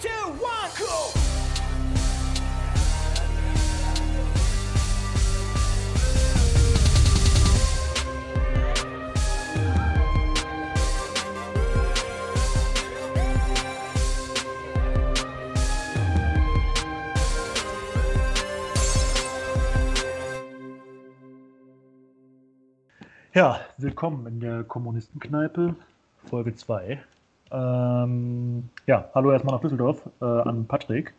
Two, 0.00 0.08
one, 0.40 0.70
cool. 0.76 1.12
Ja, 23.32 23.60
willkommen 23.78 24.26
in 24.26 24.40
der 24.40 24.64
Kommunistenkneipe, 24.64 25.76
Folge 26.28 26.54
2. 26.54 27.02
Ähm, 27.54 28.68
ja, 28.86 29.08
hallo 29.14 29.30
erstmal 29.30 29.54
nach 29.54 29.60
Düsseldorf 29.60 30.02
äh, 30.20 30.24
an 30.24 30.66
Patrick. 30.66 31.14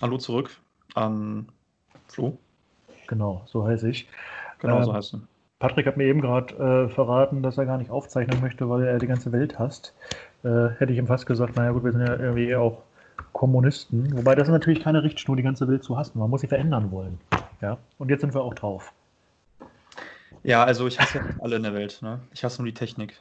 Hallo 0.00 0.16
zurück 0.16 0.56
an 0.94 1.46
Flo. 2.06 2.38
Genau, 3.06 3.42
so 3.46 3.66
heiße 3.66 3.88
ich. 3.90 4.08
Genau, 4.60 4.78
Ähm, 4.78 4.84
so 4.84 4.94
heißt 4.94 5.12
du. 5.12 5.20
Patrick 5.58 5.86
hat 5.86 5.96
mir 5.96 6.04
eben 6.04 6.20
gerade 6.22 6.54
äh, 6.54 6.88
verraten, 6.88 7.42
dass 7.42 7.58
er 7.58 7.66
gar 7.66 7.76
nicht 7.78 7.90
aufzeichnen 7.90 8.40
möchte, 8.40 8.70
weil 8.70 8.84
er 8.84 8.98
die 8.98 9.06
ganze 9.06 9.30
Welt 9.32 9.58
hasst. 9.58 9.94
Äh, 10.42 10.68
hätte 10.78 10.92
ich 10.92 10.98
ihm 10.98 11.06
fast 11.06 11.26
gesagt, 11.26 11.56
naja 11.56 11.72
gut, 11.72 11.84
wir 11.84 11.92
sind 11.92 12.06
ja 12.06 12.16
irgendwie 12.16 12.54
auch 12.54 12.82
Kommunisten. 13.32 14.16
Wobei 14.16 14.34
das 14.36 14.48
ist 14.48 14.52
natürlich 14.52 14.82
keine 14.82 15.02
Richtschnur, 15.02 15.36
die 15.36 15.42
ganze 15.42 15.68
Welt 15.68 15.84
zu 15.84 15.98
hassen. 15.98 16.18
Man 16.18 16.30
muss 16.30 16.40
sie 16.40 16.46
verändern 16.46 16.90
wollen. 16.92 17.18
Ja, 17.60 17.76
und 17.98 18.08
jetzt 18.08 18.20
sind 18.20 18.34
wir 18.34 18.42
auch 18.42 18.54
drauf. 18.54 18.92
Ja, 20.44 20.64
also 20.64 20.86
ich 20.86 20.98
hasse 20.98 21.20
alle 21.40 21.56
in 21.56 21.64
der 21.64 21.74
Welt. 21.74 21.98
Ne? 22.00 22.20
Ich 22.32 22.44
hasse 22.44 22.62
nur 22.62 22.66
die 22.66 22.74
Technik. 22.74 23.20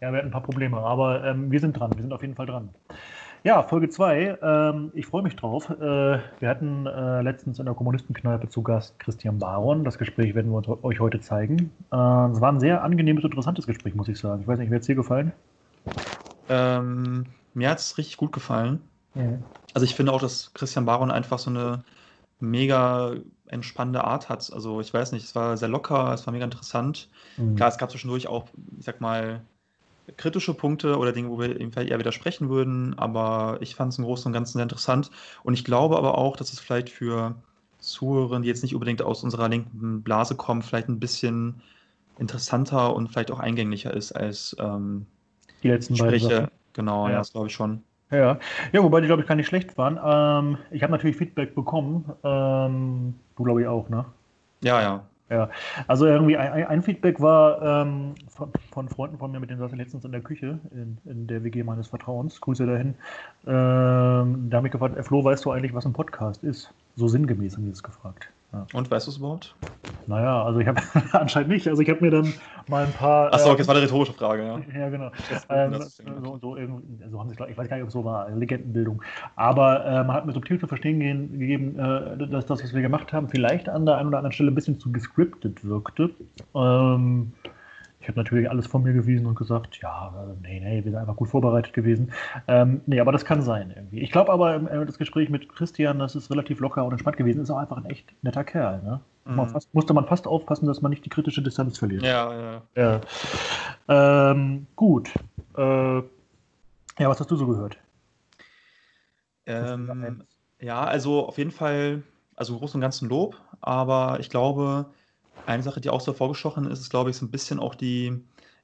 Ja, 0.00 0.10
wir 0.12 0.18
hatten 0.18 0.28
ein 0.28 0.32
paar 0.32 0.42
Probleme, 0.42 0.78
aber 0.78 1.24
ähm, 1.24 1.50
wir 1.50 1.60
sind 1.60 1.78
dran. 1.78 1.90
Wir 1.94 2.02
sind 2.02 2.12
auf 2.12 2.22
jeden 2.22 2.34
Fall 2.34 2.46
dran. 2.46 2.70
Ja, 3.44 3.62
Folge 3.62 3.90
2. 3.90 4.38
Ähm, 4.42 4.90
ich 4.94 5.06
freue 5.06 5.22
mich 5.22 5.36
drauf. 5.36 5.68
Äh, 5.68 5.78
wir 5.78 6.48
hatten 6.48 6.86
äh, 6.86 7.20
letztens 7.20 7.58
in 7.58 7.66
der 7.66 7.74
Kommunistenkneipe 7.74 8.48
zu 8.48 8.62
Gast 8.62 8.98
Christian 8.98 9.38
Baron. 9.38 9.84
Das 9.84 9.98
Gespräch 9.98 10.34
werden 10.34 10.50
wir 10.50 10.56
uns, 10.56 10.68
euch 10.82 10.98
heute 10.98 11.20
zeigen. 11.20 11.70
Äh, 11.92 11.96
es 11.96 12.40
war 12.40 12.50
ein 12.50 12.60
sehr 12.60 12.82
angenehmes, 12.82 13.22
interessantes 13.22 13.66
Gespräch, 13.66 13.94
muss 13.94 14.08
ich 14.08 14.18
sagen. 14.18 14.40
Ich 14.40 14.48
weiß 14.48 14.58
nicht, 14.58 14.70
wie 14.70 14.74
hat 14.74 14.80
es 14.80 14.86
dir 14.86 14.94
gefallen? 14.94 15.32
Ähm, 16.48 17.26
mir 17.52 17.68
hat 17.68 17.78
es 17.80 17.98
richtig 17.98 18.16
gut 18.16 18.32
gefallen. 18.32 18.80
Also 19.74 19.84
ich 19.84 19.94
finde 19.94 20.12
auch, 20.12 20.20
dass 20.20 20.52
Christian 20.54 20.86
Baron 20.86 21.12
einfach 21.12 21.38
so 21.38 21.48
eine 21.48 21.84
mega 22.40 23.12
entspannende 23.46 24.04
Art 24.04 24.28
hat. 24.28 24.50
Also 24.52 24.80
ich 24.80 24.92
weiß 24.92 25.12
nicht, 25.12 25.24
es 25.24 25.34
war 25.34 25.56
sehr 25.56 25.68
locker, 25.68 26.12
es 26.12 26.26
war 26.26 26.32
mega 26.32 26.44
interessant. 26.44 27.08
Mhm. 27.36 27.56
Klar, 27.56 27.68
es 27.68 27.78
gab 27.78 27.90
zwischendurch 27.90 28.26
auch, 28.26 28.46
ich 28.78 28.84
sag 28.84 29.00
mal, 29.00 29.42
kritische 30.16 30.54
Punkte 30.54 30.98
oder 30.98 31.12
Dinge, 31.12 31.30
wo 31.30 31.38
wir 31.38 31.60
ihm 31.60 31.72
vielleicht 31.72 31.90
eher 31.90 31.98
widersprechen 31.98 32.48
würden, 32.50 32.98
aber 32.98 33.58
ich 33.60 33.74
fand 33.74 33.92
es 33.92 33.98
im 33.98 34.04
Großen 34.04 34.28
und 34.28 34.32
Ganzen 34.32 34.54
sehr 34.54 34.62
interessant. 34.62 35.10
Und 35.42 35.54
ich 35.54 35.64
glaube 35.64 35.96
aber 35.98 36.18
auch, 36.18 36.36
dass 36.36 36.52
es 36.52 36.60
vielleicht 36.60 36.90
für 36.90 37.36
Zuhörer, 37.78 38.40
die 38.40 38.48
jetzt 38.48 38.62
nicht 38.62 38.74
unbedingt 38.74 39.02
aus 39.02 39.22
unserer 39.24 39.48
linken 39.48 40.02
Blase 40.02 40.36
kommen, 40.36 40.62
vielleicht 40.62 40.88
ein 40.88 41.00
bisschen 41.00 41.62
interessanter 42.18 42.94
und 42.96 43.08
vielleicht 43.08 43.30
auch 43.30 43.40
eingänglicher 43.40 43.92
ist 43.94 44.12
als 44.12 44.56
ähm, 44.60 45.06
Die 45.64 45.68
letzten 45.68 45.96
beiden 45.96 46.20
Gespräche. 46.20 46.20
Sachen. 46.20 46.50
Genau, 46.74 47.08
Ja. 47.08 47.12
ja, 47.12 47.18
das 47.18 47.32
glaube 47.32 47.48
ich 47.48 47.54
schon. 47.54 47.84
Ja, 48.10 48.38
ja, 48.72 48.82
wobei 48.82 49.00
die, 49.00 49.06
glaube 49.08 49.22
ich, 49.22 49.28
gar 49.28 49.34
nicht 49.34 49.46
schlecht 49.48 49.76
waren. 49.76 49.98
Ähm, 50.02 50.58
ich 50.70 50.82
habe 50.82 50.92
natürlich 50.92 51.16
Feedback 51.16 51.54
bekommen. 51.54 52.12
Ähm, 52.22 53.14
du, 53.36 53.42
glaube 53.44 53.62
ich, 53.62 53.66
auch, 53.68 53.88
ne? 53.88 54.04
Ja, 54.60 54.80
ja. 54.80 55.08
Ja, 55.30 55.50
also 55.88 56.06
irgendwie 56.06 56.36
ein, 56.36 56.66
ein- 56.66 56.82
Feedback 56.82 57.18
war 57.20 57.62
ähm, 57.62 58.14
von, 58.28 58.52
von 58.70 58.88
Freunden 58.90 59.18
von 59.18 59.32
mir, 59.32 59.40
mit 59.40 59.48
denen 59.50 59.58
saß 59.58 59.72
ich 59.72 59.78
letztens 59.78 60.04
in 60.04 60.12
der 60.12 60.20
Küche, 60.22 60.60
in, 60.70 60.98
in 61.06 61.26
der 61.26 61.42
WG 61.42 61.62
meines 61.64 61.88
Vertrauens. 61.88 62.40
Grüße 62.42 62.66
dahin. 62.66 62.98
Ähm, 63.46 64.50
da 64.50 64.58
habe 64.58 64.66
ich 64.68 64.72
gefragt, 64.72 65.02
Flo, 65.06 65.24
weißt 65.24 65.44
du 65.46 65.50
eigentlich, 65.50 65.72
was 65.74 65.86
ein 65.86 65.94
Podcast 65.94 66.44
ist? 66.44 66.74
So 66.96 67.08
sinngemäß 67.08 67.56
haben 67.56 67.64
die 67.64 67.70
das 67.70 67.82
gefragt. 67.82 68.33
Ja. 68.54 68.66
Und 68.72 68.88
weißt 68.88 69.06
du 69.06 69.10
es 69.10 69.16
überhaupt? 69.16 69.56
Naja, 70.06 70.44
also 70.44 70.60
ich 70.60 70.68
habe 70.68 70.80
anscheinend 71.12 71.50
nicht. 71.50 71.66
Also 71.66 71.82
ich 71.82 71.90
habe 71.90 72.00
mir 72.00 72.10
dann 72.10 72.32
mal 72.68 72.84
ein 72.84 72.92
paar. 72.92 73.32
Achso, 73.34 73.48
okay, 73.48 73.58
das 73.58 73.68
war 73.68 73.74
eine 73.74 73.84
rhetorische 73.84 74.12
Frage, 74.12 74.44
ja. 74.44 74.60
ja, 74.78 74.88
genau. 74.88 75.10
Ähm, 75.48 75.82
so, 76.22 76.38
so, 76.40 76.56
irgendwie, 76.56 76.82
so 77.10 77.18
haben 77.18 77.28
sie, 77.28 77.34
ich 77.34 77.58
weiß 77.58 77.68
gar 77.68 77.76
nicht, 77.76 77.82
ob 77.82 77.88
es 77.88 77.94
so 77.94 78.04
war, 78.04 78.30
Legendenbildung. 78.30 79.02
Aber 79.34 79.84
äh, 79.84 80.04
man 80.04 80.12
hat 80.12 80.26
mir 80.26 80.32
subtil 80.32 80.60
zu 80.60 80.68
verstehen 80.68 81.00
gehen, 81.00 81.38
gegeben, 81.38 81.78
äh, 81.78 82.28
dass 82.28 82.46
das, 82.46 82.62
was 82.62 82.72
wir 82.72 82.82
gemacht 82.82 83.12
haben, 83.12 83.28
vielleicht 83.28 83.68
an 83.68 83.86
der 83.86 83.96
einen 83.96 84.08
oder 84.08 84.18
anderen 84.18 84.32
Stelle 84.32 84.52
ein 84.52 84.54
bisschen 84.54 84.78
zu 84.78 84.92
gescriptet 84.92 85.64
wirkte. 85.64 86.10
Ähm, 86.54 87.32
ich 88.04 88.08
habe 88.08 88.20
natürlich 88.20 88.50
alles 88.50 88.66
von 88.66 88.82
mir 88.82 88.92
gewiesen 88.92 89.24
und 89.24 89.34
gesagt, 89.34 89.78
ja, 89.80 90.12
nee, 90.42 90.60
nee, 90.60 90.84
wir 90.84 90.90
sind 90.92 90.96
einfach 91.00 91.16
gut 91.16 91.30
vorbereitet 91.30 91.72
gewesen. 91.72 92.12
Ähm, 92.46 92.82
nee, 92.84 93.00
aber 93.00 93.12
das 93.12 93.24
kann 93.24 93.40
sein 93.40 93.72
irgendwie. 93.74 94.00
Ich 94.00 94.10
glaube 94.10 94.30
aber, 94.30 94.56
äh, 94.70 94.84
das 94.84 94.98
Gespräch 94.98 95.30
mit 95.30 95.48
Christian, 95.48 95.98
das 96.00 96.14
ist 96.14 96.30
relativ 96.30 96.60
locker 96.60 96.84
und 96.84 96.92
entspannt 96.92 97.16
gewesen, 97.16 97.40
ist 97.40 97.50
auch 97.50 97.56
einfach 97.56 97.78
ein 97.78 97.86
echt 97.86 98.12
netter 98.22 98.44
Kerl. 98.44 98.82
Ne? 98.82 99.00
Man 99.24 99.46
Mhm. 99.46 99.52
fast, 99.52 99.72
musste 99.74 99.94
man 99.94 100.04
fast 100.04 100.26
aufpassen, 100.26 100.66
dass 100.66 100.82
man 100.82 100.90
nicht 100.90 101.02
die 101.06 101.08
kritische 101.08 101.40
Distanz 101.40 101.78
verliert. 101.78 102.02
Ja, 102.02 102.60
ja. 102.76 103.00
Ja. 103.88 104.30
Ähm, 104.32 104.66
gut. 104.76 105.10
Äh, 105.56 105.96
ja, 105.96 106.02
was 106.98 107.20
hast 107.20 107.30
du 107.30 107.36
so 107.36 107.46
gehört? 107.46 107.78
Ähm, 109.46 110.24
ja, 110.60 110.84
also 110.84 111.26
auf 111.26 111.38
jeden 111.38 111.52
Fall, 111.52 112.02
also 112.36 112.52
im 112.52 112.58
Großen 112.58 112.76
und 112.76 112.82
Ganzen 112.82 113.08
Lob, 113.08 113.40
aber 113.62 114.18
ich 114.20 114.28
glaube, 114.28 114.90
eine 115.46 115.62
Sache, 115.62 115.80
die 115.80 115.90
auch 115.90 116.00
so 116.00 116.12
hervorgestochen 116.12 116.70
ist, 116.70 116.80
ist, 116.80 116.90
glaube 116.90 117.10
ich, 117.10 117.16
so 117.16 117.24
ein 117.26 117.30
bisschen 117.30 117.58
auch 117.58 117.74
die, 117.74 118.18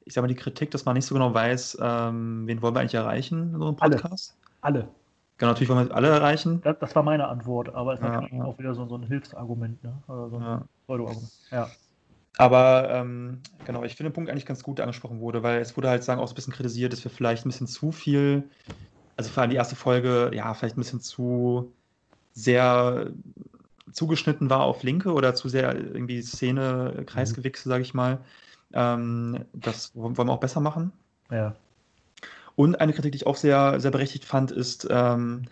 ich 0.04 0.14
sag 0.14 0.22
mal, 0.22 0.28
die 0.28 0.34
Kritik, 0.34 0.70
dass 0.70 0.84
man 0.84 0.94
nicht 0.94 1.06
so 1.06 1.14
genau 1.14 1.34
weiß, 1.34 1.78
ähm, 1.80 2.46
wen 2.46 2.62
wollen 2.62 2.74
wir 2.74 2.80
eigentlich 2.80 2.94
erreichen 2.94 3.54
in 3.54 3.58
so 3.58 3.68
einem 3.68 3.76
Alle. 3.80 3.96
Podcast. 3.96 4.36
Alle. 4.60 4.88
Genau, 5.38 5.52
natürlich 5.52 5.70
wollen 5.70 5.88
wir 5.88 5.94
alle 5.94 6.08
erreichen. 6.08 6.60
Das, 6.62 6.78
das 6.80 6.94
war 6.94 7.02
meine 7.02 7.26
Antwort, 7.26 7.74
aber 7.74 7.94
ist 7.94 8.02
Ja, 8.02 8.10
natürlich 8.10 8.32
ja. 8.32 8.44
auch 8.44 8.58
wieder 8.58 8.74
so, 8.74 8.86
so 8.86 8.96
ein 8.96 9.02
Hilfsargument, 9.04 9.82
ne? 9.82 9.94
Oder 10.06 10.28
so 10.28 10.36
ein 10.36 10.42
Ja. 10.42 10.62
Pseudo-Argument. 10.86 11.32
Ja. 11.50 11.70
Aber 12.36 12.88
ähm, 12.90 13.40
genau, 13.64 13.82
ich 13.84 13.96
finde 13.96 14.10
den 14.10 14.14
Punkt 14.14 14.30
eigentlich 14.30 14.46
ganz 14.46 14.62
gut, 14.62 14.78
der 14.78 14.84
angesprochen 14.84 15.20
wurde, 15.20 15.42
weil 15.42 15.60
es 15.60 15.76
wurde 15.76 15.88
halt 15.88 16.04
sagen 16.04 16.20
auch 16.20 16.26
so 16.28 16.32
ein 16.32 16.36
bisschen 16.36 16.52
kritisiert, 16.52 16.92
dass 16.92 17.02
wir 17.04 17.10
vielleicht 17.10 17.44
ein 17.44 17.48
bisschen 17.50 17.66
zu 17.66 17.90
viel, 17.92 18.48
also 19.16 19.30
vor 19.30 19.42
allem 19.42 19.50
die 19.50 19.56
erste 19.56 19.76
Folge, 19.76 20.30
ja, 20.34 20.52
vielleicht 20.54 20.76
ein 20.76 20.80
bisschen 20.80 21.00
zu 21.00 21.72
sehr 22.32 23.10
zugeschnitten 23.92 24.50
war 24.50 24.60
auf 24.60 24.82
Linke 24.82 25.12
oder 25.12 25.34
zu 25.34 25.48
sehr 25.48 25.74
irgendwie 25.74 26.22
Szene, 26.22 27.04
Kreisgewichse, 27.06 27.68
sage 27.68 27.82
ich 27.82 27.94
mal. 27.94 28.18
Ähm, 28.72 29.44
das 29.52 29.94
wollen 29.94 30.16
wir 30.16 30.28
auch 30.28 30.40
besser 30.40 30.60
machen. 30.60 30.92
ja. 31.30 31.54
Und 32.56 32.78
eine 32.78 32.92
Kritik, 32.92 33.12
die 33.12 33.16
ich 33.16 33.26
auch 33.26 33.36
sehr, 33.36 33.80
sehr 33.80 33.90
berechtigt 33.90 34.24
fand, 34.26 34.50
ist, 34.50 34.86
ähm, 34.90 35.46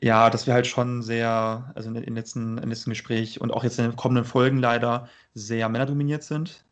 ja, 0.00 0.30
dass 0.30 0.46
wir 0.46 0.54
halt 0.54 0.68
schon 0.68 1.02
sehr, 1.02 1.72
also 1.74 1.88
in, 1.88 1.96
in 1.96 2.14
letzten, 2.14 2.58
im 2.58 2.68
letzten 2.68 2.90
Gespräch 2.90 3.40
und 3.40 3.52
auch 3.52 3.64
jetzt 3.64 3.78
in 3.78 3.86
den 3.86 3.96
kommenden 3.96 4.24
Folgen 4.24 4.58
leider 4.58 5.08
sehr 5.34 5.68
männerdominiert 5.68 6.22
sind. 6.22 6.64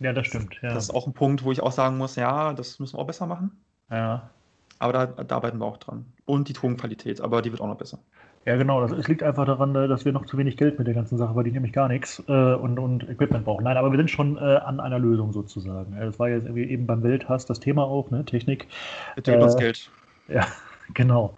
Ja, 0.00 0.12
das 0.12 0.26
stimmt. 0.26 0.58
Ja. 0.60 0.74
Das 0.74 0.84
ist 0.84 0.90
auch 0.90 1.06
ein 1.06 1.12
Punkt, 1.12 1.44
wo 1.44 1.52
ich 1.52 1.62
auch 1.62 1.72
sagen 1.72 1.98
muss, 1.98 2.16
ja, 2.16 2.52
das 2.52 2.78
müssen 2.78 2.96
wir 2.96 3.00
auch 3.00 3.06
besser 3.06 3.26
machen. 3.26 3.52
ja. 3.90 4.30
Aber 4.78 4.92
da, 4.92 5.06
da 5.06 5.36
arbeiten 5.36 5.58
wir 5.58 5.64
auch 5.64 5.78
dran. 5.78 6.04
Und 6.26 6.48
die 6.48 6.52
Tonqualität, 6.52 7.22
aber 7.22 7.40
die 7.40 7.50
wird 7.50 7.62
auch 7.62 7.66
noch 7.66 7.78
besser. 7.78 7.98
Ja, 8.46 8.56
genau. 8.56 8.80
Das, 8.80 8.92
es 8.92 9.08
liegt 9.08 9.22
einfach 9.22 9.44
daran, 9.44 9.74
äh, 9.74 9.88
dass 9.88 10.04
wir 10.04 10.12
noch 10.12 10.24
zu 10.24 10.38
wenig 10.38 10.56
Geld 10.56 10.78
mit 10.78 10.86
der 10.86 10.94
ganzen 10.94 11.18
Sache 11.18 11.34
verdienen, 11.34 11.54
nämlich 11.54 11.72
gar 11.72 11.88
nichts 11.88 12.22
äh, 12.28 12.32
und, 12.54 12.78
und 12.78 13.08
Equipment 13.08 13.44
brauchen. 13.44 13.64
Nein, 13.64 13.76
aber 13.76 13.90
wir 13.90 13.98
sind 13.98 14.10
schon 14.10 14.36
äh, 14.38 14.40
an 14.40 14.80
einer 14.80 14.98
Lösung 14.98 15.32
sozusagen. 15.32 15.96
Das 15.98 16.18
war 16.18 16.28
jetzt 16.28 16.44
irgendwie 16.44 16.64
eben 16.70 16.86
beim 16.86 17.02
Welthass 17.02 17.44
das 17.44 17.60
Thema 17.60 17.84
auch, 17.84 18.10
ne? 18.10 18.24
Technik. 18.24 18.68
Bitte 19.16 19.34
Äh, 19.34 19.56
Geld. 19.56 19.90
Ja, 20.28 20.46
genau. 20.94 21.34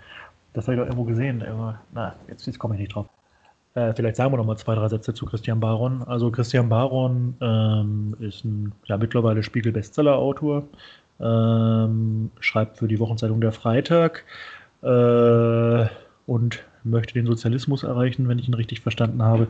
Das 0.53 0.67
habe 0.67 0.75
ich 0.75 0.81
doch 0.81 0.87
irgendwo 0.87 1.05
gesehen. 1.05 1.45
Na, 1.93 2.15
jetzt, 2.29 2.47
jetzt 2.47 2.59
komme 2.59 2.75
ich 2.75 2.81
nicht 2.81 2.95
drauf. 2.95 3.07
Äh, 3.75 3.95
vielleicht 3.95 4.17
sagen 4.17 4.33
wir 4.33 4.37
noch 4.37 4.47
mal 4.47 4.57
zwei, 4.57 4.75
drei 4.75 4.89
Sätze 4.89 5.15
zu 5.15 5.25
Christian 5.25 5.61
Baron. 5.61 6.03
Also 6.03 6.31
Christian 6.31 6.69
Baron 6.69 7.37
ähm, 7.41 8.17
ist 8.19 8.45
ein 8.45 8.73
ja, 8.87 8.97
mittlerweile 8.97 9.43
Spiegel-Bestseller-Autor, 9.43 10.65
ähm, 11.21 12.31
schreibt 12.41 12.79
für 12.79 12.89
die 12.89 12.99
Wochenzeitung 12.99 13.41
Der 13.41 13.53
Freitag 13.53 14.25
äh, 14.82 15.87
und 16.27 16.65
möchte 16.85 17.15
den 17.15 17.27
Sozialismus 17.27 17.83
erreichen, 17.83 18.29
wenn 18.29 18.39
ich 18.39 18.49
ihn 18.49 18.55
richtig 18.55 18.81
verstanden 18.81 19.23
habe. 19.23 19.49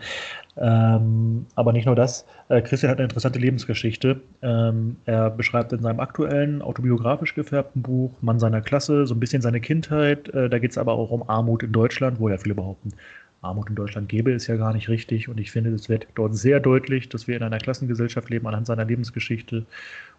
Ähm, 0.57 1.47
aber 1.55 1.73
nicht 1.73 1.87
nur 1.87 1.97
das. 1.97 2.27
Äh, 2.49 2.63
Christian 2.63 2.91
hat 2.91 2.99
eine 2.99 3.05
interessante 3.05 3.39
Lebensgeschichte. 3.39 4.21
Ähm, 4.43 4.97
er 5.05 5.31
beschreibt 5.31 5.73
in 5.73 5.81
seinem 5.81 6.01
aktuellen 6.01 6.63
autobiografisch 6.63 7.35
gefärbten 7.35 7.83
Buch 7.83 8.13
Mann 8.21 8.39
seiner 8.39 8.61
Klasse 8.61 9.07
so 9.07 9.15
ein 9.15 9.21
bisschen 9.21 9.43
seine 9.43 9.61
Kindheit. 9.61 10.29
Äh, 10.31 10.49
da 10.49 10.59
geht 10.59 10.73
es 10.73 10.79
aber 10.79 10.93
auch 10.93 11.11
um 11.11 11.29
Armut 11.29 11.63
in 11.63 11.73
Deutschland, 11.73 12.21
wo 12.21 12.29
ja 12.29 12.39
viele 12.39 12.55
behaupten, 12.55 12.93
Armut 13.41 13.69
in 13.69 13.77
Deutschland 13.77 14.09
gäbe 14.09 14.33
es 14.33 14.47
ja 14.47 14.57
gar 14.57 14.73
nicht 14.73 14.89
richtig. 14.89 15.29
Und 15.29 15.39
ich 15.39 15.51
finde, 15.51 15.71
es 15.71 15.89
wird 15.89 16.07
dort 16.15 16.35
sehr 16.37 16.61
deutlich, 16.61 17.09
dass 17.09 17.29
wir 17.29 17.37
in 17.37 17.43
einer 17.43 17.59
Klassengesellschaft 17.59 18.29
leben 18.31 18.47
anhand 18.47 18.67
seiner 18.67 18.85
Lebensgeschichte 18.85 19.65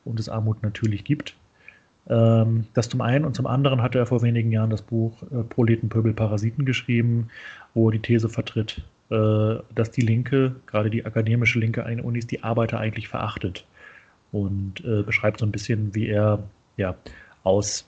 und 0.05 0.19
es 0.19 0.29
Armut 0.29 0.63
natürlich 0.63 1.03
gibt. 1.03 1.35
Ähm, 2.07 2.65
das 2.73 2.89
zum 2.89 3.01
einen 3.01 3.25
und 3.25 3.35
zum 3.35 3.47
anderen 3.47 3.81
hatte 3.81 3.99
er 3.99 4.05
vor 4.05 4.21
wenigen 4.21 4.51
Jahren 4.51 4.69
das 4.69 4.81
Buch 4.81 5.21
äh, 5.23 5.43
Proleten, 5.43 5.89
Pöbel, 5.89 6.13
Parasiten 6.13 6.65
geschrieben, 6.65 7.29
wo 7.73 7.89
er 7.89 7.93
die 7.93 7.99
These 7.99 8.29
vertritt, 8.29 8.81
äh, 9.09 9.55
dass 9.75 9.91
die 9.91 10.01
Linke, 10.01 10.55
gerade 10.65 10.89
die 10.89 11.05
akademische 11.05 11.59
Linke 11.59 11.83
an 11.83 11.89
den 11.89 12.01
Unis, 12.01 12.27
die 12.27 12.43
Arbeiter 12.43 12.79
eigentlich 12.79 13.07
verachtet. 13.07 13.65
Und 14.31 14.83
äh, 14.85 15.01
beschreibt 15.01 15.39
so 15.39 15.45
ein 15.45 15.51
bisschen, 15.51 15.95
wie 15.95 16.07
er 16.07 16.43
ja 16.77 16.95
aus 17.43 17.87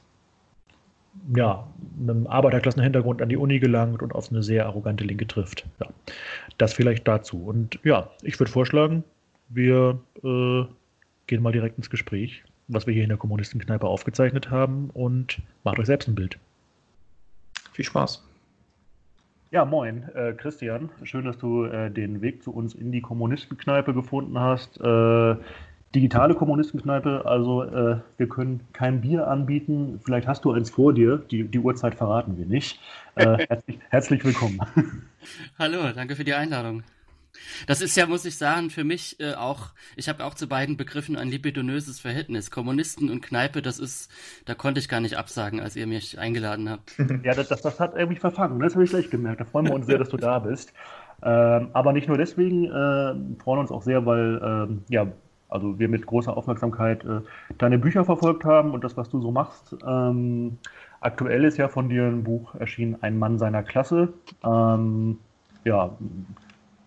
ja, 1.35 1.67
einem 1.99 2.27
Arbeiterklassenhintergrund 2.27 3.21
an 3.21 3.29
die 3.29 3.37
Uni 3.37 3.59
gelangt 3.59 4.01
und 4.01 4.13
auf 4.15 4.31
eine 4.31 4.43
sehr 4.43 4.65
arrogante 4.65 5.03
Linke 5.03 5.27
trifft. 5.27 5.65
Ja, 5.79 5.87
das 6.57 6.73
vielleicht 6.73 7.07
dazu. 7.07 7.45
Und 7.45 7.79
ja, 7.83 8.09
ich 8.21 8.39
würde 8.39 8.51
vorschlagen, 8.51 9.03
wir 9.49 9.99
äh, 10.23 10.63
gehen 11.27 11.41
mal 11.41 11.51
direkt 11.51 11.77
ins 11.77 11.89
Gespräch, 11.89 12.43
was 12.67 12.87
wir 12.87 12.93
hier 12.93 13.03
in 13.03 13.09
der 13.09 13.17
Kommunistenkneipe 13.17 13.87
aufgezeichnet 13.87 14.49
haben 14.49 14.89
und 14.91 15.41
macht 15.63 15.79
euch 15.79 15.87
selbst 15.87 16.07
ein 16.07 16.15
Bild. 16.15 16.37
Viel 17.73 17.85
Spaß. 17.85 18.23
Ja, 19.51 19.65
moin, 19.65 20.03
äh, 20.15 20.33
Christian. 20.33 20.89
Schön, 21.03 21.25
dass 21.25 21.37
du 21.37 21.65
äh, 21.65 21.91
den 21.91 22.21
Weg 22.21 22.41
zu 22.41 22.53
uns 22.53 22.73
in 22.73 22.91
die 22.91 23.01
Kommunistenkneipe 23.01 23.93
gefunden 23.93 24.39
hast. 24.39 24.79
Äh, 24.79 25.35
digitale 25.93 26.35
Kommunistenkneipe, 26.35 27.25
also 27.25 27.63
äh, 27.63 27.97
wir 28.17 28.29
können 28.29 28.61
kein 28.71 29.01
Bier 29.01 29.27
anbieten. 29.27 29.99
Vielleicht 30.05 30.27
hast 30.27 30.45
du 30.45 30.53
eins 30.53 30.69
vor 30.69 30.93
dir. 30.93 31.17
Die, 31.17 31.43
die 31.43 31.59
Uhrzeit 31.59 31.95
verraten 31.95 32.37
wir 32.37 32.45
nicht. 32.45 32.79
Äh, 33.15 33.45
herzlich, 33.49 33.79
herzlich 33.89 34.23
willkommen. 34.23 34.61
Hallo, 35.59 35.79
danke 35.93 36.15
für 36.15 36.23
die 36.23 36.33
Einladung. 36.33 36.83
Das 37.67 37.81
ist 37.81 37.95
ja, 37.95 38.05
muss 38.05 38.25
ich 38.25 38.37
sagen, 38.37 38.69
für 38.69 38.83
mich 38.83 39.19
äh, 39.19 39.33
auch, 39.33 39.69
ich 39.95 40.09
habe 40.09 40.23
auch 40.25 40.33
zu 40.33 40.47
beiden 40.47 40.77
Begriffen 40.77 41.15
ein 41.15 41.29
libidonöses 41.29 41.99
Verhältnis. 41.99 42.51
Kommunisten 42.51 43.09
und 43.09 43.21
Kneipe, 43.21 43.61
das 43.61 43.79
ist, 43.79 44.11
da 44.45 44.55
konnte 44.55 44.79
ich 44.79 44.89
gar 44.89 44.99
nicht 44.99 45.17
absagen, 45.17 45.59
als 45.59 45.75
ihr 45.75 45.87
mich 45.87 46.19
eingeladen 46.19 46.69
habt. 46.69 46.95
Ja, 47.23 47.35
das, 47.35 47.49
das, 47.49 47.79
hat 47.79 47.95
irgendwie 47.95 48.19
verfangen, 48.19 48.59
das 48.59 48.73
habe 48.73 48.83
ich 48.83 48.89
gleich 48.89 49.09
gemerkt. 49.09 49.41
Da 49.41 49.45
freuen 49.45 49.67
wir 49.67 49.73
uns 49.73 49.85
sehr, 49.85 49.97
dass 49.97 50.09
du 50.09 50.17
da 50.17 50.39
bist. 50.39 50.73
Ähm, 51.21 51.69
aber 51.73 51.93
nicht 51.93 52.07
nur 52.07 52.17
deswegen, 52.17 52.65
äh, 52.65 53.41
freuen 53.43 53.59
uns 53.59 53.69
auch 53.69 53.83
sehr, 53.83 54.05
weil 54.05 54.41
ähm, 54.43 54.83
ja, 54.89 55.07
also 55.49 55.77
wir 55.77 55.89
mit 55.89 56.05
großer 56.05 56.35
Aufmerksamkeit 56.35 57.03
äh, 57.03 57.21
deine 57.57 57.77
Bücher 57.77 58.05
verfolgt 58.05 58.45
haben 58.45 58.71
und 58.71 58.83
das, 58.83 58.97
was 58.97 59.09
du 59.09 59.21
so 59.21 59.31
machst. 59.31 59.75
Ähm, 59.85 60.57
aktuell 61.01 61.43
ist 61.43 61.57
ja 61.57 61.67
von 61.67 61.89
dir 61.89 62.05
ein 62.05 62.23
Buch 62.23 62.55
erschienen, 62.55 62.97
Ein 63.01 63.19
Mann 63.19 63.37
seiner 63.37 63.61
Klasse. 63.61 64.13
Ähm, 64.43 65.19
ja, 65.63 65.91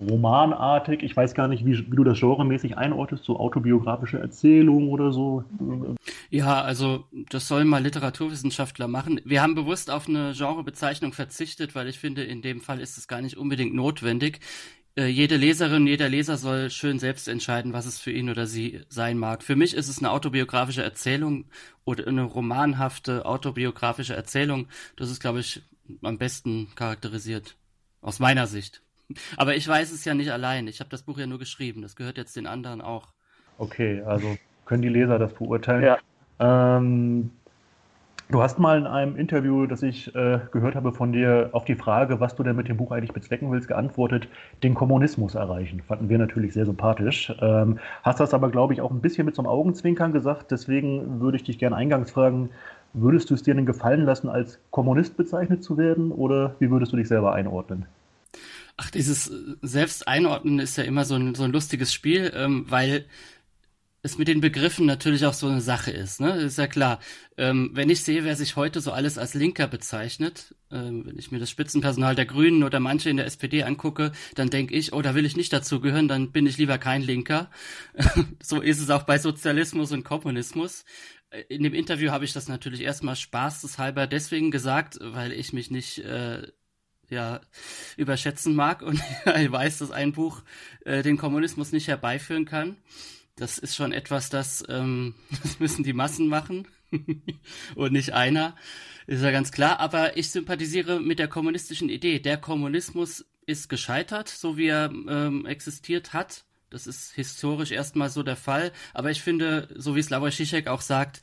romanartig. 0.08 1.02
Ich 1.02 1.16
weiß 1.16 1.34
gar 1.34 1.48
nicht, 1.48 1.64
wie, 1.64 1.90
wie 1.90 1.96
du 1.96 2.04
das 2.04 2.20
genremäßig 2.20 2.78
einordnest, 2.78 3.24
so 3.24 3.38
autobiografische 3.38 4.18
Erzählung 4.18 4.88
oder 4.88 5.12
so. 5.12 5.44
Ja, 6.30 6.62
also 6.62 7.04
das 7.30 7.48
sollen 7.48 7.68
mal 7.68 7.82
Literaturwissenschaftler 7.82 8.88
machen. 8.88 9.20
Wir 9.24 9.42
haben 9.42 9.54
bewusst 9.54 9.90
auf 9.90 10.08
eine 10.08 10.32
Genrebezeichnung 10.36 11.12
verzichtet, 11.12 11.74
weil 11.74 11.88
ich 11.88 11.98
finde, 11.98 12.24
in 12.24 12.42
dem 12.42 12.60
Fall 12.60 12.80
ist 12.80 12.98
es 12.98 13.08
gar 13.08 13.20
nicht 13.20 13.36
unbedingt 13.36 13.74
notwendig. 13.74 14.40
Äh, 14.96 15.06
jede 15.06 15.36
Leserin, 15.36 15.86
jeder 15.86 16.08
Leser 16.08 16.36
soll 16.36 16.70
schön 16.70 16.98
selbst 16.98 17.26
entscheiden, 17.26 17.72
was 17.72 17.86
es 17.86 17.98
für 17.98 18.12
ihn 18.12 18.30
oder 18.30 18.46
sie 18.46 18.82
sein 18.88 19.18
mag. 19.18 19.42
Für 19.42 19.56
mich 19.56 19.74
ist 19.74 19.88
es 19.88 19.98
eine 19.98 20.10
autobiografische 20.10 20.84
Erzählung 20.84 21.46
oder 21.84 22.06
eine 22.06 22.22
romanhafte 22.22 23.26
autobiografische 23.26 24.14
Erzählung. 24.14 24.68
Das 24.96 25.10
ist, 25.10 25.20
glaube 25.20 25.40
ich, 25.40 25.62
am 26.02 26.18
besten 26.18 26.68
charakterisiert. 26.76 27.56
Aus 28.00 28.20
meiner 28.20 28.46
Sicht. 28.46 28.82
Aber 29.36 29.54
ich 29.56 29.66
weiß 29.66 29.92
es 29.92 30.04
ja 30.04 30.14
nicht 30.14 30.30
allein. 30.30 30.66
Ich 30.68 30.80
habe 30.80 30.90
das 30.90 31.02
Buch 31.02 31.18
ja 31.18 31.26
nur 31.26 31.38
geschrieben. 31.38 31.82
Das 31.82 31.96
gehört 31.96 32.18
jetzt 32.18 32.36
den 32.36 32.46
anderen 32.46 32.80
auch. 32.80 33.08
Okay, 33.58 34.02
also 34.02 34.36
können 34.64 34.82
die 34.82 34.88
Leser 34.88 35.18
das 35.18 35.32
beurteilen. 35.34 35.84
Ja. 35.84 35.98
Ähm, 36.78 37.30
du 38.30 38.42
hast 38.42 38.58
mal 38.58 38.78
in 38.78 38.86
einem 38.86 39.16
Interview, 39.16 39.66
das 39.66 39.82
ich 39.82 40.14
äh, 40.14 40.40
gehört 40.50 40.74
habe 40.74 40.92
von 40.92 41.12
dir, 41.12 41.50
auf 41.52 41.64
die 41.64 41.76
Frage, 41.76 42.20
was 42.20 42.34
du 42.34 42.42
denn 42.42 42.56
mit 42.56 42.68
dem 42.68 42.76
Buch 42.76 42.90
eigentlich 42.90 43.12
bezwecken 43.12 43.50
willst, 43.52 43.68
geantwortet, 43.68 44.28
den 44.62 44.74
Kommunismus 44.74 45.34
erreichen. 45.34 45.82
Fanden 45.86 46.08
wir 46.08 46.18
natürlich 46.18 46.54
sehr 46.54 46.66
sympathisch. 46.66 47.32
Ähm, 47.40 47.78
hast 48.02 48.20
das 48.20 48.34
aber, 48.34 48.50
glaube 48.50 48.72
ich, 48.72 48.80
auch 48.80 48.90
ein 48.90 49.00
bisschen 49.00 49.26
mit 49.26 49.34
so 49.34 49.42
einem 49.42 49.50
Augenzwinkern 49.50 50.12
gesagt. 50.12 50.50
Deswegen 50.50 51.20
würde 51.20 51.36
ich 51.36 51.44
dich 51.44 51.58
gerne 51.58 51.76
eingangs 51.76 52.10
fragen, 52.10 52.50
würdest 52.92 53.30
du 53.30 53.34
es 53.34 53.42
dir 53.42 53.54
denn 53.54 53.66
gefallen 53.66 54.04
lassen, 54.04 54.28
als 54.28 54.60
Kommunist 54.70 55.16
bezeichnet 55.16 55.62
zu 55.62 55.76
werden 55.76 56.12
oder 56.12 56.54
wie 56.58 56.70
würdest 56.70 56.92
du 56.92 56.96
dich 56.96 57.08
selber 57.08 57.34
einordnen? 57.34 57.86
Ach, 58.76 58.90
dieses 58.90 59.28
äh, 59.28 59.56
Selbsteinordnen 59.62 60.58
ist 60.58 60.76
ja 60.76 60.84
immer 60.84 61.04
so 61.04 61.14
ein, 61.14 61.34
so 61.34 61.44
ein 61.44 61.52
lustiges 61.52 61.92
Spiel, 61.92 62.32
ähm, 62.34 62.64
weil 62.68 63.06
es 64.04 64.18
mit 64.18 64.28
den 64.28 64.42
Begriffen 64.42 64.84
natürlich 64.84 65.24
auch 65.24 65.32
so 65.32 65.48
eine 65.48 65.62
Sache 65.62 65.90
ist. 65.90 66.20
Ne? 66.20 66.36
Ist 66.36 66.58
ja 66.58 66.66
klar. 66.66 67.00
Ähm, 67.38 67.70
wenn 67.72 67.88
ich 67.88 68.02
sehe, 68.02 68.22
wer 68.24 68.36
sich 68.36 68.54
heute 68.54 68.82
so 68.82 68.92
alles 68.92 69.16
als 69.16 69.32
Linker 69.32 69.66
bezeichnet, 69.66 70.54
ähm, 70.70 71.06
wenn 71.06 71.18
ich 71.18 71.32
mir 71.32 71.38
das 71.38 71.48
Spitzenpersonal 71.48 72.14
der 72.14 72.26
Grünen 72.26 72.64
oder 72.64 72.80
manche 72.80 73.08
in 73.08 73.16
der 73.16 73.24
SPD 73.24 73.62
angucke, 73.62 74.12
dann 74.34 74.50
denke 74.50 74.74
ich, 74.74 74.92
oh, 74.92 75.00
da 75.00 75.14
will 75.14 75.24
ich 75.24 75.36
nicht 75.36 75.54
dazugehören, 75.54 76.06
dann 76.06 76.32
bin 76.32 76.46
ich 76.46 76.58
lieber 76.58 76.76
kein 76.76 77.00
Linker. 77.00 77.50
so 78.42 78.60
ist 78.60 78.80
es 78.80 78.90
auch 78.90 79.04
bei 79.04 79.16
Sozialismus 79.18 79.90
und 79.90 80.04
Kommunismus. 80.04 80.84
In 81.48 81.62
dem 81.62 81.72
Interview 81.72 82.10
habe 82.10 82.26
ich 82.26 82.34
das 82.34 82.46
natürlich 82.46 82.82
erstmal 82.82 83.16
spaßeshalber 83.16 84.06
deswegen 84.06 84.50
gesagt, 84.50 84.98
weil 85.00 85.32
ich 85.32 85.54
mich 85.54 85.70
nicht 85.70 86.00
äh, 86.00 86.42
ja 87.10 87.40
überschätzen 87.96 88.54
mag 88.54 88.82
und 88.82 89.00
ich 89.36 89.52
weiß, 89.52 89.78
dass 89.78 89.90
ein 89.90 90.12
Buch 90.12 90.42
äh, 90.84 91.02
den 91.02 91.16
Kommunismus 91.16 91.72
nicht 91.72 91.88
herbeiführen 91.88 92.44
kann. 92.44 92.76
Das 93.36 93.58
ist 93.58 93.74
schon 93.74 93.92
etwas, 93.92 94.30
das, 94.30 94.64
ähm, 94.68 95.14
das 95.42 95.58
müssen 95.60 95.84
die 95.84 95.92
Massen 95.92 96.28
machen 96.28 96.68
und 97.74 97.92
nicht 97.92 98.12
einer. 98.12 98.56
Ist 99.06 99.22
ja 99.22 99.30
ganz 99.30 99.52
klar. 99.52 99.80
Aber 99.80 100.16
ich 100.16 100.30
sympathisiere 100.30 101.00
mit 101.00 101.18
der 101.18 101.28
kommunistischen 101.28 101.88
Idee. 101.88 102.20
Der 102.20 102.38
Kommunismus 102.38 103.26
ist 103.46 103.68
gescheitert, 103.68 104.28
so 104.28 104.56
wie 104.56 104.68
er 104.68 104.90
ähm, 105.08 105.46
existiert 105.46 106.12
hat. 106.12 106.44
Das 106.70 106.86
ist 106.86 107.12
historisch 107.12 107.70
erstmal 107.70 108.08
so 108.08 108.22
der 108.22 108.36
Fall. 108.36 108.72
Aber 108.94 109.10
ich 109.10 109.22
finde, 109.22 109.68
so 109.76 109.94
wie 109.94 110.02
Slavoj 110.02 110.30
Žižek 110.30 110.68
auch 110.68 110.80
sagt, 110.80 111.20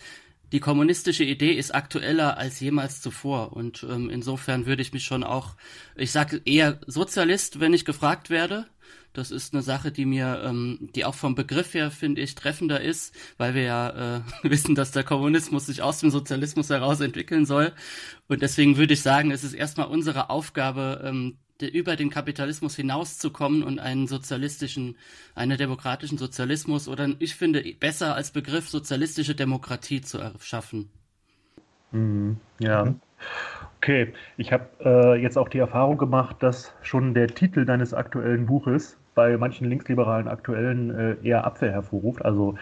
die 0.51 0.59
kommunistische 0.59 1.23
Idee 1.23 1.53
ist 1.53 1.73
aktueller 1.73 2.37
als 2.37 2.59
jemals 2.59 3.01
zuvor. 3.01 3.53
Und 3.53 3.85
ähm, 3.89 4.09
insofern 4.09 4.65
würde 4.65 4.81
ich 4.81 4.93
mich 4.93 5.05
schon 5.05 5.23
auch, 5.23 5.55
ich 5.95 6.11
sage 6.11 6.41
eher 6.45 6.79
Sozialist, 6.87 7.59
wenn 7.59 7.73
ich 7.73 7.85
gefragt 7.85 8.29
werde. 8.29 8.67
Das 9.13 9.31
ist 9.31 9.53
eine 9.53 9.61
Sache, 9.61 9.91
die 9.91 10.05
mir, 10.05 10.41
ähm, 10.45 10.89
die 10.95 11.03
auch 11.03 11.15
vom 11.15 11.35
Begriff 11.35 11.73
her, 11.73 11.91
finde 11.91 12.21
ich, 12.21 12.35
treffender 12.35 12.79
ist, 12.79 13.13
weil 13.37 13.55
wir 13.55 13.63
ja 13.63 14.17
äh, 14.17 14.21
wissen, 14.43 14.75
dass 14.75 14.91
der 14.91 15.03
Kommunismus 15.03 15.65
sich 15.65 15.81
aus 15.81 15.99
dem 15.99 16.11
Sozialismus 16.11 16.69
heraus 16.69 17.01
entwickeln 17.01 17.45
soll. 17.45 17.73
Und 18.27 18.41
deswegen 18.41 18.77
würde 18.77 18.93
ich 18.93 19.01
sagen, 19.01 19.31
es 19.31 19.43
ist 19.43 19.53
erstmal 19.53 19.87
unsere 19.87 20.29
Aufgabe, 20.29 21.01
ähm, 21.03 21.37
über 21.65 21.95
den 21.95 22.09
Kapitalismus 22.09 22.75
hinauszukommen 22.75 23.63
und 23.63 23.79
einen 23.79 24.07
sozialistischen, 24.07 24.97
einen 25.35 25.57
demokratischen 25.57 26.17
Sozialismus 26.17 26.87
oder 26.87 27.09
ich 27.19 27.35
finde 27.35 27.63
besser 27.79 28.15
als 28.15 28.31
Begriff 28.31 28.69
sozialistische 28.69 29.35
Demokratie 29.35 30.01
zu 30.01 30.17
erschaffen. 30.17 30.89
Mhm, 31.91 32.37
ja. 32.59 32.85
Mhm. 32.85 32.99
Okay, 33.77 34.13
ich 34.37 34.53
habe 34.53 34.67
äh, 34.85 35.21
jetzt 35.21 35.37
auch 35.37 35.49
die 35.49 35.57
Erfahrung 35.57 35.97
gemacht, 35.97 36.37
dass 36.39 36.73
schon 36.81 37.13
der 37.13 37.27
Titel 37.27 37.65
deines 37.65 37.93
aktuellen 37.93 38.45
Buches 38.45 38.97
bei 39.15 39.37
manchen 39.37 39.67
linksliberalen 39.67 40.27
Aktuellen 40.27 40.91
äh, 40.91 41.15
eher 41.23 41.45
Abwehr 41.45 41.71
hervorruft. 41.71 42.23
Also 42.23 42.55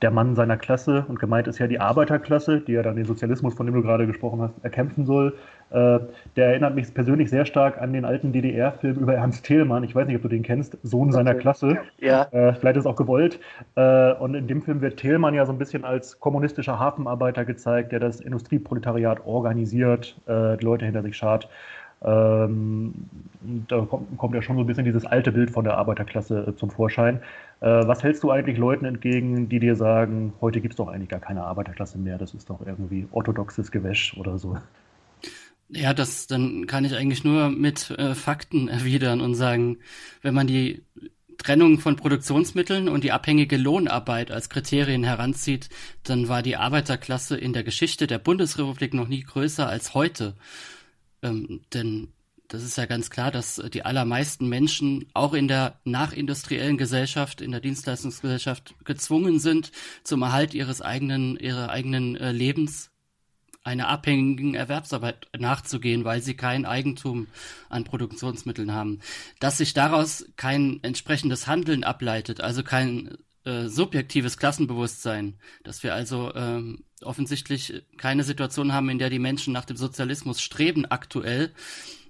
der 0.00 0.10
Mann 0.10 0.34
seiner 0.34 0.56
Klasse 0.56 1.04
und 1.08 1.20
gemeint 1.20 1.46
ist 1.46 1.58
ja 1.58 1.68
die 1.68 1.78
Arbeiterklasse, 1.78 2.60
die 2.60 2.72
ja 2.72 2.82
dann 2.82 2.96
den 2.96 3.04
Sozialismus, 3.04 3.54
von 3.54 3.66
dem 3.66 3.74
du 3.74 3.82
gerade 3.82 4.06
gesprochen 4.06 4.40
hast, 4.40 4.54
erkämpfen 4.64 5.06
soll. 5.06 5.36
Äh, 5.72 6.00
der 6.36 6.48
erinnert 6.48 6.74
mich 6.74 6.92
persönlich 6.92 7.30
sehr 7.30 7.46
stark 7.46 7.80
an 7.80 7.92
den 7.92 8.04
alten 8.04 8.32
DDR-Film 8.32 8.96
über 8.96 9.14
Ernst 9.14 9.44
Thälmann. 9.44 9.84
Ich 9.84 9.94
weiß 9.94 10.06
nicht, 10.06 10.16
ob 10.16 10.22
du 10.22 10.28
den 10.28 10.42
kennst, 10.42 10.76
Sohn 10.82 11.12
seiner 11.12 11.34
Klasse. 11.34 11.78
Ja. 11.98 12.24
Äh, 12.30 12.54
vielleicht 12.54 12.76
ist 12.76 12.84
es 12.84 12.86
auch 12.86 12.96
gewollt. 12.96 13.40
Äh, 13.74 14.12
und 14.14 14.34
in 14.34 14.46
dem 14.46 14.62
Film 14.62 14.80
wird 14.80 14.98
Thälmann 14.98 15.34
ja 15.34 15.46
so 15.46 15.52
ein 15.52 15.58
bisschen 15.58 15.84
als 15.84 16.20
kommunistischer 16.20 16.78
Hafenarbeiter 16.78 17.44
gezeigt, 17.44 17.92
der 17.92 18.00
das 18.00 18.20
Industrieproletariat 18.20 19.26
organisiert, 19.26 20.16
die 20.26 20.64
Leute 20.64 20.84
hinter 20.84 21.02
sich 21.02 21.16
schart. 21.16 21.48
Ähm, 22.04 22.92
da 23.68 23.80
kommt, 23.82 24.18
kommt, 24.18 24.34
ja 24.34 24.42
schon 24.42 24.56
so 24.56 24.62
ein 24.62 24.66
bisschen 24.66 24.84
dieses 24.84 25.06
alte 25.06 25.30
Bild 25.30 25.50
von 25.50 25.64
der 25.64 25.76
Arbeiterklasse 25.76 26.46
äh, 26.48 26.56
zum 26.56 26.70
Vorschein. 26.70 27.20
Äh, 27.60 27.86
was 27.86 28.02
hältst 28.02 28.24
du 28.24 28.30
eigentlich 28.30 28.58
Leuten 28.58 28.84
entgegen, 28.84 29.48
die 29.48 29.60
dir 29.60 29.76
sagen, 29.76 30.32
heute 30.40 30.60
gibt 30.60 30.74
es 30.74 30.76
doch 30.78 30.88
eigentlich 30.88 31.10
gar 31.10 31.20
keine 31.20 31.44
Arbeiterklasse 31.44 31.98
mehr, 31.98 32.18
das 32.18 32.34
ist 32.34 32.50
doch 32.50 32.58
irgendwie 32.66 33.06
orthodoxes 33.12 33.70
Gewäsch 33.70 34.16
oder 34.18 34.38
so? 34.38 34.56
Ja, 35.74 35.94
das 35.94 36.26
dann 36.26 36.66
kann 36.66 36.84
ich 36.84 36.94
eigentlich 36.94 37.24
nur 37.24 37.48
mit 37.48 37.90
äh, 37.90 38.14
Fakten 38.14 38.68
erwidern 38.68 39.20
und 39.20 39.34
sagen, 39.34 39.78
wenn 40.20 40.34
man 40.34 40.46
die 40.46 40.82
Trennung 41.38 41.80
von 41.80 41.96
Produktionsmitteln 41.96 42.88
und 42.88 43.04
die 43.04 43.12
abhängige 43.12 43.56
Lohnarbeit 43.56 44.30
als 44.30 44.48
Kriterien 44.48 45.02
heranzieht, 45.02 45.70
dann 46.04 46.28
war 46.28 46.42
die 46.42 46.56
Arbeiterklasse 46.56 47.36
in 47.36 47.52
der 47.52 47.64
Geschichte 47.64 48.06
der 48.06 48.18
Bundesrepublik 48.18 48.94
noch 48.94 49.08
nie 49.08 49.22
größer 49.22 49.66
als 49.68 49.94
heute. 49.94 50.36
Ähm, 51.22 51.62
denn 51.72 52.12
das 52.48 52.62
ist 52.62 52.76
ja 52.76 52.84
ganz 52.84 53.08
klar, 53.08 53.30
dass 53.30 53.56
die 53.72 53.84
allermeisten 53.84 54.46
Menschen 54.48 55.06
auch 55.14 55.32
in 55.32 55.48
der 55.48 55.80
nachindustriellen 55.84 56.76
Gesellschaft, 56.76 57.40
in 57.40 57.50
der 57.50 57.60
Dienstleistungsgesellschaft 57.60 58.74
gezwungen 58.84 59.38
sind, 59.38 59.72
zum 60.04 60.20
Erhalt 60.22 60.52
ihres 60.52 60.82
eigenen, 60.82 61.38
ihrer 61.38 61.70
eigenen 61.70 62.14
äh, 62.16 62.30
Lebens 62.30 62.91
einer 63.64 63.88
abhängigen 63.88 64.54
Erwerbsarbeit 64.54 65.28
nachzugehen, 65.38 66.04
weil 66.04 66.20
sie 66.22 66.34
kein 66.34 66.66
Eigentum 66.66 67.28
an 67.68 67.84
Produktionsmitteln 67.84 68.72
haben. 68.72 69.00
Dass 69.40 69.58
sich 69.58 69.72
daraus 69.72 70.26
kein 70.36 70.82
entsprechendes 70.82 71.46
Handeln 71.46 71.84
ableitet, 71.84 72.40
also 72.40 72.62
kein 72.62 73.18
äh, 73.44 73.66
subjektives 73.66 74.36
Klassenbewusstsein, 74.36 75.34
dass 75.64 75.82
wir 75.82 75.94
also 75.94 76.34
ähm, 76.34 76.84
offensichtlich 77.02 77.84
keine 77.96 78.24
Situation 78.24 78.72
haben, 78.72 78.88
in 78.88 78.98
der 78.98 79.10
die 79.10 79.18
Menschen 79.18 79.52
nach 79.52 79.64
dem 79.64 79.76
Sozialismus 79.76 80.40
streben 80.40 80.86
aktuell. 80.86 81.52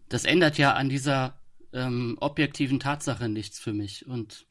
Das 0.09 0.25
ändert 0.25 0.59
ja 0.59 0.75
an 0.75 0.89
dieser 0.89 1.35
ähm, 1.73 2.17
objektiven 2.21 2.81
Tatsache 2.81 3.29
nichts 3.29 3.59
für 3.59 3.73
mich. 3.73 4.07
Und 4.07 4.47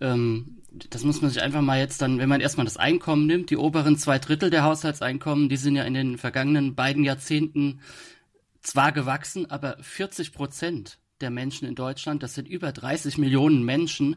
ähm, 0.00 0.62
das 0.90 1.04
muss 1.04 1.22
man 1.22 1.30
sich 1.30 1.42
einfach 1.42 1.62
mal 1.62 1.78
jetzt 1.78 2.02
dann, 2.02 2.18
wenn 2.18 2.28
man 2.28 2.40
erstmal 2.40 2.66
das 2.66 2.76
Einkommen 2.76 3.26
nimmt, 3.26 3.50
die 3.50 3.56
oberen 3.56 3.96
zwei 3.96 4.18
Drittel 4.18 4.50
der 4.50 4.64
Haushaltseinkommen, 4.64 5.48
die 5.48 5.56
sind 5.56 5.76
ja 5.76 5.84
in 5.84 5.94
den 5.94 6.18
vergangenen 6.18 6.74
beiden 6.74 7.04
Jahrzehnten 7.04 7.80
zwar 8.60 8.92
gewachsen, 8.92 9.50
aber 9.50 9.76
40 9.80 10.32
Prozent 10.32 10.98
der 11.20 11.30
Menschen 11.30 11.68
in 11.68 11.74
Deutschland, 11.74 12.22
das 12.22 12.34
sind 12.34 12.48
über 12.48 12.72
30 12.72 13.18
Millionen 13.18 13.64
Menschen, 13.64 14.16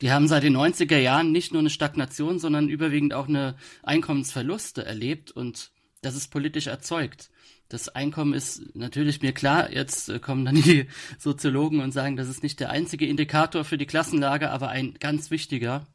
die 0.00 0.10
haben 0.10 0.28
seit 0.28 0.42
den 0.42 0.56
90er 0.56 0.98
Jahren 0.98 1.30
nicht 1.30 1.52
nur 1.52 1.60
eine 1.60 1.70
Stagnation, 1.70 2.38
sondern 2.38 2.68
überwiegend 2.68 3.14
auch 3.14 3.28
eine 3.28 3.56
Einkommensverluste 3.82 4.84
erlebt 4.84 5.30
und 5.30 5.70
das 6.00 6.16
ist 6.16 6.28
politisch 6.28 6.66
erzeugt. 6.66 7.30
Das 7.72 7.88
Einkommen 7.88 8.34
ist 8.34 8.76
natürlich 8.76 9.22
mir 9.22 9.32
klar, 9.32 9.72
jetzt 9.72 10.10
äh, 10.10 10.18
kommen 10.18 10.44
dann 10.44 10.56
die 10.62 10.88
Soziologen 11.18 11.80
und 11.80 11.92
sagen, 11.92 12.16
das 12.16 12.28
ist 12.28 12.42
nicht 12.42 12.60
der 12.60 12.68
einzige 12.68 13.06
Indikator 13.06 13.64
für 13.64 13.78
die 13.78 13.86
Klassenlage, 13.86 14.50
aber 14.50 14.68
ein 14.68 14.94
ganz 15.00 15.30
wichtiger. 15.30 15.86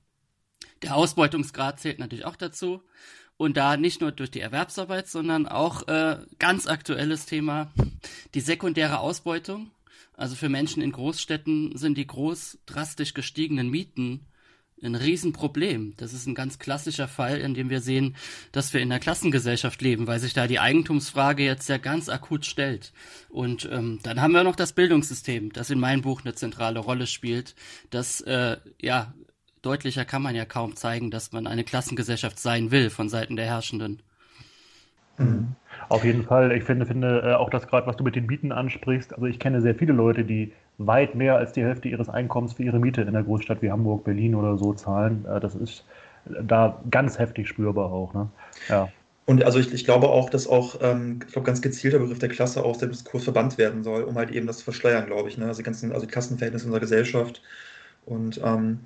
Der 0.81 0.95
Ausbeutungsgrad 0.95 1.79
zählt 1.79 1.99
natürlich 1.99 2.25
auch 2.25 2.35
dazu. 2.35 2.81
Und 3.37 3.57
da 3.57 3.77
nicht 3.77 4.01
nur 4.01 4.11
durch 4.11 4.31
die 4.31 4.39
Erwerbsarbeit, 4.39 5.07
sondern 5.07 5.47
auch 5.47 5.87
äh, 5.87 6.17
ganz 6.39 6.65
aktuelles 6.65 7.27
Thema, 7.27 7.71
die 8.33 8.41
sekundäre 8.41 8.97
Ausbeutung. 8.97 9.69
Also 10.13 10.35
für 10.35 10.49
Menschen 10.49 10.81
in 10.81 10.91
Großstädten 10.91 11.77
sind 11.77 11.99
die 11.99 12.07
groß 12.07 12.57
drastisch 12.65 13.13
gestiegenen 13.13 13.69
Mieten 13.69 14.25
ein 14.83 14.95
Riesenproblem. 14.95 15.93
Das 15.97 16.13
ist 16.13 16.27
ein 16.27 16.35
ganz 16.35 16.59
klassischer 16.59 17.07
Fall, 17.07 17.37
in 17.39 17.53
dem 17.53 17.69
wir 17.69 17.81
sehen, 17.81 18.15
dass 18.51 18.73
wir 18.73 18.81
in 18.81 18.91
einer 18.91 18.99
Klassengesellschaft 18.99 19.81
leben, 19.81 20.07
weil 20.07 20.19
sich 20.19 20.33
da 20.33 20.47
die 20.47 20.59
Eigentumsfrage 20.59 21.43
jetzt 21.43 21.67
ja 21.69 21.77
ganz 21.77 22.09
akut 22.09 22.45
stellt. 22.45 22.93
Und 23.29 23.67
ähm, 23.71 23.99
dann 24.03 24.21
haben 24.21 24.33
wir 24.33 24.43
noch 24.43 24.55
das 24.55 24.73
Bildungssystem, 24.73 25.51
das 25.51 25.69
in 25.69 25.79
meinem 25.79 26.01
Buch 26.01 26.21
eine 26.23 26.35
zentrale 26.35 26.79
Rolle 26.79 27.07
spielt. 27.07 27.55
Das, 27.89 28.21
äh, 28.21 28.57
ja, 28.79 29.13
deutlicher 29.61 30.05
kann 30.05 30.21
man 30.21 30.35
ja 30.35 30.45
kaum 30.45 30.75
zeigen, 30.75 31.11
dass 31.11 31.31
man 31.31 31.47
eine 31.47 31.63
Klassengesellschaft 31.63 32.39
sein 32.39 32.71
will 32.71 32.89
von 32.89 33.09
Seiten 33.09 33.35
der 33.35 33.45
Herrschenden. 33.45 34.01
Mhm. 35.17 35.55
Auf 35.89 36.03
jeden 36.03 36.23
Fall. 36.23 36.51
Ich 36.51 36.63
finde, 36.63 36.85
finde 36.85 37.21
äh, 37.21 37.33
auch 37.33 37.49
das 37.49 37.67
gerade, 37.67 37.87
was 37.87 37.97
du 37.97 38.03
mit 38.03 38.15
den 38.15 38.25
Mieten 38.25 38.51
ansprichst. 38.51 39.13
Also 39.13 39.25
ich 39.25 39.39
kenne 39.39 39.61
sehr 39.61 39.75
viele 39.75 39.93
Leute, 39.93 40.25
die 40.25 40.53
weit 40.77 41.15
mehr 41.15 41.35
als 41.35 41.53
die 41.53 41.63
Hälfte 41.63 41.87
ihres 41.87 42.09
Einkommens 42.09 42.53
für 42.53 42.63
ihre 42.63 42.79
Miete 42.79 43.01
in 43.01 43.07
einer 43.07 43.23
Großstadt 43.23 43.61
wie 43.61 43.71
Hamburg, 43.71 44.03
Berlin 44.03 44.35
oder 44.35 44.57
so 44.57 44.73
zahlen. 44.73 45.25
Äh, 45.25 45.39
das 45.39 45.55
ist 45.55 45.85
da 46.25 46.81
ganz 46.89 47.17
heftig 47.19 47.47
spürbar 47.47 47.91
auch. 47.91 48.13
Ne? 48.13 48.29
Ja. 48.69 48.89
Und 49.25 49.43
also 49.43 49.59
ich, 49.59 49.73
ich, 49.73 49.83
glaube 49.83 50.07
auch, 50.07 50.29
dass 50.29 50.47
auch, 50.47 50.77
ähm, 50.81 51.19
ich 51.25 51.33
glaube, 51.33 51.45
ganz 51.45 51.61
gezielt 51.61 51.93
der 51.93 51.99
Begriff 51.99 52.19
der 52.19 52.29
Klasse 52.29 52.63
aus 52.63 52.77
dem 52.77 52.91
Diskurs 52.91 53.25
verbannt 53.25 53.57
werden 53.57 53.83
soll, 53.83 54.03
um 54.03 54.15
halt 54.15 54.31
eben 54.31 54.47
das 54.47 54.59
zu 54.59 54.63
verschleiern, 54.63 55.05
glaube 55.05 55.27
ich. 55.27 55.37
Ne? 55.37 55.45
Also, 55.45 55.57
die 55.57 55.65
ganzen, 55.65 55.91
also 55.91 56.05
die 56.05 56.11
Klassenverhältnisse 56.11 56.65
unserer 56.65 56.79
Gesellschaft. 56.79 57.41
Und 58.05 58.39
ähm, 58.43 58.79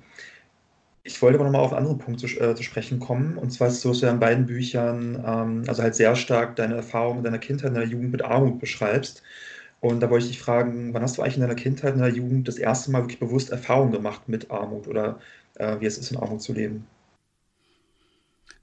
ich 1.04 1.20
wollte 1.22 1.36
aber 1.36 1.44
nochmal 1.44 1.62
auf 1.62 1.72
einen 1.72 1.86
anderen 1.86 1.98
Punkt 1.98 2.20
zu, 2.20 2.26
äh, 2.26 2.54
zu, 2.56 2.62
sprechen 2.64 2.98
kommen. 2.98 3.36
Und 3.36 3.50
zwar 3.50 3.68
ist 3.68 3.74
es 3.74 3.82
so, 3.82 3.90
dass 3.90 4.00
du 4.00 4.06
ja 4.06 4.12
in 4.12 4.18
beiden 4.18 4.46
Büchern 4.46 5.22
ähm, 5.24 5.64
also 5.68 5.82
halt 5.82 5.94
sehr 5.94 6.16
stark 6.16 6.56
deine 6.56 6.74
Erfahrungen 6.74 7.22
deiner 7.22 7.38
Kindheit, 7.38 7.68
in 7.68 7.74
deiner 7.74 7.86
Jugend 7.86 8.10
mit 8.10 8.22
Armut 8.22 8.58
beschreibst. 8.58 9.22
Und 9.82 9.98
da 9.98 10.10
wollte 10.10 10.26
ich 10.26 10.30
dich 10.30 10.40
fragen, 10.40 10.94
wann 10.94 11.02
hast 11.02 11.18
du 11.18 11.22
eigentlich 11.22 11.34
in 11.34 11.40
deiner 11.40 11.56
Kindheit, 11.56 11.94
in 11.94 12.00
deiner 12.00 12.14
Jugend 12.14 12.46
das 12.46 12.56
erste 12.56 12.92
Mal 12.92 13.02
wirklich 13.02 13.18
bewusst 13.18 13.50
Erfahrungen 13.50 13.90
gemacht 13.90 14.28
mit 14.28 14.48
Armut 14.48 14.86
oder 14.86 15.18
äh, 15.56 15.80
wie 15.80 15.86
es 15.86 15.98
ist, 15.98 16.12
in 16.12 16.18
Armut 16.18 16.40
zu 16.40 16.52
leben? 16.52 16.86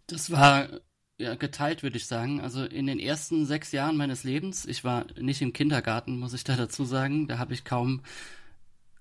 Das 0.08 0.32
war 0.32 0.70
ja, 1.18 1.36
geteilt, 1.36 1.84
würde 1.84 1.98
ich 1.98 2.08
sagen. 2.08 2.40
Also 2.40 2.64
in 2.64 2.88
den 2.88 3.00
ersten 3.00 3.46
sechs 3.46 3.74
Jahren 3.74 3.98
meines 3.98 4.24
Lebens, 4.24 4.66
ich 4.66 4.86
war 4.86 5.08
nicht 5.20 5.42
im 5.42 5.52
Kindergarten, 5.52 6.18
muss 6.18 6.34
ich 6.34 6.46
da 6.46 6.56
dazu 6.56 6.86
sagen, 6.86 7.28
da 7.28 7.38
habe 7.38 7.54
ich 7.54 7.66
kaum 7.66 8.02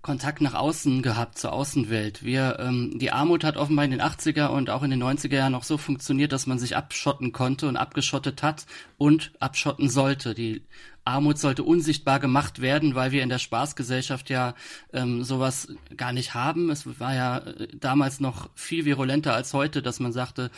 Kontakt 0.01 0.41
nach 0.41 0.55
außen 0.55 1.03
gehabt, 1.03 1.39
zur 1.39 1.53
Außenwelt. 1.53 2.23
Wir, 2.23 2.59
ähm, 2.61 2.99
die 2.99 3.11
Armut 3.11 3.43
hat 3.43 3.57
offenbar 3.57 3.85
in 3.85 3.91
den 3.91 4.01
80er 4.01 4.47
und 4.47 4.71
auch 4.71 4.83
in 4.83 4.91
den 4.91 5.03
90er 5.03 5.35
Jahren 5.35 5.53
noch 5.53 5.65
so 5.65 5.77
funktioniert, 5.77 6.33
dass 6.33 6.47
man 6.47 6.59
sich 6.59 6.77
abschotten 6.77 7.33
konnte 7.33 7.67
und 7.67 7.77
abgeschottet 7.77 8.43
hat 8.43 8.67
und 8.97 9.33
abschotten 9.41 9.89
sollte. 9.89 10.35
Die 10.35 10.63
Armut 11.05 11.39
sollte 11.39 11.65
unsichtbar 11.65 12.21
gemacht 12.21 12.61
werden, 12.61 12.95
weil 12.95 13.11
wir 13.11 13.25
in 13.25 13.29
der 13.29 13.39
Spaßgesellschaft 13.39 14.31
ja 14.31 14.55
ähm, 14.93 15.25
sowas 15.25 15.69
gar 15.97 16.13
nicht 16.13 16.35
haben. 16.35 16.71
Es 16.71 17.01
war 17.01 17.15
ja 17.15 17.39
äh, 17.39 17.69
damals 17.75 18.21
noch 18.21 18.51
viel 18.55 18.85
virulenter 18.85 19.35
als 19.35 19.53
heute, 19.53 19.83
dass 19.83 19.99
man 19.99 20.13
sagte, 20.13 20.51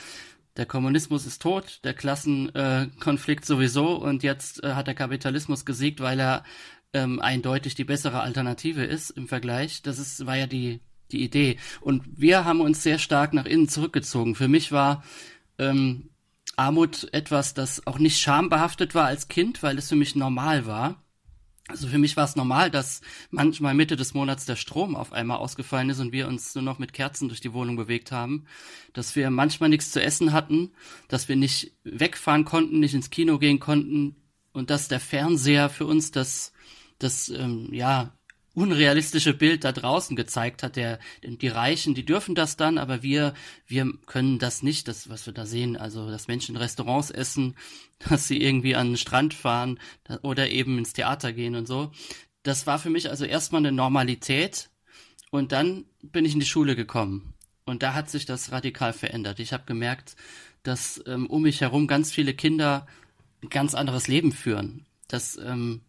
der 0.56 0.66
Kommunismus 0.66 1.26
ist 1.26 1.40
tot, 1.40 1.80
der 1.84 1.94
Klassenkonflikt 1.94 3.44
äh, 3.44 3.46
sowieso 3.46 3.94
und 3.94 4.22
jetzt 4.22 4.62
äh, 4.62 4.74
hat 4.74 4.88
der 4.88 4.94
Kapitalismus 4.94 5.64
gesiegt, 5.64 6.00
weil 6.00 6.20
er 6.20 6.44
ähm, 6.92 7.20
eindeutig 7.20 7.74
die 7.74 7.84
bessere 7.84 8.20
Alternative 8.20 8.84
ist 8.84 9.10
im 9.10 9.28
Vergleich. 9.28 9.82
Das 9.82 9.98
ist, 9.98 10.26
war 10.26 10.36
ja 10.36 10.46
die, 10.46 10.80
die 11.12 11.22
Idee. 11.22 11.56
Und 11.80 12.02
wir 12.16 12.44
haben 12.44 12.60
uns 12.60 12.82
sehr 12.82 12.98
stark 12.98 13.32
nach 13.32 13.46
innen 13.46 13.68
zurückgezogen. 13.68 14.34
Für 14.34 14.48
mich 14.48 14.72
war 14.72 15.04
ähm, 15.58 16.10
Armut 16.56 17.08
etwas, 17.12 17.54
das 17.54 17.86
auch 17.86 17.98
nicht 17.98 18.18
schambehaftet 18.18 18.94
war 18.94 19.06
als 19.06 19.28
Kind, 19.28 19.62
weil 19.62 19.78
es 19.78 19.88
für 19.88 19.96
mich 19.96 20.16
normal 20.16 20.66
war. 20.66 21.02
Also 21.68 21.86
für 21.86 21.98
mich 21.98 22.16
war 22.16 22.24
es 22.24 22.34
normal, 22.34 22.68
dass 22.70 23.00
manchmal 23.30 23.74
Mitte 23.74 23.94
des 23.94 24.12
Monats 24.12 24.44
der 24.44 24.56
Strom 24.56 24.96
auf 24.96 25.12
einmal 25.12 25.38
ausgefallen 25.38 25.88
ist 25.90 26.00
und 26.00 26.10
wir 26.10 26.26
uns 26.26 26.54
nur 26.56 26.64
noch 26.64 26.80
mit 26.80 26.92
Kerzen 26.92 27.28
durch 27.28 27.40
die 27.40 27.52
Wohnung 27.52 27.76
bewegt 27.76 28.10
haben, 28.10 28.46
dass 28.92 29.14
wir 29.14 29.30
manchmal 29.30 29.68
nichts 29.68 29.92
zu 29.92 30.02
essen 30.02 30.32
hatten, 30.32 30.72
dass 31.06 31.28
wir 31.28 31.36
nicht 31.36 31.72
wegfahren 31.84 32.44
konnten, 32.44 32.80
nicht 32.80 32.94
ins 32.94 33.10
Kino 33.10 33.38
gehen 33.38 33.60
konnten 33.60 34.16
und 34.52 34.70
dass 34.70 34.88
der 34.88 34.98
Fernseher 34.98 35.70
für 35.70 35.86
uns 35.86 36.10
das 36.10 36.52
das 37.00 37.28
ähm, 37.28 37.68
ja 37.72 38.12
unrealistische 38.54 39.32
Bild 39.32 39.64
da 39.64 39.72
draußen 39.72 40.16
gezeigt 40.16 40.62
hat. 40.62 40.76
Der, 40.76 40.98
die 41.22 41.48
Reichen, 41.48 41.94
die 41.94 42.04
dürfen 42.04 42.34
das 42.34 42.56
dann, 42.56 42.78
aber 42.78 43.02
wir, 43.02 43.34
wir 43.66 43.92
können 44.06 44.38
das 44.38 44.62
nicht, 44.62 44.88
das, 44.88 45.08
was 45.08 45.26
wir 45.26 45.32
da 45.32 45.46
sehen. 45.46 45.76
Also, 45.76 46.10
dass 46.10 46.28
Menschen 46.28 46.56
Restaurants 46.56 47.10
essen, 47.10 47.56
dass 48.08 48.28
sie 48.28 48.40
irgendwie 48.40 48.76
an 48.76 48.88
den 48.88 48.96
Strand 48.96 49.34
fahren 49.34 49.78
oder 50.22 50.50
eben 50.50 50.78
ins 50.78 50.92
Theater 50.92 51.32
gehen 51.32 51.54
und 51.54 51.66
so. 51.66 51.92
Das 52.42 52.66
war 52.66 52.78
für 52.78 52.90
mich 52.90 53.10
also 53.10 53.24
erstmal 53.24 53.60
eine 53.60 53.72
Normalität. 53.72 54.70
Und 55.30 55.52
dann 55.52 55.84
bin 56.02 56.24
ich 56.24 56.32
in 56.34 56.40
die 56.40 56.46
Schule 56.46 56.74
gekommen. 56.74 57.34
Und 57.64 57.84
da 57.84 57.94
hat 57.94 58.10
sich 58.10 58.26
das 58.26 58.50
radikal 58.50 58.92
verändert. 58.92 59.38
Ich 59.38 59.52
habe 59.52 59.64
gemerkt, 59.64 60.16
dass 60.64 61.00
ähm, 61.06 61.26
um 61.28 61.42
mich 61.42 61.60
herum 61.60 61.86
ganz 61.86 62.10
viele 62.10 62.34
Kinder 62.34 62.86
ein 63.42 63.48
ganz 63.48 63.74
anderes 63.74 64.08
Leben 64.08 64.32
führen. 64.32 64.86
Dass 65.06 65.36
ähm, 65.36 65.82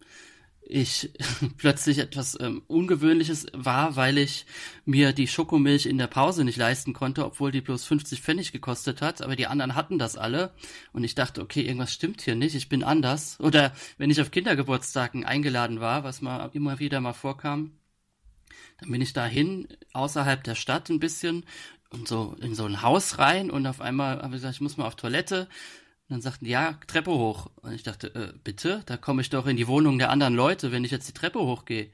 ich 0.63 1.11
plötzlich 1.57 1.99
etwas 1.99 2.37
ähm, 2.39 2.61
Ungewöhnliches 2.67 3.47
war, 3.53 3.95
weil 3.95 4.17
ich 4.17 4.45
mir 4.85 5.13
die 5.13 5.27
Schokomilch 5.27 5.85
in 5.85 5.97
der 5.97 6.07
Pause 6.07 6.43
nicht 6.43 6.57
leisten 6.57 6.93
konnte, 6.93 7.25
obwohl 7.25 7.51
die 7.51 7.61
bloß 7.61 7.85
50 7.85 8.21
Pfennig 8.21 8.51
gekostet 8.51 9.01
hat, 9.01 9.21
aber 9.21 9.35
die 9.35 9.47
anderen 9.47 9.75
hatten 9.75 9.99
das 9.99 10.17
alle. 10.17 10.53
Und 10.93 11.03
ich 11.03 11.15
dachte, 11.15 11.41
okay, 11.41 11.61
irgendwas 11.61 11.93
stimmt 11.93 12.21
hier 12.21 12.35
nicht, 12.35 12.55
ich 12.55 12.69
bin 12.69 12.83
anders. 12.83 13.39
Oder 13.39 13.73
wenn 13.97 14.09
ich 14.09 14.21
auf 14.21 14.31
Kindergeburtstagen 14.31 15.25
eingeladen 15.25 15.79
war, 15.79 16.03
was 16.03 16.21
mal 16.21 16.49
immer 16.53 16.79
wieder 16.79 17.01
mal 17.01 17.13
vorkam, 17.13 17.71
dann 18.79 18.91
bin 18.91 19.01
ich 19.01 19.13
dahin, 19.13 19.67
außerhalb 19.93 20.43
der 20.43 20.55
Stadt 20.55 20.89
ein 20.89 20.99
bisschen, 20.99 21.45
und 21.91 22.07
so 22.07 22.35
in 22.41 22.55
so 22.55 22.65
ein 22.65 22.81
Haus 22.81 23.19
rein 23.19 23.51
und 23.51 23.67
auf 23.67 23.81
einmal 23.81 24.17
habe 24.17 24.27
ich 24.27 24.41
gesagt, 24.41 24.55
ich 24.55 24.61
muss 24.61 24.77
mal 24.77 24.87
auf 24.87 24.95
Toilette 24.95 25.47
und 26.11 26.15
dann 26.15 26.21
sagten 26.21 26.43
die, 26.43 26.51
ja, 26.51 26.73
Treppe 26.87 27.11
hoch. 27.11 27.49
Und 27.61 27.71
ich 27.71 27.83
dachte, 27.83 28.13
äh, 28.13 28.33
bitte? 28.43 28.81
Da 28.85 28.97
komme 28.97 29.21
ich 29.21 29.29
doch 29.29 29.47
in 29.47 29.55
die 29.55 29.69
Wohnung 29.69 29.97
der 29.97 30.09
anderen 30.09 30.35
Leute, 30.35 30.73
wenn 30.73 30.83
ich 30.83 30.91
jetzt 30.91 31.07
die 31.07 31.13
Treppe 31.13 31.39
hochgehe. 31.39 31.87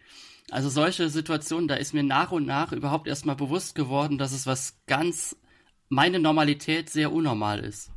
Also 0.50 0.70
solche 0.70 1.08
Situationen, 1.10 1.68
da 1.68 1.76
ist 1.76 1.94
mir 1.94 2.02
nach 2.02 2.32
und 2.32 2.48
nach 2.48 2.72
überhaupt 2.72 3.08
erstmal 3.08 3.36
bewusst 3.36 3.76
geworden, 3.76 4.18
dass 4.18 4.32
es 4.32 4.48
was 4.48 4.76
ganz, 4.88 5.38
meine 5.90 6.20
Normalität 6.20 6.90
sehr 6.90 7.14
unnormal 7.14 7.60
ist. 7.60 7.92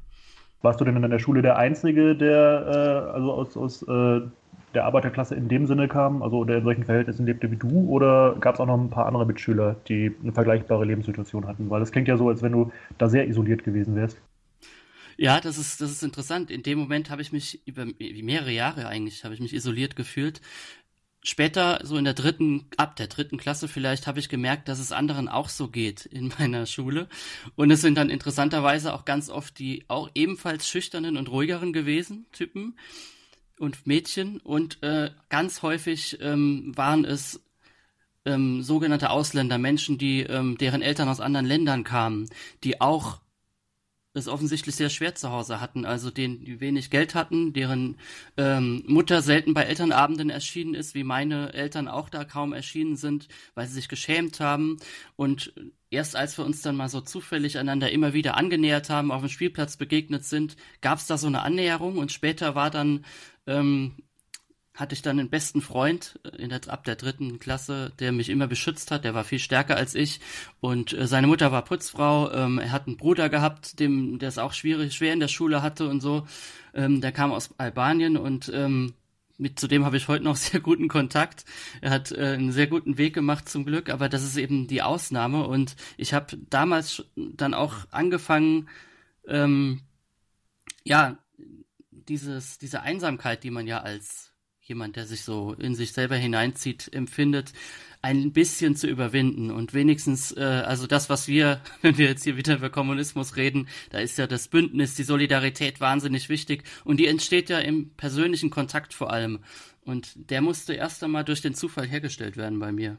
Warst 0.61 0.79
du 0.79 0.85
denn 0.85 1.03
in 1.03 1.11
der 1.11 1.19
Schule 1.21 1.41
der 1.41 1.57
Einzige, 1.57 2.15
der 2.15 3.07
äh, 3.09 3.15
also 3.15 3.33
aus, 3.33 3.57
aus 3.57 3.83
äh, 3.85 4.21
der 4.75 4.85
Arbeiterklasse 4.85 5.35
in 5.35 5.49
dem 5.49 5.67
Sinne 5.67 5.89
kam, 5.89 6.23
also 6.23 6.45
der 6.45 6.59
in 6.59 6.65
solchen 6.65 6.85
Verhältnissen 6.85 7.25
lebte 7.25 7.51
wie 7.51 7.57
du, 7.57 7.89
oder 7.89 8.37
gab 8.41 8.57
es 8.57 8.61
auch 8.61 8.67
noch 8.67 8.79
ein 8.79 8.91
paar 8.91 9.07
andere 9.07 9.25
Mitschüler, 9.25 9.77
die 9.89 10.15
eine 10.23 10.33
vergleichbare 10.33 10.85
Lebenssituation 10.85 11.47
hatten? 11.47 11.71
Weil 11.71 11.81
das 11.81 11.93
klingt 11.93 12.09
ja 12.09 12.19
so, 12.19 12.29
als 12.29 12.43
wenn 12.43 12.53
du 12.53 12.71
da 12.99 13.09
sehr 13.09 13.27
isoliert 13.27 13.65
gewesen 13.65 13.97
wärst. 13.97 14.21
Ja, 15.21 15.39
das 15.39 15.59
ist, 15.59 15.83
das 15.83 15.91
ist 15.91 16.03
interessant. 16.03 16.51
In 16.51 16.63
dem 16.63 16.79
Moment 16.79 17.11
habe 17.11 17.21
ich 17.21 17.31
mich 17.31 17.61
über 17.67 17.85
mehrere 17.85 18.53
Jahre 18.53 18.89
eigentlich, 18.89 19.23
habe 19.23 19.35
ich 19.35 19.41
mich 19.41 19.53
isoliert 19.53 19.95
gefühlt. 19.95 20.41
Später, 21.23 21.81
so 21.85 21.99
in 21.99 22.05
der 22.05 22.15
dritten, 22.15 22.65
ab 22.79 22.97
der 22.97 23.07
dritten 23.07 23.37
Klasse 23.37 23.69
vielleicht, 23.69 24.07
habe 24.07 24.19
ich 24.19 24.31
gemerkt, 24.31 24.67
dass 24.67 24.79
es 24.79 24.93
anderen 24.93 25.29
auch 25.29 25.51
so 25.51 25.69
geht 25.69 26.07
in 26.07 26.33
meiner 26.39 26.65
Schule. 26.65 27.07
Und 27.55 27.71
es 27.71 27.83
sind 27.83 27.97
dann 27.97 28.09
interessanterweise 28.09 28.95
auch 28.95 29.05
ganz 29.05 29.29
oft 29.29 29.59
die 29.59 29.85
auch 29.89 30.09
ebenfalls 30.15 30.67
schüchternen 30.67 31.19
und 31.19 31.31
ruhigeren 31.31 31.75
gewesen, 31.75 32.25
Typen 32.33 32.79
und 33.59 33.87
Mädchen. 33.87 34.41
Und 34.41 34.83
äh, 34.83 35.11
ganz 35.29 35.61
häufig 35.61 36.17
ähm, 36.23 36.73
waren 36.77 37.05
es 37.05 37.45
ähm, 38.25 38.63
sogenannte 38.63 39.11
Ausländer, 39.11 39.59
Menschen, 39.59 39.99
die, 39.99 40.23
ähm, 40.23 40.57
deren 40.57 40.81
Eltern 40.81 41.11
aus 41.11 41.21
anderen 41.21 41.45
Ländern 41.45 41.85
kamen, 41.85 42.31
die 42.65 42.81
auch 42.81 43.21
es 44.15 44.29
offensichtlich 44.29 44.75
sehr 44.75 44.91
schwer 44.91 45.15
zu 45.15 45.31
Hause 45.31 45.61
hatten, 45.61 45.85
also 45.85 46.11
denen, 46.11 46.45
die 46.45 46.61
wenig 46.61 46.91
Geld 46.91 47.15
hatten, 47.15 47.53
deren 47.53 47.97
ähm, 48.37 48.83
Mutter 48.87 49.23
selten 49.23 49.55
bei 49.55 49.63
Elternabenden 49.63 50.31
erschienen 50.31 50.75
ist, 50.75 50.95
wie 50.95 51.05
meine 51.05 51.53
Eltern 51.53 51.87
auch 51.89 52.09
da 52.09 52.25
kaum 52.25 52.53
erschienen 52.53 52.97
sind, 52.97 53.29
weil 53.55 53.67
sie 53.69 53.75
sich 53.75 53.89
geschämt 53.89 54.41
haben. 54.41 54.79
Und 55.17 55.53
erst 55.91 56.17
als 56.17 56.37
wir 56.39 56.45
uns 56.45 56.63
dann 56.63 56.77
mal 56.77 56.89
so 56.89 57.01
zufällig 57.01 57.59
einander 57.59 57.91
immer 57.91 58.13
wieder 58.13 58.37
angenähert 58.37 58.91
haben, 58.91 59.13
auf 59.13 59.21
dem 59.21 59.29
Spielplatz 59.29 59.77
begegnet 59.77 60.25
sind, 60.25 60.57
gab 60.81 60.99
es 60.99 61.07
da 61.07 61.17
so 61.17 61.29
eine 61.29 61.43
Annäherung 61.43 61.99
und 61.99 62.11
später 62.11 62.55
war 62.55 62.71
dann 62.71 63.05
ähm, 63.47 63.97
hatte 64.75 64.95
ich 64.95 65.03
dann 65.03 65.19
einen 65.19 65.31
besten 65.31 65.61
Freund 65.61 66.19
äh, 66.25 66.43
in 66.43 66.51
der, 66.51 66.61
ab 66.69 66.85
der 66.85 66.97
dritten 66.97 67.39
Klasse, 67.39 67.93
der 67.99 68.13
mich 68.13 68.29
immer 68.29 68.47
beschützt 68.47 68.91
hat. 68.91 69.05
Der 69.05 69.15
war 69.15 69.25
viel 69.25 69.39
stärker 69.39 69.77
als 69.77 69.95
ich 69.95 70.21
und 70.61 70.93
äh, 70.93 71.07
seine 71.07 71.27
Mutter 71.27 71.53
war 71.53 71.65
Putzfrau. 71.65 72.33
Ähm, 72.33 72.59
er 72.59 72.73
hat 72.73 72.87
einen 72.87 72.97
Bruder 72.97 73.29
gehabt, 73.29 73.81
dem 73.81 74.19
der 74.19 74.29
es 74.29 74.39
auch 74.39 74.53
schwierig 74.53 74.95
schwer 74.95 75.13
in 75.13 75.21
der 75.21 75.29
Schule 75.29 75.63
hatte 75.63 75.89
und 75.89 76.01
so. 76.01 76.27
Ähm, 76.75 77.01
der 77.01 77.13
kam 77.13 77.33
aus 77.33 77.51
Albanien 77.59 78.17
und 78.17 78.51
ähm, 78.55 78.95
mit 79.39 79.59
zu 79.59 79.69
dem 79.69 79.85
habe 79.85 79.97
ich 79.97 80.07
heute 80.09 80.25
noch 80.25 80.37
sehr 80.37 80.61
guten 80.61 80.89
Kontakt. 80.89 81.45
Er 81.81 81.91
hat 81.91 82.13
äh, 82.13 82.35
einen 82.35 82.53
sehr 82.53 82.67
guten 82.67 82.97
Weg 82.99 83.15
gemacht 83.15 83.49
zum 83.49 83.65
Glück, 83.65 83.91
aber 83.91 84.09
das 84.09 84.23
ist 84.23 84.37
eben 84.37 84.67
die 84.67 84.83
Ausnahme 84.83 85.47
und 85.47 85.77
ich 85.97 86.15
habe 86.15 86.39
damals 86.49 87.05
dann 87.17 87.55
auch 87.55 87.75
angefangen, 87.91 88.69
ähm, 89.27 89.83
ja 90.85 91.19
dieses 91.91 92.59
diese 92.59 92.83
Einsamkeit, 92.83 93.45
die 93.45 93.51
man 93.51 93.67
ja 93.67 93.81
als 93.81 94.30
jemand, 94.71 94.97
der 94.97 95.07
sich 95.07 95.23
so 95.23 95.55
in 95.59 95.75
sich 95.75 95.93
selber 95.93 96.17
hineinzieht, 96.17 96.89
empfindet, 96.93 97.53
ein 98.03 98.33
bisschen 98.33 98.77
zu 98.77 98.87
überwinden 98.87 99.51
und 99.51 99.75
wenigstens, 99.75 100.35
äh, 100.35 100.41
also 100.41 100.87
das, 100.87 101.11
was 101.11 101.29
wir, 101.29 101.61
wenn 101.83 101.99
wir 101.99 102.07
jetzt 102.07 102.25
hier 102.25 102.39
wieder 102.39 102.57
über 102.57 102.71
Kommunismus 102.71 103.37
reden, 103.37 103.69
da 103.91 103.99
ist 103.99 104.17
ja 104.17 104.27
das 104.27 104.49
Bündnis, 104.49 104.95
die 104.95 105.03
Solidarität 105.03 105.81
wahnsinnig 105.81 106.31
wichtig 106.31 106.65
und 106.85 106.99
die 106.99 107.07
entsteht 107.07 107.51
ja 107.51 107.59
im 107.59 107.91
persönlichen 107.91 108.49
Kontakt 108.49 108.95
vor 108.95 109.13
allem 109.13 109.41
und 109.85 110.31
der 110.31 110.41
musste 110.41 110.73
erst 110.73 111.05
einmal 111.05 111.25
durch 111.25 111.43
den 111.43 111.55
Zufall 111.55 111.87
hergestellt 111.87 112.39
werden 112.39 112.59
bei 112.59 112.73
mir. 112.73 112.97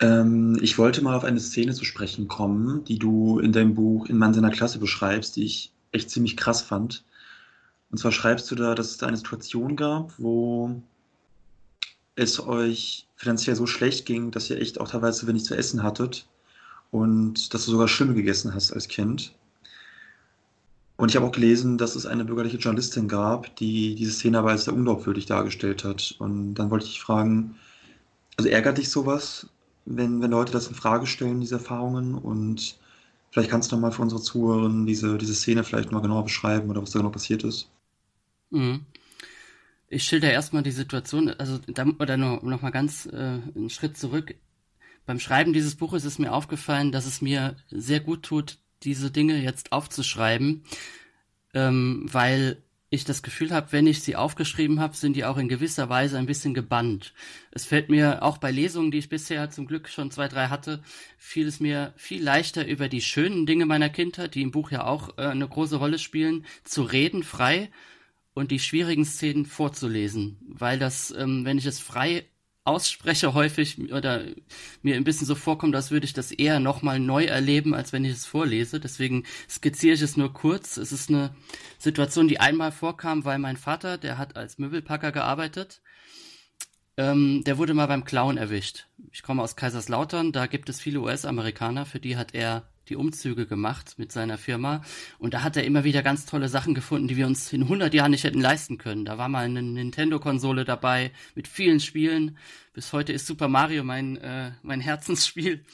Ähm, 0.00 0.58
ich 0.62 0.78
wollte 0.78 1.02
mal 1.02 1.16
auf 1.16 1.24
eine 1.24 1.40
Szene 1.40 1.74
zu 1.74 1.84
sprechen 1.84 2.28
kommen, 2.28 2.84
die 2.84 2.98
du 2.98 3.38
in 3.38 3.52
deinem 3.52 3.74
Buch 3.74 4.06
In 4.06 4.16
Mann 4.16 4.32
seiner 4.32 4.50
Klasse 4.50 4.78
beschreibst, 4.78 5.36
die 5.36 5.44
ich 5.44 5.72
echt 5.92 6.10
ziemlich 6.10 6.36
krass 6.36 6.62
fand. 6.62 7.04
Und 7.90 7.98
zwar 7.98 8.12
schreibst 8.12 8.50
du 8.50 8.54
da, 8.54 8.74
dass 8.74 8.90
es 8.90 8.98
da 8.98 9.06
eine 9.06 9.16
Situation 9.16 9.76
gab, 9.76 10.12
wo 10.18 10.82
es 12.16 12.40
euch 12.40 13.06
finanziell 13.16 13.56
so 13.56 13.66
schlecht 13.66 14.06
ging, 14.06 14.30
dass 14.30 14.50
ihr 14.50 14.60
echt 14.60 14.80
auch 14.80 14.88
teilweise 14.88 15.26
wenig 15.26 15.44
zu 15.44 15.56
essen 15.56 15.82
hattet 15.82 16.26
und 16.90 17.54
dass 17.54 17.64
du 17.64 17.72
sogar 17.72 17.88
Schimmel 17.88 18.14
gegessen 18.14 18.54
hast 18.54 18.72
als 18.72 18.88
Kind. 18.88 19.34
Und 20.96 21.10
ich 21.10 21.16
habe 21.16 21.26
auch 21.26 21.32
gelesen, 21.32 21.78
dass 21.78 21.94
es 21.94 22.06
eine 22.06 22.24
bürgerliche 22.24 22.56
Journalistin 22.56 23.06
gab, 23.06 23.54
die 23.56 23.94
diese 23.94 24.12
Szene 24.12 24.38
aber 24.40 24.50
als 24.50 24.64
sehr 24.64 24.74
unglaubwürdig 24.74 25.26
dargestellt 25.26 25.84
hat. 25.84 26.16
Und 26.18 26.54
dann 26.54 26.70
wollte 26.70 26.86
ich 26.86 27.00
fragen, 27.00 27.54
also 28.36 28.50
ärgert 28.50 28.78
dich 28.78 28.90
sowas, 28.90 29.48
wenn, 29.84 30.20
wenn 30.20 30.32
Leute 30.32 30.52
das 30.52 30.66
in 30.66 30.74
Frage 30.74 31.06
stellen, 31.06 31.40
diese 31.40 31.54
Erfahrungen? 31.56 32.16
Und 32.16 32.78
vielleicht 33.30 33.48
kannst 33.48 33.70
du 33.70 33.76
noch 33.76 33.82
mal 33.82 33.92
für 33.92 34.02
unsere 34.02 34.20
Zuhörerinnen 34.20 34.86
diese, 34.86 35.18
diese 35.18 35.34
Szene 35.34 35.62
vielleicht 35.62 35.92
mal 35.92 36.00
genauer 36.00 36.24
beschreiben 36.24 36.68
oder 36.68 36.82
was 36.82 36.90
da 36.90 36.98
genau 36.98 37.10
passiert 37.10 37.44
ist. 37.44 37.70
Mhm. 38.50 38.86
Ich 39.88 40.04
schilder 40.04 40.30
erstmal 40.30 40.62
die 40.62 40.70
Situation, 40.70 41.30
also 41.30 41.58
da, 41.66 41.86
oder 41.98 42.16
noch, 42.16 42.42
noch 42.42 42.62
mal 42.62 42.70
ganz 42.70 43.06
äh, 43.06 43.16
einen 43.16 43.70
Schritt 43.70 43.96
zurück. 43.96 44.34
Beim 45.06 45.18
Schreiben 45.18 45.54
dieses 45.54 45.76
Buches 45.76 46.04
ist 46.04 46.18
mir 46.18 46.32
aufgefallen, 46.34 46.92
dass 46.92 47.06
es 47.06 47.22
mir 47.22 47.56
sehr 47.70 48.00
gut 48.00 48.22
tut, 48.22 48.58
diese 48.82 49.10
Dinge 49.10 49.40
jetzt 49.42 49.72
aufzuschreiben, 49.72 50.64
ähm, 51.54 52.06
weil 52.12 52.62
ich 52.90 53.04
das 53.04 53.22
Gefühl 53.22 53.50
habe, 53.50 53.72
wenn 53.72 53.86
ich 53.86 54.02
sie 54.02 54.16
aufgeschrieben 54.16 54.80
habe, 54.80 54.96
sind 54.96 55.14
die 55.14 55.24
auch 55.24 55.36
in 55.36 55.48
gewisser 55.48 55.88
Weise 55.88 56.18
ein 56.18 56.26
bisschen 56.26 56.54
gebannt. 56.54 57.12
Es 57.50 57.66
fällt 57.66 57.90
mir 57.90 58.22
auch 58.22 58.38
bei 58.38 58.50
Lesungen, 58.50 58.90
die 58.90 58.98
ich 58.98 59.10
bisher 59.10 59.50
zum 59.50 59.66
Glück 59.66 59.88
schon 59.88 60.10
zwei, 60.10 60.28
drei 60.28 60.48
hatte, 60.48 60.82
fiel 61.18 61.46
es 61.46 61.60
mir 61.60 61.92
viel 61.96 62.22
leichter 62.22 62.66
über 62.66 62.88
die 62.88 63.02
schönen 63.02 63.44
Dinge 63.44 63.66
meiner 63.66 63.90
Kindheit, 63.90 64.34
die 64.34 64.42
im 64.42 64.52
Buch 64.52 64.70
ja 64.70 64.86
auch 64.86 65.18
äh, 65.18 65.22
eine 65.22 65.48
große 65.48 65.76
Rolle 65.76 65.98
spielen, 65.98 66.46
zu 66.64 66.82
reden 66.82 67.22
frei 67.22 67.70
und 68.38 68.50
die 68.50 68.60
schwierigen 68.60 69.04
Szenen 69.04 69.46
vorzulesen, 69.46 70.38
weil 70.48 70.78
das, 70.78 71.10
ähm, 71.10 71.44
wenn 71.44 71.58
ich 71.58 71.66
es 71.66 71.80
frei 71.80 72.24
ausspreche 72.64 73.32
häufig 73.34 73.92
oder 73.92 74.24
mir 74.82 74.94
ein 74.94 75.04
bisschen 75.04 75.26
so 75.26 75.34
vorkommt, 75.34 75.74
als 75.74 75.90
würde 75.90 76.04
ich 76.04 76.12
das 76.12 76.30
eher 76.30 76.60
nochmal 76.60 77.00
neu 77.00 77.24
erleben, 77.24 77.74
als 77.74 77.92
wenn 77.92 78.04
ich 78.04 78.12
es 78.12 78.26
vorlese. 78.26 78.78
Deswegen 78.78 79.24
skizziere 79.48 79.94
ich 79.94 80.02
es 80.02 80.18
nur 80.18 80.32
kurz. 80.34 80.76
Es 80.76 80.92
ist 80.92 81.08
eine 81.08 81.34
Situation, 81.78 82.28
die 82.28 82.40
einmal 82.40 82.70
vorkam, 82.70 83.24
weil 83.24 83.38
mein 83.38 83.56
Vater, 83.56 83.96
der 83.96 84.18
hat 84.18 84.36
als 84.36 84.58
Möbelpacker 84.58 85.12
gearbeitet, 85.12 85.80
ähm, 86.98 87.42
der 87.44 87.58
wurde 87.58 87.74
mal 87.74 87.86
beim 87.86 88.04
Clown 88.04 88.36
erwischt. 88.36 88.86
Ich 89.12 89.22
komme 89.22 89.42
aus 89.42 89.56
Kaiserslautern, 89.56 90.32
da 90.32 90.46
gibt 90.46 90.68
es 90.68 90.78
viele 90.80 91.00
US-Amerikaner, 91.00 91.86
für 91.86 92.00
die 92.00 92.16
hat 92.16 92.34
er 92.34 92.68
die 92.88 92.96
Umzüge 92.96 93.46
gemacht 93.46 93.94
mit 93.98 94.12
seiner 94.12 94.38
Firma. 94.38 94.82
Und 95.18 95.34
da 95.34 95.42
hat 95.42 95.56
er 95.56 95.64
immer 95.64 95.84
wieder 95.84 96.02
ganz 96.02 96.26
tolle 96.26 96.48
Sachen 96.48 96.74
gefunden, 96.74 97.08
die 97.08 97.16
wir 97.16 97.26
uns 97.26 97.52
in 97.52 97.62
100 97.62 97.92
Jahren 97.94 98.10
nicht 98.10 98.24
hätten 98.24 98.40
leisten 98.40 98.78
können. 98.78 99.04
Da 99.04 99.18
war 99.18 99.28
mal 99.28 99.44
eine 99.44 99.62
Nintendo-Konsole 99.62 100.64
dabei 100.64 101.12
mit 101.34 101.48
vielen 101.48 101.80
Spielen. 101.80 102.38
Bis 102.72 102.92
heute 102.92 103.12
ist 103.12 103.26
Super 103.26 103.48
Mario 103.48 103.84
mein, 103.84 104.16
äh, 104.18 104.52
mein 104.62 104.80
Herzensspiel. 104.80 105.64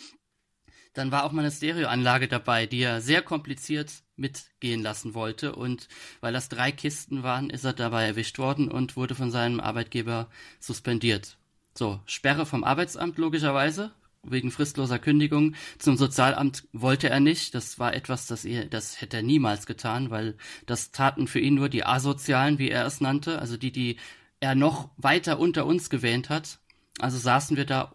Dann 0.95 1.11
war 1.11 1.25
auch 1.25 1.33
mal 1.33 1.43
eine 1.43 1.51
Stereoanlage 1.51 2.29
dabei, 2.29 2.67
die 2.67 2.81
er 2.81 3.01
sehr 3.01 3.21
kompliziert 3.21 3.91
mitgehen 4.17 4.81
lassen 4.81 5.15
wollte. 5.15 5.57
Und 5.57 5.89
weil 6.21 6.33
das 6.33 6.49
drei 6.49 6.71
Kisten 6.71 7.23
waren, 7.23 7.51
ist 7.51 7.65
er 7.65 7.73
dabei 7.73 8.07
erwischt 8.07 8.39
worden 8.39 8.71
und 8.71 8.97
wurde 8.97 9.15
von 9.15 9.31
seinem 9.31 9.61
Arbeitgeber 9.61 10.29
suspendiert. 10.61 11.37
So, 11.77 12.01
Sperre 12.07 12.47
vom 12.47 12.63
Arbeitsamt 12.63 13.19
logischerweise, 13.19 13.93
wegen 14.27 14.51
fristloser 14.51 14.99
Kündigung. 14.99 15.55
Zum 15.79 15.97
Sozialamt 15.97 16.65
wollte 16.73 17.11
er 17.11 17.21
nicht. 17.21 17.55
Das 17.55 17.79
war 17.79 17.95
etwas, 17.95 18.27
das 18.27 18.45
er, 18.45 18.67
das 18.67 19.01
hätte 19.01 19.19
er 19.19 19.23
niemals 19.23 19.67
getan, 19.67 20.11
weil 20.11 20.37
das 20.67 20.91
taten 20.91 21.27
für 21.27 21.41
ihn 21.41 21.55
nur 21.55 21.69
die 21.69 21.85
Asozialen, 21.85 22.59
wie 22.59 22.71
er 22.71 22.87
es 22.87 23.01
nannte, 23.01 23.39
also 23.39 23.57
die, 23.57 23.73
die 23.73 23.97
er 24.41 24.55
noch 24.55 24.91
weiter 24.97 25.39
unter 25.39 25.67
uns 25.67 25.91
gewähnt 25.91 26.29
hat. 26.29 26.59
Also 26.99 27.19
saßen 27.19 27.57
wir 27.57 27.65
da 27.65 27.93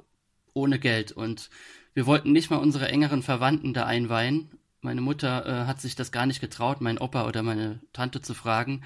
ohne 0.54 0.80
Geld 0.80 1.12
und 1.12 1.50
wir 1.94 2.06
wollten 2.06 2.32
nicht 2.32 2.50
mal 2.50 2.58
unsere 2.58 2.88
engeren 2.90 3.24
Verwandten 3.24 3.74
da 3.74 3.86
einweihen. 3.86 4.52
Meine 4.82 5.02
Mutter 5.02 5.46
äh, 5.46 5.66
hat 5.66 5.82
sich 5.82 5.96
das 5.96 6.12
gar 6.12 6.26
nicht 6.26 6.42
getraut, 6.42 6.82
meinen 6.82 6.98
Opa 6.98 7.28
oder 7.28 7.44
meine 7.44 7.82
Tante 7.94 8.22
zu 8.22 8.34
fragen 8.34 8.84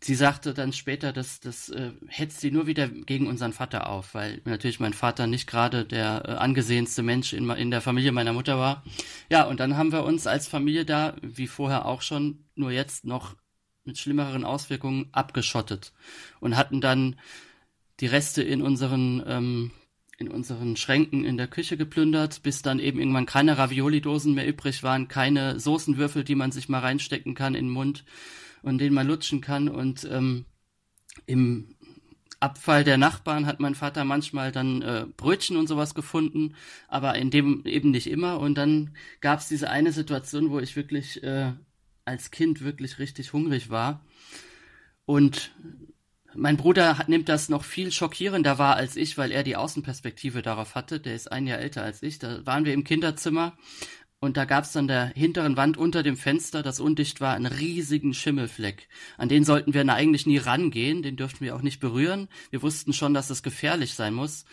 sie 0.00 0.14
sagte 0.14 0.54
dann 0.54 0.72
später, 0.72 1.12
dass 1.12 1.40
das 1.40 1.68
äh, 1.70 1.92
hetzt 2.06 2.40
sie 2.40 2.50
nur 2.50 2.66
wieder 2.66 2.88
gegen 2.88 3.26
unseren 3.26 3.52
Vater 3.52 3.88
auf, 3.88 4.14
weil 4.14 4.40
natürlich 4.44 4.80
mein 4.80 4.92
Vater 4.92 5.26
nicht 5.26 5.46
gerade 5.46 5.84
der 5.84 6.22
äh, 6.24 6.32
angesehenste 6.32 7.02
Mensch 7.02 7.32
in, 7.32 7.48
in 7.50 7.70
der 7.70 7.80
Familie 7.80 8.12
meiner 8.12 8.32
Mutter 8.32 8.58
war. 8.58 8.84
Ja, 9.30 9.44
und 9.44 9.60
dann 9.60 9.76
haben 9.76 9.92
wir 9.92 10.04
uns 10.04 10.26
als 10.26 10.46
Familie 10.46 10.84
da, 10.84 11.16
wie 11.22 11.48
vorher 11.48 11.86
auch 11.86 12.02
schon, 12.02 12.44
nur 12.54 12.70
jetzt 12.70 13.04
noch 13.04 13.36
mit 13.84 13.98
schlimmeren 13.98 14.44
Auswirkungen 14.44 15.08
abgeschottet 15.12 15.92
und 16.40 16.56
hatten 16.56 16.80
dann 16.80 17.16
die 18.00 18.06
Reste 18.06 18.42
in 18.42 18.62
unseren 18.62 19.22
ähm, 19.26 19.70
in 20.18 20.28
unseren 20.28 20.76
Schränken 20.76 21.24
in 21.24 21.36
der 21.36 21.46
Küche 21.46 21.76
geplündert, 21.76 22.42
bis 22.42 22.60
dann 22.60 22.80
eben 22.80 22.98
irgendwann 22.98 23.24
keine 23.24 23.56
Ravioli-Dosen 23.56 24.34
mehr 24.34 24.48
übrig 24.48 24.82
waren, 24.82 25.06
keine 25.06 25.60
Soßenwürfel, 25.60 26.24
die 26.24 26.34
man 26.34 26.50
sich 26.50 26.68
mal 26.68 26.80
reinstecken 26.80 27.34
kann 27.36 27.54
in 27.54 27.66
den 27.66 27.72
Mund 27.72 28.04
und 28.68 28.78
den 28.78 28.94
man 28.94 29.06
lutschen 29.06 29.40
kann. 29.40 29.68
Und 29.68 30.08
ähm, 30.10 30.46
im 31.26 31.74
Abfall 32.40 32.84
der 32.84 32.98
Nachbarn 32.98 33.46
hat 33.46 33.58
mein 33.58 33.74
Vater 33.74 34.04
manchmal 34.04 34.52
dann 34.52 34.82
äh, 34.82 35.06
Brötchen 35.16 35.56
und 35.56 35.66
sowas 35.66 35.94
gefunden, 35.94 36.54
aber 36.86 37.16
in 37.16 37.30
dem 37.30 37.64
eben 37.66 37.90
nicht 37.90 38.08
immer. 38.08 38.38
Und 38.38 38.56
dann 38.56 38.94
gab 39.20 39.40
es 39.40 39.48
diese 39.48 39.70
eine 39.70 39.92
Situation, 39.92 40.50
wo 40.50 40.60
ich 40.60 40.76
wirklich 40.76 41.22
äh, 41.22 41.52
als 42.04 42.30
Kind 42.30 42.62
wirklich 42.62 42.98
richtig 42.98 43.32
hungrig 43.32 43.70
war. 43.70 44.04
Und 45.04 45.52
mein 46.34 46.56
Bruder 46.56 46.98
hat, 46.98 47.08
nimmt 47.08 47.28
das 47.28 47.48
noch 47.48 47.64
viel 47.64 47.90
schockierender 47.90 48.58
wahr 48.58 48.76
als 48.76 48.96
ich, 48.96 49.18
weil 49.18 49.32
er 49.32 49.42
die 49.42 49.56
Außenperspektive 49.56 50.42
darauf 50.42 50.74
hatte. 50.74 51.00
Der 51.00 51.14
ist 51.14 51.32
ein 51.32 51.46
Jahr 51.46 51.58
älter 51.58 51.82
als 51.82 52.02
ich. 52.02 52.18
Da 52.18 52.46
waren 52.46 52.64
wir 52.64 52.74
im 52.74 52.84
Kinderzimmer 52.84 53.56
und 54.20 54.36
da 54.36 54.44
gab 54.44 54.64
es 54.64 54.76
an 54.76 54.88
der 54.88 55.06
hinteren 55.14 55.56
Wand 55.56 55.76
unter 55.76 56.02
dem 56.02 56.16
Fenster, 56.16 56.62
das 56.62 56.80
undicht 56.80 57.20
war, 57.20 57.34
einen 57.34 57.46
riesigen 57.46 58.14
Schimmelfleck. 58.14 58.88
An 59.16 59.28
den 59.28 59.44
sollten 59.44 59.74
wir 59.74 59.88
eigentlich 59.88 60.26
nie 60.26 60.38
rangehen, 60.38 61.02
den 61.02 61.16
dürften 61.16 61.44
wir 61.44 61.54
auch 61.54 61.62
nicht 61.62 61.78
berühren. 61.78 62.28
Wir 62.50 62.62
wussten 62.62 62.92
schon, 62.92 63.14
dass 63.14 63.28
das 63.28 63.44
gefährlich 63.44 63.94
sein 63.94 64.14
muss. 64.14 64.44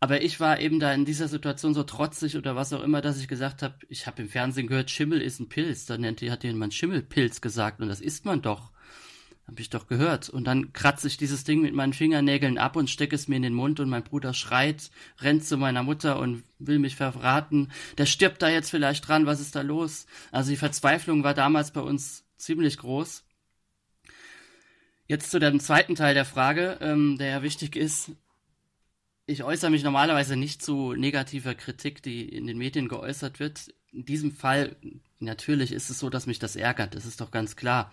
Aber 0.00 0.22
ich 0.22 0.40
war 0.40 0.60
eben 0.60 0.80
da 0.80 0.92
in 0.92 1.04
dieser 1.04 1.28
Situation 1.28 1.72
so 1.72 1.84
trotzig 1.84 2.36
oder 2.36 2.56
was 2.56 2.72
auch 2.72 2.82
immer, 2.82 3.00
dass 3.00 3.20
ich 3.20 3.28
gesagt 3.28 3.62
habe, 3.62 3.74
ich 3.88 4.06
habe 4.06 4.22
im 4.22 4.28
Fernsehen 4.28 4.66
gehört, 4.66 4.90
Schimmel 4.90 5.22
ist 5.22 5.40
ein 5.40 5.48
Pilz. 5.48 5.86
Dann 5.86 6.04
hat 6.04 6.44
jemand 6.44 6.74
Schimmelpilz 6.74 7.40
gesagt 7.40 7.80
und 7.80 7.88
das 7.88 8.00
isst 8.00 8.24
man 8.24 8.42
doch. 8.42 8.72
Hab 9.46 9.60
ich 9.60 9.70
doch 9.70 9.86
gehört. 9.86 10.28
Und 10.28 10.44
dann 10.44 10.72
kratze 10.72 11.06
ich 11.06 11.18
dieses 11.18 11.44
Ding 11.44 11.62
mit 11.62 11.72
meinen 11.72 11.92
Fingernägeln 11.92 12.58
ab 12.58 12.74
und 12.74 12.90
stecke 12.90 13.14
es 13.14 13.28
mir 13.28 13.36
in 13.36 13.42
den 13.42 13.54
Mund 13.54 13.78
und 13.78 13.88
mein 13.88 14.02
Bruder 14.02 14.34
schreit, 14.34 14.90
rennt 15.20 15.44
zu 15.44 15.56
meiner 15.56 15.84
Mutter 15.84 16.18
und 16.18 16.42
will 16.58 16.80
mich 16.80 16.96
verraten. 16.96 17.70
Der 17.96 18.06
stirbt 18.06 18.42
da 18.42 18.48
jetzt 18.48 18.70
vielleicht 18.70 19.06
dran, 19.06 19.26
was 19.26 19.40
ist 19.40 19.54
da 19.54 19.60
los? 19.60 20.06
Also 20.32 20.50
die 20.50 20.56
Verzweiflung 20.56 21.22
war 21.22 21.34
damals 21.34 21.70
bei 21.70 21.80
uns 21.80 22.24
ziemlich 22.36 22.78
groß. 22.78 23.22
Jetzt 25.06 25.30
zu 25.30 25.38
dem 25.38 25.60
zweiten 25.60 25.94
Teil 25.94 26.14
der 26.14 26.24
Frage, 26.24 26.78
ähm, 26.80 27.16
der 27.18 27.28
ja 27.28 27.42
wichtig 27.42 27.76
ist. 27.76 28.10
Ich 29.26 29.44
äußere 29.44 29.70
mich 29.70 29.84
normalerweise 29.84 30.36
nicht 30.36 30.62
zu 30.62 30.94
negativer 30.94 31.54
Kritik, 31.54 32.02
die 32.02 32.28
in 32.28 32.46
den 32.46 32.58
Medien 32.58 32.88
geäußert 32.88 33.38
wird. 33.38 33.72
In 33.92 34.04
diesem 34.04 34.32
Fall, 34.32 34.76
natürlich 35.20 35.70
ist 35.70 35.90
es 35.90 36.00
so, 36.00 36.10
dass 36.10 36.26
mich 36.26 36.40
das 36.40 36.56
ärgert, 36.56 36.94
das 36.94 37.06
ist 37.06 37.20
doch 37.20 37.30
ganz 37.30 37.54
klar. 37.54 37.92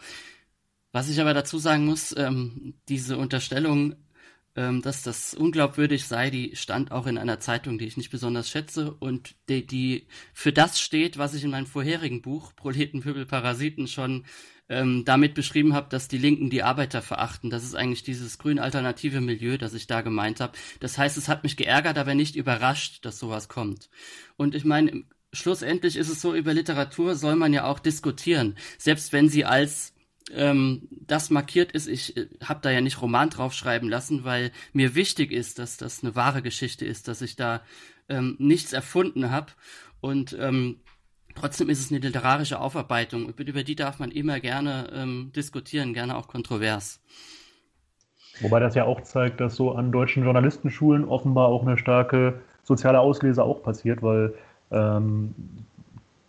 Was 0.94 1.10
ich 1.10 1.20
aber 1.20 1.34
dazu 1.34 1.58
sagen 1.58 1.86
muss, 1.86 2.16
ähm, 2.16 2.76
diese 2.88 3.18
Unterstellung, 3.18 3.96
ähm, 4.56 4.84
dass 4.84 5.02
das 5.02 5.34
unglaubwürdig 5.34 6.06
sei, 6.06 6.30
die 6.30 6.56
stand 6.56 6.92
auch 6.92 7.08
in 7.08 7.18
einer 7.18 7.40
Zeitung, 7.40 7.80
die 7.80 7.88
ich 7.88 7.98
nicht 7.98 8.12
besonders 8.12 8.48
schätze 8.48 8.94
und 8.94 9.34
die, 9.50 9.66
die 9.66 10.08
für 10.34 10.54
das 10.54 10.80
steht, 10.80 11.18
was 11.18 11.34
ich 11.34 11.44
in 11.44 11.50
meinem 11.50 11.66
vorherigen 11.66 12.22
Buch 12.22 12.56
Proleten, 12.56 13.02
Pöbel, 13.02 13.26
Parasiten 13.26 13.88
schon 13.88 14.26
ähm, 14.70 15.04
damit 15.04 15.34
beschrieben 15.34 15.74
habe, 15.74 15.90
dass 15.90 16.08
die 16.08 16.20
Linken 16.20 16.52
die 16.52 16.62
Arbeiter 16.62 17.02
verachten. 17.02 17.50
Das 17.50 17.64
ist 17.64 17.74
eigentlich 17.74 18.04
dieses 18.04 18.38
grün-alternative 18.38 19.20
Milieu, 19.20 19.58
das 19.58 19.74
ich 19.74 19.88
da 19.88 20.02
gemeint 20.02 20.40
habe. 20.40 20.54
Das 20.80 21.00
heißt, 21.00 21.18
es 21.18 21.28
hat 21.28 21.44
mich 21.44 21.58
geärgert, 21.58 21.98
aber 21.98 22.14
nicht 22.14 22.36
überrascht, 22.36 23.04
dass 23.04 23.18
sowas 23.18 23.50
kommt. 23.50 23.90
Und 24.38 24.54
ich 24.54 24.64
meine, 24.64 25.06
schlussendlich 25.34 25.96
ist 25.96 26.10
es 26.10 26.22
so, 26.22 26.36
über 26.36 26.54
Literatur 26.54 27.16
soll 27.16 27.36
man 27.36 27.52
ja 27.52 27.66
auch 27.66 27.80
diskutieren, 27.80 28.56
selbst 28.78 29.12
wenn 29.12 29.28
sie 29.28 29.44
als 29.44 29.93
ähm, 30.32 30.88
das 30.92 31.30
markiert 31.30 31.72
ist. 31.72 31.88
Ich 31.88 32.18
äh, 32.18 32.28
habe 32.44 32.60
da 32.62 32.72
ja 32.72 32.82
nicht 32.82 33.02
Roman 33.02 33.30
draufschreiben 33.30 33.90
lassen, 33.90 34.24
weil 34.24 34.52
mir 34.72 34.96
wichtig 34.96 35.32
ist, 35.32 35.60
dass 35.60 35.78
das 35.78 36.04
eine 36.04 36.16
wahre 36.16 36.42
Geschichte 36.42 36.86
ist, 36.86 37.08
dass 37.08 37.22
ich 37.22 37.36
da 37.36 37.62
ähm, 38.10 38.36
nichts 38.40 38.74
erfunden 38.74 39.32
habe. 39.32 39.48
Und 40.02 40.36
ähm, 40.40 40.78
trotzdem 41.36 41.70
ist 41.70 41.80
es 41.80 41.92
eine 41.92 42.00
literarische 42.00 42.60
Aufarbeitung. 42.60 43.30
Über 43.30 43.64
die 43.64 43.76
darf 43.76 44.00
man 44.00 44.12
immer 44.12 44.40
gerne 44.40 44.90
ähm, 44.94 45.32
diskutieren, 45.36 45.94
gerne 45.94 46.18
auch 46.18 46.28
kontrovers. 46.28 47.02
Wobei 48.42 48.60
das 48.60 48.76
ja 48.76 48.86
auch 48.86 49.02
zeigt, 49.02 49.40
dass 49.40 49.56
so 49.56 49.74
an 49.74 49.92
deutschen 49.92 50.24
Journalistenschulen 50.24 51.06
offenbar 51.06 51.48
auch 51.48 51.62
eine 51.62 51.78
starke 51.78 52.42
soziale 52.64 53.00
Auslese 53.00 53.44
auch 53.44 53.62
passiert, 53.62 54.02
weil 54.02 54.34
ähm, 54.72 55.36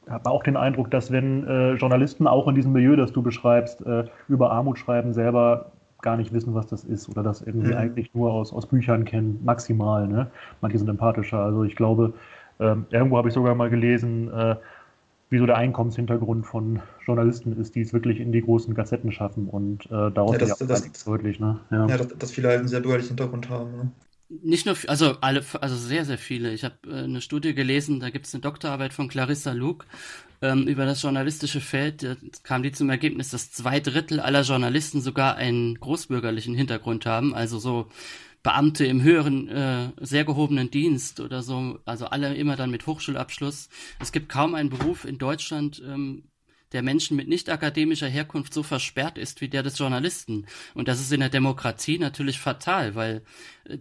habe 0.08 0.30
auch 0.30 0.42
den 0.42 0.56
Eindruck, 0.56 0.90
dass 0.90 1.10
wenn 1.10 1.46
äh, 1.46 1.72
Journalisten 1.74 2.26
auch 2.26 2.48
in 2.48 2.54
diesem 2.54 2.72
Milieu, 2.72 2.96
das 2.96 3.12
du 3.12 3.22
beschreibst, 3.22 3.84
äh, 3.86 4.04
über 4.28 4.50
Armut 4.50 4.78
schreiben, 4.78 5.12
selber 5.12 5.72
gar 6.02 6.16
nicht 6.16 6.32
wissen, 6.32 6.54
was 6.54 6.66
das 6.66 6.84
ist 6.84 7.08
oder 7.08 7.22
das 7.22 7.40
irgendwie 7.40 7.68
mhm. 7.68 7.78
eigentlich 7.78 8.14
nur 8.14 8.32
aus, 8.32 8.52
aus 8.52 8.66
Büchern 8.66 9.04
kennen, 9.04 9.40
maximal. 9.42 10.06
Ne? 10.06 10.30
Manche 10.60 10.78
sind 10.78 10.88
empathischer. 10.88 11.38
Also 11.38 11.64
ich 11.64 11.76
glaube, 11.76 12.12
äh, 12.58 12.76
irgendwo 12.90 13.16
habe 13.16 13.28
ich 13.28 13.34
sogar 13.34 13.54
mal 13.54 13.70
gelesen, 13.70 14.30
äh, 14.32 14.56
wieso 15.30 15.46
der 15.46 15.56
Einkommenshintergrund 15.56 16.46
von 16.46 16.80
Journalisten 17.04 17.58
ist, 17.58 17.74
die 17.74 17.80
es 17.80 17.92
wirklich 17.92 18.20
in 18.20 18.32
die 18.32 18.42
großen 18.42 18.74
Gazetten 18.74 19.10
schaffen 19.10 19.48
und 19.48 19.86
äh, 19.86 20.10
daraus 20.12 20.32
ja, 20.32 20.38
das, 20.38 20.58
das, 20.58 20.68
das 20.92 21.04
deutlich. 21.04 21.40
Ne? 21.40 21.58
Ja, 21.70 21.86
ja 21.86 21.96
dass, 21.96 22.08
dass 22.08 22.30
viele 22.30 22.48
halt 22.48 22.58
einen 22.60 22.68
sehr 22.68 22.80
bürgerlichen 22.80 23.08
Hintergrund 23.08 23.48
haben. 23.48 23.70
Ne? 23.72 23.90
Nicht 24.42 24.66
nur, 24.66 24.76
also 24.86 25.18
alle, 25.20 25.44
also 25.60 25.76
sehr, 25.76 26.04
sehr 26.04 26.18
viele. 26.18 26.52
Ich 26.52 26.64
habe 26.64 26.76
äh, 26.86 27.04
eine 27.04 27.20
Studie 27.20 27.54
gelesen, 27.54 28.00
da 28.00 28.10
gibt 28.10 28.26
es 28.26 28.34
eine 28.34 28.42
Doktorarbeit 28.42 28.92
von 28.92 29.08
Clarissa 29.08 29.52
Luke 29.52 29.86
ähm, 30.42 30.66
über 30.66 30.86
das 30.86 31.02
journalistische 31.02 31.60
Feld. 31.60 32.02
Da 32.02 32.16
kam 32.42 32.62
die 32.62 32.72
zum 32.72 32.90
Ergebnis, 32.90 33.30
dass 33.30 33.52
zwei 33.52 33.80
Drittel 33.80 34.20
aller 34.20 34.42
Journalisten 34.42 35.00
sogar 35.00 35.36
einen 35.36 35.78
großbürgerlichen 35.80 36.54
Hintergrund 36.54 37.06
haben, 37.06 37.34
also 37.34 37.58
so 37.58 37.88
Beamte 38.42 38.84
im 38.84 39.02
höheren, 39.02 39.48
äh, 39.48 39.88
sehr 40.00 40.24
gehobenen 40.24 40.70
Dienst 40.70 41.20
oder 41.20 41.42
so, 41.42 41.78
also 41.86 42.06
alle 42.06 42.34
immer 42.34 42.56
dann 42.56 42.70
mit 42.70 42.86
Hochschulabschluss. 42.86 43.70
Es 44.00 44.12
gibt 44.12 44.28
kaum 44.28 44.54
einen 44.54 44.68
Beruf 44.68 45.06
in 45.06 45.16
Deutschland, 45.16 45.82
ähm, 45.86 46.24
der 46.74 46.82
Menschen 46.82 47.16
mit 47.16 47.28
nicht 47.28 47.48
akademischer 47.48 48.08
Herkunft 48.08 48.52
so 48.52 48.62
versperrt 48.62 49.16
ist 49.16 49.40
wie 49.40 49.48
der 49.48 49.62
des 49.62 49.78
Journalisten. 49.78 50.46
Und 50.74 50.88
das 50.88 51.00
ist 51.00 51.12
in 51.12 51.20
der 51.20 51.30
Demokratie 51.30 51.98
natürlich 51.98 52.38
fatal, 52.38 52.94
weil 52.94 53.22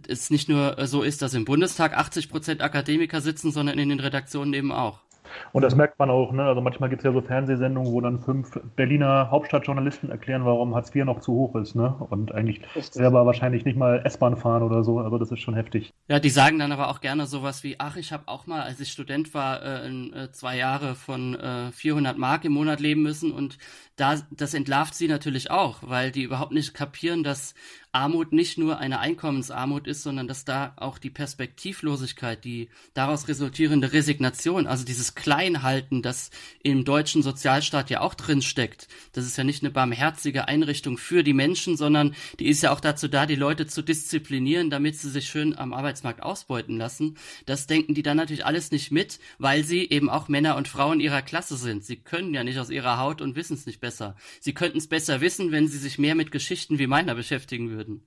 es 0.08 0.30
nicht 0.30 0.48
nur 0.48 0.76
so 0.86 1.02
ist, 1.02 1.20
dass 1.20 1.34
im 1.34 1.44
Bundestag 1.44 1.94
80 1.94 2.30
Prozent 2.30 2.62
Akademiker 2.62 3.20
sitzen, 3.20 3.52
sondern 3.52 3.78
in 3.78 3.90
den 3.90 4.00
Redaktionen 4.00 4.54
eben 4.54 4.72
auch. 4.72 5.03
Und 5.52 5.62
das 5.62 5.74
merkt 5.74 5.98
man 5.98 6.10
auch, 6.10 6.32
ne? 6.32 6.44
Also 6.44 6.60
manchmal 6.60 6.90
gibt 6.90 7.00
es 7.00 7.04
ja 7.04 7.12
so 7.12 7.20
Fernsehsendungen, 7.20 7.92
wo 7.92 8.00
dann 8.00 8.20
fünf 8.20 8.58
Berliner 8.76 9.30
Hauptstadtjournalisten 9.30 10.10
erklären, 10.10 10.44
warum 10.44 10.74
Hartz 10.74 10.94
IV 10.94 11.04
noch 11.04 11.20
zu 11.20 11.32
hoch 11.32 11.54
ist, 11.56 11.74
ne? 11.74 11.94
Und 12.10 12.34
eigentlich 12.34 12.60
selber 12.90 13.26
wahrscheinlich 13.26 13.64
nicht 13.64 13.76
mal 13.76 14.02
S-Bahn 14.04 14.36
fahren 14.36 14.62
oder 14.62 14.84
so, 14.84 15.00
aber 15.00 15.18
das 15.18 15.30
ist 15.30 15.40
schon 15.40 15.54
heftig. 15.54 15.92
Ja, 16.08 16.18
die 16.18 16.30
sagen 16.30 16.58
dann 16.58 16.72
aber 16.72 16.88
auch 16.88 17.00
gerne 17.00 17.26
sowas 17.26 17.64
wie, 17.64 17.76
ach, 17.78 17.96
ich 17.96 18.12
habe 18.12 18.24
auch 18.26 18.46
mal, 18.46 18.62
als 18.62 18.80
ich 18.80 18.90
Student 18.90 19.34
war, 19.34 19.62
äh, 19.62 19.86
in, 19.86 20.12
äh, 20.12 20.30
zwei 20.32 20.56
Jahre 20.56 20.94
von 20.94 21.34
äh, 21.34 21.72
400 21.72 22.18
Mark 22.18 22.44
im 22.44 22.52
Monat 22.52 22.80
leben 22.80 23.02
müssen 23.02 23.32
und 23.32 23.58
da, 23.96 24.16
das 24.30 24.54
entlarvt 24.54 24.94
sie 24.94 25.08
natürlich 25.08 25.50
auch, 25.50 25.78
weil 25.82 26.10
die 26.10 26.22
überhaupt 26.22 26.52
nicht 26.52 26.74
kapieren, 26.74 27.22
dass 27.22 27.54
Armut 27.94 28.32
nicht 28.32 28.58
nur 28.58 28.78
eine 28.78 28.98
Einkommensarmut 28.98 29.86
ist, 29.86 30.02
sondern 30.02 30.26
dass 30.26 30.44
da 30.44 30.72
auch 30.76 30.98
die 30.98 31.10
Perspektivlosigkeit, 31.10 32.44
die 32.44 32.68
daraus 32.92 33.28
resultierende 33.28 33.92
Resignation, 33.92 34.66
also 34.66 34.84
dieses 34.84 35.14
Kleinhalten, 35.14 36.02
das 36.02 36.30
im 36.62 36.84
deutschen 36.84 37.22
Sozialstaat 37.22 37.90
ja 37.90 38.00
auch 38.00 38.14
drin 38.14 38.42
steckt, 38.42 38.88
das 39.12 39.26
ist 39.26 39.38
ja 39.38 39.44
nicht 39.44 39.62
eine 39.62 39.70
barmherzige 39.70 40.48
Einrichtung 40.48 40.98
für 40.98 41.22
die 41.22 41.34
Menschen, 41.34 41.76
sondern 41.76 42.16
die 42.40 42.48
ist 42.48 42.62
ja 42.62 42.72
auch 42.72 42.80
dazu 42.80 43.06
da, 43.06 43.26
die 43.26 43.36
Leute 43.36 43.66
zu 43.66 43.80
disziplinieren, 43.80 44.70
damit 44.70 44.96
sie 44.96 45.10
sich 45.10 45.28
schön 45.28 45.56
am 45.56 45.72
Arbeitsmarkt 45.72 46.22
ausbeuten 46.22 46.76
lassen. 46.76 47.16
Das 47.46 47.68
denken 47.68 47.94
die 47.94 48.02
dann 48.02 48.16
natürlich 48.16 48.44
alles 48.44 48.72
nicht 48.72 48.90
mit, 48.90 49.20
weil 49.38 49.62
sie 49.62 49.88
eben 49.88 50.10
auch 50.10 50.28
Männer 50.28 50.56
und 50.56 50.66
Frauen 50.66 50.98
ihrer 50.98 51.22
Klasse 51.22 51.56
sind. 51.56 51.84
Sie 51.84 51.96
können 51.96 52.34
ja 52.34 52.42
nicht 52.42 52.58
aus 52.58 52.70
ihrer 52.70 52.98
Haut 52.98 53.20
und 53.20 53.36
wissen 53.36 53.54
es 53.54 53.66
nicht 53.66 53.80
besser. 53.80 54.16
Sie 54.40 54.52
könnten 54.52 54.78
es 54.78 54.88
besser 54.88 55.20
wissen, 55.20 55.52
wenn 55.52 55.68
sie 55.68 55.78
sich 55.78 55.98
mehr 55.98 56.16
mit 56.16 56.32
Geschichten 56.32 56.80
wie 56.80 56.88
meiner 56.88 57.14
beschäftigen 57.14 57.70
würden 57.70 57.83
würden. 57.86 58.02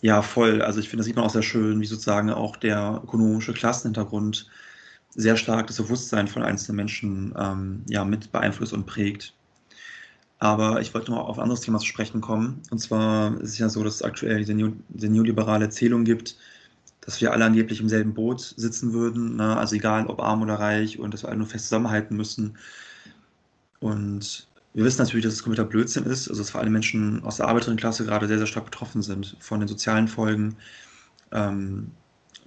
Ja, 0.00 0.22
voll. 0.22 0.60
Also 0.62 0.80
ich 0.80 0.88
finde, 0.88 1.00
das 1.00 1.06
sieht 1.06 1.16
man 1.16 1.24
auch 1.24 1.30
sehr 1.30 1.42
schön, 1.42 1.80
wie 1.80 1.86
sozusagen 1.86 2.30
auch 2.30 2.56
der 2.56 3.00
ökonomische 3.04 3.54
Klassenhintergrund 3.54 4.50
sehr 5.14 5.36
stark 5.36 5.66
das 5.68 5.76
Bewusstsein 5.76 6.28
von 6.28 6.42
einzelnen 6.42 6.76
Menschen 6.76 7.34
ähm, 7.38 7.84
ja, 7.88 8.04
mit 8.04 8.30
beeinflusst 8.32 8.72
und 8.72 8.86
prägt. 8.86 9.34
Aber 10.38 10.80
ich 10.80 10.92
wollte 10.92 11.10
noch 11.10 11.26
auf 11.26 11.38
ein 11.38 11.42
anderes 11.44 11.62
Thema 11.62 11.78
zu 11.78 11.86
sprechen 11.86 12.20
kommen. 12.20 12.60
Und 12.70 12.78
zwar 12.78 13.40
ist 13.40 13.50
es 13.50 13.58
ja 13.58 13.68
so, 13.68 13.82
dass 13.82 13.96
es 13.96 14.02
aktuell 14.02 14.38
diese, 14.38 14.54
Neo, 14.54 14.72
diese 14.88 15.08
neoliberale 15.08 15.66
Erzählung 15.66 16.04
gibt, 16.04 16.36
dass 17.00 17.20
wir 17.20 17.32
alle 17.32 17.44
angeblich 17.44 17.80
im 17.80 17.88
selben 17.88 18.14
Boot 18.14 18.54
sitzen 18.56 18.92
würden. 18.92 19.36
Ne? 19.36 19.56
Also 19.56 19.76
egal, 19.76 20.06
ob 20.06 20.20
arm 20.20 20.42
oder 20.42 20.56
reich 20.56 20.98
und 20.98 21.14
dass 21.14 21.22
wir 21.22 21.28
alle 21.28 21.38
nur 21.38 21.46
fest 21.46 21.66
zusammenhalten 21.66 22.16
müssen. 22.16 22.58
Und 23.80 24.48
wir 24.74 24.84
wissen 24.84 25.00
natürlich, 25.00 25.24
dass 25.24 25.34
es 25.34 25.42
kompletter 25.42 25.68
Blödsinn 25.68 26.04
ist, 26.04 26.28
also 26.28 26.40
dass 26.40 26.50
vor 26.50 26.60
allem 26.60 26.72
Menschen 26.72 27.22
aus 27.24 27.36
der 27.36 27.46
Arbeiterinnenklasse 27.46 28.04
gerade 28.04 28.26
sehr, 28.26 28.38
sehr 28.38 28.48
stark 28.48 28.64
betroffen 28.64 29.02
sind 29.02 29.36
von 29.38 29.60
den 29.60 29.68
sozialen 29.68 30.08
Folgen, 30.08 30.56
ähm, 31.30 31.92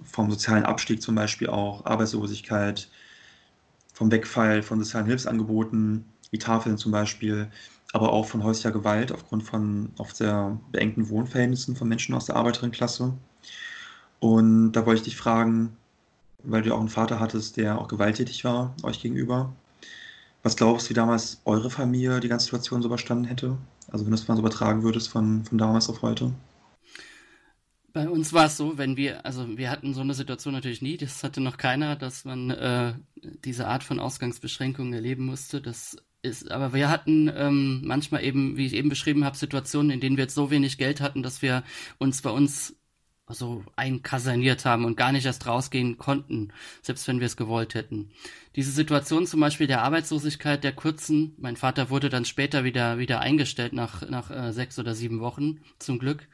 vom 0.04 0.30
sozialen 0.30 0.64
Abstieg 0.64 1.00
zum 1.02 1.14
Beispiel 1.14 1.48
auch, 1.48 1.86
Arbeitslosigkeit, 1.86 2.88
vom 3.94 4.10
Wegfall 4.10 4.62
von 4.62 4.78
sozialen 4.78 5.06
Hilfsangeboten, 5.06 6.04
wie 6.30 6.38
Tafeln 6.38 6.76
zum 6.76 6.92
Beispiel, 6.92 7.50
aber 7.94 8.12
auch 8.12 8.26
von 8.26 8.44
häuslicher 8.44 8.72
Gewalt 8.72 9.10
aufgrund 9.10 9.42
von 9.44 9.90
oft 9.96 10.14
sehr 10.14 10.60
beengten 10.70 11.08
Wohnverhältnissen 11.08 11.76
von 11.76 11.88
Menschen 11.88 12.14
aus 12.14 12.26
der 12.26 12.36
Arbeiterinnenklasse. 12.36 13.14
Und 14.20 14.72
da 14.72 14.84
wollte 14.84 14.98
ich 14.98 15.04
dich 15.04 15.16
fragen, 15.16 15.76
weil 16.44 16.62
du 16.62 16.74
auch 16.74 16.80
einen 16.80 16.90
Vater 16.90 17.20
hattest, 17.20 17.56
der 17.56 17.78
auch 17.78 17.88
gewalttätig 17.88 18.44
war 18.44 18.74
euch 18.82 19.00
gegenüber, 19.00 19.54
was 20.42 20.56
glaubst 20.56 20.86
du, 20.86 20.90
wie 20.90 20.94
damals 20.94 21.40
eure 21.44 21.70
Familie 21.70 22.20
die 22.20 22.28
ganze 22.28 22.46
Situation 22.46 22.82
so 22.82 22.88
überstanden 22.88 23.24
hätte? 23.24 23.58
Also 23.90 24.04
wenn 24.04 24.12
du 24.12 24.16
es 24.16 24.28
mal 24.28 24.34
so 24.34 24.40
übertragen 24.40 24.82
würdest 24.82 25.08
von, 25.08 25.44
von 25.44 25.58
damals 25.58 25.88
auf 25.88 26.02
heute? 26.02 26.32
Bei 27.92 28.08
uns 28.08 28.32
war 28.32 28.46
es 28.46 28.56
so, 28.56 28.78
wenn 28.78 28.96
wir, 28.96 29.24
also 29.24 29.56
wir 29.56 29.70
hatten 29.70 29.94
so 29.94 30.02
eine 30.02 30.14
Situation 30.14 30.54
natürlich 30.54 30.82
nie, 30.82 30.96
das 30.96 31.24
hatte 31.24 31.40
noch 31.40 31.56
keiner, 31.56 31.96
dass 31.96 32.24
man 32.24 32.50
äh, 32.50 32.94
diese 33.44 33.66
Art 33.66 33.82
von 33.82 33.98
Ausgangsbeschränkungen 33.98 34.92
erleben 34.92 35.24
musste. 35.24 35.60
Das 35.60 35.96
ist, 36.22 36.50
aber 36.50 36.74
wir 36.74 36.90
hatten 36.90 37.30
ähm, 37.34 37.82
manchmal 37.84 38.22
eben, 38.24 38.56
wie 38.56 38.66
ich 38.66 38.74
eben 38.74 38.88
beschrieben 38.88 39.24
habe, 39.24 39.36
Situationen, 39.36 39.90
in 39.90 40.00
denen 40.00 40.16
wir 40.16 40.24
jetzt 40.24 40.34
so 40.34 40.50
wenig 40.50 40.78
Geld 40.78 41.00
hatten, 41.00 41.22
dass 41.22 41.42
wir 41.42 41.64
uns 41.98 42.22
bei 42.22 42.30
uns 42.30 42.77
so 43.30 43.64
einkaserniert 43.76 44.64
haben 44.64 44.84
und 44.84 44.96
gar 44.96 45.12
nicht 45.12 45.26
erst 45.26 45.46
rausgehen 45.46 45.98
konnten, 45.98 46.52
selbst 46.82 47.06
wenn 47.08 47.20
wir 47.20 47.26
es 47.26 47.36
gewollt 47.36 47.74
hätten. 47.74 48.10
Diese 48.56 48.70
Situation 48.70 49.26
zum 49.26 49.40
Beispiel 49.40 49.66
der 49.66 49.82
Arbeitslosigkeit 49.82 50.64
der 50.64 50.72
kurzen, 50.72 51.34
mein 51.38 51.56
Vater 51.56 51.90
wurde 51.90 52.08
dann 52.08 52.24
später 52.24 52.64
wieder, 52.64 52.98
wieder 52.98 53.20
eingestellt 53.20 53.72
nach, 53.72 54.08
nach 54.08 54.30
äh, 54.30 54.52
sechs 54.52 54.78
oder 54.78 54.94
sieben 54.94 55.20
Wochen, 55.20 55.60
zum 55.78 55.98
Glück. 55.98 56.28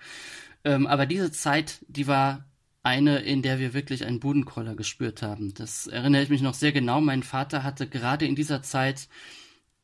Ähm, 0.65 0.87
aber 0.87 1.07
diese 1.07 1.31
Zeit, 1.33 1.85
die 1.89 2.07
war 2.07 2.45
eine, 2.83 3.21
in 3.21 3.43
der 3.43 3.59
wir 3.59 3.75
wirklich 3.75 4.05
einen 4.05 4.21
Budenkroller 4.21 4.75
gespürt 4.75 5.23
haben. 5.23 5.55
Das 5.55 5.87
erinnere 5.87 6.23
ich 6.23 6.29
mich 6.29 6.43
noch 6.43 6.55
sehr 6.55 6.73
genau. 6.73 7.01
Mein 7.01 7.23
Vater 7.23 7.63
hatte 7.63 7.89
gerade 7.89 8.27
in 8.27 8.35
dieser 8.37 8.63
Zeit 8.63 9.09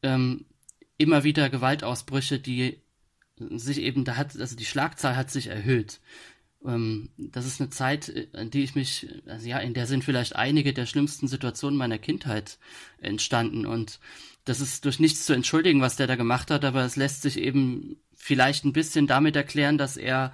ähm, 0.03 0.45
immer 0.99 1.25
wieder 1.25 1.49
Gewaltausbrüche, 1.49 2.39
die 2.39 2.83
sich 3.39 3.81
eben, 3.81 4.05
da 4.05 4.17
hat, 4.17 4.39
also 4.39 4.55
die 4.55 4.67
Schlagzahl 4.67 5.17
hat 5.17 5.31
sich 5.31 5.47
erhöht. 5.47 6.01
Ähm, 6.65 7.11
das 7.17 7.47
ist 7.47 7.61
eine 7.61 7.71
Zeit, 7.71 8.13
an 8.33 8.51
die 8.51 8.63
ich 8.63 8.75
mich, 8.75 9.09
also 9.27 9.47
ja, 9.47 9.59
in 9.59 9.75
der 9.75 9.87
sind 9.87 10.05
vielleicht 10.05 10.37
einige 10.37 10.73
der 10.73 10.87
schlimmsten 10.87 11.29
Situationen 11.29 11.79
meiner 11.79 11.99
Kindheit 11.99 12.59
entstanden. 12.99 13.67
Und 13.67 14.01
das 14.45 14.61
ist 14.61 14.85
durch 14.85 15.01
nichts 15.01 15.27
zu 15.27 15.33
entschuldigen, 15.33 15.81
was 15.81 15.97
der 15.97 16.07
da 16.07 16.17
gemacht 16.17 16.51
hat, 16.51 16.65
aber 16.65 16.85
es 16.85 16.97
lässt 16.97 17.23
sich 17.23 17.39
eben 17.39 17.97
vielleicht 18.15 18.65
ein 18.65 18.73
bisschen 18.73 19.07
damit 19.07 19.37
erklären, 19.37 19.79
dass 19.79 19.97
er 19.97 20.33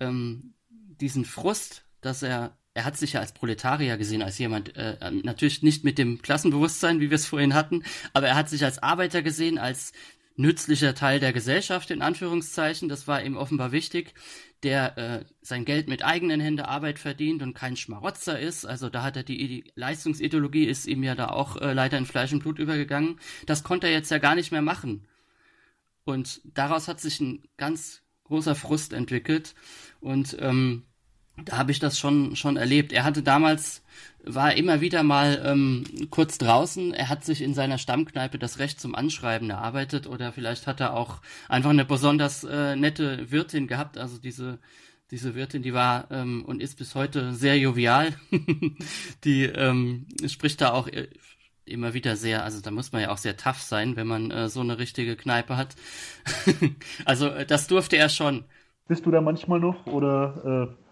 ähm, 0.00 0.54
diesen 0.68 1.24
Frust, 1.24 1.84
dass 2.00 2.22
er 2.22 2.56
er 2.74 2.84
hat 2.84 2.96
sich 2.96 3.12
ja 3.14 3.20
als 3.20 3.32
Proletarier 3.32 3.98
gesehen, 3.98 4.22
als 4.22 4.38
jemand, 4.38 4.74
äh, 4.76 4.96
natürlich 5.22 5.62
nicht 5.62 5.84
mit 5.84 5.98
dem 5.98 6.22
Klassenbewusstsein, 6.22 7.00
wie 7.00 7.10
wir 7.10 7.16
es 7.16 7.26
vorhin 7.26 7.54
hatten, 7.54 7.82
aber 8.14 8.28
er 8.28 8.34
hat 8.34 8.48
sich 8.48 8.64
als 8.64 8.82
Arbeiter 8.82 9.22
gesehen, 9.22 9.58
als 9.58 9.92
nützlicher 10.36 10.94
Teil 10.94 11.20
der 11.20 11.34
Gesellschaft, 11.34 11.90
in 11.90 12.00
Anführungszeichen, 12.00 12.88
das 12.88 13.06
war 13.06 13.22
ihm 13.22 13.36
offenbar 13.36 13.72
wichtig, 13.72 14.14
der 14.62 14.98
äh, 14.98 15.24
sein 15.40 15.64
Geld 15.64 15.88
mit 15.88 16.04
eigenen 16.04 16.40
Händen 16.40 16.64
Arbeit 16.64 16.98
verdient 16.98 17.42
und 17.42 17.54
kein 17.54 17.76
Schmarotzer 17.76 18.38
ist. 18.38 18.64
Also 18.64 18.88
da 18.88 19.02
hat 19.02 19.16
er 19.16 19.22
die, 19.24 19.48
die 19.48 19.72
Leistungsideologie 19.74 20.64
ist 20.64 20.86
ihm 20.86 21.02
ja 21.02 21.14
da 21.14 21.28
auch 21.28 21.56
äh, 21.56 21.72
leider 21.72 21.98
in 21.98 22.06
Fleisch 22.06 22.32
und 22.32 22.40
Blut 22.40 22.58
übergegangen. 22.58 23.18
Das 23.46 23.64
konnte 23.64 23.88
er 23.88 23.92
jetzt 23.92 24.10
ja 24.10 24.18
gar 24.18 24.34
nicht 24.34 24.52
mehr 24.52 24.62
machen. 24.62 25.06
Und 26.04 26.40
daraus 26.44 26.88
hat 26.88 27.00
sich 27.00 27.20
ein 27.20 27.44
ganz 27.56 28.02
großer 28.24 28.54
Frust 28.54 28.92
entwickelt. 28.92 29.54
Und 30.00 30.36
ähm, 30.40 30.84
da 31.44 31.58
habe 31.58 31.72
ich 31.72 31.78
das 31.78 31.98
schon 31.98 32.36
schon 32.36 32.56
erlebt. 32.56 32.92
Er 32.92 33.04
hatte 33.04 33.22
damals 33.22 33.82
war 34.24 34.54
immer 34.54 34.80
wieder 34.80 35.02
mal 35.02 35.42
ähm, 35.44 35.84
kurz 36.10 36.38
draußen. 36.38 36.94
Er 36.94 37.08
hat 37.08 37.24
sich 37.24 37.42
in 37.42 37.54
seiner 37.54 37.78
Stammkneipe 37.78 38.38
das 38.38 38.58
Recht 38.58 38.80
zum 38.80 38.94
Anschreiben 38.94 39.50
erarbeitet 39.50 40.06
oder 40.06 40.32
vielleicht 40.32 40.66
hat 40.66 40.80
er 40.80 40.94
auch 40.94 41.20
einfach 41.48 41.70
eine 41.70 41.84
besonders 41.84 42.44
äh, 42.44 42.76
nette 42.76 43.30
Wirtin 43.30 43.66
gehabt. 43.66 43.98
Also 43.98 44.18
diese 44.18 44.58
diese 45.10 45.34
Wirtin, 45.34 45.62
die 45.62 45.74
war 45.74 46.10
ähm, 46.10 46.42
und 46.46 46.62
ist 46.62 46.78
bis 46.78 46.94
heute 46.94 47.34
sehr 47.34 47.58
jovial. 47.58 48.14
die 49.24 49.44
ähm, 49.44 50.06
spricht 50.26 50.62
da 50.62 50.72
auch 50.72 50.88
äh, 50.88 51.08
immer 51.66 51.94
wieder 51.94 52.16
sehr, 52.16 52.44
also 52.44 52.60
da 52.60 52.70
muss 52.70 52.92
man 52.92 53.02
ja 53.02 53.10
auch 53.10 53.18
sehr 53.18 53.36
tough 53.36 53.60
sein, 53.60 53.94
wenn 53.96 54.06
man 54.06 54.30
äh, 54.30 54.48
so 54.48 54.60
eine 54.60 54.78
richtige 54.78 55.14
Kneipe 55.16 55.56
hat. 55.56 55.76
also 57.04 57.28
äh, 57.28 57.44
das 57.44 57.66
durfte 57.66 57.96
er 57.96 58.08
schon. 58.08 58.44
Bist 58.88 59.04
du 59.04 59.10
da 59.10 59.20
manchmal 59.20 59.60
noch 59.60 59.86
oder 59.86 60.70
äh, 60.70 60.91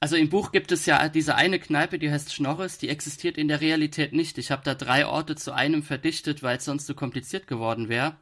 also 0.00 0.16
im 0.16 0.28
Buch 0.28 0.52
gibt 0.52 0.70
es 0.70 0.86
ja 0.86 1.08
diese 1.08 1.34
eine 1.34 1.58
Kneipe, 1.58 1.98
die 1.98 2.10
heißt 2.10 2.32
Schnorres, 2.32 2.78
die 2.78 2.88
existiert 2.88 3.36
in 3.36 3.48
der 3.48 3.60
Realität 3.60 4.12
nicht. 4.12 4.38
Ich 4.38 4.50
habe 4.50 4.62
da 4.64 4.74
drei 4.74 5.06
Orte 5.06 5.34
zu 5.34 5.52
einem 5.52 5.82
verdichtet, 5.82 6.42
weil 6.42 6.58
es 6.58 6.64
sonst 6.64 6.86
zu 6.86 6.94
kompliziert 6.94 7.46
geworden 7.46 7.88
wäre. 7.88 8.16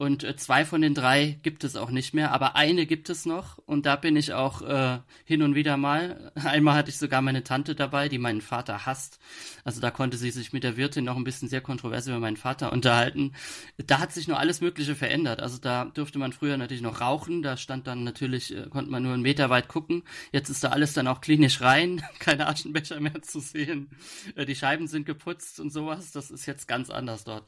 Und 0.00 0.24
äh, 0.24 0.34
zwei 0.34 0.64
von 0.64 0.80
den 0.80 0.94
drei 0.94 1.38
gibt 1.42 1.62
es 1.62 1.76
auch 1.76 1.90
nicht 1.90 2.14
mehr, 2.14 2.32
aber 2.32 2.56
eine 2.56 2.86
gibt 2.86 3.10
es 3.10 3.26
noch 3.26 3.58
und 3.58 3.84
da 3.84 3.96
bin 3.96 4.16
ich 4.16 4.32
auch 4.32 4.62
äh, 4.62 5.00
hin 5.26 5.42
und 5.42 5.54
wieder 5.54 5.76
mal. 5.76 6.32
Einmal 6.42 6.74
hatte 6.74 6.88
ich 6.88 6.96
sogar 6.96 7.20
meine 7.20 7.44
Tante 7.44 7.74
dabei, 7.74 8.08
die 8.08 8.16
meinen 8.16 8.40
Vater 8.40 8.86
hasst. 8.86 9.18
Also 9.62 9.82
da 9.82 9.90
konnte 9.90 10.16
sie 10.16 10.30
sich 10.30 10.54
mit 10.54 10.64
der 10.64 10.78
Wirtin 10.78 11.04
noch 11.04 11.16
ein 11.16 11.24
bisschen 11.24 11.50
sehr 11.50 11.60
kontrovers 11.60 12.06
über 12.06 12.18
meinen 12.18 12.38
Vater 12.38 12.72
unterhalten. 12.72 13.34
Da 13.76 13.98
hat 13.98 14.12
sich 14.12 14.26
nur 14.26 14.38
alles 14.38 14.62
Mögliche 14.62 14.94
verändert. 14.94 15.40
Also 15.40 15.58
da 15.58 15.84
durfte 15.84 16.18
man 16.18 16.32
früher 16.32 16.56
natürlich 16.56 16.82
noch 16.82 17.02
rauchen, 17.02 17.42
da 17.42 17.58
stand 17.58 17.86
dann 17.86 18.02
natürlich, 18.02 18.56
äh, 18.56 18.70
konnte 18.70 18.90
man 18.90 19.02
nur 19.02 19.12
einen 19.12 19.22
Meter 19.22 19.50
weit 19.50 19.68
gucken. 19.68 20.04
Jetzt 20.32 20.48
ist 20.48 20.64
da 20.64 20.70
alles 20.70 20.94
dann 20.94 21.08
auch 21.08 21.20
klinisch 21.20 21.60
rein, 21.60 22.02
keine 22.20 22.46
Aschenbecher 22.46 23.00
mehr 23.00 23.20
zu 23.20 23.40
sehen. 23.40 23.90
Äh, 24.34 24.46
die 24.46 24.56
Scheiben 24.56 24.86
sind 24.86 25.04
geputzt 25.04 25.60
und 25.60 25.68
sowas. 25.68 26.10
Das 26.12 26.30
ist 26.30 26.46
jetzt 26.46 26.68
ganz 26.68 26.88
anders 26.88 27.24
dort. 27.24 27.44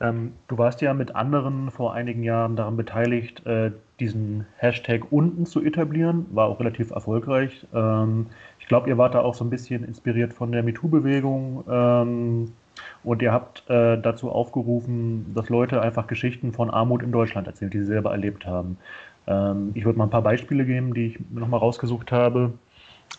Ähm, 0.00 0.32
du 0.48 0.58
warst 0.58 0.80
ja 0.82 0.92
mit 0.92 1.14
anderen 1.16 1.70
vor 1.70 1.94
einigen 1.94 2.22
Jahren 2.22 2.56
daran 2.56 2.76
beteiligt, 2.76 3.44
äh, 3.46 3.72
diesen 3.98 4.46
Hashtag 4.56 5.10
unten 5.10 5.46
zu 5.46 5.64
etablieren, 5.64 6.26
war 6.32 6.48
auch 6.48 6.60
relativ 6.60 6.90
erfolgreich. 6.90 7.66
Ähm, 7.74 8.26
ich 8.58 8.66
glaube, 8.66 8.88
ihr 8.90 8.98
wart 8.98 9.14
da 9.14 9.20
auch 9.20 9.34
so 9.34 9.44
ein 9.44 9.50
bisschen 9.50 9.84
inspiriert 9.84 10.34
von 10.34 10.52
der 10.52 10.62
MeToo-Bewegung 10.62 11.64
ähm, 11.70 12.52
und 13.04 13.22
ihr 13.22 13.32
habt 13.32 13.68
äh, 13.70 13.98
dazu 13.98 14.30
aufgerufen, 14.30 15.32
dass 15.34 15.48
Leute 15.48 15.80
einfach 15.80 16.06
Geschichten 16.06 16.52
von 16.52 16.70
Armut 16.70 17.02
in 17.02 17.12
Deutschland 17.12 17.46
erzählen, 17.46 17.70
die 17.70 17.78
sie 17.78 17.86
selber 17.86 18.10
erlebt 18.10 18.46
haben. 18.46 18.76
Ähm, 19.26 19.70
ich 19.74 19.86
würde 19.86 19.98
mal 19.98 20.04
ein 20.04 20.10
paar 20.10 20.22
Beispiele 20.22 20.66
geben, 20.66 20.92
die 20.92 21.06
ich 21.06 21.20
nochmal 21.30 21.60
rausgesucht 21.60 22.12
habe. 22.12 22.52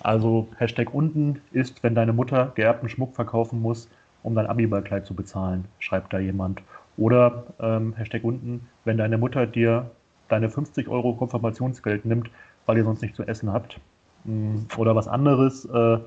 Also 0.03 0.47
Hashtag 0.57 0.93
unten 0.93 1.41
ist, 1.51 1.81
wenn 1.81 1.95
deine 1.95 2.13
Mutter 2.13 2.51
geerbten 2.53 2.89
Schmuck 2.89 3.15
verkaufen 3.15 3.61
muss, 3.61 3.89
um 4.27 4.35
dein 4.35 4.45
Abiballkleid 4.45 5.05
zu 5.05 5.13
bezahlen, 5.13 5.63
schreibt 5.79 6.11
da 6.11 6.19
jemand. 6.19 6.61
Oder 6.97 7.45
ähm, 7.61 7.93
Hashtag 7.95 8.25
unten, 8.25 8.67
wenn 8.83 8.97
deine 8.97 9.17
Mutter 9.17 9.47
dir 9.47 9.89
deine 10.27 10.49
50 10.49 10.89
Euro 10.89 11.13
Konfirmationsgeld 11.13 12.03
nimmt, 12.03 12.29
weil 12.65 12.75
ihr 12.75 12.83
sonst 12.83 13.01
nicht 13.01 13.15
zu 13.15 13.23
essen 13.23 13.53
habt. 13.53 13.79
Mm, 14.25 14.57
oder 14.75 14.97
was 14.97 15.07
anderes, 15.07 15.63
äh, 15.63 15.99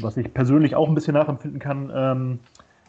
was 0.00 0.16
ich 0.16 0.32
persönlich 0.32 0.76
auch 0.76 0.88
ein 0.88 0.94
bisschen 0.94 1.14
nachempfinden 1.14 1.58
kann. 1.58 1.90
Ähm, 1.92 2.38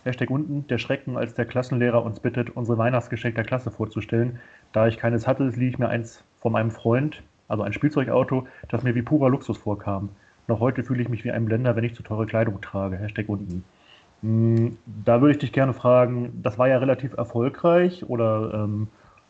Hashtag 0.03 0.29
unten, 0.29 0.67
der 0.67 0.77
Schrecken, 0.77 1.17
als 1.17 1.33
der 1.33 1.45
Klassenlehrer 1.45 2.05
uns 2.05 2.19
bittet, 2.19 2.51
unsere 2.51 2.77
Weihnachtsgeschenk 2.77 3.33
der 3.33 3.45
Klasse 3.45 3.71
vorzustellen. 3.71 4.39
Da 4.73 4.85
ich 4.85 4.97
keines 4.97 5.25
hatte, 5.25 5.47
lieh 5.47 5.69
ich 5.69 5.79
mir 5.79 5.89
eins 5.89 6.23
von 6.39 6.51
meinem 6.51 6.69
Freund, 6.69 7.23
also 7.47 7.63
ein 7.63 7.73
Spielzeugauto, 7.73 8.45
das 8.69 8.83
mir 8.83 8.93
wie 8.93 9.01
purer 9.01 9.31
Luxus 9.31 9.57
vorkam. 9.57 10.09
Noch 10.47 10.59
heute 10.59 10.83
fühle 10.83 11.01
ich 11.01 11.09
mich 11.09 11.23
wie 11.23 11.31
ein 11.31 11.45
Blender, 11.45 11.75
wenn 11.75 11.83
ich 11.83 11.95
zu 11.95 12.03
teure 12.03 12.27
Kleidung 12.27 12.61
trage. 12.61 12.97
Hashtag 12.97 13.27
unten. 13.27 13.63
Hm, 14.23 14.77
da 14.85 15.19
würde 15.21 15.33
ich 15.33 15.39
dich 15.39 15.51
gerne 15.51 15.73
fragen, 15.73 16.39
das 16.41 16.57
war 16.57 16.69
ja 16.69 16.77
relativ 16.77 17.13
erfolgreich 17.13 18.05
oder 18.05 18.53
ähm, 18.53 18.87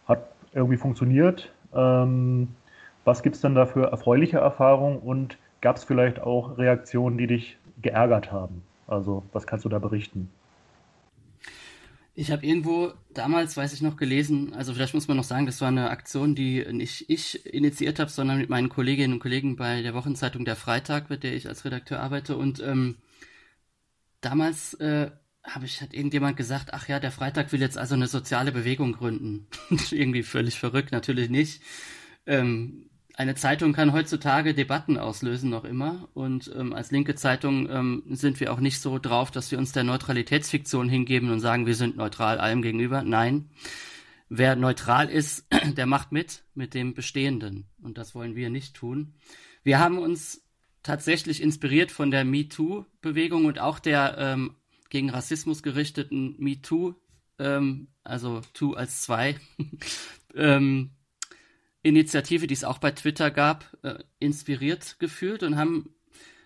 hat 0.08 0.28
irgendwie 0.54 0.78
funktioniert. 0.78 1.52
Ähm, 1.74 2.50
was 3.04 3.24
gibt 3.24 3.36
es 3.36 3.42
denn 3.42 3.56
da 3.56 3.66
für 3.66 3.92
erfreuliche 3.92 4.38
Erfahrungen 4.38 5.00
und 5.00 5.38
gab 5.62 5.78
es 5.78 5.84
vielleicht 5.84 6.22
auch 6.22 6.58
Reaktionen, 6.60 7.18
die 7.18 7.28
dich 7.28 7.58
geärgert 7.82 8.32
haben? 8.32 8.62
Also 8.86 9.24
was 9.34 9.48
kannst 9.48 9.66
du 9.66 9.70
da 9.70 9.80
berichten? 9.80 10.30
Ich 12.16 12.32
habe 12.32 12.46
irgendwo 12.46 12.94
damals, 13.12 13.58
weiß 13.58 13.74
ich 13.74 13.82
noch, 13.82 13.98
gelesen, 13.98 14.54
also 14.54 14.76
vielleicht 14.76 14.94
muss 14.94 15.08
man 15.08 15.18
noch 15.18 15.24
sagen, 15.24 15.48
das 15.48 15.60
war 15.62 15.70
eine 15.70 15.90
Aktion, 15.90 16.36
die 16.36 16.64
nicht 16.72 17.10
ich 17.10 17.44
initiiert 17.52 17.98
habe, 17.98 18.12
sondern 18.12 18.38
mit 18.38 18.52
meinen 18.52 18.70
Kolleginnen 18.70 19.14
und 19.14 19.20
Kollegen 19.20 19.56
bei 19.56 19.82
der 19.82 19.96
Wochenzeitung 19.96 20.46
Der 20.46 20.56
Freitag, 20.56 21.10
mit 21.10 21.24
der 21.24 21.34
ich 21.34 21.48
als 21.48 21.66
Redakteur 21.66 22.00
arbeite. 22.00 22.38
Und 22.38 22.62
ähm, 22.62 22.98
damals 24.26 24.74
äh, 24.76 25.12
habe 25.44 25.66
ich 25.66 25.82
hat 25.82 25.94
irgendjemand 25.94 26.38
gesagt, 26.38 26.74
ach 26.74 26.88
ja, 26.88 27.00
der 27.00 27.12
Freitag 27.12 27.52
will 27.52 27.62
jetzt 27.62 27.78
also 27.78 27.96
eine 27.96 28.08
soziale 28.08 28.52
Bewegung 28.52 28.94
gründen. 28.94 29.48
Irgendwie 29.92 30.24
völlig 30.24 30.58
verrückt, 30.60 30.92
natürlich 30.92 31.30
nicht. 31.30 31.62
Ähm, 32.26 32.90
eine 33.16 33.36
Zeitung 33.36 33.74
kann 33.74 33.94
heutzutage 33.94 34.54
Debatten 34.56 34.98
auslösen, 34.98 35.50
noch 35.50 35.66
immer. 35.66 36.10
Und 36.14 36.52
ähm, 36.56 36.74
als 36.74 36.92
linke 36.92 37.14
Zeitung 37.16 37.70
ähm, 37.70 38.04
sind 38.10 38.40
wir 38.40 38.52
auch 38.52 38.60
nicht 38.60 38.80
so 38.80 38.98
drauf, 38.98 39.30
dass 39.30 39.52
wir 39.52 39.60
uns 39.60 39.72
der 39.72 39.84
Neutralitätsfiktion 39.84 40.90
hingeben 40.90 41.30
und 41.30 41.40
sagen, 41.40 41.68
wir 41.68 41.76
sind 41.76 41.96
neutral 41.96 42.40
allem 42.40 42.62
gegenüber. 42.62 43.04
Nein. 43.04 43.52
Wer 44.30 44.56
neutral 44.56 45.10
ist, 45.10 45.46
der 45.78 45.86
macht 45.86 46.12
mit 46.12 46.44
mit 46.56 46.74
dem 46.74 46.96
Bestehenden. 46.96 47.68
Und 47.82 47.98
das 47.98 48.16
wollen 48.16 48.36
wir 48.36 48.50
nicht 48.50 48.76
tun. 48.76 49.14
Wir 49.64 49.80
haben 49.80 50.00
uns 50.00 50.43
tatsächlich 50.84 51.42
inspiriert 51.42 51.92
von 51.92 52.12
der 52.12 52.26
MeToo-Bewegung 52.26 53.46
und 53.46 53.60
auch 53.60 53.80
der 53.80 54.18
ähm, 54.18 54.56
gegen 54.90 55.10
Rassismus 55.10 55.64
gerichteten 55.64 56.36
MeToo, 56.38 56.94
ähm, 57.40 57.88
also 58.04 58.42
Two 58.54 58.74
als 58.74 59.02
zwei, 59.02 59.38
ähm, 60.36 60.92
Initiative, 61.82 62.48
die 62.48 62.54
es 62.54 62.64
auch 62.64 62.78
bei 62.78 62.92
Twitter 62.92 63.32
gab, 63.32 63.66
äh, 63.82 64.00
inspiriert 64.20 64.98
gefühlt 65.00 65.44
und 65.44 65.58
haben 65.58 65.94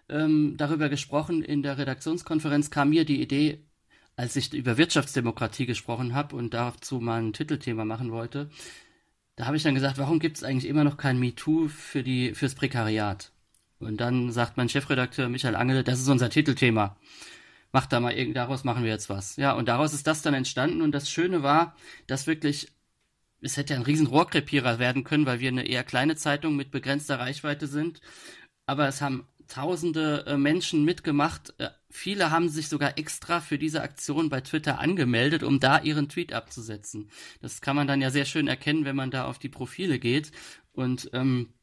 ähm, 0.09 0.55
darüber 0.57 0.89
gesprochen. 0.89 1.43
In 1.43 1.61
der 1.61 1.77
Redaktionskonferenz 1.77 2.71
kam 2.71 2.89
mir 2.89 3.05
die 3.05 3.21
Idee, 3.21 3.63
als 4.15 4.35
ich 4.35 4.53
über 4.53 4.77
Wirtschaftsdemokratie 4.77 5.67
gesprochen 5.67 6.15
habe 6.15 6.35
und 6.35 6.53
dazu 6.53 6.99
mal 6.99 7.21
ein 7.21 7.33
Titelthema 7.33 7.85
machen 7.85 8.11
wollte, 8.11 8.49
da 9.35 9.45
habe 9.45 9.57
ich 9.57 9.63
dann 9.63 9.75
gesagt, 9.75 9.99
warum 9.99 10.17
gibt 10.17 10.37
es 10.37 10.43
eigentlich 10.43 10.67
immer 10.67 10.83
noch 10.83 10.97
kein 10.97 11.19
MeToo 11.19 11.67
für 11.67 12.01
die 12.01 12.33
fürs 12.33 12.55
Prekariat? 12.55 13.31
Und 13.79 13.97
dann 13.97 14.31
sagt 14.31 14.57
mein 14.57 14.69
Chefredakteur 14.69 15.29
Michael 15.29 15.55
Angele, 15.55 15.83
das 15.83 15.99
ist 15.99 16.07
unser 16.07 16.29
Titelthema. 16.29 16.97
Macht 17.71 17.93
da 17.93 17.99
mal 17.99 18.13
irgend, 18.13 18.35
daraus 18.35 18.63
machen 18.63 18.83
wir 18.83 18.91
jetzt 18.91 19.09
was. 19.09 19.35
Ja, 19.35 19.53
und 19.53 19.67
daraus 19.67 19.93
ist 19.93 20.07
das 20.07 20.21
dann 20.21 20.33
entstanden. 20.33 20.81
Und 20.81 20.93
das 20.93 21.09
Schöne 21.09 21.43
war, 21.43 21.75
dass 22.07 22.25
wirklich, 22.25 22.71
es 23.41 23.57
hätte 23.57 23.73
ja 23.73 23.79
ein 23.79 23.85
riesen 23.85 24.07
Rohrkrepierer 24.07 24.79
werden 24.79 25.03
können, 25.03 25.25
weil 25.25 25.39
wir 25.39 25.49
eine 25.49 25.67
eher 25.67 25.83
kleine 25.83 26.15
Zeitung 26.15 26.55
mit 26.55 26.71
begrenzter 26.71 27.19
Reichweite 27.19 27.67
sind. 27.67 28.01
Aber 28.65 28.87
es 28.87 29.01
haben 29.01 29.27
tausende 29.47 30.25
äh, 30.27 30.37
Menschen 30.37 30.83
mitgemacht. 30.83 31.53
Äh, 31.57 31.69
viele 31.89 32.31
haben 32.31 32.49
sich 32.49 32.67
sogar 32.69 32.97
extra 32.97 33.39
für 33.39 33.57
diese 33.57 33.81
Aktion 33.81 34.29
bei 34.29 34.41
Twitter 34.41 34.79
angemeldet, 34.79 35.43
um 35.43 35.59
da 35.59 35.79
ihren 35.79 36.09
Tweet 36.09 36.33
abzusetzen. 36.33 37.09
Das 37.41 37.61
kann 37.61 37.75
man 37.75 37.87
dann 37.87 38.01
ja 38.01 38.09
sehr 38.09 38.25
schön 38.25 38.47
erkennen, 38.47 38.85
wenn 38.85 38.95
man 38.95 39.11
da 39.11 39.25
auf 39.25 39.39
die 39.39 39.49
Profile 39.49 39.99
geht. 39.99 40.31
Und 40.73 41.09
ähm, 41.13 41.53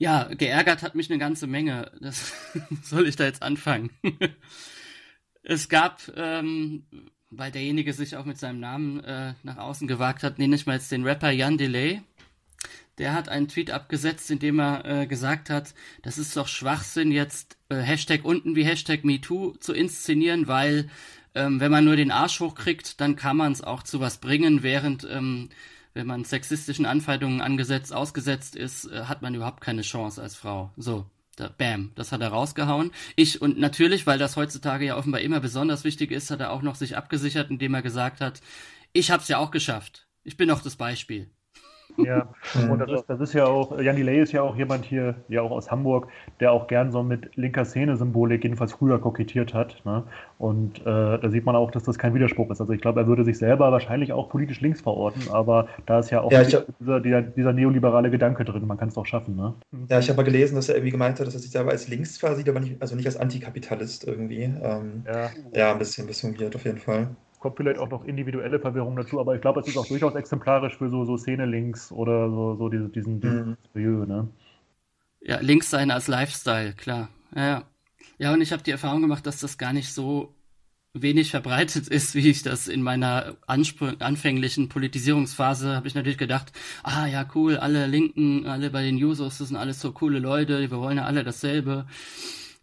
ja, 0.00 0.24
geärgert 0.24 0.82
hat 0.82 0.94
mich 0.94 1.10
eine 1.10 1.18
ganze 1.18 1.46
Menge. 1.46 1.92
Das 2.00 2.32
soll 2.82 3.06
ich 3.06 3.16
da 3.16 3.24
jetzt 3.24 3.42
anfangen. 3.42 3.90
es 5.42 5.68
gab, 5.68 6.00
ähm, 6.16 6.84
weil 7.28 7.52
derjenige 7.52 7.92
sich 7.92 8.16
auch 8.16 8.24
mit 8.24 8.38
seinem 8.38 8.60
Namen 8.60 9.04
äh, 9.04 9.34
nach 9.42 9.58
außen 9.58 9.86
gewagt 9.86 10.22
hat, 10.22 10.38
nenne 10.38 10.56
ich 10.56 10.64
mal 10.64 10.72
jetzt 10.72 10.90
den 10.90 11.04
Rapper 11.04 11.30
Jan 11.30 11.58
Delay. 11.58 12.00
Der 12.96 13.12
hat 13.12 13.28
einen 13.28 13.48
Tweet 13.48 13.70
abgesetzt, 13.70 14.30
in 14.30 14.38
dem 14.38 14.58
er 14.58 14.84
äh, 14.86 15.06
gesagt 15.06 15.50
hat, 15.50 15.74
das 16.02 16.16
ist 16.16 16.34
doch 16.34 16.48
Schwachsinn, 16.48 17.12
jetzt 17.12 17.58
äh, 17.68 17.76
Hashtag 17.76 18.24
unten 18.24 18.56
wie 18.56 18.64
Hashtag 18.64 19.04
MeToo 19.04 19.52
zu 19.60 19.74
inszenieren, 19.74 20.48
weil 20.48 20.88
ähm, 21.34 21.60
wenn 21.60 21.70
man 21.70 21.84
nur 21.84 21.96
den 21.96 22.10
Arsch 22.10 22.40
hochkriegt, 22.40 23.02
dann 23.02 23.16
kann 23.16 23.36
man 23.36 23.52
es 23.52 23.62
auch 23.62 23.82
zu 23.82 24.00
was 24.00 24.16
bringen, 24.16 24.62
während 24.62 25.06
ähm, 25.10 25.50
wenn 25.94 26.06
man 26.06 26.24
sexistischen 26.24 26.86
Anfeindungen 26.86 27.40
angesetzt, 27.40 27.92
ausgesetzt 27.92 28.56
ist, 28.56 28.86
äh, 28.86 29.04
hat 29.04 29.22
man 29.22 29.34
überhaupt 29.34 29.60
keine 29.60 29.82
Chance 29.82 30.22
als 30.22 30.36
Frau. 30.36 30.72
So, 30.76 31.06
da, 31.36 31.48
bam, 31.48 31.92
das 31.94 32.12
hat 32.12 32.20
er 32.20 32.28
rausgehauen. 32.28 32.92
Ich, 33.16 33.40
und 33.40 33.58
natürlich, 33.58 34.06
weil 34.06 34.18
das 34.18 34.36
heutzutage 34.36 34.86
ja 34.86 34.96
offenbar 34.96 35.20
immer 35.20 35.40
besonders 35.40 35.84
wichtig 35.84 36.10
ist, 36.10 36.30
hat 36.30 36.40
er 36.40 36.52
auch 36.52 36.62
noch 36.62 36.74
sich 36.74 36.96
abgesichert, 36.96 37.50
indem 37.50 37.74
er 37.74 37.82
gesagt 37.82 38.20
hat, 38.20 38.40
ich 38.92 39.10
hab's 39.10 39.28
ja 39.28 39.38
auch 39.38 39.50
geschafft. 39.50 40.06
Ich 40.22 40.36
bin 40.36 40.48
doch 40.48 40.62
das 40.62 40.76
Beispiel. 40.76 41.30
Ja, 42.04 42.28
und 42.70 42.78
das 42.78 42.90
ist, 42.90 43.04
das 43.08 43.20
ist 43.20 43.32
ja 43.32 43.46
auch, 43.46 43.80
Jan 43.80 43.96
Delay 43.96 44.20
ist 44.20 44.32
ja 44.32 44.42
auch 44.42 44.56
jemand 44.56 44.84
hier, 44.84 45.14
ja 45.28 45.42
auch 45.42 45.50
aus 45.50 45.70
Hamburg, 45.70 46.08
der 46.40 46.52
auch 46.52 46.66
gern 46.66 46.90
so 46.90 47.02
mit 47.02 47.36
linker 47.36 47.64
Szene-Symbolik 47.64 48.42
jedenfalls 48.42 48.72
früher 48.72 49.00
kokettiert 49.00 49.54
hat. 49.54 49.82
Ne? 49.84 50.04
Und 50.38 50.80
äh, 50.80 50.84
da 50.84 51.28
sieht 51.28 51.44
man 51.44 51.56
auch, 51.56 51.70
dass 51.70 51.84
das 51.84 51.98
kein 51.98 52.14
Widerspruch 52.14 52.50
ist. 52.50 52.60
Also 52.60 52.72
ich 52.72 52.80
glaube, 52.80 53.00
er 53.00 53.06
würde 53.06 53.24
sich 53.24 53.38
selber 53.38 53.70
wahrscheinlich 53.72 54.12
auch 54.12 54.28
politisch 54.28 54.60
links 54.60 54.80
verorten, 54.80 55.22
aber 55.30 55.68
da 55.86 55.98
ist 56.00 56.10
ja 56.10 56.20
auch 56.20 56.32
ja, 56.32 56.38
hab, 56.40 56.46
dieser, 56.78 57.00
dieser, 57.00 57.22
dieser, 57.22 57.52
neoliberale 57.52 58.10
Gedanke 58.10 58.44
drin, 58.44 58.66
man 58.66 58.78
kann 58.78 58.88
es 58.88 58.94
doch 58.94 59.06
schaffen. 59.06 59.36
Ne? 59.36 59.54
Ja, 59.88 59.98
ich 59.98 60.08
habe 60.08 60.16
mal 60.16 60.22
gelesen, 60.22 60.54
dass 60.54 60.68
er 60.68 60.76
irgendwie 60.76 60.92
gemeint 60.92 61.20
hat, 61.20 61.26
dass 61.26 61.34
er 61.34 61.40
sich 61.40 61.50
selber 61.50 61.70
als 61.70 61.88
links 61.88 62.14
zwar 62.14 62.34
sieht, 62.34 62.48
aber 62.48 62.60
nicht, 62.60 62.80
also 62.80 62.96
nicht 62.96 63.06
als 63.06 63.16
Antikapitalist 63.16 64.06
irgendwie. 64.06 64.42
Ähm, 64.42 65.04
ja. 65.06 65.30
ja, 65.54 65.72
ein 65.72 65.78
bisschen, 65.78 66.04
ein 66.04 66.08
bisschen 66.08 66.40
weird 66.40 66.54
auf 66.56 66.64
jeden 66.64 66.78
Fall 66.78 67.08
kommt 67.40 67.56
vielleicht 67.56 67.78
auch 67.78 67.90
noch 67.90 68.04
individuelle 68.04 68.60
Verwirrung 68.60 68.94
dazu, 68.94 69.18
aber 69.18 69.34
ich 69.34 69.40
glaube, 69.40 69.60
es 69.60 69.68
ist 69.68 69.76
auch 69.76 69.86
durchaus 69.86 70.14
exemplarisch 70.14 70.76
für 70.76 70.90
so, 70.90 71.04
so 71.04 71.16
Szene-Links 71.16 71.90
oder 71.90 72.28
so, 72.28 72.54
so 72.56 72.68
diese, 72.68 72.88
diesen, 72.90 73.20
diesen 73.20 73.56
mhm. 73.74 74.06
ne? 74.06 74.28
Ja, 75.22 75.40
links 75.40 75.70
sein 75.70 75.90
als 75.90 76.06
Lifestyle, 76.06 76.74
klar. 76.74 77.08
Ja, 77.34 77.46
ja. 77.46 77.62
ja 78.18 78.32
und 78.32 78.42
ich 78.42 78.52
habe 78.52 78.62
die 78.62 78.70
Erfahrung 78.70 79.00
gemacht, 79.02 79.26
dass 79.26 79.40
das 79.40 79.58
gar 79.58 79.72
nicht 79.72 79.92
so 79.92 80.34
wenig 80.92 81.30
verbreitet 81.30 81.88
ist, 81.88 82.14
wie 82.14 82.28
ich 82.28 82.42
das 82.42 82.68
in 82.68 82.82
meiner 82.82 83.36
anfänglichen 83.46 84.68
Politisierungsphase 84.68 85.74
habe 85.74 85.88
ich 85.88 85.94
natürlich 85.94 86.18
gedacht, 86.18 86.52
ah 86.82 87.06
ja 87.06 87.26
cool, 87.34 87.56
alle 87.56 87.86
Linken, 87.86 88.46
alle 88.46 88.70
bei 88.70 88.82
den 88.82 88.96
Users, 88.96 89.38
das 89.38 89.48
sind 89.48 89.56
alles 89.56 89.80
so 89.80 89.92
coole 89.92 90.18
Leute, 90.18 90.60
wir 90.60 90.70
wollen 90.72 90.98
ja 90.98 91.04
alle 91.04 91.24
dasselbe 91.24 91.86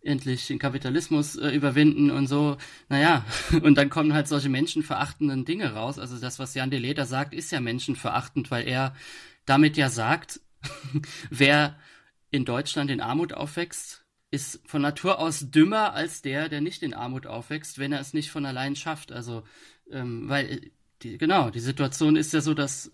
endlich 0.02 0.48
den 0.48 0.60
Kapitalismus 0.60 1.36
äh, 1.36 1.50
überwinden 1.50 2.12
und 2.12 2.28
so. 2.28 2.58
Naja, 2.90 3.26
und 3.64 3.78
dann 3.78 3.90
kommen 3.90 4.14
halt 4.14 4.28
solche 4.28 4.50
menschenverachtenden 4.50 5.46
Dinge 5.46 5.74
raus. 5.74 6.00
Also 6.00 6.18
das, 6.18 6.40
was 6.40 6.54
Jan 6.54 6.72
de 6.72 6.80
Leder 6.80 7.06
sagt, 7.06 7.34
ist 7.34 7.52
ja 7.52 7.60
menschenverachtend, 7.60 8.52
weil 8.52 8.68
er 8.68 8.96
damit 9.46 9.78
ja 9.78 9.90
sagt, 9.90 10.42
wer 11.30 11.78
in 12.32 12.46
Deutschland 12.46 12.92
in 12.92 13.02
Armut 13.02 13.34
aufwächst, 13.34 14.06
ist 14.30 14.62
von 14.66 14.82
Natur 14.82 15.20
aus 15.20 15.52
dümmer 15.52 15.94
als 15.94 16.22
der, 16.22 16.50
der 16.50 16.62
nicht 16.62 16.84
in 16.84 16.94
Armut 16.94 17.26
aufwächst, 17.26 17.80
wenn 17.80 17.94
er 17.94 18.02
es 18.02 18.14
nicht 18.14 18.30
von 18.30 18.46
allein 18.46 18.76
schafft. 18.76 19.12
Also, 19.12 19.44
ähm, 19.90 20.28
weil, 20.28 20.46
äh, 20.46 20.72
die, 21.04 21.18
genau, 21.18 21.50
die 21.50 21.60
Situation 21.60 22.16
ist 22.16 22.34
ja 22.34 22.42
so, 22.42 22.54
dass 22.54 22.92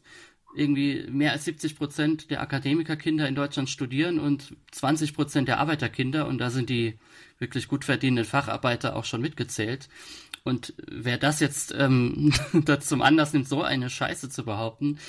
irgendwie 0.55 1.05
mehr 1.09 1.31
als 1.31 1.45
70 1.45 1.77
Prozent 1.77 2.29
der 2.29 2.41
Akademikerkinder 2.41 3.27
in 3.27 3.35
Deutschland 3.35 3.69
studieren 3.69 4.19
und 4.19 4.55
20 4.71 5.13
Prozent 5.13 5.47
der 5.47 5.59
Arbeiterkinder 5.59 6.27
und 6.27 6.37
da 6.37 6.49
sind 6.49 6.69
die 6.69 6.97
wirklich 7.39 7.67
gut 7.67 7.85
verdienenden 7.85 8.25
Facharbeiter 8.25 8.95
auch 8.95 9.05
schon 9.05 9.21
mitgezählt. 9.21 9.89
Und 10.43 10.73
wer 10.87 11.17
das 11.17 11.39
jetzt 11.39 11.73
ähm, 11.77 12.33
zum 12.79 13.01
Anlass 13.01 13.33
nimmt, 13.33 13.47
so 13.47 13.63
eine 13.63 13.89
Scheiße 13.89 14.29
zu 14.29 14.43
behaupten, 14.43 14.99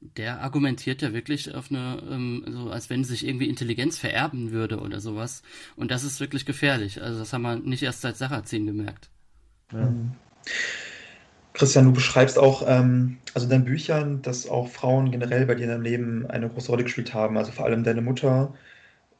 der 0.00 0.40
argumentiert 0.40 1.02
ja 1.02 1.12
wirklich 1.12 1.54
auf 1.54 1.70
eine, 1.70 2.02
ähm, 2.08 2.44
so 2.48 2.70
als 2.70 2.88
wenn 2.88 3.02
sich 3.04 3.26
irgendwie 3.26 3.48
Intelligenz 3.48 3.98
vererben 3.98 4.52
würde 4.52 4.78
oder 4.78 5.00
sowas. 5.00 5.42
Und 5.76 5.90
das 5.90 6.04
ist 6.04 6.20
wirklich 6.20 6.46
gefährlich. 6.46 7.02
Also 7.02 7.18
das 7.18 7.32
haben 7.32 7.42
wir 7.42 7.56
nicht 7.56 7.82
erst 7.82 8.02
seit 8.02 8.16
Sarrazin 8.16 8.66
gemerkt. 8.66 9.10
Ja. 9.72 9.92
Christian, 11.58 11.86
du 11.86 11.92
beschreibst 11.92 12.38
auch, 12.38 12.64
ähm, 12.68 13.18
also 13.34 13.46
in 13.46 13.50
deinen 13.50 13.64
Büchern, 13.64 14.22
dass 14.22 14.48
auch 14.48 14.68
Frauen 14.68 15.10
generell 15.10 15.44
bei 15.44 15.56
dir 15.56 15.64
in 15.64 15.70
deinem 15.70 15.82
Leben 15.82 16.26
eine 16.26 16.48
große 16.48 16.68
Rolle 16.70 16.84
gespielt 16.84 17.14
haben. 17.14 17.36
Also 17.36 17.50
vor 17.50 17.64
allem 17.66 17.82
deine 17.82 18.00
Mutter, 18.00 18.54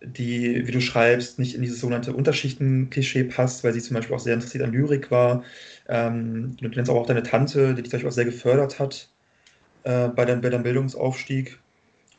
die, 0.03 0.67
wie 0.67 0.73
du 0.73 0.81
schreibst, 0.81 1.39
nicht 1.41 1.55
in 1.57 1.63
dieses 1.63 1.81
sogenannte 1.81 2.15
Unterschichten-Klischee 2.15 3.25
passt, 3.25 3.65
weil 3.65 3.73
sie 3.75 3.83
zum 3.83 3.97
Beispiel 3.97 4.15
auch 4.17 4.21
sehr 4.21 4.35
interessiert 4.35 4.65
an 4.65 4.73
Lyrik 4.73 5.11
war. 5.11 5.45
Ähm, 5.89 6.57
du 6.61 6.69
nennst 6.69 6.91
auch 6.91 7.07
deine 7.07 7.25
Tante, 7.25 7.75
die 7.75 7.83
dich 7.83 7.91
zum 7.91 7.99
Beispiel 7.99 8.11
auch 8.11 8.15
sehr 8.15 8.25
gefördert 8.27 8.79
hat 8.79 9.11
äh, 9.85 10.09
bei, 10.09 10.25
dein, 10.25 10.41
bei 10.43 10.51
deinem 10.51 10.65
Bildungsaufstieg. 10.65 11.61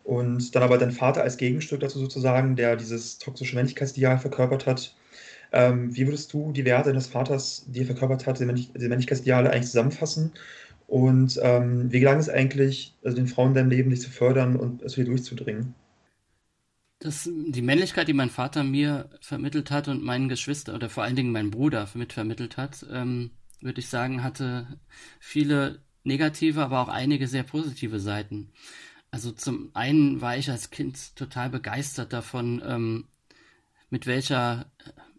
Und 0.04 0.56
dann 0.56 0.64
aber 0.64 0.78
dein 0.78 0.92
Vater 0.92 1.24
als 1.24 1.38
Gegenstück 1.38 1.82
dazu 1.82 2.00
sozusagen, 2.00 2.56
der 2.58 2.76
dieses 2.76 3.20
toxische 3.20 3.56
Männlichkeitsideal 3.56 4.18
verkörpert 4.20 4.66
hat. 4.68 4.96
Ähm, 5.52 5.96
wie 5.96 6.06
würdest 6.06 6.32
du 6.34 6.52
die 6.52 6.66
Werte 6.66 6.90
deines 6.90 7.08
Vaters, 7.08 7.66
die 7.68 7.82
er 7.82 7.86
verkörpert 7.86 8.28
hat, 8.28 8.40
die, 8.40 8.46
Männlich 8.46 8.72
die 8.74 8.88
Männlichkeitsideale 8.88 9.50
eigentlich 9.50 9.68
zusammenfassen? 9.68 10.32
Und 10.88 11.40
ähm, 11.44 11.92
wie 11.92 12.00
gelang 12.00 12.18
es 12.18 12.30
eigentlich, 12.30 12.96
also 13.04 13.16
den 13.16 13.28
Frauen 13.28 13.50
in 13.50 13.56
deinem 13.56 13.70
Leben 13.70 13.90
dich 13.90 14.02
zu 14.02 14.10
fördern 14.10 14.56
und 14.56 14.82
es 14.82 14.94
dich 14.94 15.06
durchzudringen? 15.06 15.76
Das, 17.00 17.30
die 17.32 17.62
Männlichkeit, 17.62 18.08
die 18.08 18.14
mein 18.14 18.30
Vater 18.30 18.64
mir 18.64 19.10
vermittelt 19.22 19.72
hat 19.72 19.88
und 19.88 20.04
meinen 20.04 20.30
Geschwister 20.30 20.76
oder 20.76 20.90
vor 20.90 21.04
allen 21.04 21.16
Dingen 21.16 21.32
mein 21.32 21.52
Bruder 21.52 21.88
mitvermittelt 21.94 22.58
hat, 22.58 22.86
ähm, 22.92 23.32
würde 23.62 23.80
ich 23.80 23.88
sagen, 23.88 24.24
hatte 24.24 24.80
viele 25.20 25.80
negative, 26.04 26.62
aber 26.62 26.82
auch 26.82 26.90
einige 26.90 27.28
sehr 27.28 27.44
positive 27.44 28.00
Seiten. 28.00 28.52
Also 29.12 29.32
zum 29.32 29.70
einen 29.74 30.22
war 30.22 30.38
ich 30.38 30.50
als 30.50 30.72
Kind 30.72 31.16
total 31.16 31.50
begeistert 31.50 32.14
davon, 32.14 32.62
ähm, 32.66 33.06
mit 33.90 34.06
welcher 34.08 34.66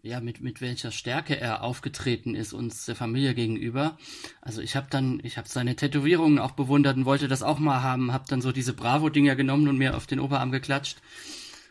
ja, 0.03 0.19
mit, 0.19 0.41
mit 0.41 0.61
welcher 0.61 0.91
Stärke 0.91 1.39
er 1.39 1.63
aufgetreten 1.63 2.33
ist 2.33 2.53
uns 2.53 2.85
der 2.85 2.95
Familie 2.95 3.35
gegenüber. 3.35 3.97
Also 4.41 4.61
ich 4.61 4.75
habe 4.75 4.87
dann, 4.89 5.21
ich 5.23 5.37
habe 5.37 5.47
seine 5.47 5.75
Tätowierungen 5.75 6.39
auch 6.39 6.51
bewundert 6.51 6.97
und 6.97 7.05
wollte 7.05 7.27
das 7.27 7.43
auch 7.43 7.59
mal 7.59 7.83
haben, 7.83 8.11
habe 8.11 8.25
dann 8.27 8.41
so 8.41 8.51
diese 8.51 8.73
Bravo-Dinger 8.73 9.35
genommen 9.35 9.67
und 9.67 9.77
mir 9.77 9.95
auf 9.95 10.07
den 10.07 10.19
Oberarm 10.19 10.51
geklatscht. 10.51 10.97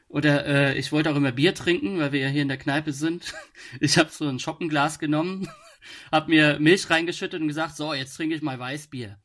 Oder 0.09 0.47
äh, 0.47 0.79
ich 0.79 0.93
wollte 0.93 1.11
auch 1.11 1.17
immer 1.17 1.33
Bier 1.33 1.55
trinken, 1.55 1.99
weil 1.99 2.13
wir 2.13 2.21
ja 2.21 2.29
hier 2.29 2.43
in 2.43 2.49
der 2.49 2.59
Kneipe 2.59 2.93
sind. 2.93 3.35
Ich 3.81 3.99
habe 3.99 4.11
so 4.11 4.27
ein 4.27 4.41
Schoppenglas 4.41 4.99
genommen, 4.99 5.49
habe 6.13 6.31
mir 6.31 6.59
Milch 6.59 6.91
reingeschüttet 6.91 7.41
und 7.41 7.49
gesagt, 7.49 7.77
so, 7.77 7.95
jetzt 7.95 8.17
trinke 8.17 8.35
ich 8.35 8.43
mal 8.43 8.59
Weißbier. 8.59 9.19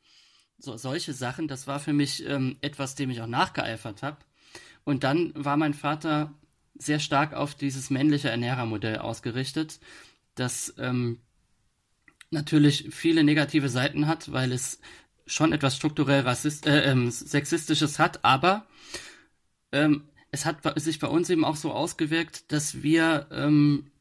So, 0.57 0.77
solche 0.77 1.13
Sachen, 1.13 1.47
das 1.47 1.67
war 1.67 1.79
für 1.79 1.93
mich 1.93 2.25
ähm, 2.27 2.57
etwas, 2.61 2.95
dem 2.95 3.09
ich 3.09 3.21
auch 3.21 3.27
nachgeeifert 3.27 4.03
habe. 4.03 4.17
Und 4.83 5.03
dann 5.03 5.31
war 5.35 5.57
mein 5.57 5.73
Vater 5.73 6.33
sehr 6.77 6.99
stark 6.99 7.33
auf 7.33 7.55
dieses 7.55 7.89
männliche 7.89 8.29
Ernährermodell 8.29 8.97
ausgerichtet, 8.97 9.79
das 10.35 10.73
ähm, 10.77 11.19
natürlich 12.31 12.87
viele 12.91 13.23
negative 13.23 13.69
Seiten 13.69 14.07
hat, 14.07 14.31
weil 14.31 14.51
es 14.51 14.79
schon 15.25 15.53
etwas 15.53 15.75
strukturell 15.75 16.21
rassist 16.21 16.67
äh, 16.67 16.83
ähm, 16.91 17.09
sexistisches 17.09 17.99
hat, 17.99 18.23
aber 18.23 18.67
ähm, 19.71 20.03
es 20.31 20.45
hat 20.45 20.57
sich 20.79 20.99
bei 20.99 21.07
uns 21.07 21.29
eben 21.29 21.45
auch 21.45 21.55
so 21.55 21.71
ausgewirkt, 21.71 22.51
dass 22.51 22.83
wir 22.83 23.27
ähm, 23.31 23.91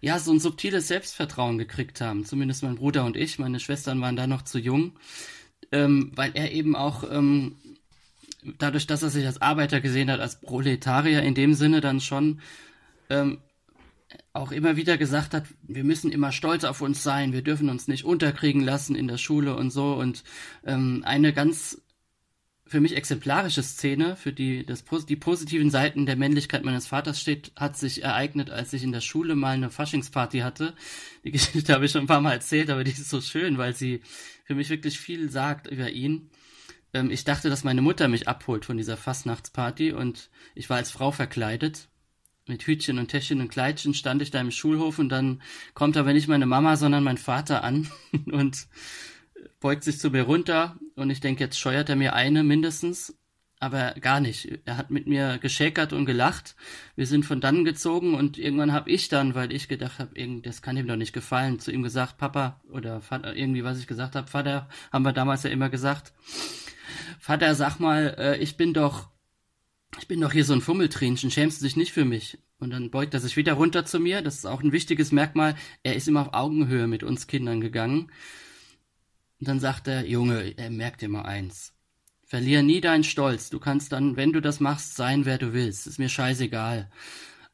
ja 0.00 0.18
so 0.18 0.32
ein 0.32 0.38
subtiles 0.38 0.88
Selbstvertrauen 0.88 1.56
gekriegt 1.56 2.02
haben. 2.02 2.26
Zumindest 2.26 2.62
mein 2.62 2.76
Bruder 2.76 3.06
und 3.06 3.16
ich. 3.16 3.38
Meine 3.38 3.58
Schwestern 3.58 4.00
waren 4.02 4.16
da 4.16 4.26
noch 4.26 4.42
zu 4.42 4.58
jung, 4.58 4.92
ähm, 5.70 6.12
weil 6.14 6.32
er 6.34 6.52
eben 6.52 6.76
auch 6.76 7.10
ähm, 7.10 7.56
dadurch, 8.58 8.86
dass 8.86 9.02
er 9.02 9.10
sich 9.10 9.26
als 9.26 9.40
Arbeiter 9.40 9.80
gesehen 9.80 10.10
hat, 10.10 10.20
als 10.20 10.40
Proletarier 10.40 11.22
in 11.22 11.34
dem 11.34 11.54
Sinne 11.54 11.80
dann 11.80 12.00
schon 12.00 12.40
ähm, 13.10 13.38
auch 14.32 14.52
immer 14.52 14.76
wieder 14.76 14.98
gesagt 14.98 15.34
hat, 15.34 15.44
wir 15.62 15.84
müssen 15.84 16.12
immer 16.12 16.32
stolz 16.32 16.64
auf 16.64 16.80
uns 16.80 17.02
sein, 17.02 17.32
wir 17.32 17.42
dürfen 17.42 17.68
uns 17.68 17.88
nicht 17.88 18.04
unterkriegen 18.04 18.62
lassen 18.62 18.94
in 18.94 19.08
der 19.08 19.18
Schule 19.18 19.56
und 19.56 19.70
so. 19.70 19.94
Und 19.94 20.24
ähm, 20.64 21.02
eine 21.04 21.32
ganz 21.32 21.82
für 22.66 22.80
mich 22.80 22.96
exemplarische 22.96 23.62
Szene, 23.62 24.16
für 24.16 24.32
die 24.32 24.64
das, 24.64 24.84
die 25.06 25.16
positiven 25.16 25.68
Seiten 25.70 26.06
der 26.06 26.16
Männlichkeit 26.16 26.64
meines 26.64 26.86
Vaters 26.86 27.20
steht, 27.20 27.52
hat 27.54 27.76
sich 27.76 28.02
ereignet, 28.02 28.50
als 28.50 28.72
ich 28.72 28.82
in 28.82 28.92
der 28.92 29.02
Schule 29.02 29.36
mal 29.36 29.50
eine 29.50 29.68
Faschingsparty 29.68 30.38
hatte. 30.38 30.72
Die 31.22 31.32
Geschichte 31.32 31.72
habe 31.74 31.84
ich 31.84 31.92
schon 31.92 32.04
ein 32.04 32.06
paar 32.06 32.22
Mal 32.22 32.32
erzählt, 32.32 32.70
aber 32.70 32.82
die 32.82 32.92
ist 32.92 33.10
so 33.10 33.20
schön, 33.20 33.58
weil 33.58 33.74
sie 33.74 34.00
für 34.44 34.54
mich 34.54 34.70
wirklich 34.70 34.98
viel 34.98 35.30
sagt 35.30 35.66
über 35.66 35.90
ihn 35.90 36.30
ähm, 36.92 37.10
ich 37.10 37.24
dachte, 37.24 37.48
dass 37.48 37.64
meine 37.64 37.82
Mutter 37.82 38.08
mich 38.08 38.28
abholt 38.28 38.64
von 38.64 38.76
dieser 38.76 38.96
Fastnachtsparty 38.96 39.92
und 39.92 40.30
ich 40.54 40.70
war 40.70 40.76
als 40.76 40.90
Frau 40.90 41.10
verkleidet. 41.10 41.88
Mit 42.46 42.66
Hütchen 42.66 42.98
und 42.98 43.08
Täschchen 43.08 43.40
und 43.40 43.50
Kleidchen 43.50 43.94
stand 43.94 44.20
ich 44.20 44.32
da 44.32 44.40
im 44.40 44.50
Schulhof 44.50 44.98
und 44.98 45.10
dann 45.10 45.42
kommt 45.74 45.96
aber 45.96 46.12
nicht 46.12 46.26
meine 46.26 46.46
Mama, 46.46 46.76
sondern 46.76 47.04
mein 47.04 47.18
Vater 47.18 47.62
an 47.62 47.88
und 48.32 48.66
beugt 49.60 49.84
sich 49.84 49.98
zu 49.98 50.10
mir 50.10 50.22
runter 50.22 50.76
und 50.96 51.10
ich 51.10 51.20
denke, 51.20 51.44
jetzt 51.44 51.58
scheuert 51.58 51.88
er 51.88 51.96
mir 51.96 52.14
eine 52.14 52.42
mindestens. 52.42 53.16
aber 53.60 53.94
gar 54.00 54.18
nicht. 54.18 54.58
Er 54.64 54.76
hat 54.76 54.90
mit 54.90 55.06
mir 55.06 55.38
geschäkert 55.38 55.92
und 55.92 56.04
gelacht. 56.04 56.56
Wir 56.96 57.06
sind 57.06 57.24
von 57.24 57.40
dann 57.40 57.64
gezogen 57.64 58.14
und 58.14 58.36
irgendwann 58.36 58.72
habe 58.72 58.90
ich 58.90 59.08
dann, 59.08 59.36
weil 59.36 59.52
ich 59.52 59.68
gedacht 59.68 60.00
habe, 60.00 60.40
das 60.42 60.62
kann 60.62 60.76
ihm 60.76 60.88
doch 60.88 60.96
nicht 60.96 61.12
gefallen, 61.12 61.60
zu 61.60 61.70
ihm 61.70 61.84
gesagt, 61.84 62.18
Papa 62.18 62.60
oder 62.68 63.00
Vater, 63.00 63.36
irgendwie 63.36 63.62
was 63.62 63.78
ich 63.78 63.86
gesagt 63.86 64.16
habe, 64.16 64.26
Vater, 64.26 64.68
haben 64.92 65.04
wir 65.04 65.12
damals 65.12 65.44
ja 65.44 65.50
immer 65.50 65.70
gesagt. 65.70 66.12
Vater, 67.18 67.54
sag 67.54 67.78
mal, 67.78 68.14
äh, 68.18 68.38
ich 68.38 68.56
bin 68.56 68.74
doch, 68.74 69.08
ich 69.98 70.08
bin 70.08 70.20
doch 70.20 70.32
hier 70.32 70.44
so 70.44 70.52
ein 70.52 70.60
Fummeltränchen, 70.60 71.30
schämst 71.30 71.60
du 71.60 71.64
dich 71.64 71.76
nicht 71.76 71.92
für 71.92 72.04
mich? 72.04 72.38
Und 72.58 72.70
dann 72.70 72.90
beugt 72.90 73.12
er 73.12 73.20
sich 73.20 73.36
wieder 73.36 73.54
runter 73.54 73.84
zu 73.84 73.98
mir. 73.98 74.22
Das 74.22 74.36
ist 74.36 74.46
auch 74.46 74.62
ein 74.62 74.70
wichtiges 74.70 75.10
Merkmal. 75.10 75.56
Er 75.82 75.96
ist 75.96 76.06
immer 76.06 76.20
auf 76.20 76.34
Augenhöhe 76.34 76.86
mit 76.86 77.02
uns 77.02 77.26
Kindern 77.26 77.60
gegangen. 77.60 78.12
Und 79.40 79.48
dann 79.48 79.58
sagt 79.58 79.88
er, 79.88 80.06
Junge, 80.06 80.56
er 80.56 80.70
merkt 80.70 81.02
dir 81.02 81.08
mal 81.08 81.22
eins. 81.22 81.72
Verlier 82.24 82.62
nie 82.62 82.80
deinen 82.80 83.02
Stolz. 83.02 83.50
Du 83.50 83.58
kannst 83.58 83.90
dann, 83.90 84.16
wenn 84.16 84.32
du 84.32 84.40
das 84.40 84.60
machst, 84.60 84.94
sein, 84.94 85.24
wer 85.24 85.38
du 85.38 85.52
willst. 85.52 85.88
Ist 85.88 85.98
mir 85.98 86.08
scheißegal. 86.08 86.88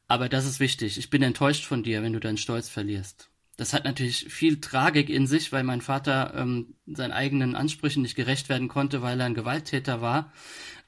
Aber 0.07 0.29
das 0.29 0.45
ist 0.45 0.59
wichtig. 0.59 0.99
Ich 0.99 1.09
bin 1.09 1.23
enttäuscht 1.23 1.65
von 1.65 1.81
dir, 1.81 2.03
wenn 2.03 2.13
du 2.13 2.19
deinen 2.19 2.37
Stolz 2.37 2.69
verlierst. 2.69 3.28
Das 3.59 3.73
hat 3.73 3.83
natürlich 3.83 4.25
viel 4.29 4.61
Tragik 4.61 5.09
in 5.09 5.27
sich, 5.27 5.51
weil 5.51 5.65
mein 5.65 5.81
Vater 5.81 6.33
ähm, 6.33 6.75
seinen 6.85 7.11
eigenen 7.11 7.55
Ansprüchen 7.57 8.01
nicht 8.03 8.15
gerecht 8.15 8.47
werden 8.47 8.69
konnte, 8.69 9.01
weil 9.01 9.19
er 9.19 9.25
ein 9.25 9.33
Gewalttäter 9.33 9.99
war. 9.99 10.31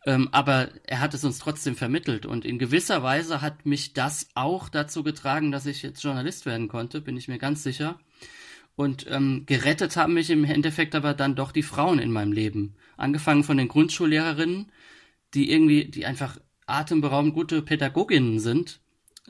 Ähm, 0.05 0.29
aber 0.31 0.69
er 0.85 1.01
hat 1.01 1.13
es 1.13 1.25
uns 1.25 1.39
trotzdem 1.39 1.75
vermittelt. 1.75 2.25
Und 2.25 2.45
in 2.45 2.59
gewisser 2.59 3.03
Weise 3.03 3.41
hat 3.41 3.65
mich 3.65 3.91
das 3.91 4.29
auch 4.35 4.69
dazu 4.69 5.03
getragen, 5.03 5.51
dass 5.51 5.65
ich 5.65 5.81
jetzt 5.81 6.01
Journalist 6.01 6.45
werden 6.45 6.69
konnte, 6.69 7.01
bin 7.01 7.17
ich 7.17 7.27
mir 7.27 7.39
ganz 7.39 7.61
sicher. 7.61 7.99
Und 8.77 9.05
ähm, 9.09 9.43
gerettet 9.45 9.97
haben 9.97 10.13
mich 10.13 10.29
im 10.29 10.45
Endeffekt 10.45 10.95
aber 10.95 11.13
dann 11.13 11.35
doch 11.35 11.51
die 11.51 11.63
Frauen 11.63 11.99
in 11.99 12.11
meinem 12.11 12.31
Leben. 12.31 12.75
Angefangen 12.95 13.43
von 13.43 13.57
den 13.57 13.67
Grundschullehrerinnen, 13.67 14.71
die 15.33 15.51
irgendwie, 15.51 15.91
die 15.91 16.05
einfach 16.05 16.39
atemberaubend 16.67 17.33
gute 17.33 17.61
Pädagoginnen 17.61 18.39
sind. 18.39 18.80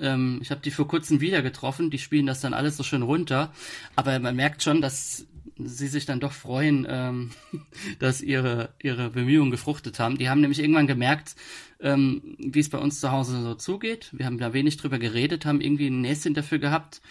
Ähm, 0.01 0.39
ich 0.41 0.51
habe 0.51 0.61
die 0.61 0.71
vor 0.71 0.87
kurzem 0.87 1.21
wieder 1.21 1.41
getroffen, 1.41 1.89
die 1.89 1.99
spielen 1.99 2.25
das 2.25 2.41
dann 2.41 2.53
alles 2.53 2.77
so 2.77 2.83
schön 2.83 3.01
runter. 3.01 3.51
Aber 3.95 4.17
man 4.19 4.35
merkt 4.35 4.63
schon, 4.63 4.81
dass 4.81 5.25
sie 5.57 5.87
sich 5.87 6.05
dann 6.05 6.19
doch 6.19 6.31
freuen, 6.31 6.87
ähm, 6.89 7.31
dass 7.99 8.21
ihre, 8.21 8.69
ihre 8.81 9.11
Bemühungen 9.11 9.51
gefruchtet 9.51 9.99
haben. 9.99 10.17
Die 10.17 10.29
haben 10.29 10.41
nämlich 10.41 10.59
irgendwann 10.59 10.87
gemerkt, 10.87 11.35
ähm, 11.79 12.35
wie 12.37 12.59
es 12.59 12.69
bei 12.69 12.77
uns 12.77 12.99
zu 12.99 13.11
Hause 13.11 13.41
so 13.41 13.55
zugeht. 13.55 14.09
Wir 14.11 14.25
haben 14.25 14.37
da 14.37 14.53
wenig 14.53 14.77
drüber 14.77 14.99
geredet, 14.99 15.45
haben 15.45 15.61
irgendwie 15.61 15.87
ein 15.87 16.01
Näschen 16.01 16.33
dafür 16.33 16.59
gehabt 16.59 17.01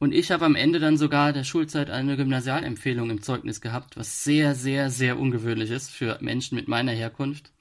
und 0.00 0.14
ich 0.14 0.30
habe 0.30 0.46
am 0.46 0.54
Ende 0.54 0.78
dann 0.78 0.96
sogar 0.96 1.34
der 1.34 1.44
Schulzeit 1.44 1.90
eine 1.90 2.16
Gymnasialempfehlung 2.16 3.10
im 3.10 3.20
Zeugnis 3.20 3.60
gehabt, 3.60 3.98
was 3.98 4.24
sehr, 4.24 4.54
sehr, 4.54 4.88
sehr 4.88 5.18
ungewöhnlich 5.18 5.70
ist 5.70 5.90
für 5.90 6.16
Menschen 6.22 6.54
mit 6.56 6.68
meiner 6.68 6.92
Herkunft. 6.92 7.52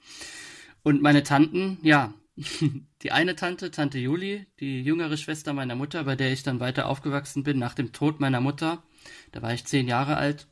Und 0.82 1.02
meine 1.02 1.24
Tanten, 1.24 1.80
ja, 1.82 2.14
die 3.02 3.12
eine 3.12 3.36
Tante, 3.36 3.72
Tante 3.72 4.00
Juli, 4.00 4.48
die 4.60 4.82
jüngere 4.82 5.18
Schwester 5.18 5.54
meiner 5.54 5.76
Mutter, 5.76 6.04
bei 6.04 6.16
der 6.16 6.32
ich 6.32 6.44
dann 6.44 6.60
weiter 6.60 6.88
aufgewachsen 6.88 7.44
bin 7.44 7.60
nach 7.60 7.74
dem 7.74 7.92
Tod 7.92 8.20
meiner 8.20 8.42
Mutter, 8.42 8.84
da 9.32 9.42
war 9.42 9.54
ich 9.54 9.66
zehn 9.66 9.88
Jahre 9.88 10.18
alt, 10.18 10.48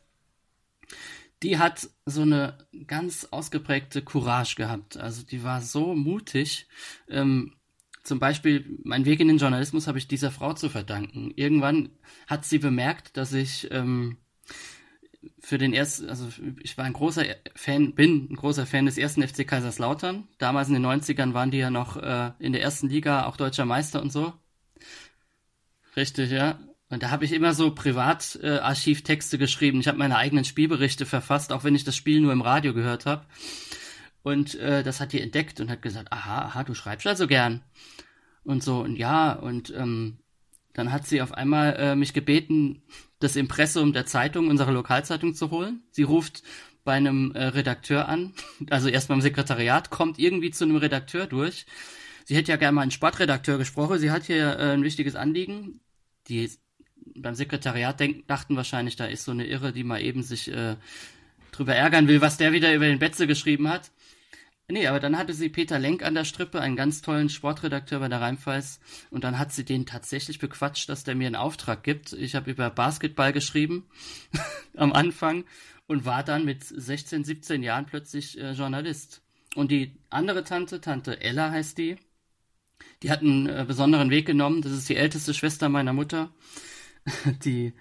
die 1.43 1.57
hat 1.57 1.89
so 2.05 2.23
eine 2.23 2.57
ganz 2.88 3.25
ausgeprägte 3.25 4.01
Courage 4.01 4.55
gehabt. 4.55 4.97
Also 4.97 5.23
die 5.23 5.43
war 5.43 5.61
so 5.61 5.93
mutig. 5.93 6.67
Ähm, 7.07 7.53
zum 8.03 8.19
Beispiel, 8.19 8.79
mein 8.83 9.05
Weg 9.05 9.19
in 9.19 9.27
den 9.27 9.38
Journalismus 9.38 9.88
habe 9.88 9.97
ich 9.97 10.07
dieser 10.07 10.31
Frau 10.31 10.53
zu 10.53 10.69
verdanken. 10.69 11.31
Irgendwann 11.35 11.89
hat 12.25 12.45
sie 12.45 12.57
bemerkt, 12.57 13.17
dass 13.17 13.33
ich 13.33 13.67
ähm, 13.71 14.17
für 15.39 15.57
den 15.57 15.74
ersten, 15.74 16.09
also 16.09 16.28
ich 16.61 16.78
war 16.78 16.86
ein 16.86 16.93
großer 16.93 17.24
Fan, 17.55 17.95
bin 17.95 18.28
ein 18.30 18.36
großer 18.36 18.65
Fan 18.65 18.86
des 18.86 18.97
ersten 18.97 19.28
FC 19.28 19.47
Kaiserslautern. 19.47 20.28
Damals 20.38 20.68
in 20.68 20.76
den 20.76 20.86
90ern 20.86 21.34
waren 21.34 21.51
die 21.51 21.57
ja 21.57 21.70
noch 21.70 21.97
äh, 21.97 22.32
in 22.39 22.53
der 22.53 22.61
ersten 22.61 22.89
Liga 22.89 23.26
auch 23.26 23.38
deutscher 23.38 23.65
Meister 23.65 24.01
und 24.01 24.11
so. 24.11 24.34
Richtig, 25.95 26.32
ja. 26.32 26.59
Und 26.89 27.03
da 27.03 27.09
habe 27.09 27.26
ich 27.26 27.34
immer 27.34 27.53
so 27.53 27.74
Privatarchivtexte 27.74 29.36
äh, 29.36 29.39
geschrieben. 29.39 29.80
Ich 29.80 29.88
habe 29.88 29.97
meine 29.97 30.18
eigenen 30.18 30.45
Spielberichte 30.45 31.05
verfasst, 31.05 31.51
auch 31.51 31.63
wenn 31.63 31.76
ich 31.76 31.84
das 31.84 31.95
Spiel 31.95 32.22
nur 32.22 32.32
im 32.32 32.41
Radio 32.41 32.74
gehört 32.74 33.05
habe. 33.05 33.26
Und 34.24 34.55
äh, 34.55 34.84
das 34.84 35.01
hat 35.01 35.13
die 35.13 35.22
entdeckt 35.22 35.59
und 35.59 35.70
hat 35.70 35.82
gesagt, 35.82 36.11
aha, 36.13 36.45
aha, 36.45 36.63
du 36.63 36.74
schreibst 36.74 37.07
also 37.07 37.28
gern. 37.28 37.63
Und 38.43 38.63
so, 38.63 38.80
und 38.82 38.95
ja, 38.95 39.34
und 39.34 39.74
ähm, 39.76 40.20
dann 40.78 40.91
hat 40.91 41.07
sie 41.07 41.23
auf 41.23 41.34
einmal 41.34 41.75
äh, 41.75 41.95
mich 41.95 42.13
gebeten, 42.13 42.84
das 43.19 43.36
Impressum 43.36 43.93
der 43.93 44.05
Zeitung, 44.05 44.47
unserer 44.47 44.71
Lokalzeitung 44.71 45.34
zu 45.34 45.49
holen. 45.49 45.82
Sie 45.89 46.03
ruft 46.03 46.43
bei 46.84 46.93
einem 46.93 47.32
äh, 47.32 47.45
Redakteur 47.45 48.07
an, 48.07 48.34
also 48.69 48.88
erstmal 48.88 49.17
im 49.17 49.23
Sekretariat, 49.23 49.89
kommt 49.89 50.19
irgendwie 50.19 50.51
zu 50.51 50.65
einem 50.65 50.75
Redakteur 50.75 51.25
durch. 51.25 51.65
Sie 52.25 52.36
hätte 52.36 52.51
ja 52.51 52.57
gerne 52.57 52.75
mal 52.75 52.84
einen 52.84 52.91
Sportredakteur 52.91 53.57
gesprochen. 53.57 53.97
Sie 53.97 54.11
hat 54.11 54.25
hier 54.25 54.59
äh, 54.59 54.73
ein 54.73 54.84
wichtiges 54.84 55.15
Anliegen. 55.15 55.80
Die 56.28 56.47
beim 57.15 57.34
Sekretariat 57.34 57.99
denken, 57.99 58.23
dachten 58.28 58.55
wahrscheinlich, 58.55 58.95
da 58.95 59.05
ist 59.05 59.23
so 59.23 59.32
eine 59.32 59.47
Irre, 59.47 59.73
die 59.73 59.84
mal 59.84 60.01
eben 60.01 60.21
sich 60.21 60.51
äh, 60.51 60.75
drüber 61.51 61.73
ärgern 61.73 62.07
will, 62.07 62.21
was 62.21 62.38
der 62.38 62.51
wieder 62.51 62.71
über 62.75 62.86
den 62.86 62.99
Betze 62.99 63.25
geschrieben 63.25 63.67
hat. 63.67 63.89
Nee, 64.70 64.88
aber 64.88 64.99
dann 64.99 65.18
hatte 65.18 65.34
sie 65.34 65.47
Peter 65.47 65.80
Lenk 65.80 66.03
an 66.03 66.13
der 66.13 66.26
Strippe, 66.26 66.59
einen 66.59 66.76
ganz 66.76 67.01
tollen 67.01 67.30
Sportredakteur 67.30 67.99
bei 67.99 68.09
der 68.09 68.20
Rheinpfalz. 68.20 68.82
Und 69.09 69.24
dann 69.24 69.39
hat 69.39 69.53
sie 69.53 69.63
den 69.63 69.86
tatsächlich 69.86 70.39
bequatscht, 70.39 70.89
dass 70.89 71.05
der 71.05 71.15
mir 71.15 71.28
einen 71.28 71.38
Auftrag 71.38 71.84
gibt. 71.84 72.11
Ich 72.11 72.36
habe 72.36 72.51
über 72.51 72.70
Basketball 72.70 73.32
geschrieben 73.32 73.86
am 74.76 74.91
Anfang 74.91 75.45
und 75.88 76.03
war 76.03 76.22
dann 76.24 76.43
mit 76.43 76.65
16, 76.65 77.24
17 77.24 77.63
Jahren 77.63 77.86
plötzlich 77.86 78.38
äh, 78.38 78.51
Journalist. 78.51 79.22
Und 79.55 79.72
die 79.72 79.93
andere 80.09 80.43
Tante, 80.43 80.82
Tante 80.82 81.22
Ella 81.22 81.49
heißt 81.51 81.78
die, 81.78 81.95
die 83.03 83.09
hat 83.09 83.22
einen 83.22 83.47
äh, 83.47 83.63
besonderen 83.65 84.09
Weg 84.09 84.26
genommen. 84.26 84.61
Das 84.61 84.74
ist 84.74 84.89
die 84.89 84.97
älteste 84.97 85.34
Schwester 85.34 85.70
meiner 85.70 85.93
Mutter. 85.93 86.30
die 87.45 87.74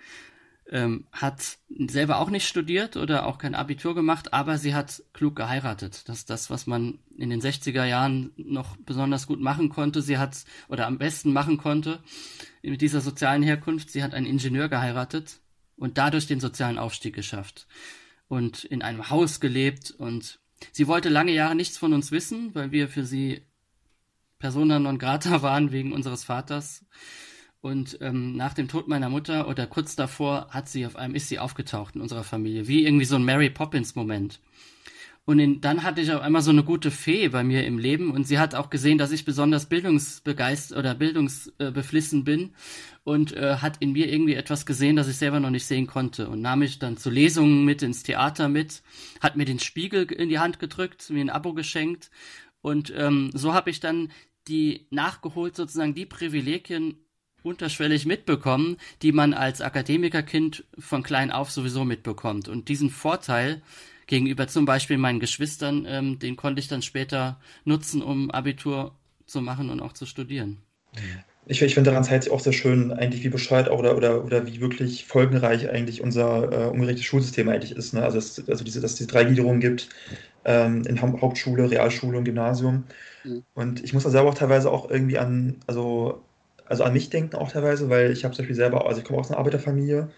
ähm, 0.71 1.07
hat 1.13 1.59
selber 1.69 2.19
auch 2.19 2.31
nicht 2.31 2.47
studiert 2.47 2.97
oder 2.97 3.27
auch 3.27 3.39
kein 3.39 3.55
Abitur 3.55 3.95
gemacht, 3.95 4.33
aber 4.33 4.59
sie 4.59 4.75
hat 4.75 5.03
klug 5.13 5.37
geheiratet. 5.37 6.09
Das 6.09 6.19
ist 6.19 6.31
das, 6.31 6.51
was 6.51 6.67
man 6.67 6.99
in 7.17 7.31
den 7.31 7.41
60er 7.41 7.85
Jahren 7.85 8.33
noch 8.37 8.77
besonders 8.79 9.27
gut 9.27 9.41
machen 9.41 9.69
konnte. 9.69 10.03
Sie 10.03 10.19
hat, 10.19 10.45
oder 10.69 10.87
am 10.87 10.99
besten 10.99 11.33
machen 11.33 11.59
konnte, 11.59 12.01
mit 12.63 12.81
dieser 12.81 13.01
sozialen 13.01 13.43
Herkunft. 13.43 13.91
Sie 13.91 14.03
hat 14.03 14.15
einen 14.15 14.27
Ingenieur 14.27 14.69
geheiratet 14.69 15.41
und 15.77 15.99
dadurch 15.99 16.27
den 16.27 16.41
sozialen 16.41 16.79
Aufstieg 16.79 17.15
geschafft. 17.15 17.67
Und 18.29 18.65
in 18.65 18.83
einem 18.83 19.09
Haus 19.09 19.39
gelebt 19.39 19.93
und 19.93 20.41
sie 20.73 20.89
wollte 20.89 21.11
lange 21.11 21.33
Jahre 21.33 21.55
nichts 21.55 21.79
von 21.79 21.93
uns 21.93 22.11
wissen, 22.11 22.55
weil 22.55 22.73
wir 22.73 22.89
für 22.89 23.05
sie 23.05 23.43
Persona 24.39 24.79
non 24.79 24.99
grata 24.99 25.43
waren 25.43 25.71
wegen 25.71 25.93
unseres 25.93 26.25
Vaters. 26.25 26.85
Und 27.67 27.99
ähm, 28.01 28.37
nach 28.37 28.55
dem 28.55 28.69
Tod 28.69 28.87
meiner 28.87 29.09
Mutter 29.09 29.49
oder 29.49 29.67
kurz 29.67 29.97
davor 29.97 30.47
hat 30.51 30.69
sie 30.69 30.87
auf 30.87 30.95
einmal 30.95 31.17
ist 31.17 31.27
sie 31.27 31.41
aufgetaucht 31.41 31.97
in 31.97 32.01
unserer 32.01 32.23
Familie, 32.23 32.69
wie 32.69 32.85
irgendwie 32.85 33.07
so 33.07 33.17
ein 33.17 33.25
Mary 33.25 33.51
Poppins 33.51 33.97
Moment. 33.97 34.39
Und 35.25 35.41
in, 35.41 35.61
dann 35.61 35.83
hatte 35.83 36.01
ich 36.01 36.13
auf 36.13 36.23
einmal 36.23 36.43
so 36.43 36.53
eine 36.53 36.63
gute 36.63 36.93
Fee 36.93 37.27
bei 37.27 37.43
mir 37.43 37.67
im 37.67 37.79
Leben 37.79 38.13
und 38.13 38.25
sie 38.29 38.39
hat 38.39 38.55
auch 38.55 38.71
gesehen, 38.71 38.99
dass 38.99 39.11
ich 39.11 39.25
besonders 39.25 39.67
bildungsbegeistert 39.67 40.79
oder 40.79 40.95
bildungsbeflissen 40.95 42.23
bin 42.23 42.55
und 43.03 43.35
äh, 43.35 43.57
hat 43.57 43.79
in 43.79 43.91
mir 43.91 44.13
irgendwie 44.13 44.35
etwas 44.35 44.65
gesehen, 44.65 44.95
das 44.95 45.09
ich 45.09 45.17
selber 45.17 45.41
noch 45.41 45.51
nicht 45.51 45.67
sehen 45.67 45.89
konnte 45.89 46.29
und 46.29 46.43
nahm 46.43 46.61
mich 46.61 46.79
dann 46.79 46.97
zu 46.97 47.11
Lesungen 47.11 47.65
mit 47.65 47.83
ins 47.83 48.05
Theater 48.05 48.49
mit, 48.49 48.85
hat 49.21 49.35
mir 49.35 49.45
den 49.45 49.59
Spiegel 49.59 50.05
in 50.13 50.29
die 50.29 50.39
Hand 50.39 50.61
gedrückt, 50.61 51.11
mir 51.11 51.23
ein 51.23 51.31
Abo 51.31 51.53
geschenkt 51.53 52.13
und 52.61 52.95
ähm, 52.97 53.33
so 53.35 53.55
habe 53.55 53.71
ich 53.71 53.81
dann 53.81 54.13
die 54.47 54.87
nachgeholt 54.91 55.57
sozusagen 55.57 55.97
die 55.97 56.07
Privilegien 56.07 56.99
unterschwellig 57.47 58.05
mitbekommen, 58.05 58.77
die 59.03 59.13
man 59.13 59.33
als 59.33 59.61
Akademikerkind 59.61 60.65
von 60.79 61.03
klein 61.03 61.31
auf 61.31 61.51
sowieso 61.51 61.85
mitbekommt. 61.85 62.49
Und 62.49 62.69
diesen 62.69 62.91
Vorteil 62.91 63.63
gegenüber 64.07 64.49
zum 64.49 64.65
Beispiel 64.65 64.99
meinen 64.99 65.21
Geschwistern, 65.21 65.87
ähm, 65.89 66.19
den 66.19 66.37
konnte 66.37 66.61
ich 66.61 66.69
dann 66.69 66.83
später 66.83 67.39
nutzen, 67.65 68.03
um 68.03 68.31
Abitur 68.31 68.93
zu 69.27 69.41
machen 69.41 69.71
und 69.71 69.81
auch 69.81 69.93
zu 69.93 70.07
studieren. 70.07 70.59
Ich, 71.49 71.63
ich 71.63 71.75
finde 71.75 71.91
daran 71.91 72.05
zeigt 72.05 72.25
sich 72.25 72.33
auch 72.33 72.41
sehr 72.41 72.53
schön, 72.53 72.93
eigentlich 72.93 73.23
wie 73.23 73.29
bescheuert 73.29 73.71
oder, 73.71 73.97
oder, 73.97 74.25
oder 74.25 74.47
wie 74.47 74.61
wirklich 74.61 75.07
folgenreich 75.07 75.69
eigentlich 75.71 76.01
unser 76.01 76.53
äh, 76.53 76.69
ungerechtes 76.69 77.05
Schulsystem 77.05 77.49
eigentlich 77.49 77.73
ist. 77.73 77.95
Ne? 77.95 78.03
Also, 78.03 78.19
es, 78.19 78.49
also 78.49 78.65
diese, 78.65 78.81
dass 78.81 78.93
es 78.93 78.97
diese 78.97 79.09
drei 79.09 79.25
Gliederungen 79.25 79.61
gibt 79.61 79.89
ähm, 80.45 80.83
in 80.87 81.01
Hauptschule, 81.01 81.71
Realschule 81.71 82.19
und 82.19 82.25
Gymnasium. 82.25 82.85
Mhm. 83.25 83.45
Und 83.55 83.85
ich 83.85 83.93
muss 83.93 84.03
da 84.03 84.11
selber 84.11 84.31
auch 84.31 84.35
teilweise 84.35 84.71
auch 84.71 84.91
irgendwie 84.91 85.19
an, 85.19 85.61
also 85.67 86.26
also 86.69 86.85
an 86.85 86.93
mich 86.93 87.11
denken 87.11 87.37
auch 87.37 87.51
teilweise, 87.51 87.89
weil 87.91 88.11
ich 88.11 88.25
habe 88.25 88.35
zum 88.35 88.43
Beispiel 88.43 88.57
selber, 88.57 88.87
also 88.87 89.01
ich 89.01 89.07
komme 89.07 89.19
aus 89.19 89.31
einer 89.31 89.39
Arbeiterfamilie 89.39 90.09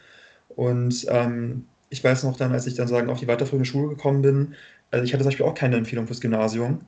und 0.49 1.07
ähm, 1.09 1.67
ich 1.91 2.03
weiß 2.05 2.25
noch 2.25 2.37
dann, 2.37 2.53
als 2.53 2.67
ich 2.67 2.75
dann 2.75 2.89
sagen 2.89 3.11
auf 3.11 3.21
die 3.21 3.29
weiterführende 3.29 3.65
Schule 3.65 3.89
gekommen 3.89 4.23
bin, 4.23 4.55
also 4.91 5.05
ich 5.05 5.13
hatte 5.13 5.23
zum 5.23 5.29
Beispiel 5.29 5.47
auch 5.47 5.55
keine 5.55 5.77
Empfehlung 5.77 6.07
fürs 6.07 6.21
Gymnasium. 6.21 6.81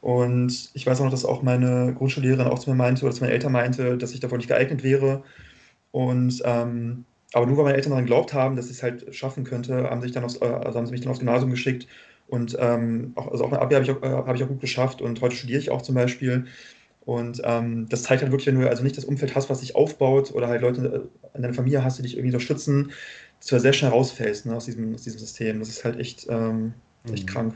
Und 0.00 0.70
ich 0.74 0.86
weiß 0.86 1.00
auch 1.00 1.04
noch, 1.04 1.10
dass 1.10 1.24
auch 1.24 1.42
meine 1.42 1.94
Grundschullehrerin 1.94 2.46
auch 2.46 2.58
zu 2.58 2.70
mir 2.70 2.76
meinte, 2.76 3.04
oder 3.04 3.14
zu 3.14 3.22
meinen 3.22 3.32
Eltern 3.32 3.52
meinte, 3.52 3.96
dass 3.96 4.12
ich 4.12 4.20
davon 4.20 4.38
nicht 4.38 4.48
geeignet 4.48 4.82
wäre. 4.82 5.22
Und 5.92 6.42
ähm, 6.44 7.04
aber 7.32 7.46
nur 7.46 7.56
weil 7.56 7.64
meine 7.64 7.76
Eltern 7.76 7.90
daran 7.90 8.04
geglaubt 8.04 8.32
haben, 8.32 8.54
dass 8.54 8.66
ich 8.66 8.76
es 8.76 8.82
halt 8.82 9.14
schaffen 9.14 9.44
könnte, 9.44 9.90
haben, 9.90 10.02
sich 10.02 10.12
dann 10.12 10.24
aufs, 10.24 10.36
äh, 10.40 10.44
also 10.44 10.78
haben 10.78 10.86
sie 10.86 10.92
mich 10.92 11.00
dann 11.00 11.10
aufs 11.10 11.20
Gymnasium 11.20 11.50
geschickt. 11.50 11.88
Und 12.28 12.56
ähm, 12.60 13.12
auch, 13.16 13.30
also 13.32 13.44
auch 13.44 13.50
mein 13.50 13.60
Abi 13.60 13.74
habe 13.74 13.84
ich, 13.84 13.90
äh, 13.90 14.08
hab 14.08 14.34
ich 14.34 14.42
auch 14.44 14.48
gut 14.48 14.60
geschafft 14.60 15.02
und 15.02 15.20
heute 15.20 15.36
studiere 15.36 15.60
ich 15.60 15.70
auch 15.70 15.82
zum 15.82 15.94
Beispiel. 15.94 16.46
Und 17.06 17.42
ähm, 17.44 17.86
das 17.88 18.04
zeigt 18.04 18.22
halt 18.22 18.32
wirklich, 18.32 18.46
wenn 18.46 18.60
du 18.60 18.68
also 18.68 18.82
nicht 18.82 18.96
das 18.96 19.04
Umfeld 19.04 19.34
hast, 19.34 19.50
was 19.50 19.60
dich 19.60 19.76
aufbaut 19.76 20.32
oder 20.32 20.48
halt 20.48 20.62
Leute 20.62 21.08
in 21.34 21.42
deiner 21.42 21.54
Familie 21.54 21.84
hast, 21.84 21.98
die 21.98 22.02
dich 22.02 22.16
irgendwie 22.16 22.34
unterstützen, 22.34 22.92
dass 23.38 23.48
du 23.48 23.56
ja 23.56 23.60
sehr 23.60 23.72
schnell 23.74 23.90
rausfällst 23.90 24.46
ne, 24.46 24.56
aus, 24.56 24.64
diesem, 24.64 24.94
aus 24.94 25.02
diesem 25.02 25.18
System. 25.18 25.58
Das 25.58 25.68
ist 25.68 25.84
halt 25.84 25.98
echt, 25.98 26.26
ähm, 26.30 26.72
echt 27.12 27.26
mhm. 27.26 27.30
krank. 27.30 27.54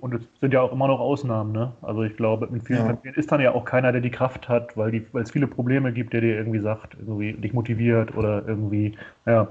Und 0.00 0.14
es 0.14 0.22
sind 0.40 0.52
ja 0.52 0.60
auch 0.62 0.72
immer 0.72 0.88
noch 0.88 1.00
Ausnahmen, 1.00 1.52
ne? 1.52 1.72
Also 1.80 2.02
ich 2.02 2.16
glaube, 2.16 2.48
mit 2.50 2.66
vielen 2.66 2.80
ja. 2.80 2.86
Familien 2.86 3.14
ist 3.14 3.30
dann 3.30 3.40
ja 3.40 3.54
auch 3.54 3.64
keiner, 3.64 3.92
der 3.92 4.00
die 4.00 4.10
Kraft 4.10 4.48
hat, 4.48 4.76
weil, 4.76 4.90
die, 4.90 5.06
weil 5.12 5.22
es 5.22 5.30
viele 5.30 5.46
Probleme 5.46 5.92
gibt, 5.92 6.12
der 6.12 6.20
dir 6.20 6.36
irgendwie 6.36 6.60
sagt, 6.60 6.94
irgendwie 6.98 7.34
dich 7.34 7.52
motiviert 7.52 8.16
oder 8.16 8.46
irgendwie, 8.46 8.96
ja. 9.26 9.48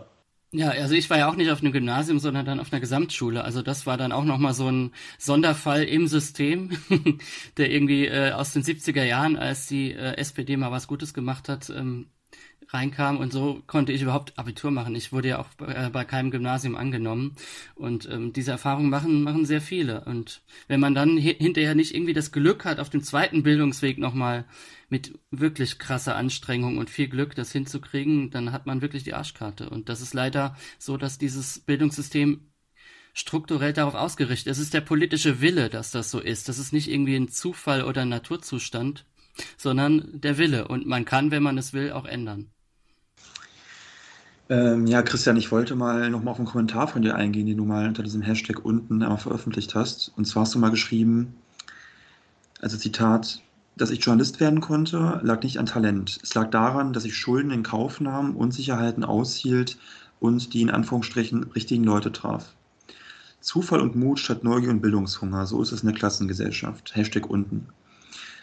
Ja, 0.51 0.69
also 0.71 0.95
ich 0.95 1.07
war 1.11 1.17
ja 1.19 1.29
auch 1.29 1.35
nicht 1.35 1.51
auf 1.51 1.61
einem 1.61 1.71
Gymnasium, 1.71 2.17
sondern 2.17 2.43
dann 2.43 2.59
auf 2.59 2.73
einer 2.73 2.79
Gesamtschule. 2.79 3.43
Also 3.43 3.61
das 3.61 3.85
war 3.85 3.97
dann 3.97 4.11
auch 4.11 4.23
nochmal 4.23 4.55
so 4.55 4.67
ein 4.67 4.93
Sonderfall 5.19 5.83
im 5.83 6.07
System, 6.07 6.71
der 7.57 7.69
irgendwie 7.71 8.07
äh, 8.07 8.31
aus 8.31 8.53
den 8.53 8.63
70er 8.63 9.03
Jahren, 9.03 9.35
als 9.37 9.67
die 9.67 9.91
äh, 9.93 10.17
SPD 10.17 10.57
mal 10.57 10.71
was 10.71 10.87
Gutes 10.87 11.13
gemacht 11.13 11.49
hat, 11.49 11.69
ähm, 11.69 12.07
reinkam 12.69 13.17
und 13.17 13.33
so 13.33 13.61
konnte 13.65 13.91
ich 13.91 14.01
überhaupt 14.01 14.37
Abitur 14.37 14.71
machen. 14.71 14.95
Ich 14.95 15.11
wurde 15.11 15.29
ja 15.29 15.39
auch 15.39 15.47
bei, 15.57 15.73
äh, 15.73 15.89
bei 15.89 16.05
keinem 16.05 16.31
Gymnasium 16.31 16.75
angenommen 16.75 17.35
und 17.75 18.07
ähm, 18.09 18.31
diese 18.31 18.51
Erfahrung 18.51 18.89
machen 18.89 19.23
machen 19.23 19.45
sehr 19.45 19.61
viele. 19.61 20.05
Und 20.05 20.41
wenn 20.67 20.79
man 20.79 20.93
dann 20.93 21.17
hinterher 21.17 21.75
nicht 21.75 21.95
irgendwie 21.95 22.13
das 22.13 22.31
Glück 22.31 22.65
hat, 22.65 22.79
auf 22.79 22.89
dem 22.89 23.01
zweiten 23.01 23.43
Bildungsweg 23.43 23.97
nochmal 23.97 24.45
mit 24.89 25.17
wirklich 25.31 25.79
krasser 25.79 26.15
Anstrengung 26.15 26.77
und 26.77 26.89
viel 26.89 27.07
Glück 27.07 27.35
das 27.35 27.51
hinzukriegen, 27.51 28.29
dann 28.29 28.51
hat 28.51 28.65
man 28.65 28.81
wirklich 28.81 29.03
die 29.03 29.13
Arschkarte. 29.13 29.69
Und 29.69 29.89
das 29.89 30.01
ist 30.01 30.13
leider 30.13 30.55
so, 30.77 30.97
dass 30.97 31.17
dieses 31.17 31.59
Bildungssystem 31.59 32.41
strukturell 33.13 33.73
darauf 33.73 33.95
ausgerichtet. 33.95 34.51
Es 34.51 34.59
ist 34.59 34.73
der 34.73 34.81
politische 34.81 35.41
Wille, 35.41 35.69
dass 35.69 35.91
das 35.91 36.11
so 36.11 36.19
ist. 36.19 36.49
Das 36.49 36.59
ist 36.59 36.73
nicht 36.73 36.89
irgendwie 36.89 37.15
ein 37.15 37.29
Zufall 37.29 37.83
oder 37.83 38.03
ein 38.03 38.09
Naturzustand, 38.09 39.05
sondern 39.57 40.21
der 40.21 40.37
Wille. 40.37 40.67
Und 40.67 40.85
man 40.85 41.05
kann, 41.05 41.31
wenn 41.31 41.43
man 41.43 41.57
es 41.57 41.73
will, 41.73 41.91
auch 41.91 42.05
ändern. 42.05 42.51
Ähm, 44.49 44.87
ja, 44.87 45.03
Christian, 45.03 45.37
ich 45.37 45.51
wollte 45.51 45.75
mal 45.75 46.09
nochmal 46.09 46.31
auf 46.31 46.39
einen 46.39 46.47
Kommentar 46.47 46.87
von 46.87 47.03
dir 47.03 47.15
eingehen, 47.15 47.45
den 47.45 47.57
du 47.57 47.65
mal 47.65 47.87
unter 47.87 48.01
diesem 48.01 48.23
Hashtag 48.23 48.65
unten 48.65 49.03
einmal 49.03 49.19
veröffentlicht 49.19 49.75
hast. 49.75 50.11
Und 50.17 50.25
zwar 50.25 50.41
hast 50.41 50.55
du 50.55 50.59
mal 50.59 50.71
geschrieben, 50.71 51.35
also 52.59 52.75
Zitat, 52.75 53.43
dass 53.77 53.91
ich 53.91 54.03
Journalist 54.03 54.39
werden 54.39 54.59
konnte, 54.59 55.19
lag 55.23 55.43
nicht 55.43 55.59
an 55.59 55.67
Talent. 55.67 56.19
Es 56.23 56.33
lag 56.33 56.49
daran, 56.49 56.93
dass 56.93 57.05
ich 57.05 57.15
Schulden 57.15 57.51
in 57.51 57.61
Kauf 57.61 58.01
nahm, 58.01 58.35
Unsicherheiten 58.35 59.03
aushielt 59.03 59.77
und 60.19 60.53
die 60.53 60.63
in 60.63 60.71
Anführungsstrichen 60.71 61.43
richtigen 61.43 61.83
Leute 61.83 62.11
traf. 62.11 62.55
Zufall 63.41 63.79
und 63.79 63.95
Mut 63.95 64.19
statt 64.19 64.43
Neugier 64.43 64.71
und 64.71 64.81
Bildungshunger, 64.81 65.45
so 65.45 65.61
ist 65.61 65.71
es 65.71 65.81
in 65.81 65.89
der 65.89 65.97
Klassengesellschaft. 65.97 66.95
Hashtag 66.95 67.29
unten. 67.29 67.67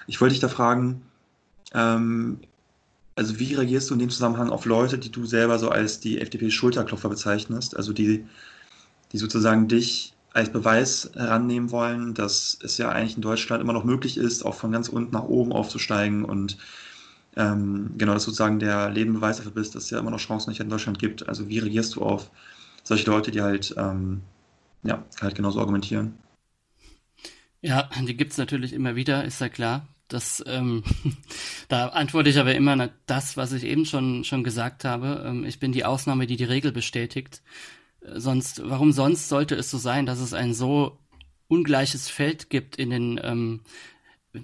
Ich 0.07 0.21
wollte 0.21 0.33
dich 0.33 0.41
da 0.41 0.49
fragen, 0.49 1.03
ähm, 1.75 2.39
also 3.17 3.39
wie 3.39 3.55
reagierst 3.55 3.91
du 3.91 3.95
in 3.95 4.01
dem 4.01 4.11
Zusammenhang 4.11 4.51
auf 4.51 4.67
Leute, 4.67 4.99
die 4.99 5.11
du 5.11 5.25
selber 5.25 5.59
so 5.59 5.71
als 5.71 6.01
die 6.01 6.21
FDP-Schulterklopfer 6.21 7.09
bezeichnest, 7.09 7.77
also 7.77 7.93
die, 7.93 8.27
die 9.12 9.19
sozusagen 9.19 9.69
dich 9.69 10.12
als 10.35 10.53
Beweis 10.53 11.11
herannehmen 11.14 11.71
wollen, 11.71 12.12
dass 12.12 12.59
es 12.62 12.77
ja 12.77 12.91
eigentlich 12.91 13.17
in 13.17 13.23
Deutschland 13.23 13.62
immer 13.62 13.73
noch 13.73 13.85
möglich 13.85 14.19
ist, 14.19 14.45
auch 14.45 14.55
von 14.55 14.71
ganz 14.71 14.91
unten 14.91 15.14
nach 15.14 15.25
oben 15.25 15.53
aufzusteigen 15.53 16.27
und 16.27 16.59
ähm, 17.37 17.93
genau, 17.97 18.12
dass 18.12 18.25
sozusagen 18.25 18.59
der 18.59 18.91
Lebenbeweis 18.91 19.39
dafür 19.39 19.53
bist, 19.53 19.75
dass 19.75 19.85
es 19.85 19.91
ja 19.91 19.99
immer 19.99 20.11
noch 20.11 20.21
Chancen 20.21 20.55
in 20.55 20.69
Deutschland 20.69 20.99
gibt. 20.99 21.27
Also 21.29 21.49
wie 21.49 21.59
reagierst 21.59 21.97
du 21.97 22.03
auf 22.03 22.31
solche 22.83 23.11
Leute, 23.11 23.31
die 23.31 23.43
halt, 23.43 23.75
ähm, 23.79 24.23
ja, 24.83 25.03
halt 25.21 25.35
genauso 25.35 25.61
argumentieren? 25.61 26.14
Ja, 27.62 27.89
die 28.07 28.17
gibt 28.17 28.33
es 28.33 28.39
natürlich 28.39 28.73
immer 28.75 28.95
wieder, 28.95 29.25
ist 29.25 29.41
ja 29.41 29.49
klar. 29.49 29.89
Das, 30.09 30.43
ähm, 30.47 30.85
da 31.69 31.89
antworte 31.89 32.31
ich 32.31 32.39
aber 32.39 32.55
immer 32.55 32.91
das, 33.07 33.37
was 33.37 33.53
ich 33.53 33.65
eben 33.65 33.85
schon, 33.85 34.25
schon 34.25 34.45
gesagt 34.45 34.85
habe. 34.85 35.25
Ähm, 35.27 35.45
ich 35.45 35.59
bin 35.59 35.73
die 35.73 35.85
Ausnahme, 35.85 36.27
die 36.27 36.37
die 36.37 36.45
Regel 36.45 36.73
bestätigt. 36.73 37.43
Äh, 38.01 38.21
sonst, 38.21 38.63
warum 38.65 38.93
sonst 38.93 39.29
sollte 39.29 39.55
es 39.57 39.71
so 39.71 39.79
sein, 39.79 40.07
dass 40.07 40.21
es 40.21 40.33
ein 40.33 40.55
so 40.55 40.99
ungleiches 41.49 42.09
Feld 42.09 42.51
gibt 42.51 42.77
in 42.77 42.91
den 42.91 43.21
ähm, 43.23 43.61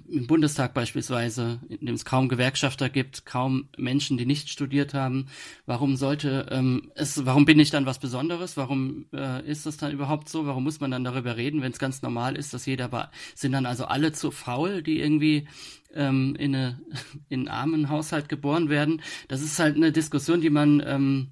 im 0.07 0.27
Bundestag 0.27 0.73
beispielsweise, 0.73 1.59
in 1.69 1.85
dem 1.85 1.95
es 1.95 2.05
kaum 2.05 2.29
Gewerkschafter 2.29 2.89
gibt, 2.89 3.25
kaum 3.25 3.69
Menschen, 3.77 4.17
die 4.17 4.25
nicht 4.25 4.49
studiert 4.49 4.93
haben. 4.93 5.27
Warum 5.65 5.95
sollte 5.95 6.47
ähm, 6.51 6.91
es, 6.95 7.25
warum 7.25 7.45
bin 7.45 7.59
ich 7.59 7.69
dann 7.69 7.85
was 7.85 7.99
Besonderes? 7.99 8.57
Warum 8.57 9.05
äh, 9.13 9.45
ist 9.49 9.65
das 9.65 9.77
dann 9.77 9.91
überhaupt 9.91 10.29
so? 10.29 10.45
Warum 10.45 10.63
muss 10.63 10.79
man 10.79 10.91
dann 10.91 11.03
darüber 11.03 11.37
reden, 11.37 11.61
wenn 11.61 11.71
es 11.71 11.79
ganz 11.79 12.01
normal 12.01 12.35
ist, 12.35 12.53
dass 12.53 12.65
jeder 12.65 13.11
sind 13.35 13.51
dann 13.51 13.65
also 13.65 13.85
alle 13.85 14.11
zu 14.11 14.31
faul, 14.31 14.83
die 14.83 14.99
irgendwie 14.99 15.47
ähm, 15.93 16.35
in, 16.35 16.55
eine, 16.55 16.81
in 17.29 17.41
einen 17.41 17.47
armen 17.47 17.89
Haushalt 17.89 18.29
geboren 18.29 18.69
werden? 18.69 19.01
Das 19.27 19.41
ist 19.41 19.59
halt 19.59 19.75
eine 19.75 19.91
Diskussion, 19.91 20.41
die 20.41 20.49
man 20.49 20.83
ähm, 20.85 21.31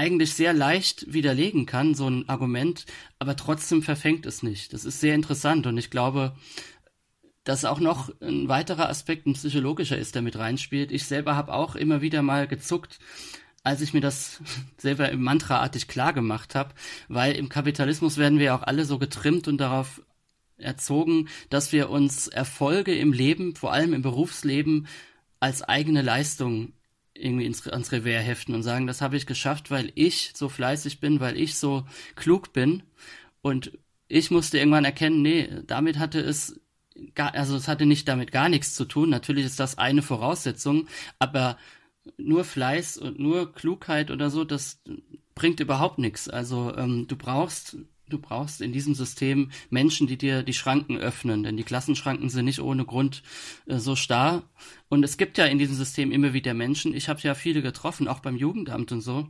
eigentlich 0.00 0.32
sehr 0.32 0.54
leicht 0.54 1.12
widerlegen 1.12 1.66
kann, 1.66 1.94
so 1.94 2.08
ein 2.08 2.26
Argument, 2.26 2.86
aber 3.18 3.36
trotzdem 3.36 3.82
verfängt 3.82 4.24
es 4.24 4.42
nicht. 4.42 4.72
Das 4.72 4.86
ist 4.86 4.98
sehr 5.00 5.14
interessant 5.14 5.66
und 5.66 5.76
ich 5.76 5.90
glaube, 5.90 6.34
dass 7.50 7.64
auch 7.64 7.80
noch 7.80 8.12
ein 8.20 8.46
weiterer 8.46 8.88
Aspekt, 8.88 9.26
ein 9.26 9.32
psychologischer 9.32 9.98
ist, 9.98 10.14
der 10.14 10.22
mit 10.22 10.38
reinspielt. 10.38 10.92
Ich 10.92 11.06
selber 11.06 11.34
habe 11.34 11.52
auch 11.52 11.74
immer 11.74 12.00
wieder 12.00 12.22
mal 12.22 12.46
gezuckt, 12.46 13.00
als 13.64 13.80
ich 13.80 13.92
mir 13.92 14.00
das 14.00 14.40
selber 14.78 15.08
im 15.10 15.20
Mantraartig 15.20 15.88
klar 15.88 16.12
gemacht 16.12 16.54
habe, 16.54 16.76
weil 17.08 17.34
im 17.34 17.48
Kapitalismus 17.48 18.18
werden 18.18 18.38
wir 18.38 18.54
auch 18.54 18.62
alle 18.62 18.84
so 18.84 19.00
getrimmt 19.00 19.48
und 19.48 19.58
darauf 19.58 20.00
erzogen, 20.58 21.28
dass 21.48 21.72
wir 21.72 21.90
uns 21.90 22.28
Erfolge 22.28 22.94
im 22.94 23.12
Leben, 23.12 23.56
vor 23.56 23.72
allem 23.72 23.94
im 23.94 24.02
Berufsleben, 24.02 24.86
als 25.40 25.62
eigene 25.62 26.02
Leistung 26.02 26.74
irgendwie 27.14 27.46
ins, 27.46 27.66
ans 27.66 27.90
Revers 27.90 28.24
heften 28.24 28.54
und 28.54 28.62
sagen, 28.62 28.86
das 28.86 29.00
habe 29.00 29.16
ich 29.16 29.26
geschafft, 29.26 29.72
weil 29.72 29.90
ich 29.96 30.34
so 30.36 30.48
fleißig 30.48 31.00
bin, 31.00 31.18
weil 31.18 31.36
ich 31.36 31.56
so 31.56 31.84
klug 32.14 32.52
bin. 32.52 32.84
Und 33.42 33.76
ich 34.06 34.30
musste 34.30 34.58
irgendwann 34.58 34.84
erkennen, 34.84 35.20
nee, 35.20 35.48
damit 35.66 35.98
hatte 35.98 36.20
es 36.20 36.59
gar, 37.14 37.34
also 37.34 37.56
es 37.56 37.68
hatte 37.68 37.86
nicht 37.86 38.08
damit 38.08 38.32
gar 38.32 38.48
nichts 38.48 38.74
zu 38.74 38.84
tun. 38.84 39.10
Natürlich 39.10 39.46
ist 39.46 39.60
das 39.60 39.78
eine 39.78 40.02
Voraussetzung, 40.02 40.86
aber 41.18 41.56
nur 42.16 42.44
Fleiß 42.44 42.96
und 42.96 43.18
nur 43.18 43.52
Klugheit 43.52 44.10
oder 44.10 44.30
so, 44.30 44.44
das 44.44 44.82
bringt 45.34 45.60
überhaupt 45.60 45.98
nichts. 45.98 46.28
Also 46.28 46.74
ähm, 46.76 47.06
du 47.08 47.16
brauchst 47.16 47.76
du 48.10 48.18
brauchst 48.18 48.60
in 48.60 48.72
diesem 48.72 48.94
System 48.94 49.50
Menschen, 49.70 50.06
die 50.06 50.18
dir 50.18 50.42
die 50.42 50.52
Schranken 50.52 50.98
öffnen, 50.98 51.42
denn 51.42 51.56
die 51.56 51.62
Klassenschranken 51.62 52.28
sind 52.28 52.44
nicht 52.44 52.60
ohne 52.60 52.84
Grund 52.84 53.22
äh, 53.66 53.78
so 53.78 53.96
starr. 53.96 54.42
Und 54.88 55.04
es 55.04 55.16
gibt 55.16 55.38
ja 55.38 55.46
in 55.46 55.58
diesem 55.58 55.76
System 55.76 56.12
immer 56.12 56.32
wieder 56.32 56.52
Menschen. 56.52 56.94
Ich 56.94 57.08
habe 57.08 57.20
ja 57.20 57.34
viele 57.34 57.62
getroffen, 57.62 58.08
auch 58.08 58.20
beim 58.20 58.36
Jugendamt 58.36 58.92
und 58.92 59.00
so, 59.00 59.28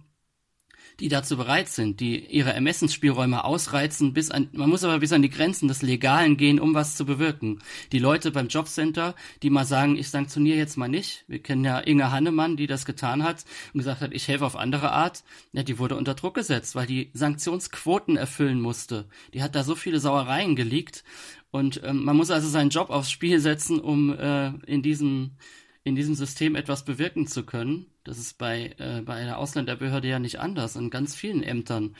die 1.01 1.09
dazu 1.09 1.37
bereit 1.37 1.69
sind, 1.69 2.01
die 2.01 2.27
ihre 2.27 2.53
Ermessensspielräume 2.53 3.45
ausreizen, 3.45 4.13
bis 4.13 4.31
an, 4.31 4.49
man 4.53 4.69
muss 4.69 4.85
aber 4.85 4.99
bis 4.99 5.13
an 5.13 5.23
die 5.23 5.31
Grenzen 5.31 5.67
des 5.67 5.83
Legalen 5.83 6.37
gehen, 6.37 6.61
um 6.61 6.75
was 6.75 6.97
zu 6.97 7.07
bewirken. 7.07 7.61
Die 7.93 7.99
Leute 7.99 8.31
beim 8.31 8.49
Jobcenter, 8.49 9.15
die 9.43 9.51
mal 9.51 9.65
sagen, 9.65 9.97
ich 9.97 10.11
sanktioniere 10.11 10.59
jetzt 10.59 10.77
mal 10.77 10.89
nicht. 10.89 11.25
Wir 11.27 11.41
kennen 11.41 11.65
ja 11.65 11.79
Inge 11.79 12.13
Hannemann, 12.13 12.57
die 12.57 12.67
das 12.67 12.85
getan 12.85 13.25
hat 13.25 13.45
und 13.73 13.79
gesagt 13.79 14.03
hat, 14.03 14.13
ich 14.13 14.29
helfe 14.29 14.45
auf 14.45 14.57
andere 14.57 14.93
Art. 14.93 15.25
Ja, 15.53 15.63
die 15.63 15.79
wurde 15.79 15.97
unter 15.97 16.15
Druck 16.15 16.35
gesetzt, 16.35 16.75
weil 16.75 16.87
die 16.87 17.11
Sanktionsquoten 17.15 18.17
erfüllen 18.17 18.61
musste. 18.61 19.07
Die 19.33 19.43
hat 19.43 19.55
da 19.55 19.65
so 19.65 19.75
viele 19.75 20.01
Sauereien 20.01 20.55
geleakt. 20.55 21.03
Und 21.51 21.81
ähm, 21.83 22.05
man 22.05 22.17
muss 22.17 22.31
also 22.31 22.49
seinen 22.49 22.71
Job 22.71 22.91
aufs 22.91 23.11
Spiel 23.11 23.41
setzen, 23.41 23.81
um 23.81 24.17
äh, 24.17 24.53
in 24.67 24.83
diesem 24.83 25.33
in 25.91 25.97
diesem 25.97 26.15
System 26.15 26.55
etwas 26.55 26.85
bewirken 26.85 27.27
zu 27.27 27.45
können. 27.45 27.87
Das 28.05 28.17
ist 28.17 28.39
bei, 28.39 28.75
äh, 28.79 29.03
bei 29.03 29.15
einer 29.15 29.39
Ausländerbehörde 29.39 30.09
ja 30.09 30.19
nicht 30.19 30.39
anders, 30.39 30.77
in 30.77 30.89
ganz 30.89 31.15
vielen 31.15 31.43
Ämtern. 31.43 31.97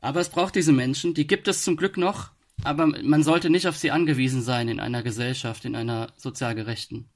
Aber 0.00 0.20
es 0.20 0.28
braucht 0.28 0.54
diese 0.54 0.72
Menschen, 0.72 1.14
die 1.14 1.26
gibt 1.26 1.48
es 1.48 1.64
zum 1.64 1.76
Glück 1.76 1.96
noch, 1.96 2.30
aber 2.62 2.86
man 2.86 3.24
sollte 3.24 3.50
nicht 3.50 3.66
auf 3.66 3.76
sie 3.76 3.90
angewiesen 3.90 4.40
sein 4.40 4.68
in 4.68 4.78
einer 4.78 5.02
Gesellschaft, 5.02 5.64
in 5.64 5.74
einer 5.74 6.08
sozial 6.16 6.54
gerechten. 6.54 7.06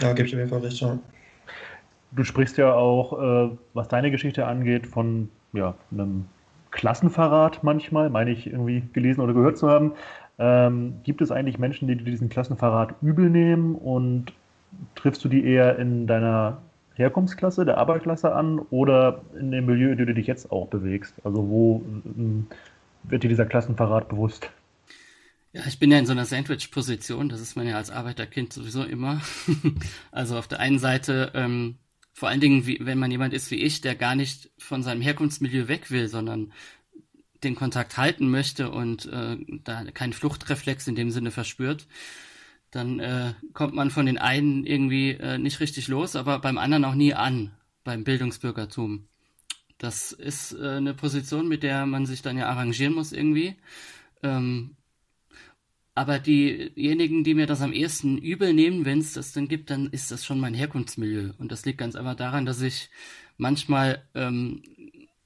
Ja, 0.00 0.14
gebe 0.14 0.26
ich 0.26 0.34
auf 0.34 0.38
jeden 0.38 0.50
Fall 0.50 0.60
recht, 0.60 0.80
ja. 0.80 0.98
Du 2.12 2.24
sprichst 2.24 2.56
ja 2.56 2.72
auch, 2.72 3.52
äh, 3.52 3.56
was 3.74 3.88
deine 3.88 4.10
Geschichte 4.10 4.46
angeht, 4.46 4.86
von 4.86 5.28
ja, 5.52 5.74
einem 5.90 6.26
Klassenverrat 6.70 7.62
manchmal, 7.62 8.08
meine 8.08 8.30
ich 8.30 8.46
irgendwie 8.46 8.82
gelesen 8.94 9.20
oder 9.20 9.34
gehört 9.34 9.58
zu 9.58 9.68
haben. 9.68 9.92
Ähm, 10.38 11.00
gibt 11.02 11.20
es 11.20 11.30
eigentlich 11.30 11.58
Menschen, 11.58 11.86
die 11.86 11.96
diesen 11.96 12.30
Klassenverrat 12.30 12.94
übel 13.02 13.28
nehmen 13.28 13.74
und 13.74 14.32
triffst 14.94 15.24
du 15.24 15.28
die 15.28 15.44
eher 15.44 15.78
in 15.78 16.06
deiner 16.06 16.62
Herkunftsklasse, 16.94 17.64
der 17.64 17.78
Arbeiterklasse 17.78 18.34
an 18.34 18.58
oder 18.58 19.22
in 19.38 19.50
dem 19.50 19.66
Milieu, 19.66 19.92
in 19.92 19.98
dem 19.98 20.06
du 20.06 20.14
dich 20.14 20.26
jetzt 20.26 20.50
auch 20.52 20.68
bewegst? 20.68 21.14
Also 21.24 21.48
wo 21.48 21.82
ähm, 22.04 22.46
wird 23.04 23.22
dir 23.22 23.28
dieser 23.28 23.46
Klassenverrat 23.46 24.08
bewusst? 24.08 24.50
Ja, 25.52 25.62
ich 25.66 25.78
bin 25.78 25.90
ja 25.90 25.98
in 25.98 26.06
so 26.06 26.12
einer 26.12 26.24
Sandwich-Position, 26.24 27.28
das 27.28 27.40
ist 27.40 27.56
man 27.56 27.66
ja 27.66 27.76
als 27.76 27.90
Arbeiterkind 27.90 28.52
sowieso 28.52 28.84
immer. 28.84 29.20
also 30.10 30.38
auf 30.38 30.48
der 30.48 30.60
einen 30.60 30.78
Seite, 30.78 31.32
ähm, 31.34 31.76
vor 32.14 32.28
allen 32.28 32.40
Dingen, 32.40 32.66
wie, 32.66 32.78
wenn 32.80 32.98
man 32.98 33.10
jemand 33.10 33.34
ist 33.34 33.50
wie 33.50 33.62
ich, 33.62 33.80
der 33.80 33.94
gar 33.94 34.14
nicht 34.14 34.50
von 34.58 34.82
seinem 34.82 35.02
Herkunftsmilieu 35.02 35.68
weg 35.68 35.90
will, 35.90 36.08
sondern 36.08 36.52
den 37.44 37.54
Kontakt 37.54 37.96
halten 37.96 38.30
möchte 38.30 38.70
und 38.70 39.06
äh, 39.06 39.36
da 39.64 39.84
keinen 39.92 40.12
Fluchtreflex 40.12 40.86
in 40.86 40.94
dem 40.94 41.10
Sinne 41.10 41.30
verspürt, 41.30 41.86
dann 42.72 43.00
äh, 43.00 43.34
kommt 43.52 43.74
man 43.74 43.90
von 43.90 44.06
den 44.06 44.18
einen 44.18 44.64
irgendwie 44.66 45.10
äh, 45.10 45.38
nicht 45.38 45.60
richtig 45.60 45.88
los, 45.88 46.16
aber 46.16 46.40
beim 46.40 46.58
anderen 46.58 46.84
auch 46.84 46.94
nie 46.94 47.14
an, 47.14 47.52
beim 47.84 48.02
Bildungsbürgertum. 48.02 49.06
Das 49.78 50.12
ist 50.12 50.54
äh, 50.54 50.76
eine 50.76 50.94
Position, 50.94 51.48
mit 51.48 51.62
der 51.62 51.86
man 51.86 52.06
sich 52.06 52.22
dann 52.22 52.38
ja 52.38 52.48
arrangieren 52.48 52.94
muss 52.94 53.12
irgendwie. 53.12 53.56
Ähm, 54.22 54.76
aber 55.94 56.18
diejenigen, 56.18 57.24
die 57.24 57.34
mir 57.34 57.46
das 57.46 57.60
am 57.60 57.74
ehesten 57.74 58.16
übel 58.16 58.54
nehmen, 58.54 58.86
wenn 58.86 59.00
es 59.00 59.12
das 59.12 59.32
denn 59.32 59.48
gibt, 59.48 59.68
dann 59.68 59.90
ist 59.90 60.10
das 60.10 60.24
schon 60.24 60.40
mein 60.40 60.54
Herkunftsmilieu. 60.54 61.32
Und 61.36 61.52
das 61.52 61.66
liegt 61.66 61.78
ganz 61.78 61.94
einfach 61.94 62.16
daran, 62.16 62.46
dass 62.46 62.62
ich 62.62 62.88
manchmal 63.36 64.02
ähm, 64.14 64.62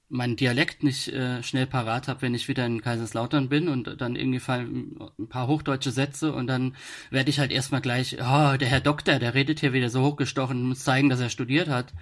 meinen 0.08 0.36
Dialekt 0.36 0.82
nicht 0.82 1.08
äh, 1.08 1.42
schnell 1.42 1.66
parat 1.66 2.08
habe, 2.08 2.22
wenn 2.22 2.34
ich 2.34 2.48
wieder 2.48 2.64
in 2.64 2.80
Kaiserslautern 2.80 3.48
bin 3.48 3.68
und 3.68 4.00
dann 4.00 4.14
irgendwie 4.14 4.38
fallen 4.38 4.98
ein 5.18 5.28
paar 5.28 5.48
hochdeutsche 5.48 5.90
Sätze 5.90 6.32
und 6.32 6.46
dann 6.46 6.76
werde 7.10 7.30
ich 7.30 7.38
halt 7.38 7.50
erstmal 7.50 7.80
gleich, 7.80 8.14
oh, 8.14 8.56
der 8.56 8.68
Herr 8.68 8.80
Doktor, 8.80 9.18
der 9.18 9.34
redet 9.34 9.60
hier 9.60 9.72
wieder 9.72 9.90
so 9.90 10.02
hochgestochen 10.02 10.58
und 10.58 10.68
muss 10.68 10.84
zeigen, 10.84 11.08
dass 11.08 11.20
er 11.20 11.30
studiert 11.30 11.68
hat. 11.68 11.92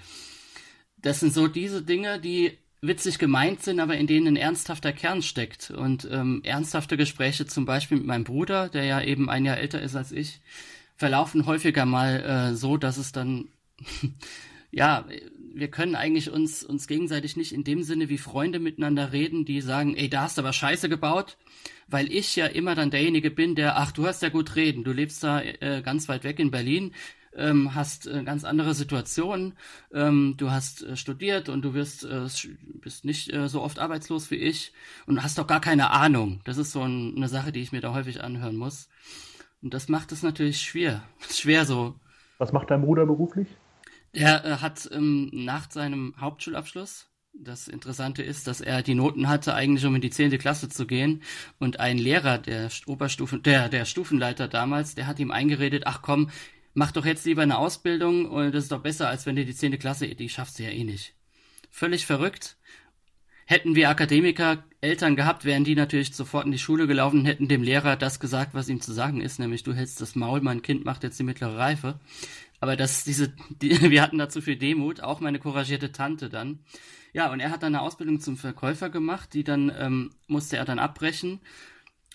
Das 0.99 1.21
sind 1.21 1.33
so 1.33 1.49
diese 1.49 1.83
Dinge, 1.83 2.21
die 2.21 2.59
witzig 2.87 3.19
gemeint 3.19 3.63
sind, 3.63 3.81
aber 3.81 3.97
in 3.97 4.07
denen 4.07 4.29
ein 4.29 4.37
ernsthafter 4.37 4.93
Kern 4.93 5.23
steckt. 5.23 5.71
Und 5.71 6.07
ähm, 6.11 6.43
ernsthafte 6.45 6.97
Gespräche 6.97 7.47
zum 7.47 7.65
Beispiel 7.65 7.99
mit 7.99 8.07
meinem 8.07 8.25
Bruder, 8.25 8.69
der 8.69 8.85
ja 8.85 9.01
eben 9.01 9.31
ein 9.31 9.45
Jahr 9.45 9.57
älter 9.57 9.81
ist 9.81 9.97
als 9.97 10.13
ich, 10.13 10.41
verlaufen 10.97 11.47
häufiger 11.47 11.87
mal 11.87 12.53
äh, 12.53 12.55
so, 12.55 12.77
dass 12.77 12.99
es 12.99 13.13
dann 13.13 13.49
ja, 14.71 15.05
wir 15.55 15.69
können 15.69 15.95
eigentlich 15.95 16.31
uns, 16.31 16.65
uns 16.65 16.87
gegenseitig 16.87 17.37
nicht 17.37 17.53
in 17.53 17.65
dem 17.65 17.83
Sinne 17.83 18.09
wie 18.09 18.19
Freunde 18.19 18.59
miteinander 18.59 19.13
reden, 19.13 19.45
die 19.45 19.61
sagen, 19.61 19.95
ey, 19.95 20.09
da 20.09 20.23
hast 20.23 20.37
du 20.37 20.43
aber 20.43 20.53
Scheiße 20.53 20.89
gebaut, 20.89 21.37
weil 21.89 22.13
ich 22.13 22.35
ja 22.37 22.47
immer 22.47 22.75
dann 22.75 22.91
derjenige 22.91 23.31
bin, 23.31 23.55
der, 23.55 23.79
ach, 23.79 23.93
du 23.93 24.07
hast 24.07 24.23
ja 24.23 24.29
gut 24.29 24.57
reden, 24.57 24.85
du 24.85 24.93
lebst 24.93 25.23
da 25.23 25.41
äh, 25.41 25.83
ganz 25.83 26.09
weit 26.09 26.25
weg 26.25 26.39
in 26.39 26.51
Berlin, 26.51 26.93
ähm, 27.37 27.75
hast 27.75 28.07
äh, 28.07 28.23
ganz 28.25 28.45
andere 28.45 28.75
Situationen, 28.75 29.55
ähm, 29.93 30.35
du 30.37 30.51
hast 30.51 30.83
äh, 30.83 30.97
studiert 30.97 31.49
und 31.49 31.63
du 31.63 31.75
wirst, 31.75 32.05
äh, 32.05 32.27
bist 32.81 33.05
nicht 33.05 33.33
äh, 33.33 33.49
so 33.49 33.63
oft 33.63 33.79
arbeitslos 33.79 34.31
wie 34.31 34.37
ich 34.37 34.73
und 35.07 35.23
hast 35.23 35.39
doch 35.39 35.47
gar 35.47 35.61
keine 35.61 35.91
Ahnung. 35.91 36.41
Das 36.45 36.59
ist 36.59 36.73
so 36.73 36.83
ein, 36.83 37.15
eine 37.17 37.29
Sache, 37.29 37.53
die 37.53 37.61
ich 37.61 37.73
mir 37.73 37.81
da 37.81 37.95
häufig 37.95 38.23
anhören 38.23 38.57
muss. 38.57 38.89
Und 39.63 39.75
das 39.75 39.89
macht 39.89 40.13
es 40.13 40.23
natürlich 40.23 40.61
schwer. 40.61 41.03
Schwer 41.31 41.65
so. 41.65 41.95
Was 42.39 42.53
macht 42.53 42.71
dein 42.71 42.83
Bruder 42.83 43.07
beruflich? 43.07 43.49
Er 44.15 44.45
äh, 44.45 44.57
hat 44.59 44.89
ähm, 44.93 45.29
nach 45.33 45.71
seinem 45.71 46.15
Hauptschulabschluss, 46.19 47.09
das 47.33 47.67
Interessante 47.67 48.23
ist, 48.23 48.47
dass 48.47 48.61
er 48.61 48.83
die 48.83 48.95
Noten 48.95 49.29
hatte, 49.29 49.55
eigentlich 49.55 49.85
um 49.85 49.97
in 49.97 50.01
die 50.01 50.11
zehnte 50.11 50.39
Klasse 50.39 50.69
zu 50.69 50.87
gehen. 50.87 51.23
Und 51.59 51.81
ein 51.81 51.99
Lehrer, 51.99 52.39
der 52.39 52.71
Oberstufen, 52.87 53.43
der, 53.43 53.69
der 53.69 53.85
Stufenleiter 53.85 54.47
damals, 54.47 54.95
der 54.95 55.09
hat 55.09 55.19
ihm 55.19 55.33
eingeredet, 55.33 55.83
ach 55.87 56.01
komm, 56.01 56.31
mach 56.75 56.93
doch 56.93 57.05
jetzt 57.05 57.27
lieber 57.27 57.43
eine 57.43 57.59
Ausbildung 57.59 58.27
und 58.27 58.55
das 58.55 58.65
ist 58.65 58.73
doch 58.73 58.83
besser, 58.83 59.09
als 59.09 59.27
wenn 59.27 59.35
du 59.35 59.45
die 59.45 59.55
zehnte 59.55 59.79
Klasse, 59.79 60.07
die 60.07 60.29
schaffst 60.29 60.61
du 60.61 60.63
ja 60.63 60.71
eh 60.71 60.85
nicht. 60.85 61.15
Völlig 61.69 62.07
verrückt. 62.07 62.57
Hätten 63.47 63.75
wir 63.75 63.91
Akademiker 63.91 64.65
Eltern 64.81 65.17
gehabt, 65.17 65.45
wären 65.45 65.65
die 65.65 65.75
natürlich 65.75 66.15
sofort 66.15 66.47
in 66.47 66.53
die 66.53 66.59
Schule 66.59 66.87
gelaufen 66.87 67.21
und 67.21 67.27
hätten 67.27 67.49
dem 67.49 67.63
Lehrer 67.63 67.97
das 67.97 68.21
gesagt, 68.21 68.55
was 68.55 68.69
ihm 68.69 68.81
zu 68.81 68.93
sagen 68.93 69.21
ist, 69.21 69.41
nämlich 69.41 69.65
du 69.65 69.75
hältst 69.75 70.01
das 70.01 70.15
Maul, 70.15 70.41
mein 70.41 70.63
Kind 70.63 70.85
macht 70.85 71.03
jetzt 71.03 71.19
die 71.19 71.25
mittlere 71.25 71.59
Reife. 71.59 71.99
Aber 72.65 72.77
das, 72.77 73.05
diese, 73.05 73.29
die, 73.61 73.79
wir 73.91 74.01
hatten 74.01 74.17
dazu 74.17 74.41
viel 74.41 74.57
Demut, 74.57 75.03
auch 75.03 75.21
meine 75.21 75.39
couragierte 75.39 75.93
Tante 75.93 76.31
dann. 76.31 76.61
Ja, 77.13 77.31
und 77.31 77.41
er 77.41 77.51
hat 77.51 77.63
dann 77.63 77.75
eine 77.75 77.83
Ausbildung 77.83 78.21
zum 78.21 78.39
Verkäufer 78.39 78.89
gemacht, 78.89 79.35
die 79.35 79.45
dann 79.45 79.71
ähm, 79.79 80.13
musste 80.29 80.57
er 80.57 80.65
dann 80.65 80.79
abbrechen. 80.79 81.41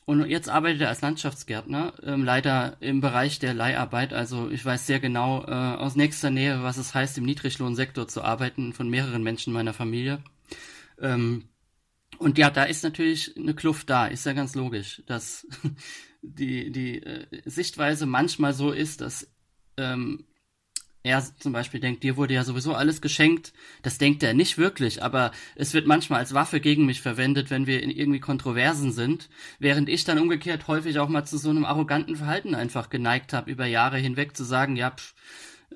Und 0.06 0.26
jetzt 0.26 0.50
arbeitet 0.50 0.82
er 0.82 0.90
als 0.90 1.02
Landschaftsgärtner, 1.02 1.94
ähm, 2.02 2.24
leider 2.24 2.78
im 2.80 3.00
Bereich 3.00 3.38
der 3.38 3.54
Leiharbeit. 3.54 4.12
Also 4.12 4.50
ich 4.50 4.66
weiß 4.66 4.88
sehr 4.88 5.00
genau 5.00 5.44
äh, 5.46 5.52
aus 5.52 5.96
nächster 5.96 6.32
Nähe, 6.32 6.64
was 6.64 6.78
es 6.78 6.96
heißt, 6.96 7.20
im 7.20 7.26
Niedriglohnsektor 7.26 8.08
zu 8.08 8.24
arbeiten, 8.24 8.74
von 8.74 8.90
mehreren 8.90 9.22
Menschen 9.22 9.54
meiner 9.54 9.76
Familie. 9.76 10.24
Ähm, 11.00 11.50
und 12.18 12.40
ja, 12.40 12.50
da 12.50 12.64
ist 12.64 12.84
natürlich 12.84 13.38
eine 13.38 13.54
Kluft 13.54 13.92
da, 13.92 14.08
ist 14.08 14.26
ja 14.26 14.34
ganz 14.34 14.56
logisch, 14.56 15.04
dass 15.06 15.46
die, 16.24 16.72
die 16.72 17.04
äh, 17.04 17.28
Sichtweise 17.46 18.08
manchmal 18.08 18.54
so 18.54 18.72
ist, 18.72 19.02
dass 19.02 19.28
ähm, 19.78 20.26
er 21.04 21.24
zum 21.40 21.54
Beispiel 21.54 21.80
denkt, 21.80 22.04
dir 22.04 22.18
wurde 22.18 22.34
ja 22.34 22.44
sowieso 22.44 22.74
alles 22.74 23.02
geschenkt. 23.02 23.54
Das 23.84 23.98
denkt 23.98 24.22
er 24.22 24.34
nicht 24.34 24.58
wirklich, 24.58 25.02
aber 25.02 25.32
es 25.56 25.74
wird 25.74 25.88
manchmal 25.88 26.20
als 26.20 26.34
Waffe 26.34 26.60
gegen 26.60 26.86
mich 26.86 27.02
verwendet, 27.02 27.50
wenn 27.50 27.68
wir 27.68 27.82
in 27.82 27.90
irgendwie 27.90 28.20
Kontroversen 28.20 28.92
sind, 28.92 29.30
während 29.60 29.88
ich 29.88 30.04
dann 30.04 30.20
umgekehrt 30.20 30.68
häufig 30.68 31.00
auch 31.00 31.10
mal 31.10 31.26
zu 31.26 31.38
so 31.38 31.50
einem 31.50 31.66
arroganten 31.66 32.18
Verhalten 32.18 32.54
einfach 32.54 32.90
geneigt 32.90 33.34
habe, 33.34 33.50
über 33.50 33.66
Jahre 33.66 33.98
hinweg 33.98 34.36
zu 34.36 34.44
sagen, 34.44 34.76
ja, 34.76 34.92
pff, 34.92 35.14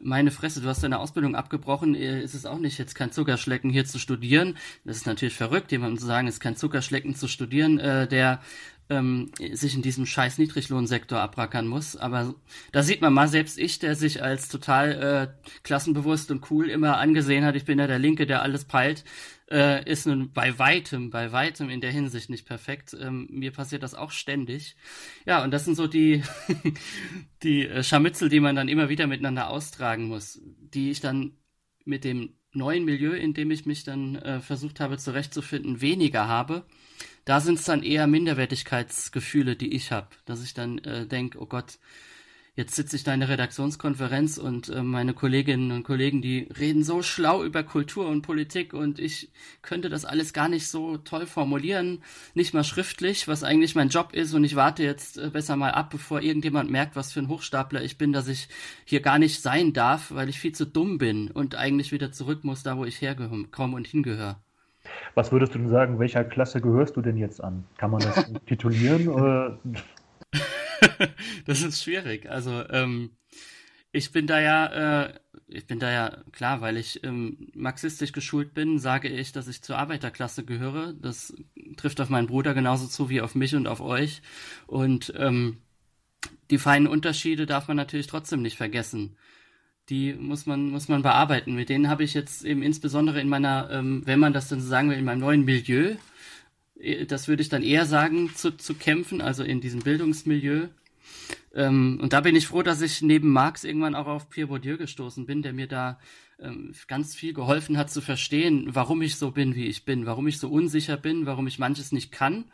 meine 0.01 0.31
Fresse, 0.31 0.61
du 0.61 0.67
hast 0.67 0.83
deine 0.83 0.99
Ausbildung 0.99 1.35
abgebrochen, 1.35 1.95
äh, 1.95 2.21
ist 2.21 2.33
es 2.33 2.45
auch 2.45 2.59
nicht 2.59 2.77
jetzt 2.77 2.95
kein 2.95 3.11
Zuckerschlecken 3.11 3.69
hier 3.69 3.85
zu 3.85 3.99
studieren. 3.99 4.57
Das 4.85 4.97
ist 4.97 5.05
natürlich 5.05 5.35
verrückt, 5.35 5.71
jemandem 5.71 5.99
zu 5.99 6.05
sagen, 6.05 6.27
es 6.27 6.35
ist 6.35 6.39
kein 6.39 6.55
Zuckerschlecken 6.55 7.15
zu 7.15 7.27
studieren, 7.27 7.79
äh, 7.79 8.07
der 8.07 8.41
ähm, 8.89 9.31
sich 9.53 9.75
in 9.75 9.81
diesem 9.81 10.05
scheiß 10.05 10.37
Niedriglohnsektor 10.37 11.19
abrackern 11.19 11.67
muss. 11.67 11.95
Aber 11.95 12.35
da 12.71 12.83
sieht 12.83 13.01
man 13.01 13.13
mal, 13.13 13.27
selbst 13.27 13.57
ich, 13.57 13.79
der 13.79 13.95
sich 13.95 14.21
als 14.21 14.49
total 14.49 14.91
äh, 14.91 15.47
klassenbewusst 15.63 16.31
und 16.31 16.49
cool 16.51 16.69
immer 16.69 16.97
angesehen 16.97 17.45
hat, 17.45 17.55
ich 17.55 17.65
bin 17.65 17.79
ja 17.79 17.87
der 17.87 17.99
Linke, 17.99 18.25
der 18.25 18.41
alles 18.41 18.65
peilt, 18.65 19.03
äh, 19.49 19.89
ist 19.89 20.05
nun 20.05 20.31
bei 20.33 20.57
weitem, 20.59 21.09
bei 21.09 21.31
weitem 21.31 21.69
in 21.69 21.81
der 21.81 21.91
Hinsicht 21.91 22.29
nicht 22.29 22.45
perfekt. 22.45 22.95
Ähm, 22.99 23.27
mir 23.29 23.51
passiert 23.51 23.83
das 23.83 23.95
auch 23.95 24.11
ständig. 24.11 24.75
Ja, 25.25 25.43
und 25.43 25.51
das 25.51 25.65
sind 25.65 25.75
so 25.75 25.87
die, 25.87 26.23
die 27.43 27.67
äh, 27.67 27.83
Scharmützel, 27.83 28.29
die 28.29 28.39
man 28.39 28.55
dann 28.55 28.67
immer 28.67 28.89
wieder 28.89 29.07
miteinander 29.07 29.49
austragen 29.49 30.07
muss, 30.07 30.41
die 30.43 30.91
ich 30.91 30.99
dann 30.99 31.37
mit 31.85 32.03
dem 32.03 32.35
neuen 32.51 32.85
Milieu, 32.85 33.13
in 33.13 33.33
dem 33.33 33.51
ich 33.51 33.65
mich 33.65 33.83
dann 33.83 34.15
äh, 34.15 34.39
versucht 34.39 34.79
habe 34.79 34.97
zurechtzufinden, 34.97 35.81
weniger 35.81 36.27
habe 36.27 36.65
da 37.25 37.39
sind 37.39 37.59
es 37.59 37.65
dann 37.65 37.83
eher 37.83 38.07
Minderwertigkeitsgefühle, 38.07 39.55
die 39.55 39.73
ich 39.73 39.91
habe, 39.91 40.09
dass 40.25 40.43
ich 40.43 40.53
dann 40.53 40.79
äh, 40.79 41.07
denke, 41.07 41.39
oh 41.39 41.45
Gott, 41.45 41.79
jetzt 42.55 42.75
sitze 42.75 42.95
ich 42.95 43.03
da 43.03 43.13
in 43.13 43.21
der 43.21 43.29
Redaktionskonferenz 43.29 44.37
und 44.37 44.69
äh, 44.69 44.83
meine 44.83 45.13
Kolleginnen 45.13 45.71
und 45.71 45.83
Kollegen, 45.83 46.21
die 46.21 46.49
reden 46.59 46.83
so 46.83 47.01
schlau 47.01 47.43
über 47.43 47.63
Kultur 47.63 48.07
und 48.07 48.21
Politik 48.21 48.73
und 48.73 48.99
ich 48.99 49.31
könnte 49.61 49.89
das 49.89 50.05
alles 50.05 50.33
gar 50.33 50.49
nicht 50.49 50.67
so 50.67 50.97
toll 50.97 51.25
formulieren, 51.25 52.03
nicht 52.35 52.53
mal 52.53 52.63
schriftlich, 52.63 53.27
was 53.27 53.43
eigentlich 53.43 53.73
mein 53.73 53.89
Job 53.89 54.13
ist 54.13 54.33
und 54.33 54.43
ich 54.43 54.55
warte 54.55 54.83
jetzt 54.83 55.17
äh, 55.17 55.29
besser 55.29 55.55
mal 55.55 55.71
ab, 55.71 55.89
bevor 55.89 56.21
irgendjemand 56.21 56.69
merkt, 56.69 56.95
was 56.95 57.13
für 57.13 57.21
ein 57.21 57.29
Hochstapler 57.29 57.83
ich 57.83 57.97
bin, 57.97 58.13
dass 58.13 58.27
ich 58.27 58.49
hier 58.85 59.01
gar 59.01 59.17
nicht 59.17 59.41
sein 59.41 59.73
darf, 59.73 60.11
weil 60.11 60.29
ich 60.29 60.39
viel 60.39 60.53
zu 60.53 60.65
dumm 60.65 60.97
bin 60.99 61.31
und 61.31 61.55
eigentlich 61.55 61.91
wieder 61.91 62.11
zurück 62.11 62.43
muss, 62.43 62.63
da 62.63 62.77
wo 62.77 62.85
ich 62.85 63.01
herkomme 63.01 63.75
und 63.75 63.87
hingehöre. 63.87 64.42
Was 65.15 65.31
würdest 65.31 65.53
du 65.53 65.59
denn 65.59 65.69
sagen, 65.69 65.99
welcher 65.99 66.23
Klasse 66.23 66.61
gehörst 66.61 66.97
du 66.97 67.01
denn 67.01 67.17
jetzt 67.17 67.43
an? 67.43 67.65
Kann 67.77 67.91
man 67.91 68.01
das 68.01 68.31
titulieren? 68.45 69.07
Oder? 69.07 69.59
das 71.45 71.61
ist 71.61 71.83
schwierig. 71.83 72.29
Also 72.29 72.67
ähm, 72.69 73.11
ich 73.91 74.11
bin 74.11 74.27
da 74.27 74.39
ja, 74.39 75.03
äh, 75.05 75.13
ich 75.47 75.67
bin 75.67 75.79
da 75.79 75.91
ja 75.91 76.17
klar, 76.31 76.61
weil 76.61 76.77
ich 76.77 77.03
ähm, 77.03 77.51
marxistisch 77.53 78.11
geschult 78.11 78.53
bin, 78.53 78.79
sage 78.79 79.07
ich, 79.07 79.31
dass 79.31 79.47
ich 79.47 79.61
zur 79.61 79.77
Arbeiterklasse 79.77 80.43
gehöre. 80.43 80.93
Das 80.93 81.33
trifft 81.77 82.01
auf 82.01 82.09
meinen 82.09 82.27
Bruder 82.27 82.53
genauso 82.53 82.87
zu 82.87 83.09
wie 83.09 83.21
auf 83.21 83.35
mich 83.35 83.55
und 83.55 83.67
auf 83.67 83.81
euch. 83.81 84.21
Und 84.65 85.13
ähm, 85.15 85.57
die 86.49 86.57
feinen 86.57 86.87
Unterschiede 86.87 87.45
darf 87.45 87.67
man 87.67 87.77
natürlich 87.77 88.07
trotzdem 88.07 88.41
nicht 88.41 88.57
vergessen 88.57 89.15
die 89.89 90.13
muss 90.13 90.45
man, 90.45 90.69
muss 90.69 90.87
man 90.87 91.01
bearbeiten. 91.01 91.55
Mit 91.55 91.69
denen 91.69 91.89
habe 91.89 92.03
ich 92.03 92.13
jetzt 92.13 92.45
eben 92.45 92.61
insbesondere 92.61 93.19
in 93.19 93.29
meiner, 93.29 93.69
ähm, 93.71 94.01
wenn 94.05 94.19
man 94.19 94.33
das 94.33 94.47
dann 94.47 94.61
so 94.61 94.67
sagen 94.67 94.89
will, 94.89 94.97
in 94.97 95.05
meinem 95.05 95.19
neuen 95.19 95.45
Milieu, 95.45 95.95
äh, 96.79 97.05
das 97.05 97.27
würde 97.27 97.41
ich 97.41 97.49
dann 97.49 97.63
eher 97.63 97.85
sagen, 97.85 98.31
zu, 98.35 98.51
zu 98.51 98.75
kämpfen, 98.75 99.21
also 99.21 99.43
in 99.43 99.61
diesem 99.61 99.81
Bildungsmilieu. 99.81 100.67
Ähm, 101.53 101.99
und 102.01 102.13
da 102.13 102.21
bin 102.21 102.35
ich 102.35 102.47
froh, 102.47 102.63
dass 102.63 102.81
ich 102.81 103.01
neben 103.01 103.29
Marx 103.31 103.63
irgendwann 103.63 103.95
auch 103.95 104.07
auf 104.07 104.29
Pierre 104.29 104.47
Bourdieu 104.47 104.77
gestoßen 104.77 105.25
bin, 105.25 105.41
der 105.41 105.53
mir 105.53 105.67
da 105.67 105.99
ähm, 106.39 106.73
ganz 106.87 107.13
viel 107.13 107.33
geholfen 107.33 107.77
hat 107.77 107.91
zu 107.91 108.01
verstehen, 108.01 108.69
warum 108.71 109.01
ich 109.01 109.17
so 109.17 109.31
bin, 109.31 109.53
wie 109.53 109.67
ich 109.67 109.85
bin, 109.85 110.05
warum 110.05 110.27
ich 110.27 110.39
so 110.39 110.49
unsicher 110.49 110.97
bin, 110.97 111.25
warum 111.25 111.45
ich 111.47 111.59
manches 111.59 111.91
nicht 111.91 112.11
kann. 112.11 112.45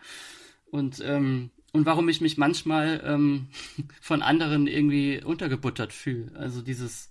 Und 0.72 1.02
ähm, 1.04 1.52
und 1.72 1.86
warum 1.86 2.10
ich 2.10 2.22
mich 2.22 2.38
manchmal 2.38 3.02
ähm, 3.06 3.48
von 4.02 4.22
anderen 4.22 4.68
irgendwie 4.68 5.22
untergebuttert 5.24 5.94
fühle. 5.94 6.32
Also 6.36 6.62
dieses, 6.62 7.09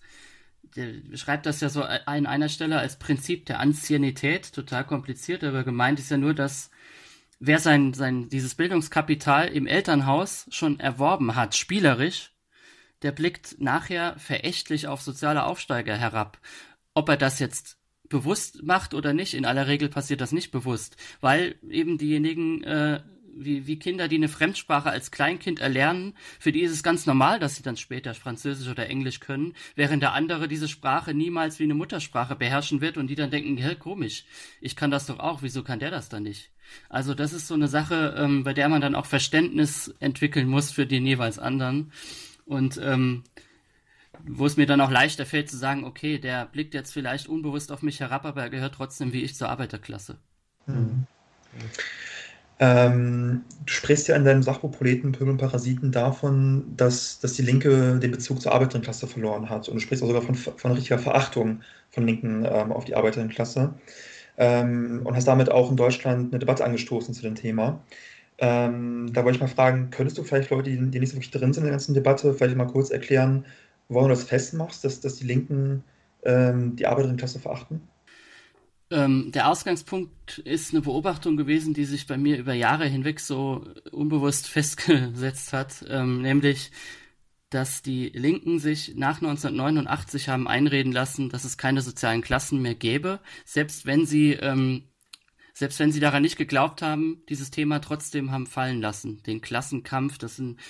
der 0.76 0.92
beschreibt 1.08 1.46
das 1.46 1.60
ja 1.60 1.68
so 1.68 1.82
an 1.82 2.26
einer 2.26 2.48
Stelle 2.48 2.78
als 2.78 2.98
Prinzip 2.98 3.46
der 3.46 3.60
Anciennität, 3.60 4.52
total 4.52 4.84
kompliziert, 4.84 5.44
aber 5.44 5.64
gemeint 5.64 5.98
ist 5.98 6.10
ja 6.10 6.16
nur, 6.16 6.34
dass 6.34 6.70
wer 7.40 7.58
sein, 7.58 7.94
sein, 7.94 8.28
dieses 8.28 8.54
Bildungskapital 8.54 9.48
im 9.48 9.66
Elternhaus 9.66 10.46
schon 10.50 10.80
erworben 10.80 11.34
hat, 11.34 11.56
spielerisch, 11.56 12.32
der 13.02 13.12
blickt 13.12 13.60
nachher 13.60 14.18
verächtlich 14.18 14.88
auf 14.88 15.02
soziale 15.02 15.44
Aufsteiger 15.44 15.96
herab. 15.96 16.38
Ob 16.94 17.08
er 17.08 17.16
das 17.16 17.38
jetzt 17.38 17.78
bewusst 18.08 18.62
macht 18.62 18.94
oder 18.94 19.12
nicht. 19.12 19.34
In 19.34 19.44
aller 19.44 19.66
Regel 19.66 19.88
passiert 19.88 20.20
das 20.20 20.32
nicht 20.32 20.50
bewusst, 20.50 20.96
weil 21.20 21.56
eben 21.68 21.98
diejenigen 21.98 22.64
äh, 22.64 23.02
wie, 23.34 23.66
wie 23.66 23.78
Kinder, 23.78 24.08
die 24.08 24.16
eine 24.16 24.28
Fremdsprache 24.28 24.90
als 24.90 25.10
Kleinkind 25.10 25.60
erlernen, 25.60 26.14
für 26.38 26.52
die 26.52 26.62
ist 26.62 26.72
es 26.72 26.82
ganz 26.82 27.06
normal, 27.06 27.38
dass 27.38 27.56
sie 27.56 27.62
dann 27.62 27.76
später 27.76 28.14
Französisch 28.14 28.68
oder 28.68 28.88
Englisch 28.88 29.20
können, 29.20 29.54
während 29.74 30.02
der 30.02 30.12
andere 30.12 30.48
diese 30.48 30.68
Sprache 30.68 31.14
niemals 31.14 31.58
wie 31.58 31.64
eine 31.64 31.74
Muttersprache 31.74 32.36
beherrschen 32.36 32.80
wird 32.80 32.96
und 32.96 33.08
die 33.08 33.14
dann 33.14 33.30
denken, 33.30 33.56
hä, 33.56 33.74
komisch, 33.76 34.24
ich 34.60 34.76
kann 34.76 34.90
das 34.90 35.06
doch 35.06 35.18
auch, 35.18 35.42
wieso 35.42 35.62
kann 35.62 35.78
der 35.78 35.90
das 35.90 36.08
dann 36.08 36.22
nicht? 36.24 36.50
Also 36.88 37.14
das 37.14 37.32
ist 37.32 37.46
so 37.48 37.54
eine 37.54 37.68
Sache, 37.68 38.14
ähm, 38.18 38.44
bei 38.44 38.54
der 38.54 38.68
man 38.68 38.80
dann 38.80 38.94
auch 38.94 39.06
Verständnis 39.06 39.94
entwickeln 40.00 40.48
muss 40.48 40.70
für 40.70 40.86
den 40.86 41.06
jeweils 41.06 41.38
anderen. 41.38 41.92
Und 42.44 42.78
ähm, 42.82 43.24
wo 44.24 44.46
es 44.46 44.56
mir 44.56 44.66
dann 44.66 44.80
auch 44.80 44.90
leichter 44.90 45.26
fällt 45.26 45.48
zu 45.48 45.56
sagen, 45.56 45.84
okay, 45.84 46.18
der 46.18 46.46
blickt 46.46 46.74
jetzt 46.74 46.92
vielleicht 46.92 47.28
unbewusst 47.28 47.72
auf 47.72 47.82
mich 47.82 48.00
herab, 48.00 48.24
aber 48.24 48.42
er 48.42 48.50
gehört 48.50 48.74
trotzdem 48.74 49.12
wie 49.12 49.22
ich 49.22 49.34
zur 49.34 49.48
Arbeiterklasse. 49.48 50.18
Mhm. 50.66 51.06
Ähm, 52.60 53.44
du 53.66 53.72
sprichst 53.72 54.08
ja 54.08 54.16
in 54.16 54.24
deinem 54.24 54.42
Sachbuch 54.42 54.72
Proleten, 54.72 55.12
Pöbel 55.12 55.30
und 55.30 55.38
Parasiten 55.38 55.92
davon, 55.92 56.64
dass, 56.76 57.20
dass 57.20 57.34
die 57.34 57.42
Linke 57.42 57.98
den 57.98 58.10
Bezug 58.10 58.40
zur 58.40 58.52
Arbeiterinnenklasse 58.52 59.06
verloren 59.06 59.48
hat. 59.48 59.68
Und 59.68 59.76
du 59.76 59.80
sprichst 59.80 60.02
auch 60.02 60.08
sogar 60.08 60.22
von, 60.22 60.34
von 60.34 60.72
richtiger 60.72 60.98
Verachtung 60.98 61.60
von 61.90 62.06
Linken 62.06 62.44
ähm, 62.44 62.72
auf 62.72 62.84
die 62.84 62.96
Arbeiterinnenklasse. 62.96 63.74
Ähm, 64.38 65.02
und 65.04 65.16
hast 65.16 65.28
damit 65.28 65.50
auch 65.50 65.70
in 65.70 65.76
Deutschland 65.76 66.32
eine 66.32 66.38
Debatte 66.40 66.64
angestoßen 66.64 67.14
zu 67.14 67.22
dem 67.22 67.34
Thema. 67.34 67.80
Ähm, 68.38 69.12
da 69.12 69.24
wollte 69.24 69.36
ich 69.36 69.42
mal 69.42 69.48
fragen, 69.48 69.90
könntest 69.90 70.18
du 70.18 70.24
vielleicht 70.24 70.50
Leute, 70.50 70.70
die, 70.70 70.90
die 70.90 71.00
nicht 71.00 71.10
so 71.10 71.16
wirklich 71.16 71.30
drin 71.32 71.52
sind 71.52 71.62
in 71.62 71.66
der 71.66 71.72
ganzen 71.72 71.94
Debatte, 71.94 72.34
vielleicht 72.34 72.56
mal 72.56 72.66
kurz 72.66 72.90
erklären, 72.90 73.44
woran 73.88 74.10
du 74.10 74.14
das 74.14 74.24
festmachst, 74.24 74.84
dass, 74.84 75.00
dass 75.00 75.16
die 75.16 75.26
Linken 75.26 75.84
ähm, 76.24 76.76
die 76.76 76.86
Arbeiterinnenklasse 76.86 77.40
verachten? 77.40 77.88
Ähm, 78.90 79.32
der 79.32 79.48
Ausgangspunkt 79.48 80.38
ist 80.38 80.72
eine 80.72 80.80
Beobachtung 80.80 81.36
gewesen, 81.36 81.74
die 81.74 81.84
sich 81.84 82.06
bei 82.06 82.16
mir 82.16 82.38
über 82.38 82.54
Jahre 82.54 82.86
hinweg 82.86 83.20
so 83.20 83.66
unbewusst 83.92 84.48
festgesetzt 84.48 85.52
hat, 85.52 85.84
ähm, 85.88 86.22
nämlich, 86.22 86.70
dass 87.50 87.82
die 87.82 88.08
Linken 88.10 88.58
sich 88.58 88.94
nach 88.96 89.22
1989 89.22 90.28
haben 90.28 90.48
einreden 90.48 90.92
lassen, 90.92 91.30
dass 91.30 91.44
es 91.44 91.56
keine 91.58 91.80
sozialen 91.80 92.22
Klassen 92.22 92.60
mehr 92.60 92.74
gäbe, 92.74 93.20
selbst 93.44 93.86
wenn 93.86 94.06
sie 94.06 94.32
ähm, 94.32 94.84
selbst 95.58 95.80
wenn 95.80 95.90
sie 95.90 95.98
daran 95.98 96.22
nicht 96.22 96.36
geglaubt 96.36 96.82
haben, 96.82 97.24
dieses 97.28 97.50
Thema 97.50 97.80
trotzdem 97.80 98.30
haben 98.30 98.46
fallen 98.46 98.80
lassen. 98.80 99.24
Den 99.24 99.40
Klassenkampf, 99.40 100.16
das 100.16 100.36
sind 100.36 100.60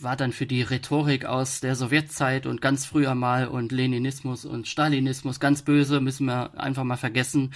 war 0.00 0.16
dann 0.16 0.32
für 0.32 0.46
die 0.46 0.62
Rhetorik 0.62 1.24
aus 1.24 1.60
der 1.60 1.74
Sowjetzeit 1.74 2.46
und 2.46 2.60
ganz 2.60 2.84
früher 2.84 3.14
mal 3.14 3.48
und 3.48 3.72
Leninismus 3.72 4.44
und 4.44 4.68
Stalinismus 4.68 5.40
ganz 5.40 5.62
böse, 5.62 6.00
müssen 6.00 6.26
wir 6.26 6.58
einfach 6.58 6.84
mal 6.84 6.96
vergessen. 6.96 7.54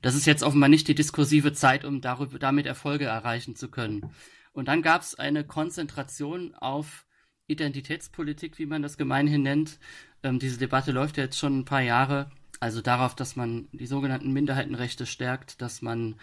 Das 0.00 0.14
ist 0.14 0.26
jetzt 0.26 0.42
offenbar 0.42 0.68
nicht 0.68 0.88
die 0.88 0.94
diskursive 0.94 1.52
Zeit, 1.52 1.84
um 1.84 2.00
darüber, 2.00 2.38
damit 2.38 2.66
Erfolge 2.66 3.06
erreichen 3.06 3.56
zu 3.56 3.68
können. 3.68 4.10
Und 4.52 4.68
dann 4.68 4.82
gab 4.82 5.02
es 5.02 5.14
eine 5.14 5.44
Konzentration 5.44 6.54
auf 6.54 7.06
Identitätspolitik, 7.46 8.58
wie 8.58 8.66
man 8.66 8.82
das 8.82 8.96
gemeinhin 8.96 9.42
nennt. 9.42 9.78
Ähm, 10.22 10.38
diese 10.38 10.58
Debatte 10.58 10.92
läuft 10.92 11.16
ja 11.16 11.24
jetzt 11.24 11.38
schon 11.38 11.60
ein 11.60 11.64
paar 11.64 11.82
Jahre. 11.82 12.30
Also 12.60 12.80
darauf, 12.80 13.14
dass 13.14 13.34
man 13.34 13.68
die 13.72 13.86
sogenannten 13.86 14.32
Minderheitenrechte 14.32 15.06
stärkt, 15.06 15.60
dass 15.60 15.82
man 15.82 16.16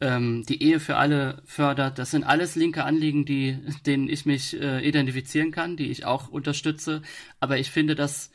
ähm, 0.00 0.44
die 0.48 0.62
Ehe 0.62 0.80
für 0.80 0.96
alle 0.96 1.42
fördert. 1.44 1.98
Das 1.98 2.10
sind 2.10 2.24
alles 2.24 2.54
linke 2.54 2.84
Anliegen, 2.84 3.24
die, 3.24 3.58
denen 3.86 4.08
ich 4.08 4.26
mich 4.26 4.58
äh, 4.60 4.86
identifizieren 4.86 5.50
kann, 5.50 5.76
die 5.76 5.90
ich 5.90 6.04
auch 6.04 6.28
unterstütze. 6.28 7.02
Aber 7.40 7.58
ich 7.58 7.70
finde, 7.70 7.94
dass 7.94 8.30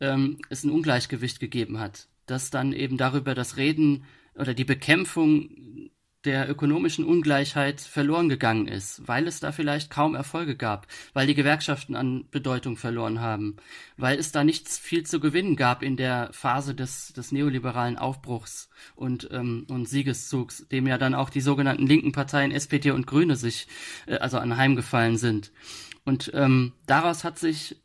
ähm, 0.00 0.38
es 0.48 0.64
ein 0.64 0.70
Ungleichgewicht 0.70 1.40
gegeben 1.40 1.80
hat, 1.80 2.08
dass 2.26 2.50
dann 2.50 2.72
eben 2.72 2.96
darüber 2.96 3.34
das 3.34 3.56
Reden 3.56 4.04
oder 4.34 4.54
die 4.54 4.64
Bekämpfung 4.64 5.90
der 6.24 6.50
ökonomischen 6.50 7.04
Ungleichheit 7.04 7.80
verloren 7.80 8.28
gegangen 8.28 8.66
ist, 8.66 9.06
weil 9.06 9.28
es 9.28 9.38
da 9.38 9.52
vielleicht 9.52 9.90
kaum 9.90 10.14
Erfolge 10.14 10.56
gab, 10.56 10.88
weil 11.12 11.26
die 11.26 11.34
Gewerkschaften 11.34 11.94
an 11.94 12.28
Bedeutung 12.30 12.76
verloren 12.76 13.20
haben, 13.20 13.56
weil 13.96 14.18
es 14.18 14.32
da 14.32 14.42
nichts 14.42 14.78
viel 14.78 15.04
zu 15.04 15.20
gewinnen 15.20 15.54
gab 15.54 15.82
in 15.82 15.96
der 15.96 16.30
Phase 16.32 16.74
des, 16.74 17.12
des 17.12 17.30
neoliberalen 17.30 17.98
Aufbruchs 17.98 18.68
und, 18.96 19.28
ähm, 19.32 19.66
und 19.70 19.88
Siegeszugs, 19.88 20.66
dem 20.68 20.86
ja 20.88 20.98
dann 20.98 21.14
auch 21.14 21.30
die 21.30 21.40
sogenannten 21.40 21.86
linken 21.86 22.12
Parteien 22.12 22.50
SPD 22.50 22.90
und 22.90 23.06
Grüne 23.06 23.36
sich 23.36 23.68
äh, 24.06 24.16
also 24.16 24.38
anheimgefallen 24.38 25.18
sind. 25.18 25.52
Und 26.04 26.32
ähm, 26.34 26.72
daraus 26.86 27.22
hat 27.22 27.38
sich 27.38 27.76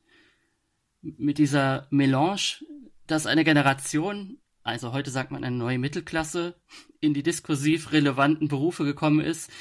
mit 1.02 1.38
dieser 1.38 1.88
Melange, 1.92 2.64
dass 3.06 3.28
eine 3.28 3.44
Generation 3.44 4.40
also 4.64 4.94
heute 4.94 5.12
sagt 5.12 5.32
man 5.32 5.44
eine 5.44 5.56
neue 5.56 5.78
Mittelklasse, 5.78 6.56
in 7.04 7.14
die 7.14 7.24
diskursiv 7.24 7.92
relevanten 7.92 8.48
Berufe 8.48 8.86
gekommen 8.86 9.20
ist, 9.20 9.52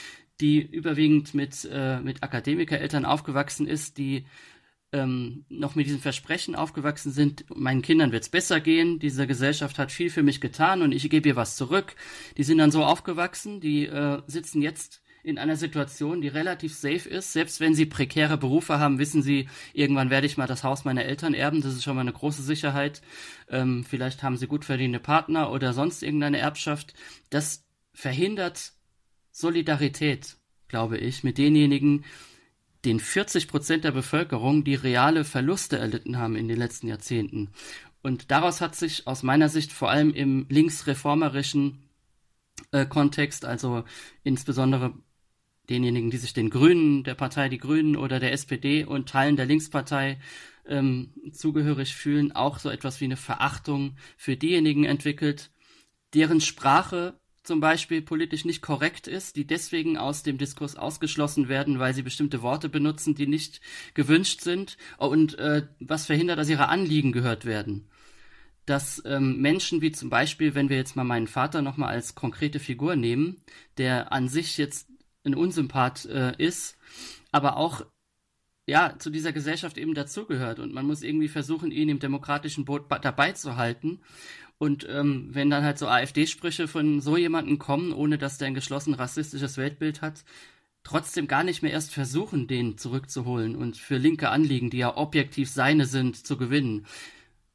die 0.40 0.60
überwiegend 0.60 1.34
mit, 1.34 1.68
äh, 1.70 2.00
mit 2.00 2.22
Akademikereltern 2.22 3.04
aufgewachsen 3.04 3.66
ist, 3.66 3.98
die 3.98 4.24
ähm, 4.92 5.44
noch 5.48 5.74
mit 5.74 5.86
diesem 5.86 6.00
Versprechen 6.00 6.54
aufgewachsen 6.54 7.12
sind, 7.12 7.44
meinen 7.54 7.82
Kindern 7.82 8.12
wird's 8.12 8.28
besser 8.28 8.60
gehen, 8.60 8.98
diese 8.98 9.26
Gesellschaft 9.26 9.78
hat 9.78 9.90
viel 9.90 10.10
für 10.10 10.22
mich 10.22 10.40
getan 10.40 10.82
und 10.82 10.92
ich 10.92 11.08
gebe 11.08 11.28
ihr 11.28 11.36
was 11.36 11.56
zurück. 11.56 11.94
Die 12.36 12.42
sind 12.42 12.58
dann 12.58 12.70
so 12.70 12.84
aufgewachsen, 12.84 13.60
die 13.60 13.86
äh, 13.86 14.20
sitzen 14.26 14.62
jetzt 14.62 15.01
in 15.24 15.38
einer 15.38 15.56
Situation, 15.56 16.20
die 16.20 16.28
relativ 16.28 16.74
safe 16.74 17.08
ist. 17.08 17.32
Selbst 17.32 17.60
wenn 17.60 17.74
sie 17.74 17.86
prekäre 17.86 18.36
Berufe 18.36 18.78
haben, 18.78 18.98
wissen 18.98 19.22
sie, 19.22 19.48
irgendwann 19.72 20.10
werde 20.10 20.26
ich 20.26 20.36
mal 20.36 20.48
das 20.48 20.64
Haus 20.64 20.84
meiner 20.84 21.04
Eltern 21.04 21.34
erben. 21.34 21.62
Das 21.62 21.74
ist 21.74 21.84
schon 21.84 21.94
mal 21.94 22.00
eine 22.00 22.12
große 22.12 22.42
Sicherheit. 22.42 23.02
Ähm, 23.48 23.84
vielleicht 23.84 24.22
haben 24.22 24.36
sie 24.36 24.48
gut 24.48 24.64
verdiente 24.64 24.98
Partner 24.98 25.52
oder 25.52 25.72
sonst 25.72 26.02
irgendeine 26.02 26.38
Erbschaft. 26.38 26.94
Das 27.30 27.64
verhindert 27.92 28.72
Solidarität, 29.30 30.36
glaube 30.68 30.98
ich, 30.98 31.22
mit 31.22 31.38
denjenigen, 31.38 32.04
den 32.84 32.98
40 32.98 33.46
Prozent 33.46 33.84
der 33.84 33.92
Bevölkerung, 33.92 34.64
die 34.64 34.74
reale 34.74 35.24
Verluste 35.24 35.78
erlitten 35.78 36.18
haben 36.18 36.34
in 36.34 36.48
den 36.48 36.58
letzten 36.58 36.88
Jahrzehnten. 36.88 37.50
Und 38.02 38.32
daraus 38.32 38.60
hat 38.60 38.74
sich 38.74 39.06
aus 39.06 39.22
meiner 39.22 39.48
Sicht 39.48 39.72
vor 39.72 39.88
allem 39.88 40.12
im 40.12 40.46
linksreformerischen 40.48 41.88
äh, 42.72 42.86
Kontext, 42.86 43.44
also 43.44 43.84
insbesondere 44.24 44.94
denjenigen, 45.70 46.10
die 46.10 46.16
sich 46.16 46.32
den 46.32 46.50
Grünen, 46.50 47.04
der 47.04 47.14
Partei 47.14 47.48
Die 47.48 47.58
Grünen 47.58 47.96
oder 47.96 48.20
der 48.20 48.32
SPD 48.32 48.84
und 48.84 49.08
Teilen 49.08 49.36
der 49.36 49.46
Linkspartei 49.46 50.18
ähm, 50.66 51.12
zugehörig 51.32 51.94
fühlen, 51.94 52.32
auch 52.32 52.58
so 52.58 52.70
etwas 52.70 53.00
wie 53.00 53.06
eine 53.06 53.16
Verachtung 53.16 53.96
für 54.16 54.36
diejenigen 54.36 54.84
entwickelt, 54.84 55.50
deren 56.14 56.40
Sprache 56.40 57.18
zum 57.42 57.60
Beispiel 57.60 58.02
politisch 58.02 58.44
nicht 58.44 58.62
korrekt 58.62 59.08
ist, 59.08 59.36
die 59.36 59.46
deswegen 59.46 59.98
aus 59.98 60.22
dem 60.22 60.38
Diskurs 60.38 60.76
ausgeschlossen 60.76 61.48
werden, 61.48 61.78
weil 61.78 61.92
sie 61.94 62.02
bestimmte 62.02 62.42
Worte 62.42 62.68
benutzen, 62.68 63.14
die 63.14 63.26
nicht 63.26 63.60
gewünscht 63.94 64.42
sind 64.42 64.76
und 64.98 65.38
äh, 65.38 65.66
was 65.80 66.06
verhindert, 66.06 66.38
dass 66.38 66.48
ihre 66.48 66.68
Anliegen 66.68 67.10
gehört 67.10 67.44
werden. 67.44 67.88
Dass 68.64 69.02
ähm, 69.04 69.40
Menschen 69.40 69.82
wie 69.82 69.90
zum 69.90 70.08
Beispiel, 70.08 70.54
wenn 70.54 70.68
wir 70.68 70.76
jetzt 70.76 70.94
mal 70.94 71.02
meinen 71.02 71.26
Vater 71.26 71.62
nochmal 71.62 71.88
als 71.88 72.14
konkrete 72.14 72.60
Figur 72.60 72.94
nehmen, 72.94 73.42
der 73.76 74.12
an 74.12 74.28
sich 74.28 74.56
jetzt 74.56 74.91
ein 75.24 75.34
Unsympath 75.34 76.06
äh, 76.06 76.34
ist, 76.38 76.76
aber 77.30 77.56
auch 77.56 77.84
ja 78.66 78.96
zu 78.98 79.10
dieser 79.10 79.32
Gesellschaft 79.32 79.78
eben 79.78 79.94
dazugehört 79.94 80.58
und 80.58 80.72
man 80.72 80.86
muss 80.86 81.02
irgendwie 81.02 81.28
versuchen, 81.28 81.70
ihn 81.70 81.88
im 81.88 81.98
demokratischen 81.98 82.64
Boot 82.64 82.84
dabei 83.02 83.32
zu 83.32 83.56
halten. 83.56 84.00
Und 84.58 84.86
ähm, 84.88 85.30
wenn 85.32 85.50
dann 85.50 85.64
halt 85.64 85.78
so 85.78 85.88
AfD-Sprüche 85.88 86.68
von 86.68 87.00
so 87.00 87.16
jemanden 87.16 87.58
kommen, 87.58 87.92
ohne 87.92 88.16
dass 88.16 88.38
der 88.38 88.46
ein 88.46 88.54
geschlossen 88.54 88.94
rassistisches 88.94 89.56
Weltbild 89.56 90.02
hat, 90.02 90.24
trotzdem 90.84 91.26
gar 91.26 91.42
nicht 91.42 91.62
mehr 91.62 91.72
erst 91.72 91.92
versuchen, 91.92 92.46
den 92.46 92.78
zurückzuholen 92.78 93.56
und 93.56 93.76
für 93.76 93.98
linke 93.98 94.30
Anliegen, 94.30 94.70
die 94.70 94.78
ja 94.78 94.96
objektiv 94.96 95.50
seine 95.50 95.86
sind, 95.86 96.24
zu 96.24 96.36
gewinnen 96.36 96.86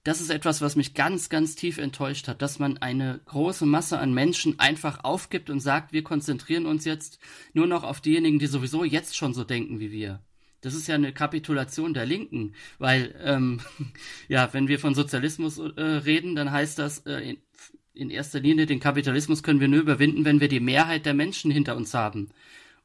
das 0.07 0.21
ist 0.21 0.29
etwas, 0.29 0.61
was 0.61 0.77
mich 0.77 0.93
ganz, 0.93 1.27
ganz 1.27 1.55
tief 1.55 1.77
enttäuscht 1.77 2.29
hat, 2.29 2.41
dass 2.41 2.59
man 2.59 2.77
eine 2.77 3.19
große 3.25 3.65
Masse 3.65 3.99
an 3.99 4.13
Menschen 4.13 4.57
einfach 4.57 5.03
aufgibt 5.03 5.49
und 5.49 5.59
sagt, 5.59 5.91
wir 5.91 6.01
konzentrieren 6.01 6.65
uns 6.65 6.85
jetzt 6.85 7.19
nur 7.51 7.67
noch 7.67 7.83
auf 7.83 7.99
diejenigen, 7.99 8.39
die 8.39 8.47
sowieso 8.47 8.85
jetzt 8.85 9.17
schon 9.17 9.33
so 9.33 9.43
denken 9.43 9.81
wie 9.81 9.91
wir. 9.91 10.21
Das 10.61 10.75
ist 10.75 10.87
ja 10.87 10.95
eine 10.95 11.11
Kapitulation 11.11 11.93
der 11.93 12.05
Linken, 12.05 12.53
weil 12.79 13.15
ähm, 13.21 13.59
ja, 14.29 14.47
wenn 14.53 14.69
wir 14.69 14.79
von 14.79 14.95
Sozialismus 14.95 15.57
äh, 15.57 15.81
reden, 15.81 16.37
dann 16.37 16.53
heißt 16.53 16.79
das 16.79 16.99
äh, 16.99 17.31
in, 17.31 17.37
in 17.93 18.09
erster 18.09 18.39
Linie, 18.39 18.65
den 18.65 18.79
Kapitalismus 18.79 19.43
können 19.43 19.59
wir 19.59 19.67
nur 19.67 19.81
überwinden, 19.81 20.23
wenn 20.23 20.39
wir 20.39 20.47
die 20.47 20.61
Mehrheit 20.61 21.05
der 21.05 21.15
Menschen 21.15 21.51
hinter 21.51 21.75
uns 21.75 21.93
haben 21.93 22.29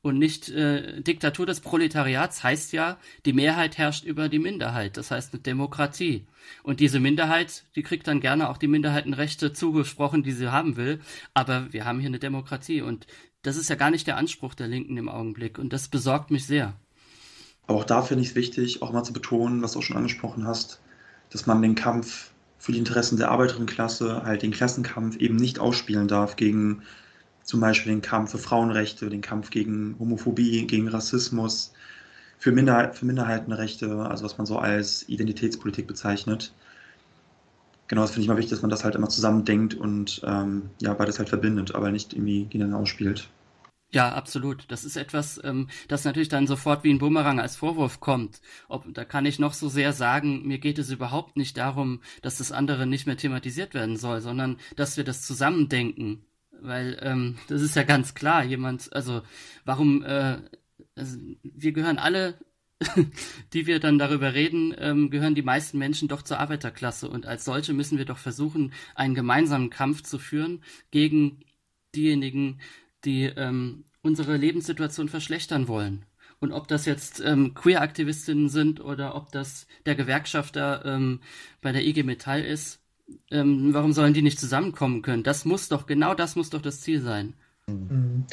und 0.02 0.18
nicht 0.18 0.48
äh, 0.48 1.00
Diktatur 1.00 1.46
des 1.46 1.60
Proletariats 1.60 2.42
heißt 2.42 2.72
ja, 2.72 2.98
die 3.24 3.32
Mehrheit 3.32 3.78
herrscht 3.78 4.04
über 4.04 4.28
die 4.28 4.40
Minderheit. 4.40 4.96
Das 4.96 5.12
heißt 5.12 5.32
eine 5.32 5.42
Demokratie. 5.42 6.26
Und 6.64 6.80
diese 6.80 6.98
Minderheit, 6.98 7.64
die 7.76 7.84
kriegt 7.84 8.08
dann 8.08 8.20
gerne 8.20 8.50
auch 8.50 8.58
die 8.58 8.66
Minderheitenrechte 8.66 9.52
zugesprochen, 9.52 10.24
die 10.24 10.32
sie 10.32 10.50
haben 10.50 10.76
will. 10.76 11.00
Aber 11.34 11.72
wir 11.72 11.84
haben 11.84 12.00
hier 12.00 12.08
eine 12.08 12.18
Demokratie 12.18 12.82
und 12.82 13.06
das 13.42 13.56
ist 13.56 13.70
ja 13.70 13.76
gar 13.76 13.90
nicht 13.90 14.06
der 14.06 14.16
Anspruch 14.16 14.54
der 14.54 14.68
Linken 14.68 14.96
im 14.96 15.08
Augenblick 15.08 15.58
und 15.58 15.72
das 15.72 15.88
besorgt 15.88 16.30
mich 16.30 16.46
sehr. 16.46 16.74
Aber 17.68 17.78
auch 17.78 17.84
da 17.84 18.02
finde 18.02 18.22
ich 18.22 18.30
es 18.30 18.34
wichtig, 18.34 18.82
auch 18.82 18.92
mal 18.92 19.04
zu 19.04 19.12
betonen, 19.12 19.62
was 19.62 19.72
du 19.72 19.78
auch 19.78 19.82
schon 19.82 19.96
angesprochen 19.96 20.46
hast, 20.46 20.80
dass 21.30 21.46
man 21.46 21.62
den 21.62 21.76
Kampf 21.76 22.30
für 22.58 22.72
die 22.72 22.78
Interessen 22.78 23.18
der 23.18 23.30
Arbeiterinnenklasse 23.30 24.22
halt 24.24 24.42
den 24.42 24.50
Klassenkampf 24.50 25.16
eben 25.16 25.36
nicht 25.36 25.60
ausspielen 25.60 26.08
darf 26.08 26.36
gegen 26.36 26.82
zum 27.42 27.60
Beispiel 27.60 27.92
den 27.92 28.02
Kampf 28.02 28.30
für 28.32 28.38
Frauenrechte, 28.38 29.10
den 29.10 29.20
Kampf 29.20 29.50
gegen 29.50 29.96
Homophobie, 29.98 30.66
gegen 30.66 30.88
Rassismus, 30.88 31.72
für, 32.38 32.52
Minderheit, 32.52 32.96
für 32.96 33.06
Minderheitenrechte, 33.06 34.06
also 34.06 34.24
was 34.24 34.38
man 34.38 34.46
so 34.46 34.58
als 34.58 35.08
Identitätspolitik 35.08 35.86
bezeichnet. 35.86 36.52
Genau, 37.88 38.02
das 38.02 38.12
finde 38.12 38.22
ich 38.22 38.28
mal 38.28 38.36
wichtig, 38.36 38.50
dass 38.50 38.62
man 38.62 38.70
das 38.70 38.84
halt 38.84 38.94
immer 38.94 39.08
zusammendenkt 39.08 39.74
und 39.74 40.22
ähm, 40.24 40.70
ja, 40.80 40.94
beides 40.94 41.18
halt 41.18 41.28
verbindet, 41.28 41.74
aber 41.74 41.90
nicht 41.92 42.14
irgendwie 42.14 42.44
gegeneinander 42.44 42.78
ausspielt. 42.78 43.28
Ja, 43.94 44.12
absolut. 44.14 44.64
Das 44.72 44.84
ist 44.84 44.96
etwas, 44.96 45.38
ähm, 45.44 45.68
das 45.86 46.04
natürlich 46.04 46.30
dann 46.30 46.46
sofort 46.46 46.82
wie 46.82 46.90
ein 46.90 46.98
Bumerang 46.98 47.38
als 47.38 47.56
Vorwurf 47.56 48.00
kommt. 48.00 48.40
Ob, 48.68 48.92
da 48.94 49.04
kann 49.04 49.26
ich 49.26 49.38
noch 49.38 49.52
so 49.52 49.68
sehr 49.68 49.92
sagen, 49.92 50.46
mir 50.46 50.58
geht 50.58 50.78
es 50.78 50.90
überhaupt 50.90 51.36
nicht 51.36 51.58
darum, 51.58 52.00
dass 52.22 52.38
das 52.38 52.52
andere 52.52 52.86
nicht 52.86 53.06
mehr 53.06 53.18
thematisiert 53.18 53.74
werden 53.74 53.98
soll, 53.98 54.22
sondern 54.22 54.56
dass 54.76 54.96
wir 54.96 55.04
das 55.04 55.20
zusammendenken. 55.22 56.24
Weil 56.62 56.98
ähm, 57.02 57.38
das 57.48 57.60
ist 57.62 57.76
ja 57.76 57.82
ganz 57.82 58.14
klar, 58.14 58.44
jemand, 58.44 58.92
also 58.92 59.22
warum, 59.64 60.04
äh, 60.04 60.38
also, 60.94 61.18
wir 61.42 61.72
gehören 61.72 61.98
alle, 61.98 62.38
die 63.52 63.66
wir 63.66 63.80
dann 63.80 63.98
darüber 63.98 64.34
reden, 64.34 64.74
ähm, 64.78 65.10
gehören 65.10 65.34
die 65.34 65.42
meisten 65.42 65.78
Menschen 65.78 66.08
doch 66.08 66.22
zur 66.22 66.38
Arbeiterklasse. 66.38 67.08
Und 67.08 67.26
als 67.26 67.44
solche 67.44 67.72
müssen 67.72 67.98
wir 67.98 68.04
doch 68.04 68.18
versuchen, 68.18 68.72
einen 68.94 69.14
gemeinsamen 69.14 69.70
Kampf 69.70 70.02
zu 70.02 70.18
führen 70.18 70.62
gegen 70.90 71.40
diejenigen, 71.94 72.60
die 73.04 73.24
ähm, 73.24 73.84
unsere 74.02 74.36
Lebenssituation 74.36 75.08
verschlechtern 75.08 75.68
wollen. 75.68 76.04
Und 76.40 76.52
ob 76.52 76.66
das 76.66 76.86
jetzt 76.86 77.20
ähm, 77.20 77.54
Queer-Aktivistinnen 77.54 78.48
sind 78.48 78.80
oder 78.80 79.14
ob 79.14 79.30
das 79.30 79.66
der 79.86 79.94
Gewerkschafter 79.94 80.84
ähm, 80.84 81.20
bei 81.60 81.70
der 81.70 81.86
IG 81.86 82.02
Metall 82.02 82.42
ist, 82.42 82.81
ähm, 83.30 83.72
warum 83.72 83.92
sollen 83.92 84.14
die 84.14 84.22
nicht 84.22 84.40
zusammenkommen 84.40 85.02
können? 85.02 85.22
Das 85.22 85.44
muss 85.44 85.68
doch, 85.68 85.86
genau 85.86 86.14
das 86.14 86.36
muss 86.36 86.50
doch 86.50 86.62
das 86.62 86.80
Ziel 86.80 87.00
sein. 87.00 87.34
Mhm. 87.66 88.26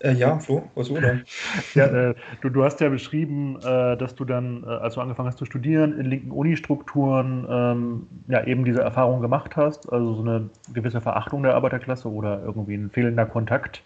Äh, 0.00 0.12
ja, 0.12 0.38
Flo, 0.38 0.70
was 0.74 0.88
du 0.88 0.98
oder? 0.98 1.20
ja, 1.74 1.86
äh, 1.86 2.14
du, 2.42 2.50
du 2.50 2.62
hast 2.62 2.80
ja 2.80 2.88
beschrieben, 2.88 3.56
äh, 3.64 3.96
dass 3.96 4.14
du 4.14 4.24
dann, 4.24 4.62
äh, 4.64 4.66
als 4.66 4.94
du 4.94 5.00
angefangen 5.00 5.28
hast 5.28 5.38
zu 5.38 5.46
studieren, 5.46 5.98
in 5.98 6.06
linken 6.06 6.30
Unistrukturen 6.30 7.46
ähm, 7.48 8.06
ja 8.28 8.44
eben 8.44 8.64
diese 8.64 8.82
Erfahrung 8.82 9.22
gemacht 9.22 9.56
hast, 9.56 9.90
also 9.90 10.14
so 10.14 10.22
eine 10.22 10.50
gewisse 10.72 11.00
Verachtung 11.00 11.42
der 11.42 11.54
Arbeiterklasse 11.54 12.10
oder 12.10 12.42
irgendwie 12.44 12.74
ein 12.74 12.90
fehlender 12.90 13.24
Kontakt. 13.24 13.82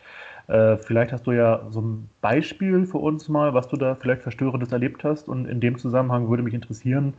Äh, 0.48 0.78
vielleicht 0.78 1.12
hast 1.12 1.26
du 1.26 1.32
ja 1.32 1.66
so 1.70 1.82
ein 1.82 2.08
Beispiel 2.20 2.86
für 2.86 2.98
uns 2.98 3.28
mal, 3.28 3.52
was 3.52 3.68
du 3.68 3.76
da 3.76 3.94
vielleicht 3.94 4.22
Verstörendes 4.22 4.72
erlebt 4.72 5.04
hast. 5.04 5.28
Und 5.28 5.46
in 5.46 5.60
dem 5.60 5.78
Zusammenhang 5.78 6.30
würde 6.30 6.42
mich 6.42 6.54
interessieren, 6.54 7.14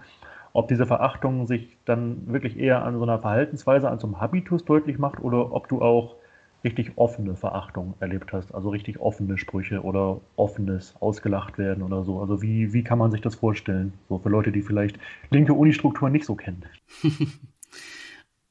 ob 0.53 0.67
diese 0.67 0.85
Verachtung 0.85 1.47
sich 1.47 1.77
dann 1.85 2.27
wirklich 2.27 2.57
eher 2.57 2.83
an 2.83 2.97
so 2.97 3.03
einer 3.03 3.19
Verhaltensweise, 3.19 3.89
an 3.89 3.99
so 3.99 4.07
einem 4.07 4.19
Habitus 4.21 4.65
deutlich 4.65 4.97
macht 4.99 5.19
oder 5.19 5.51
ob 5.53 5.67
du 5.67 5.81
auch 5.81 6.15
richtig 6.63 6.97
offene 6.97 7.35
Verachtung 7.35 7.93
erlebt 7.99 8.33
hast, 8.33 8.53
also 8.53 8.69
richtig 8.69 8.99
offene 8.99 9.37
Sprüche 9.37 9.81
oder 9.81 10.19
offenes 10.35 10.95
ausgelacht 10.99 11.57
werden 11.57 11.83
oder 11.83 12.03
so. 12.03 12.19
Also 12.19 12.41
wie, 12.41 12.73
wie 12.73 12.83
kann 12.83 12.97
man 12.97 13.11
sich 13.11 13.21
das 13.21 13.35
vorstellen? 13.35 13.93
So 14.09 14.19
für 14.19 14.29
Leute, 14.29 14.51
die 14.51 14.61
vielleicht 14.61 14.99
linke 15.29 15.53
Unistrukturen 15.53 16.11
nicht 16.11 16.25
so 16.25 16.35
kennen. 16.35 16.65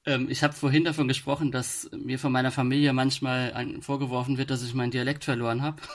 Ähm, 0.08 0.30
ich 0.30 0.42
habe 0.42 0.54
vorhin 0.54 0.84
davon 0.84 1.06
gesprochen, 1.06 1.52
dass 1.52 1.90
mir 1.92 2.18
von 2.18 2.32
meiner 2.32 2.50
Familie 2.50 2.94
manchmal 2.94 3.52
ein, 3.52 3.82
vorgeworfen 3.82 4.38
wird, 4.38 4.50
dass 4.50 4.64
ich 4.64 4.72
meinen 4.72 4.90
Dialekt 4.90 5.24
verloren 5.24 5.62
habe. 5.62 5.82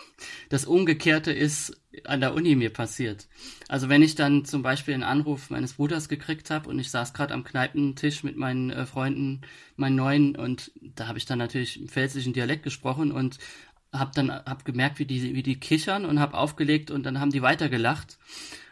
Das 0.49 0.66
Umgekehrte 0.66 1.32
ist 1.32 1.82
an 2.05 2.22
der 2.22 2.36
Uni 2.36 2.55
mir 2.55 2.72
passiert. 2.72 3.28
Also 3.68 3.89
wenn 3.89 4.03
ich 4.03 4.14
dann 4.14 4.45
zum 4.45 4.61
Beispiel 4.61 4.93
einen 4.93 5.01
Anruf 5.01 5.49
meines 5.49 5.74
Bruders 5.74 6.09
gekriegt 6.09 6.51
habe 6.51 6.70
und 6.70 6.78
ich 6.78 6.91
saß 6.91 7.14
gerade 7.14 7.34
am 7.34 7.43
Kneipentisch 7.43 8.24
mit 8.24 8.38
meinen 8.38 8.70
äh, 8.70 8.86
Freunden, 8.86 9.41
meinen 9.78 9.95
neuen, 9.95 10.36
und 10.36 10.72
da 10.80 11.07
habe 11.07 11.18
ich 11.18 11.26
dann 11.26 11.39
natürlich 11.39 11.82
im 11.82 11.88
pfälzischen 11.88 12.34
Dialekt 12.34 12.61
gesprochen 12.61 13.11
und 13.11 13.39
habe 13.91 14.11
dann 14.14 14.30
hab 14.30 14.64
gemerkt, 14.64 14.99
wie 14.99 15.05
die, 15.05 15.34
wie 15.34 15.43
die 15.43 15.59
kichern 15.59 16.05
und 16.05 16.20
habe 16.20 16.38
aufgelegt 16.38 16.91
und 16.91 17.03
dann 17.03 17.20
haben 17.20 17.32
die 17.32 17.41
weitergelacht. 17.41 18.20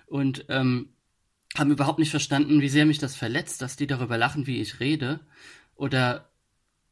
Und 0.05 0.45
ähm, 0.49 0.89
haben 1.57 1.71
überhaupt 1.71 1.99
nicht 1.99 2.11
verstanden, 2.11 2.61
wie 2.61 2.69
sehr 2.69 2.85
mich 2.85 2.97
das 2.99 3.15
verletzt, 3.15 3.61
dass 3.61 3.75
die 3.75 3.87
darüber 3.87 4.17
lachen, 4.17 4.47
wie 4.47 4.61
ich 4.61 4.79
rede. 4.79 5.19
Oder 5.75 6.29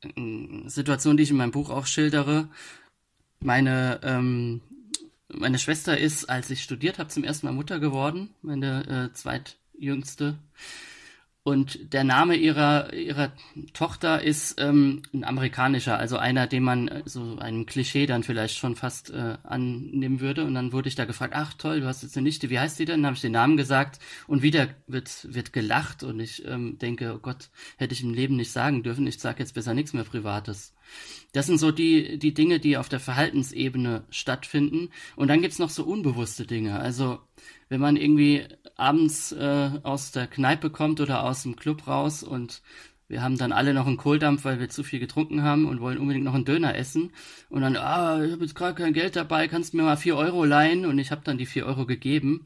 äh, 0.02 0.68
Situation, 0.68 1.18
die 1.18 1.24
ich 1.24 1.32
in 1.32 1.38
meinem 1.38 1.52
Buch 1.52 1.70
auch 1.70 1.86
schildere. 1.86 2.50
Meine, 3.40 4.00
ähm, 4.04 4.62
meine 5.30 5.60
Schwester 5.60 5.98
ist, 5.98 6.26
als 6.26 6.50
ich 6.50 6.64
studiert 6.64 7.00
habe, 7.00 7.10
zum 7.10 7.24
ersten 7.24 7.46
Mal 7.46 7.54
Mutter 7.54 7.80
geworden, 7.80 8.30
meine 8.42 9.10
äh, 9.12 9.14
zweitjüngste. 9.14 10.38
Und 11.50 11.94
der 11.94 12.04
Name 12.04 12.36
ihrer, 12.36 12.94
ihrer 12.94 13.32
Tochter 13.74 14.22
ist 14.22 14.62
ähm, 14.62 15.02
ein 15.12 15.24
amerikanischer, 15.24 15.98
also 15.98 16.18
einer, 16.18 16.46
den 16.46 16.62
man 16.62 16.88
äh, 16.88 17.02
so 17.06 17.40
einem 17.40 17.66
Klischee 17.66 18.06
dann 18.06 18.22
vielleicht 18.22 18.56
schon 18.58 18.76
fast 18.76 19.10
äh, 19.10 19.38
annehmen 19.42 20.20
würde. 20.20 20.46
Und 20.46 20.54
dann 20.54 20.74
wurde 20.74 20.90
ich 20.90 20.96
da 20.96 21.06
gefragt, 21.06 21.34
ach 21.36 21.56
toll, 21.56 21.82
du 21.82 21.88
hast 21.88 22.04
jetzt 22.04 22.16
eine 22.16 22.26
Nichte, 22.26 22.52
wie 22.52 22.60
heißt 22.60 22.78
die 22.78 22.86
denn? 22.86 23.02
Dann 23.02 23.08
habe 23.08 23.16
ich 23.16 23.22
den 23.22 23.32
Namen 23.32 23.58
gesagt 23.58 24.00
und 24.28 24.44
wieder 24.44 24.68
wird, 24.86 25.28
wird 25.34 25.52
gelacht 25.52 26.04
und 26.04 26.20
ich 26.20 26.46
ähm, 26.46 26.78
denke, 26.78 27.16
oh 27.16 27.20
Gott, 27.20 27.50
hätte 27.78 27.96
ich 27.96 28.04
im 28.04 28.14
Leben 28.14 28.36
nicht 28.36 28.52
sagen 28.52 28.84
dürfen, 28.84 29.08
ich 29.08 29.18
sage 29.18 29.40
jetzt 29.40 29.56
besser 29.56 29.74
nichts 29.74 29.94
mehr 29.94 30.04
Privates. 30.04 30.76
Das 31.32 31.48
sind 31.48 31.58
so 31.58 31.72
die, 31.72 32.20
die 32.20 32.34
Dinge, 32.36 32.60
die 32.60 32.78
auf 32.78 32.90
der 32.90 33.00
Verhaltensebene 33.00 34.04
stattfinden. 34.10 34.90
Und 35.16 35.30
dann 35.30 35.42
gibt's 35.42 35.60
noch 35.60 35.70
so 35.70 35.84
unbewusste 35.84 36.46
Dinge. 36.46 36.80
Also 36.80 37.20
wenn 37.70 37.80
man 37.80 37.96
irgendwie 37.96 38.46
abends 38.76 39.32
äh, 39.32 39.72
aus 39.84 40.12
der 40.12 40.28
Kneipe 40.28 40.70
kommt 40.70 41.00
oder 41.00 41.24
aus 41.24 41.44
dem 41.44 41.56
Club 41.56 41.88
raus 41.88 42.24
und 42.24 42.62
wir 43.10 43.24
haben 43.24 43.38
dann 43.38 43.52
alle 43.52 43.74
noch 43.74 43.88
einen 43.88 43.98
Kohldampf, 43.98 44.46
weil 44.46 44.60
wir 44.60 44.70
zu 44.70 44.84
viel 44.84 45.00
getrunken 45.00 45.42
haben 45.42 45.66
und 45.66 45.82
wollen 45.82 45.98
unbedingt 45.98 46.26
noch 46.26 46.36
einen 46.36 46.46
Döner 46.46 46.76
essen. 46.76 47.12
Und 47.50 47.62
dann, 47.62 47.76
ah, 47.76 48.24
ich 48.24 48.32
habe 48.32 48.44
jetzt 48.44 48.54
gerade 48.54 48.76
kein 48.76 48.94
Geld 48.94 49.16
dabei, 49.16 49.48
kannst 49.48 49.74
du 49.74 49.78
mir 49.78 49.84
mal 49.84 49.98
vier 49.98 50.16
Euro 50.16 50.46
leihen? 50.46 50.86
Und 50.86 51.00
ich 51.00 51.10
habe 51.10 51.22
dann 51.24 51.40
die 51.40 51.48
vier 51.48 51.66
Euro 51.66 51.88
gegeben. 51.88 52.46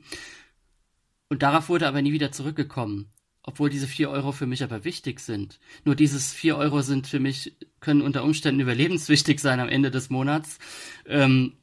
Und 1.28 1.44
darauf 1.44 1.68
wurde 1.68 1.86
aber 1.86 2.02
nie 2.02 2.14
wieder 2.14 2.32
zurückgekommen. 2.32 3.12
Obwohl 3.42 3.70
diese 3.70 3.88
vier 3.88 4.10
Euro 4.10 4.32
für 4.32 4.46
mich 4.46 4.64
aber 4.64 4.86
wichtig 4.86 5.20
sind. 5.20 5.60
Nur 5.84 5.96
dieses 5.96 6.32
vier 6.32 6.56
Euro 6.56 6.82
sind 6.82 7.08
für 7.08 7.20
mich, 7.20 7.58
können 7.82 8.02
unter 8.02 8.24
Umständen 8.24 8.62
überlebenswichtig 8.62 9.42
sein 9.42 9.60
am 9.60 9.68
Ende 9.68 9.92
des 9.92 10.10
Monats. 10.10 10.60
Ähm, 11.06 11.58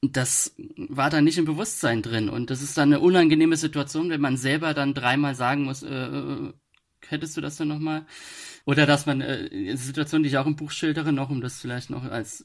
das 0.00 0.54
war 0.76 1.10
dann 1.10 1.24
nicht 1.24 1.38
im 1.38 1.44
Bewusstsein 1.44 2.02
drin. 2.02 2.28
Und 2.28 2.50
das 2.50 2.62
ist 2.62 2.78
dann 2.78 2.92
eine 2.92 3.00
unangenehme 3.00 3.56
Situation, 3.56 4.10
wenn 4.10 4.20
man 4.20 4.36
selber 4.36 4.74
dann 4.74 4.94
dreimal 4.94 5.34
sagen 5.34 5.64
muss, 5.64 5.82
äh, 5.82 5.88
äh 5.88 6.52
hättest 7.06 7.36
du 7.36 7.40
das 7.40 7.56
denn 7.56 7.68
nochmal? 7.68 8.06
Oder 8.64 8.84
dass 8.84 9.06
man, 9.06 9.20
äh, 9.20 9.76
Situation, 9.76 10.22
die 10.22 10.28
ich 10.28 10.38
auch 10.38 10.46
im 10.46 10.56
Buch 10.56 10.70
schildere, 10.72 11.12
noch, 11.12 11.30
um 11.30 11.40
das 11.40 11.60
vielleicht 11.60 11.90
noch 11.90 12.04
als 12.04 12.44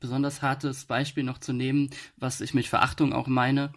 besonders 0.00 0.42
hartes 0.42 0.86
Beispiel 0.86 1.22
noch 1.22 1.38
zu 1.38 1.52
nehmen, 1.52 1.90
was 2.16 2.40
ich 2.40 2.54
mit 2.54 2.66
Verachtung 2.66 3.12
auch 3.12 3.28
meine. 3.28 3.72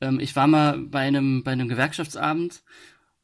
Ähm, 0.00 0.18
ich 0.20 0.34
war 0.34 0.46
mal 0.46 0.78
bei 0.78 1.00
einem, 1.00 1.44
bei 1.44 1.52
einem 1.52 1.68
Gewerkschaftsabend 1.68 2.62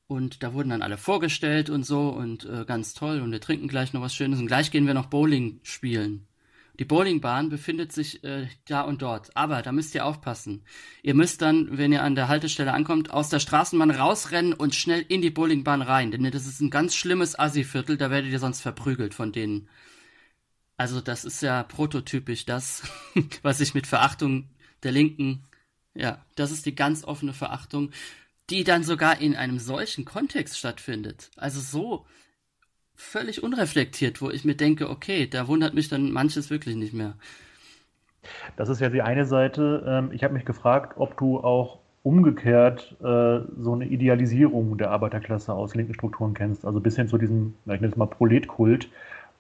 und 0.07 0.43
da 0.43 0.53
wurden 0.55 0.70
dann 0.70 0.83
alle 0.83 0.99
vorgestellt 0.99 1.70
und 1.70 1.85
so 1.85 2.11
und 2.11 2.45
äh, 2.45 2.64
ganz 2.66 2.95
toll 2.95 3.20
und 3.20 3.33
wir 3.33 3.41
trinken 3.41 3.68
gleich 3.68 3.93
noch 3.93 4.03
was 4.03 4.14
Schönes 4.14 4.39
und 4.39 4.47
gleich 4.47 4.70
gehen 4.70 4.87
wir 4.87 4.95
noch 4.95 5.07
Bowling 5.07 5.61
spielen. 5.62 6.28
Die 6.79 6.85
Bowlingbahn 6.85 7.49
befindet 7.49 7.93
sich 7.93 8.22
äh, 8.22 8.47
da 8.66 8.83
und 8.83 9.03
dort. 9.03 9.37
Aber 9.37 9.62
da 9.62 9.72
müsst 9.72 9.95
ihr 9.95 10.05
aufpassen. 10.07 10.64
Ihr 11.03 11.14
müsst 11.14 11.43
dann, 11.43 11.76
wenn 11.76 11.93
ihr 11.93 12.05
an 12.05 12.14
der 12.14 12.29
Haltestelle 12.29 12.72
ankommt, 12.72 13.11
aus 13.11 13.29
der 13.29 13.41
Straßenbahn 13.41 13.91
rausrennen 13.91 14.53
und 14.53 14.74
schnell 14.74 15.05
in 15.09 15.20
die 15.20 15.31
Bowlingbahn 15.31 15.83
rein. 15.83 16.12
Denn 16.12 16.31
das 16.31 16.47
ist 16.47 16.61
ein 16.61 16.70
ganz 16.70 16.95
schlimmes 16.95 17.39
Assi-Viertel, 17.39 17.97
da 17.97 18.11
werdet 18.11 18.31
ihr 18.31 18.39
sonst 18.39 18.61
verprügelt 18.61 19.14
von 19.14 19.33
denen. 19.33 19.68
Also 20.76 21.01
das 21.01 21.24
ist 21.24 21.43
ja 21.43 21.64
prototypisch 21.64 22.47
das, 22.47 22.83
was 23.43 23.61
ich 23.61 23.74
mit 23.74 23.89
Verachtung 23.89 24.49
der 24.85 24.93
Linken, 24.93 25.45
ja, 25.95 26.24
das 26.37 26.53
ist 26.53 26.66
die 26.66 26.76
ganz 26.76 27.03
offene 27.03 27.33
Verachtung, 27.33 27.91
die 28.51 28.62
dann 28.62 28.85
sogar 28.85 29.20
in 29.20 29.35
einem 29.35 29.59
solchen 29.59 30.05
Kontext 30.05 30.57
stattfindet. 30.57 31.31
Also 31.37 31.61
so 31.61 32.07
völlig 32.99 33.42
unreflektiert, 33.44 34.20
wo 34.20 34.28
ich 34.28 34.44
mir 34.44 34.57
denke, 34.57 34.90
okay, 34.90 35.28
da 35.28 35.46
wundert 35.46 35.72
mich 35.72 35.88
dann 35.88 36.11
manches 36.11 36.51
wirklich 36.51 36.74
nicht 36.74 36.92
mehr. 36.92 37.14
Das 38.57 38.68
ist 38.68 38.80
ja 38.80 38.90
die 38.90 39.03
eine 39.03 39.24
Seite. 39.24 39.84
Ähm, 39.86 40.11
ich 40.12 40.24
habe 40.24 40.34
mich 40.34 40.44
gefragt, 40.44 40.94
ob 40.96 41.16
du 41.16 41.38
auch 41.38 41.78
umgekehrt 42.03 42.96
äh, 43.01 43.40
so 43.61 43.72
eine 43.72 43.86
Idealisierung 43.86 44.76
der 44.76 44.90
Arbeiterklasse 44.90 45.55
aus 45.55 45.74
linken 45.76 45.94
Strukturen 45.94 46.34
kennst. 46.34 46.64
Also 46.64 46.80
bis 46.80 46.96
hin 46.96 47.09
zu 47.09 47.18
diesem, 47.18 47.55
ich 47.66 47.80
nenne 47.80 47.86
es 47.86 47.96
mal 47.96 48.07
Proletkult. 48.07 48.88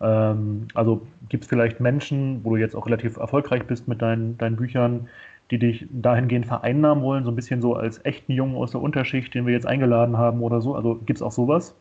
Ähm, 0.00 0.68
also 0.74 1.06
gibt 1.28 1.42
es 1.42 1.48
vielleicht 1.48 1.80
Menschen, 1.80 2.44
wo 2.44 2.50
du 2.50 2.56
jetzt 2.56 2.76
auch 2.76 2.86
relativ 2.86 3.16
erfolgreich 3.16 3.64
bist 3.64 3.88
mit 3.88 4.00
deinen, 4.00 4.38
deinen 4.38 4.56
Büchern, 4.56 5.08
die 5.50 5.58
dich 5.58 5.86
dahingehend 5.90 6.46
vereinnahmen 6.46 7.02
wollen, 7.02 7.24
so 7.24 7.32
ein 7.32 7.36
bisschen 7.36 7.60
so 7.60 7.74
als 7.74 8.04
echten 8.04 8.32
Jungen 8.32 8.54
aus 8.56 8.70
der 8.70 8.80
Unterschicht, 8.80 9.34
den 9.34 9.46
wir 9.46 9.52
jetzt 9.52 9.66
eingeladen 9.66 10.16
haben 10.16 10.42
oder 10.42 10.60
so. 10.60 10.76
Also 10.76 10.94
gibt 10.94 11.18
es 11.18 11.22
auch 11.22 11.32
sowas? 11.32 11.74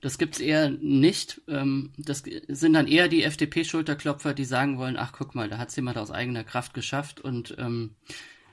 Das 0.00 0.18
gibt's 0.18 0.40
eher 0.40 0.70
nicht. 0.70 1.40
Ähm, 1.48 1.92
das 1.96 2.22
sind 2.48 2.72
dann 2.72 2.86
eher 2.86 3.08
die 3.08 3.22
FDP-Schulterklopfer, 3.24 4.34
die 4.34 4.44
sagen 4.44 4.78
wollen, 4.78 4.96
ach 4.96 5.12
guck 5.12 5.34
mal, 5.34 5.48
da 5.48 5.58
hat's 5.58 5.76
jemand 5.76 5.98
aus 5.98 6.10
eigener 6.10 6.44
Kraft 6.44 6.74
geschafft 6.74 7.20
und 7.20 7.54
ähm, 7.58 7.94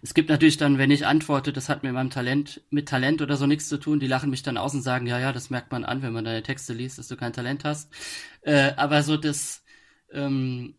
es 0.01 0.13
gibt 0.13 0.29
natürlich 0.29 0.57
dann, 0.57 0.77
wenn 0.77 0.91
ich 0.91 1.05
antworte, 1.05 1.51
das 1.51 1.69
hat 1.69 1.83
mit 1.83 1.91
meinem 1.93 2.09
Talent, 2.09 2.61
mit 2.69 2.87
Talent 2.87 3.21
oder 3.21 3.35
so 3.35 3.47
nichts 3.47 3.67
zu 3.67 3.77
tun, 3.77 3.99
die 3.99 4.07
lachen 4.07 4.29
mich 4.29 4.43
dann 4.43 4.57
aus 4.57 4.73
und 4.73 4.81
sagen, 4.81 5.07
ja, 5.07 5.19
ja, 5.19 5.33
das 5.33 5.49
merkt 5.49 5.71
man 5.71 5.83
an, 5.83 6.01
wenn 6.01 6.13
man 6.13 6.23
deine 6.23 6.43
Texte 6.43 6.73
liest, 6.73 6.99
dass 6.99 7.07
du 7.07 7.17
kein 7.17 7.33
Talent 7.33 7.63
hast. 7.63 7.91
Äh, 8.41 8.73
aber 8.77 9.01
so 9.03 9.17
das, 9.17 9.63
ähm, 10.11 10.75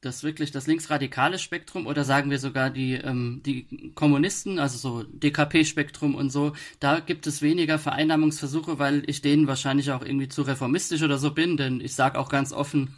das 0.00 0.22
wirklich 0.22 0.50
das 0.50 0.66
linksradikale 0.66 1.38
Spektrum 1.38 1.86
oder 1.86 2.04
sagen 2.04 2.30
wir 2.30 2.38
sogar 2.38 2.70
die, 2.70 2.94
ähm, 2.94 3.42
die 3.44 3.92
Kommunisten, 3.94 4.58
also 4.58 4.78
so 4.78 5.02
DKP-Spektrum 5.04 6.14
und 6.14 6.30
so, 6.30 6.52
da 6.78 7.00
gibt 7.00 7.26
es 7.26 7.42
weniger 7.42 7.78
Vereinnahmungsversuche, 7.78 8.78
weil 8.78 9.02
ich 9.06 9.20
denen 9.20 9.46
wahrscheinlich 9.46 9.90
auch 9.90 10.02
irgendwie 10.02 10.28
zu 10.28 10.42
reformistisch 10.42 11.02
oder 11.02 11.18
so 11.18 11.32
bin, 11.32 11.56
denn 11.56 11.80
ich 11.80 11.94
sage 11.94 12.18
auch 12.18 12.30
ganz 12.30 12.52
offen, 12.52 12.96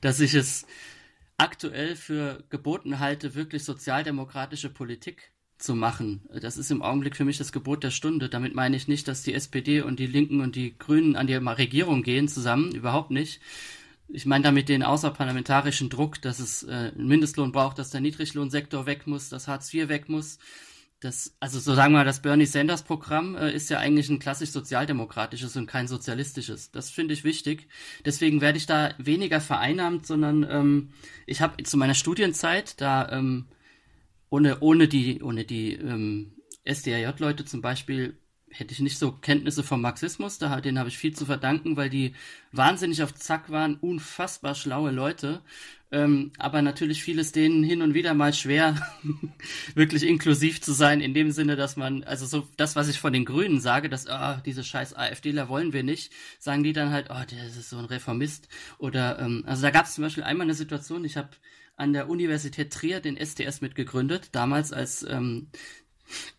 dass 0.00 0.20
ich 0.20 0.34
es 0.34 0.66
aktuell 1.36 1.96
für 1.96 2.44
geboten 2.48 3.00
halte, 3.00 3.34
wirklich 3.34 3.64
sozialdemokratische 3.64 4.70
Politik 4.70 5.32
zu 5.58 5.74
machen. 5.74 6.22
Das 6.40 6.58
ist 6.58 6.70
im 6.70 6.82
Augenblick 6.82 7.16
für 7.16 7.24
mich 7.24 7.38
das 7.38 7.52
Gebot 7.52 7.82
der 7.82 7.90
Stunde. 7.90 8.28
Damit 8.28 8.54
meine 8.54 8.76
ich 8.76 8.88
nicht, 8.88 9.08
dass 9.08 9.22
die 9.22 9.34
SPD 9.34 9.80
und 9.80 9.98
die 9.98 10.06
Linken 10.06 10.40
und 10.40 10.54
die 10.54 10.78
Grünen 10.78 11.16
an 11.16 11.26
die 11.26 11.34
Regierung 11.34 12.02
gehen 12.02 12.28
zusammen, 12.28 12.74
überhaupt 12.74 13.10
nicht. 13.10 13.40
Ich 14.08 14.26
meine 14.26 14.44
damit 14.44 14.68
den 14.68 14.82
außerparlamentarischen 14.82 15.88
Druck, 15.90 16.22
dass 16.22 16.38
es 16.38 16.62
äh, 16.62 16.92
einen 16.94 17.08
Mindestlohn 17.08 17.52
braucht, 17.52 17.78
dass 17.78 17.90
der 17.90 18.00
Niedriglohnsektor 18.00 18.86
weg 18.86 19.06
muss, 19.06 19.28
dass 19.28 19.48
Hartz 19.48 19.72
IV 19.72 19.88
weg 19.88 20.08
muss. 20.08 20.38
Das, 21.00 21.36
also 21.40 21.58
so 21.58 21.74
sagen 21.74 21.92
wir 21.92 21.98
mal, 21.98 22.04
das 22.04 22.22
Bernie 22.22 22.46
Sanders 22.46 22.82
Programm 22.82 23.36
äh, 23.36 23.52
ist 23.52 23.68
ja 23.68 23.78
eigentlich 23.78 24.08
ein 24.08 24.18
klassisch 24.18 24.50
sozialdemokratisches 24.50 25.56
und 25.56 25.66
kein 25.66 25.88
sozialistisches. 25.88 26.70
Das 26.70 26.90
finde 26.90 27.12
ich 27.12 27.22
wichtig. 27.22 27.68
Deswegen 28.04 28.40
werde 28.40 28.58
ich 28.58 28.66
da 28.66 28.94
weniger 28.98 29.40
vereinnahmt, 29.40 30.06
sondern 30.06 30.46
ähm, 30.48 30.90
ich 31.26 31.42
habe 31.42 31.62
zu 31.64 31.76
meiner 31.76 31.94
Studienzeit 31.94 32.80
da 32.80 33.10
ähm, 33.10 33.46
ohne 34.30 34.60
ohne 34.60 34.88
die 34.88 35.22
ohne 35.22 35.44
die 35.44 35.74
ähm, 35.74 36.32
SDRJ-Leute 36.64 37.44
zum 37.44 37.60
Beispiel 37.60 38.16
hätte 38.50 38.72
ich 38.72 38.80
nicht 38.80 38.98
so 38.98 39.12
Kenntnisse 39.12 39.62
vom 39.62 39.80
Marxismus, 39.80 40.38
da, 40.38 40.60
denen 40.60 40.78
habe 40.78 40.88
ich 40.88 40.98
viel 40.98 41.14
zu 41.14 41.26
verdanken, 41.26 41.76
weil 41.76 41.90
die 41.90 42.14
wahnsinnig 42.52 43.02
auf 43.02 43.14
Zack 43.14 43.50
waren, 43.50 43.76
unfassbar 43.76 44.54
schlaue 44.54 44.90
Leute, 44.90 45.42
ähm, 45.92 46.32
aber 46.38 46.62
natürlich 46.62 47.02
fiel 47.02 47.18
es 47.18 47.32
denen 47.32 47.62
hin 47.62 47.80
und 47.80 47.94
wieder 47.94 48.12
mal 48.14 48.32
schwer, 48.32 48.76
wirklich 49.74 50.02
inklusiv 50.02 50.60
zu 50.60 50.72
sein, 50.72 51.00
in 51.00 51.14
dem 51.14 51.30
Sinne, 51.30 51.54
dass 51.54 51.76
man, 51.76 52.02
also 52.04 52.26
so 52.26 52.48
das, 52.56 52.74
was 52.74 52.88
ich 52.88 52.98
von 52.98 53.12
den 53.12 53.24
Grünen 53.24 53.60
sage, 53.60 53.88
dass, 53.88 54.06
ah, 54.08 54.42
diese 54.44 54.64
scheiß 54.64 54.94
AfDler 54.94 55.48
wollen 55.48 55.72
wir 55.72 55.84
nicht, 55.84 56.12
sagen 56.38 56.64
die 56.64 56.72
dann 56.72 56.90
halt, 56.90 57.08
oh, 57.10 57.24
der 57.30 57.46
ist 57.46 57.70
so 57.70 57.78
ein 57.78 57.84
Reformist. 57.84 58.48
Oder, 58.78 59.20
ähm, 59.20 59.44
also 59.46 59.62
da 59.62 59.70
gab 59.70 59.86
es 59.86 59.94
zum 59.94 60.02
Beispiel 60.02 60.24
einmal 60.24 60.46
eine 60.46 60.54
Situation, 60.54 61.04
ich 61.04 61.16
habe 61.16 61.30
an 61.76 61.92
der 61.92 62.08
Universität 62.08 62.72
Trier 62.72 63.00
den 63.00 63.16
STS 63.16 63.60
mitgegründet, 63.60 64.30
damals 64.32 64.72
als 64.72 65.04
ähm, 65.08 65.48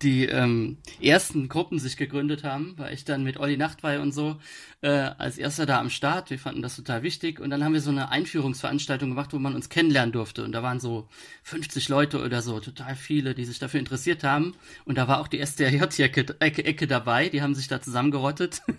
die 0.01 0.25
ähm, 0.25 0.77
ersten 1.01 1.49
Gruppen 1.49 1.79
sich 1.79 1.97
gegründet 1.97 2.43
haben, 2.43 2.77
war 2.77 2.91
ich 2.91 3.05
dann 3.05 3.23
mit 3.23 3.37
Olli 3.37 3.57
Nachtwey 3.57 3.97
und 3.99 4.13
so 4.13 4.37
äh, 4.81 4.89
als 4.89 5.37
erster 5.37 5.65
da 5.65 5.79
am 5.79 5.89
Start. 5.89 6.29
Wir 6.29 6.39
fanden 6.39 6.61
das 6.61 6.75
total 6.75 7.03
wichtig. 7.03 7.39
Und 7.39 7.49
dann 7.49 7.63
haben 7.63 7.73
wir 7.73 7.81
so 7.81 7.91
eine 7.91 8.09
Einführungsveranstaltung 8.09 9.09
gemacht, 9.09 9.33
wo 9.33 9.39
man 9.39 9.55
uns 9.55 9.69
kennenlernen 9.69 10.11
durfte. 10.11 10.43
Und 10.43 10.51
da 10.51 10.63
waren 10.63 10.79
so 10.79 11.07
50 11.43 11.89
Leute 11.89 12.23
oder 12.23 12.41
so, 12.41 12.59
total 12.59 12.95
viele, 12.95 13.33
die 13.33 13.45
sich 13.45 13.59
dafür 13.59 13.79
interessiert 13.79 14.23
haben. 14.23 14.55
Und 14.85 14.97
da 14.97 15.07
war 15.07 15.19
auch 15.19 15.27
die 15.27 15.39
SDRJ-Ecke 15.39 16.35
Ecke, 16.39 16.65
Ecke 16.65 16.87
dabei, 16.87 17.29
die 17.29 17.41
haben 17.41 17.55
sich 17.55 17.67
da 17.67 17.81
zusammengerottet. 17.81 18.61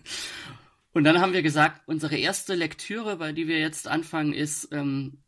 Und 0.93 1.05
dann 1.05 1.21
haben 1.21 1.33
wir 1.33 1.43
gesagt, 1.43 1.83
unsere 1.87 2.17
erste 2.17 2.55
Lektüre, 2.55 3.17
bei 3.17 3.33
die 3.33 3.47
wir 3.47 3.59
jetzt 3.59 3.87
anfangen, 3.87 4.33
ist 4.33 4.69
ähm, 4.73 5.19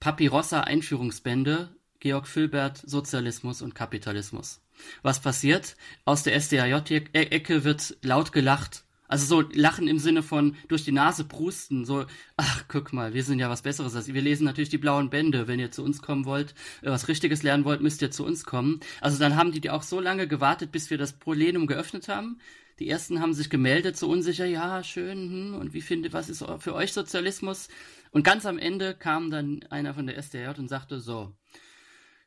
Papirossa 0.00 0.60
Einführungsbände, 0.60 1.76
Georg 2.00 2.26
Filbert, 2.26 2.82
Sozialismus 2.84 3.62
und 3.62 3.74
Kapitalismus. 3.74 4.60
Was 5.02 5.20
passiert? 5.20 5.76
Aus 6.04 6.22
der 6.22 6.40
SDAJ-Ecke 6.40 7.64
wird 7.64 7.96
laut 8.02 8.32
gelacht. 8.32 8.84
Also 9.08 9.24
so 9.24 9.48
Lachen 9.54 9.88
im 9.88 9.98
Sinne 9.98 10.22
von 10.22 10.54
durch 10.68 10.84
die 10.84 10.92
Nase 10.92 11.24
prusten, 11.24 11.86
so, 11.86 12.04
ach, 12.36 12.64
guck 12.68 12.92
mal, 12.92 13.14
wir 13.14 13.24
sind 13.24 13.38
ja 13.38 13.48
was 13.48 13.62
Besseres 13.62 13.96
als 13.96 14.12
Wir 14.12 14.20
lesen 14.20 14.44
natürlich 14.44 14.68
die 14.68 14.76
blauen 14.78 15.08
Bände. 15.08 15.48
Wenn 15.48 15.58
ihr 15.58 15.70
zu 15.70 15.82
uns 15.82 16.02
kommen 16.02 16.26
wollt, 16.26 16.54
äh, 16.82 16.90
was 16.90 17.08
Richtiges 17.08 17.42
lernen 17.42 17.64
wollt, 17.64 17.80
müsst 17.80 18.02
ihr 18.02 18.10
zu 18.10 18.24
uns 18.24 18.44
kommen. 18.44 18.80
Also 19.00 19.18
dann 19.18 19.34
haben 19.34 19.50
die 19.50 19.70
auch 19.70 19.82
so 19.82 19.98
lange 19.98 20.28
gewartet, 20.28 20.72
bis 20.72 20.90
wir 20.90 20.98
das 20.98 21.14
Plenum 21.14 21.66
geöffnet 21.66 22.08
haben. 22.08 22.38
Die 22.78 22.88
ersten 22.88 23.20
haben 23.20 23.32
sich 23.32 23.50
gemeldet, 23.50 23.96
so 23.96 24.08
unsicher, 24.08 24.44
ja, 24.44 24.84
schön, 24.84 25.30
hm, 25.30 25.54
und 25.58 25.72
wie 25.72 25.80
findet, 25.80 26.12
was 26.12 26.28
ist 26.28 26.44
für 26.60 26.74
euch 26.74 26.92
Sozialismus? 26.92 27.68
Und 28.12 28.22
ganz 28.22 28.46
am 28.46 28.56
Ende 28.56 28.94
kam 28.94 29.30
dann 29.30 29.64
einer 29.70 29.94
von 29.94 30.06
der 30.06 30.16
SDJ 30.16 30.58
und 30.58 30.68
sagte, 30.68 31.00
so, 31.00 31.34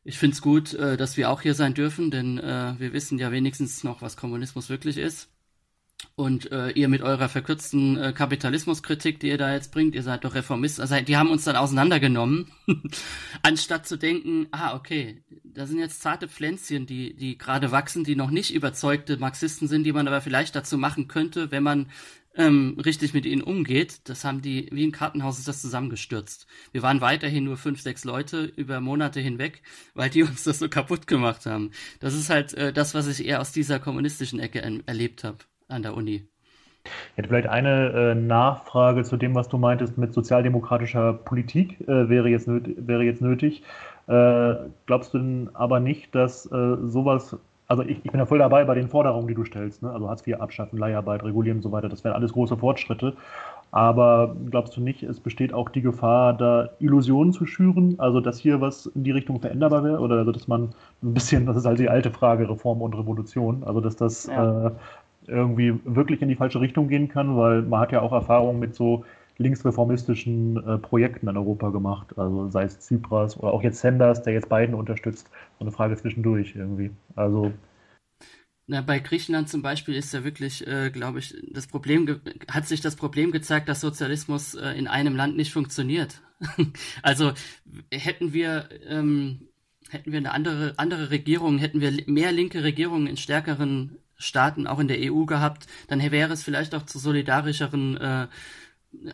ich 0.04 0.18
finde 0.18 0.36
es 0.36 0.42
gut, 0.42 0.74
äh, 0.74 0.98
dass 0.98 1.18
wir 1.18 1.30
auch 1.30 1.42
hier 1.42 1.54
sein 1.54 1.74
dürfen, 1.74 2.12
denn 2.12 2.38
äh, 2.38 2.76
wir 2.78 2.94
wissen 2.94 3.20
ja 3.20 3.32
wenigstens 3.32 3.84
noch, 3.84 4.02
was 4.02 4.18
Kommunismus 4.18 4.70
wirklich 4.70 4.98
ist. 4.98 5.30
Und 6.16 6.52
äh, 6.52 6.72
ihr 6.72 6.88
mit 6.88 7.02
eurer 7.04 7.30
verkürzten 7.30 7.98
äh, 7.98 8.12
Kapitalismuskritik, 8.12 9.20
die 9.20 9.28
ihr 9.28 9.38
da 9.38 9.54
jetzt 9.54 9.72
bringt, 9.72 9.94
ihr 9.94 10.02
seid 10.02 10.24
doch 10.24 10.34
Reformist, 10.34 10.80
also 10.80 11.00
die 11.00 11.16
haben 11.16 11.30
uns 11.30 11.44
dann 11.44 11.56
auseinandergenommen, 11.56 12.52
anstatt 13.44 13.88
zu 13.88 13.98
denken, 13.98 14.48
ah, 14.52 14.76
okay, 14.76 15.24
da 15.44 15.68
sind 15.68 15.80
jetzt 15.80 16.02
zarte 16.02 16.28
Pflänzchen, 16.28 16.86
die, 16.86 17.16
die 17.16 17.38
gerade 17.38 17.72
wachsen, 17.72 18.04
die 18.04 18.16
noch 18.16 18.32
nicht 18.32 18.54
überzeugte 18.54 19.18
Marxisten 19.18 19.68
sind, 19.68 19.84
die 19.84 19.94
man 19.94 20.08
aber 20.08 20.22
vielleicht 20.22 20.56
dazu 20.56 20.78
machen 20.78 21.08
könnte, 21.08 21.52
wenn 21.52 21.64
man 21.64 21.88
ähm, 22.36 22.78
richtig 22.84 23.14
mit 23.14 23.26
ihnen 23.26 23.42
umgeht, 23.42 24.10
das 24.10 24.24
haben 24.24 24.42
die, 24.42 24.70
wie 24.72 24.86
ein 24.86 24.92
Kartenhaus 24.92 25.40
ist 25.40 25.48
das 25.48 25.62
zusammengestürzt. 25.62 26.48
Wir 26.72 26.82
waren 26.82 27.02
weiterhin 27.02 27.44
nur 27.44 27.58
fünf, 27.58 27.82
sechs 27.82 28.06
Leute 28.06 28.52
über 28.56 28.80
Monate 28.80 29.20
hinweg, 29.20 29.62
weil 29.94 30.10
die 30.10 30.24
uns 30.24 30.44
das 30.44 30.60
so 30.60 30.70
kaputt 30.70 31.08
gemacht 31.08 31.46
haben. 31.46 31.72
Das 32.00 32.14
ist 32.14 32.30
halt 32.30 32.54
äh, 32.54 32.72
das, 32.74 32.94
was 32.94 33.08
ich 33.08 33.26
eher 33.26 33.42
aus 33.42 33.52
dieser 33.52 33.80
kommunistischen 33.80 34.40
Ecke 34.40 34.62
erlebt 34.86 35.24
habe 35.24 35.40
an 35.68 35.84
der 35.84 35.96
Uni. 35.96 36.28
Ich 36.84 37.18
hätte 37.18 37.30
vielleicht 37.30 37.48
eine 37.48 37.90
äh, 37.92 38.16
Nachfrage 38.16 39.04
zu 39.04 39.16
dem, 39.18 39.36
was 39.36 39.48
du 39.48 39.58
meintest 39.58 39.98
mit 39.98 40.14
sozialdemokratischer 40.14 41.14
Politik, 41.14 41.80
äh, 41.82 42.10
wäre, 42.10 42.30
jetzt 42.30 42.48
wäre 42.48 43.04
jetzt 43.04 43.22
nötig. 43.22 43.64
Äh, 44.08 44.56
glaubst 44.88 45.14
du 45.14 45.20
denn 45.20 45.50
aber 45.54 45.80
nicht, 45.80 46.16
dass 46.16 46.48
äh, 46.48 46.78
sowas 46.82 47.38
also 47.72 47.84
ich, 47.84 48.04
ich, 48.04 48.12
bin 48.12 48.20
ja 48.20 48.26
voll 48.26 48.40
dabei 48.40 48.66
bei 48.66 48.76
den 48.76 48.90
Forderungen, 48.90 49.30
die 49.30 49.34
du 49.34 49.46
stellst. 49.46 49.82
Ne? 49.82 49.90
Also 49.90 50.10
Hartz 50.10 50.28
IV 50.28 50.42
abschaffen, 50.42 50.78
Leiharbeit 50.78 51.24
regulieren 51.24 51.60
und 51.60 51.62
so 51.64 51.72
weiter. 51.72 51.88
Das 51.88 52.04
wären 52.04 52.16
alles 52.16 52.34
große 52.34 52.58
Fortschritte. 52.58 53.14
Aber 53.72 54.36
glaubst 54.50 54.76
du 54.76 54.82
nicht, 54.82 55.04
es 55.04 55.22
besteht 55.22 55.54
auch 55.54 55.70
die 55.70 55.82
Gefahr, 55.82 56.34
da 56.34 56.68
Illusionen 56.80 57.32
zu 57.32 57.46
schüren? 57.46 57.96
Also 57.98 58.20
dass 58.20 58.40
hier 58.40 58.60
was 58.60 58.88
in 58.88 59.06
die 59.06 59.12
Richtung 59.12 59.40
veränderbar 59.40 59.86
wäre? 59.86 60.00
Oder 60.00 60.18
also 60.18 60.34
dass 60.34 60.50
man 60.50 60.72
ein 61.02 61.14
bisschen, 61.14 61.46
das 61.46 61.56
ist 61.56 61.66
halt 61.66 61.80
die 61.80 61.88
alte 61.88 62.12
Frage, 62.12 62.50
Reform 62.50 62.82
und 62.82 62.94
Revolution. 62.94 63.64
Also 63.64 63.80
dass 63.80 63.96
das 63.96 64.26
ja. 64.26 64.68
äh, 64.68 64.72
irgendwie 65.28 65.80
wirklich 65.86 66.22
in 66.22 66.28
die 66.28 66.36
falsche 66.36 66.60
Richtung 66.60 66.90
gehen 66.90 67.08
kann, 67.08 67.38
weil 67.38 67.62
man 67.62 67.80
hat 67.80 67.94
ja 67.94 68.02
auch 68.02 68.12
Erfahrungen 68.12 68.60
mit 68.60 68.76
so 68.76 69.06
linksreformistischen 69.42 70.58
äh, 70.66 70.78
Projekten 70.78 71.28
in 71.28 71.38
Europa 71.38 71.70
gemacht. 71.70 72.18
Also 72.18 72.50
sei 72.50 72.64
es 72.64 72.80
Tsipras 72.80 73.38
oder 73.38 73.54
auch 73.54 73.64
jetzt 73.64 73.80
Sanders, 73.80 74.24
der 74.24 74.34
jetzt 74.34 74.50
beiden 74.50 74.76
unterstützt. 74.76 75.30
So 75.60 75.66
eine 75.66 75.72
Frage 75.72 75.96
zwischendurch 75.98 76.56
irgendwie. 76.56 76.92
Also 77.16 77.52
na, 78.68 78.80
bei 78.80 79.00
Griechenland 79.00 79.50
zum 79.50 79.62
Beispiel 79.62 79.96
ist 79.96 80.14
ja 80.14 80.24
wirklich, 80.24 80.66
äh, 80.66 80.92
glaube 80.92 81.20
ich, 81.20 81.36
das 81.52 81.68
Problem, 81.68 82.22
hat 82.50 82.68
sich 82.68 82.80
das 82.80 82.96
Problem 82.96 83.32
gezeigt, 83.32 83.68
dass 83.68 83.82
Sozialismus 83.82 84.56
äh, 84.56 84.70
in 84.78 84.88
einem 84.88 85.16
Land 85.16 85.36
nicht 85.36 85.52
funktioniert. 85.52 86.22
also 87.02 87.34
hätten 87.92 88.32
wir, 88.32 88.70
ähm, 88.88 89.50
hätten 89.90 90.14
wir 90.14 90.20
eine 90.20 90.32
andere, 90.32 90.74
andere 90.78 91.12
Regierung, 91.12 91.58
hätten 91.58 91.82
wir 91.82 91.92
mehr 92.06 92.32
linke 92.32 92.64
Regierungen 92.64 93.08
in 93.08 93.18
stärkeren 93.18 93.98
Staaten, 94.16 94.68
auch 94.68 94.80
in 94.80 94.88
der 94.88 95.12
EU 95.12 95.26
gehabt, 95.26 95.68
dann 95.88 96.00
wäre 96.12 96.32
es 96.32 96.44
vielleicht 96.44 96.76
auch 96.76 96.84
zu 96.84 97.00
solidarischeren 97.00 97.98
äh, 97.98 98.28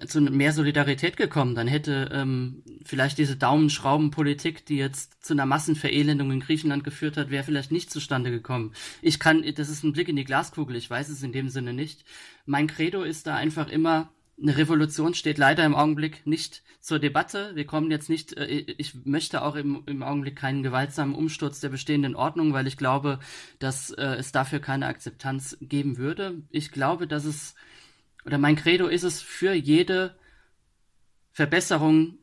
zu 0.08 0.22
mehr 0.22 0.54
Solidarität 0.54 1.18
gekommen. 1.18 1.56
Dann 1.56 1.68
hätte 1.68 2.10
ähm, 2.12 2.64
vielleicht 2.84 3.18
diese 3.18 3.36
Daumenschraubenpolitik, 3.36 4.66
die 4.66 4.78
jetzt 4.78 5.24
zu 5.24 5.34
einer 5.34 5.46
Massenverelendung 5.46 6.32
in 6.32 6.40
Griechenland 6.40 6.84
geführt 6.84 7.18
hat, 7.18 7.30
wäre 7.30 7.44
vielleicht 7.44 7.72
nicht 7.72 7.92
zustande 7.92 8.32
gekommen. 8.32 8.74
Ich 9.02 9.20
kann, 9.20 9.44
das 9.56 9.70
ist 9.70 9.84
ein 9.84 9.94
Blick 9.94 10.10
in 10.10 10.16
die 10.16 10.24
Glaskugel, 10.24 10.76
ich 10.76 10.90
weiß 10.90 11.10
es 11.10 11.24
in 11.24 11.32
dem 11.32 11.50
Sinne 11.50 11.74
nicht. 11.74 12.06
Mein 12.46 12.68
Credo 12.68 13.04
ist 13.04 13.28
da 13.28 13.36
einfach 13.36 13.70
immer, 13.70 14.10
eine 14.42 14.58
Revolution 14.58 15.14
steht 15.14 15.38
leider 15.38 15.66
im 15.66 15.76
Augenblick 15.76 16.26
nicht 16.26 16.64
zur 16.80 17.00
Debatte. 17.00 17.52
Wir 17.56 17.66
kommen 17.66 17.92
jetzt 17.92 18.10
nicht, 18.10 18.38
äh, 18.38 18.46
ich 18.46 19.06
möchte 19.06 19.44
auch 19.44 19.56
im, 19.56 19.84
im 19.86 20.02
Augenblick 20.04 20.36
keinen 20.36 20.64
gewaltsamen 20.64 21.16
Umsturz 21.16 21.60
der 21.60 21.70
bestehenden 21.70 22.16
Ordnung, 22.16 22.54
weil 22.54 22.68
ich 22.68 22.78
glaube, 22.78 23.20
dass 23.60 23.92
äh, 23.92 24.04
es 24.16 24.32
dafür 24.32 24.60
keine 24.60 24.88
Akzeptanz 24.88 25.58
geben 25.62 25.98
würde. 25.98 26.42
Ich 26.50 26.72
glaube, 26.72 27.08
dass 27.08 27.26
es 27.26 27.56
oder 28.28 28.38
mein 28.38 28.58
Credo 28.58 28.88
ist 28.88 29.04
es, 29.04 29.22
für 29.22 29.54
jede 29.54 30.16
Verbesserung 31.32 32.20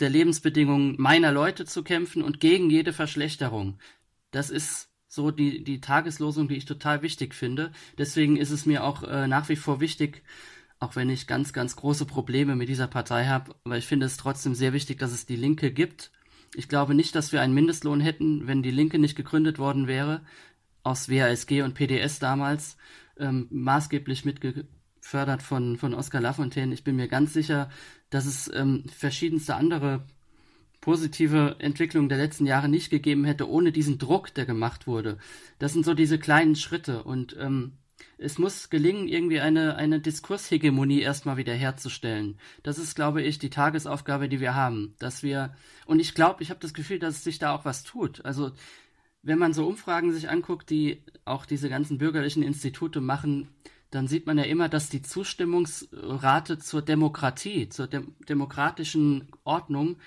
der 0.00 0.10
Lebensbedingungen 0.10 0.96
meiner 0.98 1.30
Leute 1.30 1.64
zu 1.64 1.84
kämpfen 1.84 2.22
und 2.22 2.40
gegen 2.40 2.70
jede 2.70 2.92
Verschlechterung. 2.92 3.78
Das 4.32 4.50
ist 4.50 4.90
so 5.06 5.30
die, 5.30 5.62
die 5.62 5.80
Tageslosung, 5.80 6.48
die 6.48 6.56
ich 6.56 6.64
total 6.64 7.02
wichtig 7.02 7.34
finde. 7.34 7.70
Deswegen 7.98 8.36
ist 8.36 8.50
es 8.50 8.66
mir 8.66 8.82
auch 8.82 9.04
äh, 9.04 9.28
nach 9.28 9.48
wie 9.48 9.54
vor 9.54 9.78
wichtig, 9.78 10.24
auch 10.80 10.96
wenn 10.96 11.08
ich 11.08 11.28
ganz, 11.28 11.52
ganz 11.52 11.76
große 11.76 12.04
Probleme 12.04 12.56
mit 12.56 12.68
dieser 12.68 12.88
Partei 12.88 13.26
habe, 13.26 13.54
aber 13.62 13.78
ich 13.78 13.86
finde 13.86 14.06
es 14.06 14.16
trotzdem 14.16 14.56
sehr 14.56 14.72
wichtig, 14.72 14.98
dass 14.98 15.12
es 15.12 15.24
die 15.24 15.36
Linke 15.36 15.70
gibt 15.70 16.10
Ich 16.56 16.68
glaube 16.68 16.94
nicht, 16.94 17.14
dass 17.14 17.30
wir 17.30 17.40
einen 17.40 17.54
Mindestlohn 17.54 18.00
hätten, 18.00 18.48
wenn 18.48 18.64
die 18.64 18.72
Linke 18.72 18.98
nicht 18.98 19.14
gegründet 19.14 19.60
worden 19.60 19.86
wäre, 19.86 20.22
aus 20.82 21.08
WASG 21.08 21.62
und 21.62 21.74
PDS 21.74 22.18
damals, 22.18 22.76
ähm, 23.18 23.46
maßgeblich 23.50 24.24
mitgefördert 25.04 25.42
von, 25.42 25.76
von 25.76 25.94
Oskar 25.94 26.20
Lafontaine. 26.20 26.72
Ich 26.72 26.82
bin 26.82 26.96
mir 26.96 27.08
ganz 27.08 27.34
sicher, 27.34 27.68
dass 28.10 28.24
es 28.24 28.50
ähm, 28.54 28.84
verschiedenste 28.88 29.54
andere 29.54 30.02
positive 30.80 31.56
Entwicklungen 31.58 32.08
der 32.08 32.18
letzten 32.18 32.46
Jahre 32.46 32.68
nicht 32.68 32.90
gegeben 32.90 33.24
hätte, 33.24 33.48
ohne 33.48 33.70
diesen 33.70 33.98
Druck, 33.98 34.32
der 34.34 34.46
gemacht 34.46 34.86
wurde. 34.86 35.18
Das 35.58 35.72
sind 35.72 35.84
so 35.84 35.94
diese 35.94 36.18
kleinen 36.18 36.56
Schritte 36.56 37.02
und 37.02 37.36
ähm, 37.38 37.72
es 38.16 38.38
muss 38.38 38.70
gelingen, 38.70 39.08
irgendwie 39.08 39.40
eine, 39.40 39.76
eine 39.76 40.00
Diskurshegemonie 40.00 41.00
erstmal 41.00 41.36
wieder 41.36 41.54
herzustellen. 41.54 42.38
Das 42.62 42.78
ist, 42.78 42.94
glaube 42.94 43.22
ich, 43.22 43.38
die 43.38 43.50
Tagesaufgabe, 43.50 44.28
die 44.28 44.40
wir 44.40 44.54
haben. 44.54 44.94
Dass 44.98 45.22
wir, 45.22 45.54
und 45.86 46.00
ich 46.00 46.14
glaube, 46.14 46.42
ich 46.42 46.50
habe 46.50 46.60
das 46.60 46.74
Gefühl, 46.74 46.98
dass 46.98 47.24
sich 47.24 47.38
da 47.38 47.54
auch 47.54 47.64
was 47.64 47.82
tut. 47.82 48.24
Also, 48.24 48.52
wenn 49.22 49.38
man 49.38 49.52
so 49.52 49.66
Umfragen 49.66 50.12
sich 50.12 50.28
anguckt, 50.28 50.70
die 50.70 51.02
auch 51.24 51.46
diese 51.46 51.68
ganzen 51.68 51.98
bürgerlichen 51.98 52.42
Institute 52.42 53.00
machen, 53.00 53.48
dann 53.94 54.08
sieht 54.08 54.26
man 54.26 54.38
ja 54.38 54.44
immer, 54.44 54.68
dass 54.68 54.88
die 54.88 55.02
Zustimmungsrate 55.02 56.58
zur 56.58 56.82
Demokratie, 56.82 57.68
zur 57.68 57.86
de 57.86 58.02
demokratischen 58.28 59.28
Ordnung 59.44 59.98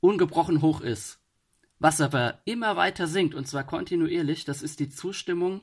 ungebrochen 0.00 0.62
hoch 0.62 0.80
ist. 0.80 1.18
Was 1.80 2.00
aber 2.00 2.40
immer 2.44 2.76
weiter 2.76 3.08
sinkt, 3.08 3.34
und 3.34 3.48
zwar 3.48 3.64
kontinuierlich, 3.64 4.44
das 4.44 4.62
ist 4.62 4.78
die 4.78 4.88
Zustimmung 4.88 5.62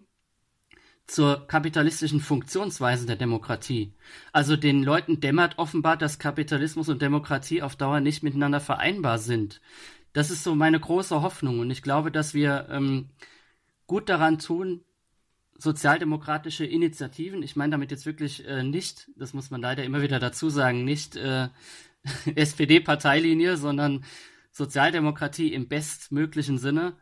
zur 1.08 1.48
kapitalistischen 1.48 2.20
Funktionsweise 2.20 3.06
der 3.06 3.16
Demokratie. 3.16 3.94
Also 4.34 4.58
den 4.58 4.84
Leuten 4.84 5.22
dämmert 5.22 5.58
offenbar, 5.58 5.96
dass 5.96 6.20
Kapitalismus 6.20 6.90
und 6.90 7.02
Demokratie 7.02 7.62
auf 7.62 7.78
Dauer 7.78 8.02
nicht 8.02 8.24
miteinander 8.24 8.60
vereinbar 8.60 9.18
sind. 9.18 9.62
Das 10.12 10.30
ist 10.30 10.44
so 10.44 10.54
meine 10.54 10.80
große 10.80 11.22
Hoffnung 11.22 11.60
und 11.60 11.72
ich 11.72 11.82
glaube, 11.82 12.12
dass 12.12 12.34
wir 12.34 12.68
ähm, 12.70 13.10
gut 13.88 14.10
daran 14.10 14.38
tun, 14.38 14.84
sozialdemokratische 15.60 16.66
Initiativen, 16.66 17.44
ich 17.44 17.56
meine 17.56 17.72
damit 17.72 17.92
jetzt 17.92 18.06
wirklich 18.06 18.48
äh, 18.48 18.64
nicht, 18.64 19.10
das 19.16 19.34
muss 19.34 19.52
man 19.52 19.62
leider 19.62 19.84
immer 19.84 20.02
wieder 20.02 20.20
dazu 20.20 20.50
sagen, 20.50 20.86
nicht 20.86 21.16
äh, 21.16 21.50
SPD-Parteilinie, 22.36 23.58
sondern 23.58 24.06
Sozialdemokratie 24.52 25.54
im 25.54 25.68
bestmöglichen 25.68 26.58
Sinne, 26.58 26.94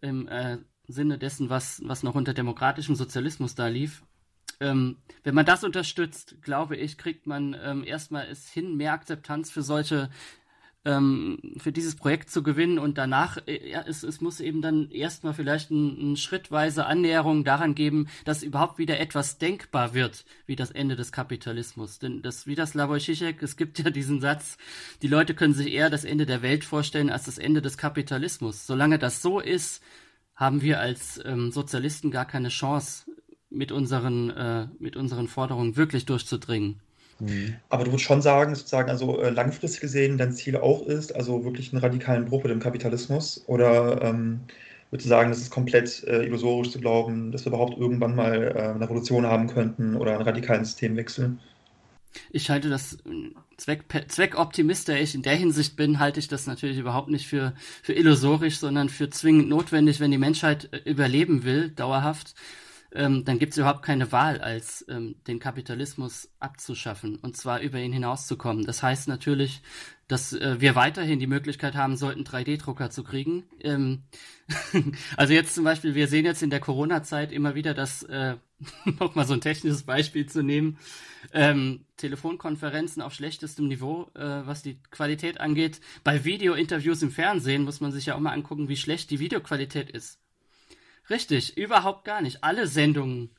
im 0.00 0.26
äh, 0.28 0.58
Sinne 0.86 1.18
dessen, 1.18 1.50
was, 1.50 1.82
was 1.84 2.02
noch 2.02 2.14
unter 2.14 2.32
demokratischem 2.34 2.94
Sozialismus 2.94 3.54
da 3.54 3.68
lief. 3.68 4.02
Ähm, 4.60 4.96
wenn 5.22 5.34
man 5.34 5.46
das 5.46 5.62
unterstützt, 5.62 6.42
glaube 6.42 6.76
ich, 6.76 6.98
kriegt 6.98 7.26
man 7.26 7.54
ähm, 7.62 7.84
erstmal 7.84 8.26
es 8.26 8.48
hin, 8.48 8.76
mehr 8.76 8.92
Akzeptanz 8.92 9.50
für 9.50 9.62
solche 9.62 10.10
ähm, 10.84 11.38
für 11.58 11.72
dieses 11.72 11.96
Projekt 11.96 12.30
zu 12.30 12.42
gewinnen 12.42 12.78
und 12.78 12.98
danach, 12.98 13.38
äh, 13.46 13.72
es, 13.86 14.02
es 14.02 14.20
muss 14.20 14.40
eben 14.40 14.62
dann 14.62 14.90
erstmal 14.90 15.34
vielleicht 15.34 15.70
eine 15.70 15.88
ein 15.98 16.16
schrittweise 16.16 16.86
Annäherung 16.86 17.44
daran 17.44 17.74
geben, 17.74 18.08
dass 18.24 18.42
überhaupt 18.42 18.78
wieder 18.78 19.00
etwas 19.00 19.38
denkbar 19.38 19.94
wird, 19.94 20.24
wie 20.46 20.56
das 20.56 20.70
Ende 20.70 20.96
des 20.96 21.12
Kapitalismus. 21.12 21.98
Denn 21.98 22.22
das, 22.22 22.46
wie 22.46 22.54
das 22.54 22.70
Slavoj 22.70 22.98
Žižek, 22.98 23.42
es 23.42 23.56
gibt 23.56 23.78
ja 23.78 23.90
diesen 23.90 24.20
Satz, 24.20 24.56
die 25.02 25.08
Leute 25.08 25.34
können 25.34 25.54
sich 25.54 25.72
eher 25.72 25.90
das 25.90 26.04
Ende 26.04 26.26
der 26.26 26.42
Welt 26.42 26.64
vorstellen 26.64 27.10
als 27.10 27.24
das 27.24 27.38
Ende 27.38 27.62
des 27.62 27.76
Kapitalismus. 27.76 28.66
Solange 28.66 28.98
das 28.98 29.22
so 29.22 29.40
ist, 29.40 29.82
haben 30.34 30.62
wir 30.62 30.80
als 30.80 31.20
ähm, 31.24 31.50
Sozialisten 31.50 32.10
gar 32.10 32.24
keine 32.24 32.48
Chance, 32.48 33.04
mit 33.50 33.72
unseren, 33.72 34.30
äh, 34.30 34.68
mit 34.78 34.96
unseren 34.96 35.28
Forderungen 35.28 35.76
wirklich 35.76 36.06
durchzudringen. 36.06 36.80
Mhm. 37.20 37.56
Aber 37.68 37.84
du 37.84 37.90
würdest 37.90 38.04
schon 38.04 38.22
sagen, 38.22 38.54
sozusagen, 38.54 38.90
also 38.90 39.20
äh, 39.20 39.30
langfristig 39.30 39.80
gesehen 39.80 40.18
dein 40.18 40.32
Ziel 40.32 40.56
auch 40.56 40.86
ist, 40.86 41.14
also 41.14 41.44
wirklich 41.44 41.72
einen 41.72 41.82
radikalen 41.82 42.26
Bruch 42.26 42.44
mit 42.44 42.52
dem 42.52 42.60
Kapitalismus? 42.60 43.42
Oder 43.46 44.02
ähm, 44.02 44.40
würdest 44.90 45.06
du 45.06 45.08
sagen, 45.08 45.30
das 45.30 45.40
ist 45.40 45.50
komplett 45.50 46.04
äh, 46.04 46.24
illusorisch 46.24 46.70
zu 46.70 46.80
glauben, 46.80 47.32
dass 47.32 47.44
wir 47.44 47.52
überhaupt 47.52 47.78
irgendwann 47.78 48.14
mal 48.14 48.42
äh, 48.42 48.60
eine 48.60 48.84
Revolution 48.84 49.26
haben 49.26 49.48
könnten 49.48 49.96
oder 49.96 50.12
einen 50.12 50.22
radikalen 50.22 50.64
Systemwechsel? 50.64 51.36
Ich 52.30 52.50
halte 52.50 52.70
das 52.70 52.94
äh, 52.94 53.30
Zweck, 53.56 53.84
Zweckoptimist, 54.08 54.88
der 54.88 55.00
ich 55.00 55.14
in 55.14 55.22
der 55.22 55.34
Hinsicht 55.34 55.76
bin, 55.76 55.98
halte 55.98 56.20
ich 56.20 56.28
das 56.28 56.46
natürlich 56.46 56.78
überhaupt 56.78 57.10
nicht 57.10 57.26
für, 57.26 57.54
für 57.82 57.92
illusorisch, 57.92 58.58
sondern 58.58 58.88
für 58.88 59.10
zwingend 59.10 59.48
notwendig, 59.48 60.00
wenn 60.00 60.10
die 60.10 60.18
Menschheit 60.18 60.68
äh, 60.72 60.90
überleben 60.90 61.44
will, 61.44 61.70
dauerhaft 61.70 62.34
ähm, 62.92 63.24
dann 63.24 63.38
gibt 63.38 63.52
es 63.52 63.58
überhaupt 63.58 63.82
keine 63.82 64.12
Wahl, 64.12 64.40
als 64.40 64.84
ähm, 64.88 65.16
den 65.26 65.38
Kapitalismus 65.38 66.30
abzuschaffen 66.40 67.16
und 67.16 67.36
zwar 67.36 67.60
über 67.60 67.78
ihn 67.78 67.92
hinauszukommen. 67.92 68.64
Das 68.64 68.82
heißt 68.82 69.08
natürlich, 69.08 69.62
dass 70.08 70.32
äh, 70.32 70.60
wir 70.60 70.74
weiterhin 70.74 71.18
die 71.18 71.26
Möglichkeit 71.26 71.74
haben 71.74 71.96
sollten, 71.96 72.24
3D-Drucker 72.24 72.90
zu 72.90 73.04
kriegen. 73.04 73.44
Ähm, 73.60 74.04
also 75.16 75.34
jetzt 75.34 75.54
zum 75.54 75.64
Beispiel, 75.64 75.94
wir 75.94 76.08
sehen 76.08 76.24
jetzt 76.24 76.42
in 76.42 76.50
der 76.50 76.60
Corona-Zeit 76.60 77.30
immer 77.30 77.54
wieder, 77.54 77.74
dass, 77.74 78.04
äh, 78.04 78.36
noch 78.98 79.24
so 79.26 79.34
ein 79.34 79.42
technisches 79.42 79.82
Beispiel 79.82 80.26
zu 80.26 80.42
nehmen, 80.42 80.78
ähm, 81.34 81.84
Telefonkonferenzen 81.98 83.02
auf 83.02 83.12
schlechtestem 83.12 83.68
Niveau, 83.68 84.10
äh, 84.14 84.46
was 84.46 84.62
die 84.62 84.80
Qualität 84.90 85.40
angeht. 85.40 85.80
Bei 86.04 86.24
Videointerviews 86.24 87.02
im 87.02 87.10
Fernsehen 87.10 87.64
muss 87.64 87.80
man 87.80 87.92
sich 87.92 88.06
ja 88.06 88.14
auch 88.14 88.20
mal 88.20 88.32
angucken, 88.32 88.68
wie 88.68 88.76
schlecht 88.76 89.10
die 89.10 89.18
Videoqualität 89.18 89.90
ist. 89.90 90.18
Richtig, 91.10 91.56
überhaupt 91.56 92.04
gar 92.04 92.20
nicht. 92.20 92.44
Alle 92.44 92.66
Sendungen, 92.66 93.30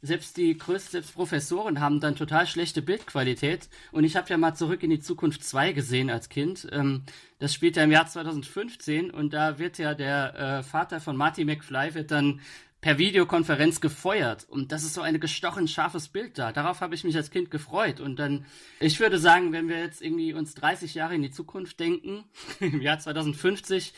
selbst 0.00 0.36
die 0.36 0.56
größten, 0.56 0.90
selbst 0.92 1.14
Professoren 1.14 1.80
haben 1.80 2.00
dann 2.00 2.16
total 2.16 2.46
schlechte 2.46 2.82
Bildqualität. 2.82 3.68
Und 3.92 4.04
ich 4.04 4.16
habe 4.16 4.28
ja 4.28 4.36
mal 4.36 4.54
zurück 4.54 4.82
in 4.82 4.90
die 4.90 5.00
Zukunft 5.00 5.44
2 5.44 5.72
gesehen 5.72 6.10
als 6.10 6.28
Kind. 6.28 6.66
Ähm, 6.72 7.04
das 7.38 7.54
spielt 7.54 7.76
ja 7.76 7.84
im 7.84 7.92
Jahr 7.92 8.06
2015 8.06 9.10
und 9.10 9.32
da 9.32 9.58
wird 9.58 9.78
ja 9.78 9.94
der 9.94 10.34
äh, 10.34 10.62
Vater 10.64 11.00
von 11.00 11.16
Marty 11.16 11.44
McFly 11.44 11.94
wird 11.94 12.10
dann 12.10 12.40
per 12.80 12.98
Videokonferenz 12.98 13.80
gefeuert. 13.80 14.44
Und 14.50 14.72
das 14.72 14.82
ist 14.82 14.94
so 14.94 15.02
ein 15.02 15.20
gestochen 15.20 15.68
scharfes 15.68 16.08
Bild 16.08 16.36
da. 16.36 16.50
Darauf 16.50 16.80
habe 16.80 16.96
ich 16.96 17.04
mich 17.04 17.16
als 17.16 17.30
Kind 17.30 17.52
gefreut. 17.52 18.00
Und 18.00 18.16
dann, 18.18 18.44
ich 18.80 18.98
würde 18.98 19.18
sagen, 19.18 19.52
wenn 19.52 19.68
wir 19.68 19.78
jetzt 19.78 20.02
irgendwie 20.02 20.34
uns 20.34 20.56
30 20.56 20.96
Jahre 20.96 21.14
in 21.14 21.22
die 21.22 21.30
Zukunft 21.30 21.78
denken, 21.78 22.24
im 22.60 22.82
Jahr 22.82 22.98
2050, 22.98 23.94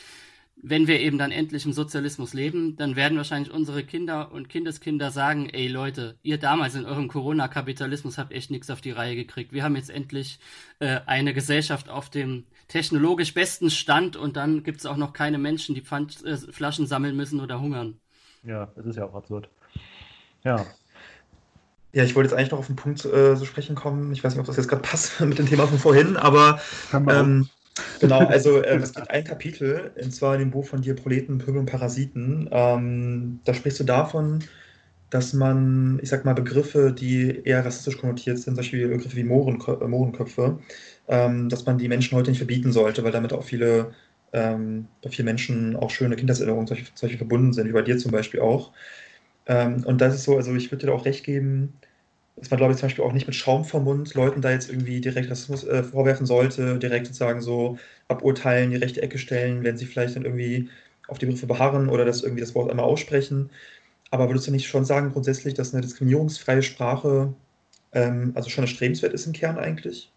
wenn 0.61 0.87
wir 0.87 0.99
eben 0.99 1.17
dann 1.17 1.31
endlich 1.31 1.65
im 1.65 1.73
Sozialismus 1.73 2.33
leben, 2.33 2.75
dann 2.77 2.95
werden 2.95 3.17
wahrscheinlich 3.17 3.53
unsere 3.53 3.83
Kinder 3.83 4.31
und 4.31 4.49
Kindeskinder 4.49 5.11
sagen, 5.11 5.49
ey 5.49 5.67
Leute, 5.67 6.17
ihr 6.23 6.37
damals 6.37 6.75
in 6.75 6.85
eurem 6.85 7.07
Corona-Kapitalismus 7.07 8.17
habt 8.17 8.31
echt 8.31 8.51
nichts 8.51 8.69
auf 8.69 8.81
die 8.81 8.91
Reihe 8.91 9.15
gekriegt. 9.15 9.53
Wir 9.53 9.63
haben 9.63 9.75
jetzt 9.75 9.89
endlich 9.89 10.39
äh, 10.79 11.01
eine 11.05 11.33
Gesellschaft 11.33 11.89
auf 11.89 12.09
dem 12.09 12.45
technologisch 12.67 13.33
besten 13.33 13.69
Stand 13.69 14.15
und 14.15 14.37
dann 14.37 14.63
gibt 14.63 14.79
es 14.79 14.85
auch 14.85 14.97
noch 14.97 15.13
keine 15.13 15.37
Menschen, 15.37 15.75
die 15.75 15.81
Pfandflaschen 15.81 16.85
äh, 16.85 16.87
sammeln 16.87 17.15
müssen 17.15 17.39
oder 17.39 17.59
hungern. 17.59 17.99
Ja, 18.43 18.71
das 18.75 18.85
ist 18.85 18.95
ja 18.95 19.05
auch 19.05 19.15
absurd. 19.15 19.49
Ja. 20.43 20.65
Ja, 21.93 22.03
ich 22.03 22.15
wollte 22.15 22.29
jetzt 22.29 22.37
eigentlich 22.37 22.51
noch 22.51 22.59
auf 22.59 22.67
den 22.67 22.75
Punkt 22.75 23.05
äh, 23.05 23.35
zu 23.35 23.45
sprechen 23.45 23.75
kommen. 23.75 24.11
Ich 24.11 24.23
weiß 24.23 24.33
nicht, 24.33 24.39
ob 24.39 24.45
das 24.45 24.57
jetzt 24.57 24.67
gerade 24.67 24.81
passt 24.81 25.19
mit 25.21 25.37
dem 25.37 25.47
Thema 25.47 25.67
von 25.67 25.79
vorhin, 25.79 26.17
aber 26.17 26.59
ähm, 26.93 27.49
Genau, 27.99 28.25
also 28.27 28.61
äh, 28.61 28.77
es 28.81 28.93
gibt 28.93 29.09
ein 29.09 29.23
Kapitel, 29.23 29.93
und 30.01 30.11
zwar 30.13 30.33
in 30.35 30.39
dem 30.41 30.51
Buch 30.51 30.65
von 30.65 30.81
dir, 30.81 30.95
Proleten, 30.95 31.37
Pöbel 31.37 31.59
und 31.59 31.65
Parasiten. 31.67 32.49
Ähm, 32.51 33.41
da 33.45 33.53
sprichst 33.53 33.79
du 33.79 33.83
davon, 33.85 34.49
dass 35.09 35.33
man, 35.33 35.99
ich 36.01 36.09
sag 36.09 36.25
mal, 36.25 36.33
Begriffe, 36.33 36.93
die 36.93 37.43
eher 37.45 37.65
rassistisch 37.65 37.97
konnotiert 37.97 38.37
sind, 38.39 38.45
zum 38.45 38.57
Beispiel 38.57 38.87
Begriffe 38.89 39.15
wie 39.17 39.23
Mohrenkö 39.23 39.87
Mohrenköpfe, 39.87 40.59
ähm, 41.07 41.49
dass 41.49 41.65
man 41.65 41.77
die 41.77 41.87
Menschen 41.89 42.17
heute 42.17 42.31
nicht 42.31 42.39
verbieten 42.39 42.71
sollte, 42.73 43.03
weil 43.03 43.11
damit 43.11 43.33
auch 43.33 43.43
viele, 43.43 43.93
ähm, 44.33 44.89
bei 45.01 45.09
vielen 45.09 45.25
Menschen 45.27 45.75
auch 45.75 45.91
schöne 45.91 46.15
Kindheitserinnerungen 46.17 46.67
solche, 46.67 46.85
solche 46.95 47.17
verbunden 47.17 47.53
sind, 47.53 47.67
wie 47.69 47.73
bei 47.73 47.81
dir 47.83 47.97
zum 47.97 48.11
Beispiel 48.11 48.41
auch. 48.41 48.73
Ähm, 49.45 49.83
und 49.85 50.01
das 50.01 50.15
ist 50.15 50.23
so, 50.23 50.37
also 50.37 50.53
ich 50.55 50.71
würde 50.71 50.87
dir 50.87 50.93
auch 50.93 51.05
recht 51.05 51.23
geben, 51.23 51.79
dass 52.35 52.49
man, 52.49 52.57
glaube 52.57 52.73
ich, 52.73 52.79
zum 52.79 52.87
Beispiel 52.87 53.05
auch 53.05 53.13
nicht 53.13 53.27
mit 53.27 53.35
Schaum 53.35 53.63
vom 53.63 53.85
Mund 53.85 54.13
Leuten 54.13 54.41
da 54.41 54.51
jetzt 54.51 54.69
irgendwie 54.69 54.99
direkt 54.99 55.31
Rassismus 55.31 55.63
äh, 55.63 55.83
vorwerfen 55.83 56.25
sollte, 56.25 56.77
direkt 56.79 57.07
sozusagen 57.07 57.41
so 57.41 57.77
aburteilen, 58.07 58.71
die 58.71 58.77
rechte 58.77 59.01
Ecke 59.01 59.17
stellen, 59.17 59.63
wenn 59.63 59.77
sie 59.77 59.85
vielleicht 59.85 60.15
dann 60.15 60.25
irgendwie 60.25 60.69
auf 61.07 61.17
die 61.17 61.25
Begriffe 61.25 61.47
beharren 61.47 61.87
oder 61.87 62.03
das 62.03 62.23
irgendwie 62.23 62.41
das 62.41 62.55
Wort 62.55 62.69
einmal 62.69 62.85
aussprechen. 62.85 63.49
Aber 64.11 64.29
würdest 64.29 64.47
du 64.47 64.51
nicht 64.51 64.67
schon 64.67 64.85
sagen, 64.85 65.11
grundsätzlich, 65.11 65.53
dass 65.53 65.73
eine 65.73 65.81
diskriminierungsfreie 65.81 66.61
Sprache 66.61 67.33
ähm, 67.93 68.31
also 68.35 68.49
schon 68.49 68.65
erstrebenswert 68.65 69.13
ist 69.13 69.25
im 69.25 69.33
Kern 69.33 69.57
eigentlich? 69.57 70.11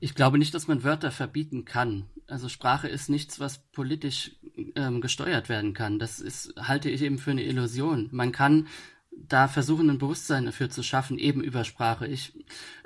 Ich 0.00 0.14
glaube 0.14 0.38
nicht, 0.38 0.54
dass 0.54 0.66
man 0.66 0.82
Wörter 0.82 1.10
verbieten 1.10 1.66
kann. 1.66 2.06
Also 2.26 2.48
Sprache 2.48 2.88
ist 2.88 3.10
nichts, 3.10 3.38
was 3.38 3.58
politisch 3.58 4.32
ähm, 4.74 5.00
gesteuert 5.00 5.48
werden 5.48 5.74
kann. 5.74 5.98
Das 5.98 6.20
ist, 6.20 6.54
halte 6.56 6.88
ich 6.88 7.02
eben 7.02 7.18
für 7.18 7.32
eine 7.32 7.44
Illusion. 7.44 8.08
Man 8.10 8.32
kann 8.32 8.66
da 9.12 9.48
versuchen, 9.48 9.90
ein 9.90 9.98
Bewusstsein 9.98 10.46
dafür 10.46 10.70
zu 10.70 10.82
schaffen, 10.82 11.18
eben 11.18 11.42
über 11.42 11.64
Sprache. 11.64 12.06
Ich 12.06 12.32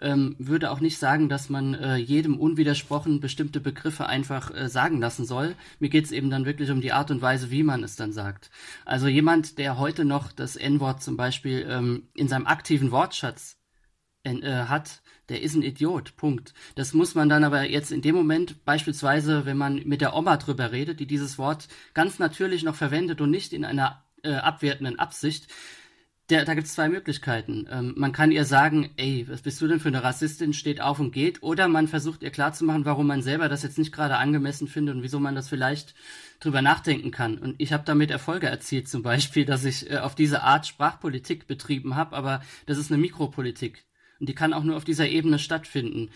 ähm, 0.01 0.36
würde 0.38 0.70
auch 0.70 0.80
nicht 0.80 0.98
sagen, 0.98 1.28
dass 1.28 1.48
man 1.48 1.74
äh, 1.74 1.96
jedem 1.96 2.38
unwidersprochen 2.38 3.20
bestimmte 3.20 3.60
Begriffe 3.60 4.06
einfach 4.06 4.55
äh, 4.55 4.68
sagen 4.68 5.01
lassen 5.01 5.24
soll. 5.24 5.55
Mir 5.80 5.88
geht 5.88 6.05
es 6.05 6.12
eben 6.12 6.30
dann 6.30 6.44
wirklich 6.44 6.70
um 6.70 6.80
die 6.80 6.92
Art 6.92 7.10
und 7.10 7.22
Weise, 7.22 7.51
wie 7.51 7.62
man 7.62 7.82
es 7.82 7.96
dann 7.96 8.12
sagt. 8.12 8.51
Also 8.84 9.06
jemand, 9.09 9.59
der 9.59 9.78
heute 9.78 10.05
noch 10.05 10.32
das 10.32 10.56
N-Wort 10.56 11.02
zum 11.02 11.16
Beispiel 11.16 11.66
ähm, 11.68 12.09
in 12.14 12.28
seinem 12.28 12.46
aktiven 12.46 12.90
Wortschatz 12.90 13.56
äh, 14.24 14.40
hat, 14.42 15.02
der 15.28 15.42
ist 15.42 15.55
ein 15.55 15.62
Idiot. 15.62 16.16
Punkt. 16.16 16.52
Das 16.74 16.92
muss 16.92 17.14
man 17.14 17.28
dann 17.28 17.44
aber 17.44 17.68
jetzt 17.68 17.92
in 17.92 18.02
dem 18.02 18.14
Moment, 18.14 18.64
beispielsweise, 18.64 19.46
wenn 19.46 19.56
man 19.56 19.82
mit 19.84 20.01
der 20.01 20.14
Oma 20.14 20.36
drüber 20.36 20.72
redet, 20.72 21.01
die 21.01 21.06
dieses 21.06 21.38
Wort 21.38 21.68
ganz 21.94 22.18
natürlich 22.18 22.62
noch 22.62 22.74
verwendet 22.74 23.20
und 23.20 23.30
nicht 23.30 23.52
in 23.52 23.64
einer 23.64 24.05
äh, 24.22 24.34
abwertenden 24.34 24.98
Absicht, 24.98 25.48
der, 26.30 26.46
da 26.46 26.55
gibt 26.55 26.66
es 26.66 26.74
zwei 26.74 26.88
Möglichkeiten. 26.88 27.66
Ähm, 27.70 27.94
man 27.96 28.12
kann 28.12 28.32
ihr 28.32 28.46
sagen, 28.46 28.90
ey, 28.96 29.26
was 29.28 29.42
bist 29.42 29.60
du 29.60 29.68
denn 29.68 29.80
für 29.80 29.88
eine 29.88 30.02
Rassistin, 30.02 30.55
steht 30.55 30.80
auf 30.80 30.98
und 30.98 31.12
geht, 31.12 31.42
oder 31.42 31.68
man 31.68 31.86
versucht 31.86 32.22
ihr 32.22 32.30
klarzumachen, 32.30 32.86
warum 32.86 33.06
man 33.06 33.20
selber 33.20 33.48
das 33.51 33.62
jetzt 33.62 33.78
nicht 33.78 33.92
gerade 33.92 34.16
angemessen 34.16 34.66
findet 34.66 34.96
und 34.96 35.02
wieso 35.02 35.20
man 35.20 35.34
das 35.34 35.48
vielleicht 35.48 35.94
drüber 36.40 36.62
nachdenken 36.62 37.10
kann. 37.10 37.36
Und 37.36 37.56
ich 37.59 37.74
habe 37.74 37.84
damit 37.84 38.10
Erfolge 38.10 38.46
erzielt, 38.46 38.88
zum 38.88 39.02
Beispiel, 39.02 39.44
dass 39.44 39.64
ich 39.64 39.90
äh, 39.90 39.98
auf 39.98 40.14
diese 40.14 40.42
Art 40.42 40.66
Sprachpolitik 40.66 41.46
betrieben 41.46 41.94
habe, 41.94 42.16
aber 42.16 42.42
das 42.64 42.78
ist 42.78 42.90
eine 42.90 43.01
Mikropolitik. 43.01 43.84
Und 44.18 44.28
die 44.28 44.34
kann 44.34 44.55
auch 44.55 44.64
nur 44.64 44.76
auf 44.76 44.84
dieser 44.84 45.09
Ebene 45.09 45.38
stattfinden. 45.38 46.10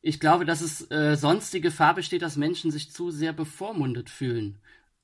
Ich 0.00 0.20
glaube, 0.20 0.46
dass 0.46 0.62
es 0.62 0.90
äh, 0.90 1.16
sonst 1.16 1.52
die 1.52 1.60
Gefahr 1.60 1.94
besteht, 1.94 2.22
dass 2.22 2.36
Menschen 2.36 2.70
sich 2.70 2.90
zu 2.90 3.10
sehr 3.10 3.34
bevormundet 3.34 4.08
fühlen. 4.08 4.58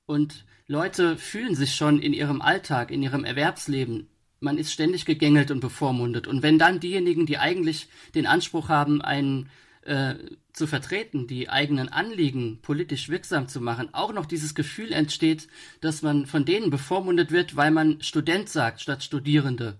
Und 0.09 0.43
Leute 0.65 1.17
fühlen 1.17 1.53
sich 1.53 1.75
schon 1.75 2.01
in 2.01 2.13
ihrem 2.13 2.41
Alltag, 2.41 2.89
in 2.89 3.03
ihrem 3.03 3.23
Erwerbsleben. 3.23 4.07
Man 4.39 4.57
ist 4.57 4.73
ständig 4.73 5.05
gegängelt 5.05 5.51
und 5.51 5.59
bevormundet. 5.59 6.25
Und 6.25 6.41
wenn 6.41 6.57
dann 6.57 6.79
diejenigen, 6.79 7.27
die 7.27 7.37
eigentlich 7.37 7.89
den 8.15 8.25
Anspruch 8.25 8.69
haben, 8.69 9.03
einen 9.03 9.51
äh, 9.83 10.15
zu 10.51 10.65
vertreten, 10.65 11.27
die 11.27 11.49
eigenen 11.49 11.89
Anliegen 11.89 12.59
politisch 12.63 13.09
wirksam 13.09 13.47
zu 13.47 13.61
machen, 13.61 13.93
auch 13.93 14.11
noch 14.11 14.25
dieses 14.25 14.55
Gefühl 14.55 14.93
entsteht, 14.93 15.47
dass 15.79 16.01
man 16.01 16.25
von 16.25 16.43
denen 16.43 16.71
bevormundet 16.71 17.29
wird, 17.29 17.55
weil 17.55 17.69
man 17.69 18.01
Student 18.01 18.49
sagt 18.49 18.81
statt 18.81 19.03
Studierende. 19.03 19.79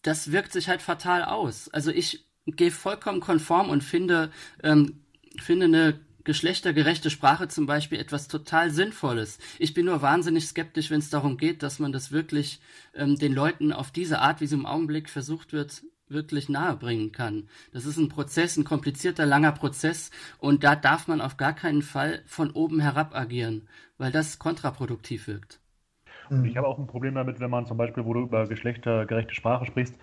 Das 0.00 0.32
wirkt 0.32 0.54
sich 0.54 0.70
halt 0.70 0.80
fatal 0.80 1.24
aus. 1.24 1.68
Also 1.68 1.90
ich 1.90 2.24
gehe 2.46 2.70
vollkommen 2.70 3.20
konform 3.20 3.68
und 3.68 3.84
finde, 3.84 4.32
ähm, 4.62 5.02
finde 5.42 5.66
eine 5.66 6.07
geschlechtergerechte 6.28 7.08
Sprache 7.08 7.48
zum 7.48 7.64
Beispiel 7.64 7.98
etwas 7.98 8.28
total 8.28 8.68
Sinnvolles. 8.68 9.38
Ich 9.58 9.72
bin 9.72 9.86
nur 9.86 10.02
wahnsinnig 10.02 10.46
skeptisch, 10.46 10.90
wenn 10.90 10.98
es 10.98 11.08
darum 11.08 11.38
geht, 11.38 11.62
dass 11.62 11.78
man 11.78 11.90
das 11.90 12.12
wirklich 12.12 12.60
ähm, 12.94 13.16
den 13.16 13.32
Leuten 13.32 13.72
auf 13.72 13.90
diese 13.90 14.18
Art, 14.18 14.42
wie 14.42 14.44
es 14.44 14.52
im 14.52 14.66
Augenblick 14.66 15.08
versucht 15.08 15.54
wird, 15.54 15.84
wirklich 16.06 16.50
nahebringen 16.50 17.12
kann. 17.12 17.48
Das 17.72 17.86
ist 17.86 17.96
ein 17.96 18.10
Prozess, 18.10 18.58
ein 18.58 18.64
komplizierter, 18.64 19.24
langer 19.24 19.52
Prozess 19.52 20.10
und 20.38 20.64
da 20.64 20.76
darf 20.76 21.08
man 21.08 21.22
auf 21.22 21.38
gar 21.38 21.54
keinen 21.54 21.80
Fall 21.80 22.22
von 22.26 22.50
oben 22.50 22.80
herab 22.80 23.14
agieren, 23.14 23.66
weil 23.96 24.12
das 24.12 24.38
kontraproduktiv 24.38 25.28
wirkt. 25.28 25.60
Ich 26.44 26.58
habe 26.58 26.66
auch 26.66 26.78
ein 26.78 26.86
Problem 26.86 27.14
damit, 27.14 27.40
wenn 27.40 27.48
man 27.48 27.64
zum 27.64 27.78
Beispiel, 27.78 28.04
wo 28.04 28.12
du 28.12 28.20
über 28.20 28.46
geschlechtergerechte 28.46 29.34
Sprache 29.34 29.64
sprichst, 29.64 29.94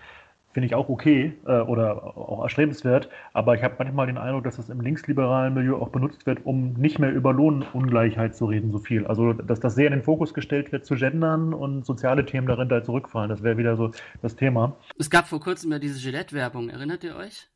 finde 0.56 0.68
ich 0.68 0.74
auch 0.74 0.88
okay 0.88 1.34
äh, 1.46 1.58
oder 1.60 2.16
auch 2.16 2.42
erstrebenswert, 2.42 3.10
aber 3.34 3.56
ich 3.56 3.62
habe 3.62 3.74
manchmal 3.78 4.06
den 4.06 4.16
Eindruck, 4.16 4.44
dass 4.44 4.56
das 4.56 4.70
im 4.70 4.80
linksliberalen 4.80 5.52
Milieu 5.52 5.76
auch 5.76 5.90
benutzt 5.90 6.24
wird, 6.24 6.46
um 6.46 6.72
nicht 6.78 6.98
mehr 6.98 7.12
über 7.12 7.34
Lohnungleichheit 7.34 8.34
zu 8.34 8.46
reden, 8.46 8.72
so 8.72 8.78
viel. 8.78 9.06
Also, 9.06 9.34
dass 9.34 9.60
das 9.60 9.74
sehr 9.74 9.88
in 9.88 9.92
den 9.92 10.02
Fokus 10.02 10.32
gestellt 10.32 10.72
wird 10.72 10.86
zu 10.86 10.94
gendern 10.94 11.52
und 11.52 11.84
soziale 11.84 12.24
Themen 12.24 12.46
darin 12.46 12.70
da 12.70 12.82
zurückfallen. 12.82 13.28
Das 13.28 13.42
wäre 13.42 13.58
wieder 13.58 13.76
so 13.76 13.90
das 14.22 14.34
Thema. 14.34 14.74
Es 14.98 15.10
gab 15.10 15.26
vor 15.26 15.40
kurzem 15.40 15.72
ja 15.72 15.78
diese 15.78 16.00
Gillette-Werbung, 16.00 16.70
erinnert 16.70 17.04
ihr 17.04 17.16
euch? 17.16 17.48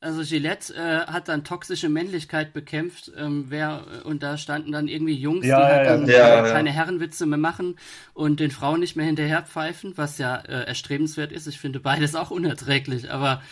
Also 0.00 0.22
Gillette 0.22 0.72
äh, 0.76 1.06
hat 1.10 1.26
dann 1.26 1.42
toxische 1.42 1.88
Männlichkeit 1.88 2.52
bekämpft, 2.52 3.10
ähm, 3.16 3.46
wer, 3.48 4.04
und 4.04 4.22
da 4.22 4.38
standen 4.38 4.70
dann 4.70 4.86
irgendwie 4.86 5.14
Jungs, 5.14 5.44
ja, 5.44 5.56
die 5.56 5.66
halt 5.66 5.86
ja, 5.86 5.96
dann 5.96 6.06
ja, 6.08 6.46
äh, 6.46 6.52
keine 6.52 6.70
Herrenwitze 6.70 7.26
mehr 7.26 7.38
machen 7.38 7.74
und 8.14 8.38
den 8.38 8.52
Frauen 8.52 8.78
nicht 8.78 8.94
mehr 8.94 9.06
hinterher 9.06 9.42
pfeifen, 9.42 9.94
was 9.96 10.18
ja 10.18 10.36
äh, 10.36 10.66
erstrebenswert 10.68 11.32
ist. 11.32 11.48
Ich 11.48 11.58
finde 11.58 11.80
beides 11.80 12.14
auch 12.14 12.30
unerträglich, 12.30 13.10
aber 13.10 13.42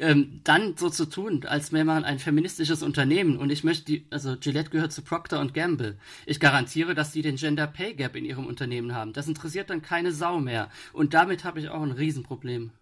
ähm, 0.00 0.40
dann 0.42 0.76
so 0.76 0.90
zu 0.90 1.06
tun, 1.06 1.44
als 1.46 1.72
wäre 1.72 1.84
man 1.84 2.02
ein 2.04 2.18
feministisches 2.18 2.82
Unternehmen 2.82 3.36
und 3.36 3.50
ich 3.50 3.62
möchte 3.62 3.84
die, 3.84 4.06
also 4.10 4.36
Gillette 4.36 4.70
gehört 4.70 4.92
zu 4.92 5.02
Procter 5.02 5.38
und 5.38 5.54
Gamble. 5.54 5.98
Ich 6.26 6.40
garantiere, 6.40 6.94
dass 6.96 7.12
die 7.12 7.22
den 7.22 7.36
Gender 7.36 7.68
Pay 7.68 7.94
Gap 7.94 8.16
in 8.16 8.24
ihrem 8.24 8.46
Unternehmen 8.46 8.92
haben. 8.92 9.12
Das 9.12 9.28
interessiert 9.28 9.70
dann 9.70 9.82
keine 9.82 10.10
Sau 10.10 10.40
mehr 10.40 10.68
und 10.92 11.14
damit 11.14 11.44
habe 11.44 11.60
ich 11.60 11.68
auch 11.68 11.82
ein 11.82 11.92
Riesenproblem. 11.92 12.72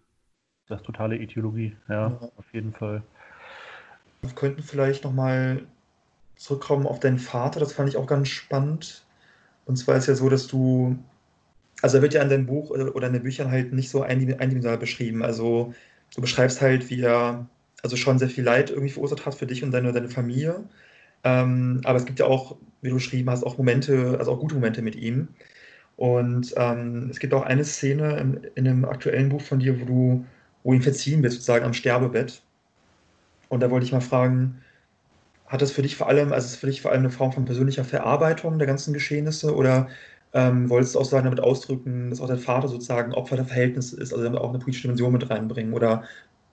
Das 0.67 0.79
ist 0.79 0.85
totale 0.87 1.17
Ideologie, 1.17 1.75
ja, 1.89 2.09
Ja. 2.09 2.31
auf 2.37 2.51
jeden 2.53 2.73
Fall. 2.73 3.03
Wir 4.21 4.31
könnten 4.35 4.63
vielleicht 4.63 5.03
nochmal 5.03 5.65
zurückkommen 6.35 6.87
auf 6.87 6.99
deinen 6.99 7.19
Vater, 7.19 7.59
das 7.59 7.73
fand 7.73 7.89
ich 7.89 7.97
auch 7.97 8.07
ganz 8.07 8.29
spannend. 8.29 9.05
Und 9.65 9.77
zwar 9.77 9.97
ist 9.97 10.07
ja 10.07 10.15
so, 10.15 10.29
dass 10.29 10.47
du, 10.47 10.97
also 11.81 11.97
er 11.97 12.03
wird 12.03 12.13
ja 12.13 12.21
in 12.23 12.29
deinem 12.29 12.45
Buch 12.47 12.69
oder 12.71 12.95
oder 12.95 13.07
in 13.07 13.13
den 13.13 13.23
Büchern 13.23 13.51
halt 13.51 13.73
nicht 13.73 13.89
so 13.89 14.03
eindim- 14.03 14.39
eindimensional 14.39 14.77
beschrieben. 14.79 15.23
Also 15.23 15.73
du 16.15 16.21
beschreibst 16.21 16.61
halt, 16.61 16.89
wie 16.89 17.01
er 17.01 17.47
also 17.83 17.95
schon 17.97 18.19
sehr 18.19 18.29
viel 18.29 18.43
Leid 18.43 18.69
irgendwie 18.71 18.91
verursacht 18.91 19.25
hat 19.25 19.35
für 19.35 19.47
dich 19.47 19.63
und 19.63 19.71
deine, 19.71 19.91
deine 19.93 20.09
Familie. 20.09 20.63
Ähm, 21.23 21.81
aber 21.85 21.97
es 21.99 22.05
gibt 22.05 22.19
ja 22.19 22.25
auch, 22.27 22.57
wie 22.81 22.89
du 22.89 22.95
beschrieben 22.95 23.29
hast, 23.29 23.43
auch 23.45 23.57
Momente, 23.57 24.17
also 24.19 24.31
auch 24.33 24.39
gute 24.39 24.55
Momente 24.55 24.81
mit 24.81 24.95
ihm. 24.95 25.29
Und 25.97 26.53
ähm, 26.57 27.09
es 27.11 27.19
gibt 27.19 27.33
auch 27.33 27.43
eine 27.43 27.65
Szene 27.65 28.17
in, 28.19 28.43
in 28.55 28.67
einem 28.67 28.85
aktuellen 28.85 29.29
Buch 29.29 29.41
von 29.41 29.59
dir, 29.59 29.81
wo 29.81 29.85
du, 29.85 30.25
wo 30.63 30.73
ihm 30.73 30.81
verziehen 30.81 31.23
wird, 31.23 31.33
sozusagen 31.33 31.65
am 31.65 31.73
Sterbebett. 31.73 32.43
Und 33.51 33.59
da 33.59 33.69
wollte 33.69 33.85
ich 33.85 33.91
mal 33.91 33.99
fragen, 33.99 34.61
hat 35.45 35.61
das 35.61 35.73
für 35.73 35.81
dich 35.81 35.97
vor 35.97 36.07
allem, 36.07 36.31
also 36.31 36.45
ist 36.45 36.55
für 36.55 36.67
dich 36.67 36.81
vor 36.81 36.91
allem 36.91 37.01
eine 37.01 37.09
Form 37.09 37.33
von 37.33 37.43
persönlicher 37.43 37.83
Verarbeitung 37.83 38.57
der 38.57 38.65
ganzen 38.65 38.93
Geschehnisse 38.93 39.53
oder 39.53 39.89
ähm, 40.31 40.69
wolltest 40.69 40.95
du 40.95 40.99
auch 40.99 41.05
sagen, 41.05 41.25
damit 41.25 41.41
ausdrücken, 41.41 42.09
dass 42.09 42.21
auch 42.21 42.29
dein 42.29 42.39
Vater 42.39 42.69
sozusagen 42.69 43.13
Opfer 43.13 43.35
der 43.35 43.43
Verhältnisse 43.43 43.99
ist, 43.99 44.13
also 44.13 44.23
damit 44.23 44.39
auch 44.39 44.51
eine 44.51 44.59
politische 44.59 44.83
Dimension 44.83 45.11
mit 45.11 45.29
reinbringen 45.29 45.73
oder 45.73 46.05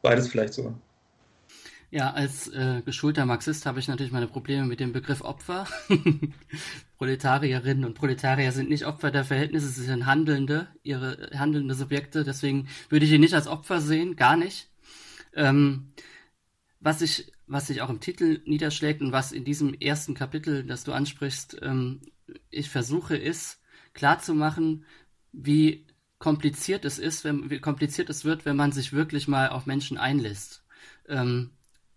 beides 0.03 0.27
vielleicht 0.27 0.55
sogar? 0.55 0.75
Ja, 1.93 2.11
als 2.11 2.49
äh, 2.49 2.83
geschulter 2.85 3.25
Marxist 3.27 3.65
habe 3.65 3.79
ich 3.79 3.87
natürlich 3.87 4.11
meine 4.11 4.27
Probleme 4.27 4.67
mit 4.67 4.81
dem 4.81 4.93
Begriff 4.93 5.21
Opfer. 5.21 5.69
Proletarierinnen 6.99 7.85
und 7.85 7.95
Proletarier 7.95 8.51
sind 8.51 8.71
nicht 8.71 8.87
Opfer 8.87 9.13
der 9.13 9.25
Verhältnisse, 9.25 9.69
sie 9.69 9.85
sind 9.85 10.05
Handelnde, 10.05 10.67
ihre 10.83 11.31
handelnde 11.39 11.75
Subjekte. 11.75 12.25
Deswegen 12.25 12.67
würde 12.89 13.05
ich 13.05 13.13
ihn 13.13 13.21
nicht 13.21 13.35
als 13.35 13.47
Opfer 13.47 13.81
sehen, 13.81 14.17
gar 14.17 14.37
nicht. 14.37 14.69
Ähm, 15.37 15.93
was 16.81 17.01
sich 17.01 17.33
was 17.49 17.67
sich 17.67 17.81
auch 17.83 17.91
im 17.91 18.01
Titel 18.01 18.41
niederschlägt 18.45 19.01
und 19.01 19.11
was 19.11 19.33
in 19.33 19.45
diesem 19.45 19.75
ersten 19.75 20.15
Kapitel, 20.15 20.65
das 20.65 20.85
du 20.85 20.93
ansprichst, 20.93 21.59
ähm, 21.63 22.03
ich 22.51 22.69
versuche, 22.69 23.17
ist 23.17 23.61
klarzumachen, 23.95 24.85
wie 25.33 25.87
kompliziert 26.19 26.85
es 26.85 26.99
ist, 26.99 27.25
wenn, 27.25 27.51
wie 27.51 27.61
kompliziert 27.61 28.11
es 28.11 28.25
wird, 28.25 28.45
wenn 28.45 28.57
man 28.57 28.73
sich 28.73 28.93
wirklich 28.93 29.29
mal 29.29 29.49
auf 29.49 29.67
Menschen 29.67 29.99
einlässt. 29.99 30.63
Ähm, 31.09 31.51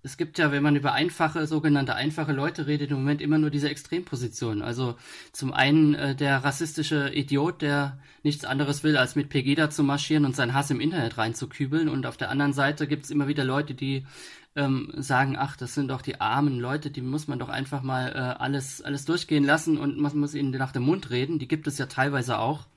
es 0.03 0.17
gibt 0.17 0.39
ja, 0.39 0.51
wenn 0.51 0.63
man 0.63 0.75
über 0.75 0.93
einfache, 0.93 1.45
sogenannte 1.45 1.93
einfache 1.93 2.31
Leute 2.31 2.65
redet, 2.65 2.89
im 2.89 2.97
Moment 2.97 3.21
immer 3.21 3.37
nur 3.37 3.51
diese 3.51 3.69
Extrempositionen. 3.69 4.63
Also 4.63 4.95
zum 5.31 5.53
einen 5.53 5.93
äh, 5.93 6.15
der 6.15 6.43
rassistische 6.43 7.13
Idiot, 7.13 7.61
der 7.61 7.99
nichts 8.23 8.45
anderes 8.45 8.83
will, 8.83 8.97
als 8.97 9.15
mit 9.15 9.29
Pegida 9.29 9.69
zu 9.69 9.83
marschieren 9.83 10.25
und 10.25 10.35
seinen 10.35 10.55
Hass 10.55 10.71
im 10.71 10.79
Internet 10.79 11.17
reinzukübeln. 11.17 11.87
Und 11.87 12.07
auf 12.07 12.17
der 12.17 12.31
anderen 12.31 12.53
Seite 12.53 12.87
gibt 12.87 13.05
es 13.05 13.11
immer 13.11 13.27
wieder 13.27 13.43
Leute, 13.43 13.75
die 13.75 14.07
ähm, 14.55 14.91
sagen, 14.97 15.37
ach, 15.37 15.55
das 15.55 15.73
sind 15.73 15.89
doch 15.89 16.01
die 16.01 16.19
armen 16.19 16.59
Leute, 16.59 16.91
die 16.91 17.01
muss 17.01 17.27
man 17.27 17.39
doch 17.39 17.49
einfach 17.49 17.83
mal 17.83 18.09
äh, 18.09 18.41
alles, 18.41 18.81
alles 18.81 19.05
durchgehen 19.05 19.43
lassen 19.43 19.77
und 19.77 19.97
man 19.97 20.17
muss 20.17 20.33
ihnen 20.33 20.51
nach 20.51 20.71
dem 20.71 20.83
Mund 20.83 21.09
reden. 21.09 21.39
Die 21.39 21.47
gibt 21.47 21.67
es 21.67 21.77
ja 21.77 21.85
teilweise 21.85 22.39
auch. 22.39 22.67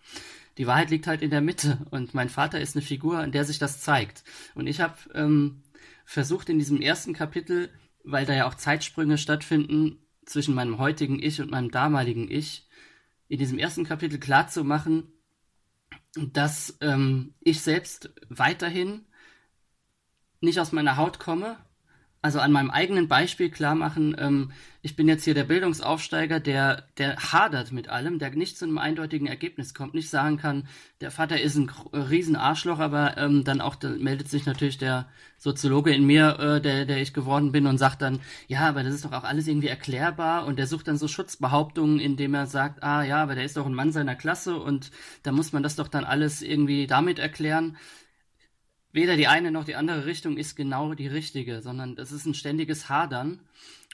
Die 0.57 0.69
Wahrheit 0.69 0.91
liegt 0.91 1.09
halt 1.09 1.23
in 1.23 1.31
der 1.31 1.41
Mitte 1.41 1.79
und 1.91 2.15
mein 2.15 2.29
Vater 2.29 2.61
ist 2.61 2.77
eine 2.77 2.85
Figur, 2.85 3.23
in 3.25 3.33
der 3.33 3.45
sich 3.45 3.59
das 3.59 3.81
zeigt. 3.81 4.23
Und 4.55 4.69
ich 4.69 4.81
habe 4.81 4.95
ähm, 5.15 5.63
versucht 6.05 6.49
in 6.49 6.59
diesem 6.59 6.81
ersten 6.81 7.13
Kapitel, 7.13 7.71
weil 8.05 8.25
da 8.25 8.35
ja 8.35 8.47
auch 8.47 8.55
Zeitsprünge 8.55 9.19
stattfinden 9.19 9.99
zwischen 10.27 10.55
meinem 10.55 10.79
heutigen 10.79 11.21
Ich 11.21 11.41
und 11.41 11.51
meinem 11.51 11.71
damaligen 11.71 12.31
Ich, 12.31 12.69
in 13.27 13.39
diesem 13.39 13.59
ersten 13.59 13.85
Kapitel 13.85 14.21
klarzumachen, 14.21 15.13
dass 16.17 16.77
ähm, 16.81 17.35
ich 17.41 17.61
selbst 17.63 18.11
weiterhin 18.29 19.07
nicht 20.45 20.61
aus 20.61 20.73
meiner 20.73 20.97
Haut 20.97 21.19
komme. 21.19 21.57
Also 22.25 22.41
an 22.41 22.53
meinem 22.53 22.71
eigenen 22.71 23.07
Beispiel 23.07 23.51
klar 23.51 23.75
machen, 23.75 24.17
ähm, 24.19 24.51
ich 24.81 24.97
bin 24.97 25.09
jetzt 25.09 25.25
hier 25.25 25.35
der 25.35 25.45
Bildungsaufsteiger, 25.45 26.41
der, 26.41 26.85
der 26.97 27.17
hadert 27.17 27.71
mit 27.71 27.91
allem, 27.91 28.19
der 28.19 28.31
nicht 28.31 28.57
zu 28.57 28.65
einem 28.65 28.79
eindeutigen 28.79 29.27
Ergebnis 29.27 29.75
kommt, 29.75 29.93
nicht 29.93 30.09
sagen 30.09 30.39
kann, 30.39 30.67
der 31.03 31.11
Vater 31.11 31.39
ist 31.39 31.57
ein 31.57 31.71
riesen 31.93 32.35
Arschloch, 32.35 32.79
aber 32.79 33.19
ähm, 33.19 33.45
dann 33.45 33.61
auch 33.61 33.75
da 33.75 33.91
meldet 33.91 34.31
sich 34.31 34.47
natürlich 34.47 34.79
der 34.79 35.07
Soziologe 35.37 35.95
in 35.95 36.07
mir, 36.07 36.39
äh, 36.39 36.61
der, 36.63 36.87
der 36.87 37.03
ich 37.03 37.13
geworden 37.13 37.53
bin 37.53 37.67
und 37.67 37.77
sagt 37.77 38.01
dann, 38.01 38.21
ja, 38.47 38.61
aber 38.61 38.83
das 38.83 38.95
ist 38.95 39.05
doch 39.05 39.13
auch 39.13 39.25
alles 39.25 39.47
irgendwie 39.47 39.69
erklärbar 39.69 40.47
und 40.47 40.59
der 40.59 40.67
sucht 40.67 40.89
dann 40.89 40.97
so 40.97 41.09
Schutzbehauptungen, 41.09 42.01
indem 42.01 42.33
er 42.33 42.47
sagt, 42.47 42.83
ah 42.83 43.03
ja, 43.03 43.23
aber 43.23 43.35
der 43.35 43.45
ist 43.45 43.59
doch 43.59 43.67
ein 43.67 43.75
Mann 43.75 43.93
seiner 43.93 44.15
Klasse 44.15 44.57
und 44.57 44.93
da 45.25 45.33
muss 45.33 45.53
man 45.53 45.63
das 45.63 45.77
doch 45.77 45.89
dann 45.89 46.05
alles 46.05 46.41
irgendwie 46.41 46.87
damit 46.87 47.19
erklären 47.19 47.77
weder 48.95 49.17
die 49.17 49.27
eine 49.27 49.51
noch 49.51 49.65
die 49.65 49.75
andere 49.75 50.07
Richtung 50.07 50.39
ist 50.39 50.57
genau 50.57 50.95
die 50.95 51.07
richtige, 51.07 51.61
sondern 51.61 51.97
das 51.97 52.13
ist 52.13 52.25
ein 52.25 52.35
ständiges 52.35 52.89
Hadern. 52.89 53.41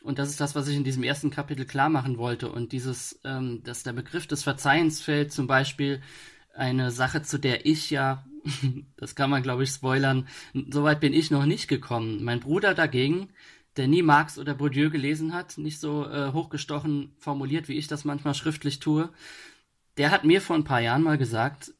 Und 0.02 0.18
das 0.18 0.30
ist 0.30 0.40
das, 0.40 0.54
was 0.54 0.68
ich 0.68 0.76
in 0.76 0.84
diesem 0.84 1.02
ersten 1.02 1.30
Kapitel 1.30 1.66
klar 1.66 1.88
machen 1.88 2.16
wollte. 2.16 2.50
Und 2.50 2.72
dieses, 2.72 3.20
ähm, 3.24 3.62
dass 3.64 3.82
der 3.82 3.92
Begriff 3.92 4.26
des 4.26 4.42
Verzeihens 4.42 5.02
fällt, 5.02 5.32
zum 5.32 5.46
Beispiel 5.46 6.00
eine 6.54 6.90
Sache, 6.90 7.22
zu 7.22 7.38
der 7.38 7.66
ich 7.66 7.90
ja 7.90 8.24
das 8.96 9.14
kann 9.14 9.30
man, 9.30 9.42
glaube 9.42 9.64
ich, 9.64 9.70
spoilern. 9.70 10.28
Soweit 10.70 11.00
bin 11.00 11.12
ich 11.12 11.30
noch 11.30 11.46
nicht 11.46 11.68
gekommen. 11.68 12.22
Mein 12.22 12.40
Bruder 12.40 12.74
dagegen, 12.74 13.28
der 13.76 13.88
nie 13.88 14.02
Marx 14.02 14.38
oder 14.38 14.54
Bourdieu 14.54 14.90
gelesen 14.90 15.32
hat, 15.32 15.58
nicht 15.58 15.80
so 15.80 16.06
äh, 16.06 16.32
hochgestochen 16.32 17.12
formuliert, 17.18 17.68
wie 17.68 17.78
ich 17.78 17.86
das 17.86 18.04
manchmal 18.04 18.34
schriftlich 18.34 18.80
tue, 18.80 19.10
der 19.96 20.10
hat 20.10 20.24
mir 20.24 20.40
vor 20.40 20.56
ein 20.56 20.64
paar 20.64 20.80
Jahren 20.80 21.02
mal 21.02 21.18
gesagt, 21.18 21.72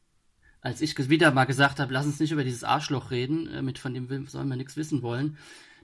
als 0.63 0.81
ich 0.81 0.97
wieder 1.09 1.31
mal 1.33 1.45
gesagt 1.45 1.81
habe, 1.81 1.93
lass 1.93 2.07
uns 2.07 2.21
nicht 2.21 2.33
über 2.33 2.45
dieses 2.45 2.65
Arschloch 2.65 3.11
reden, 3.11 3.49
äh, 3.49 3.63
mit 3.63 3.79
von 3.79 3.95
dem 3.95 4.27
sollen 4.27 4.49
wir 4.49 4.57
nichts 4.57 4.77
wissen 4.77 5.03
wollen, 5.03 5.37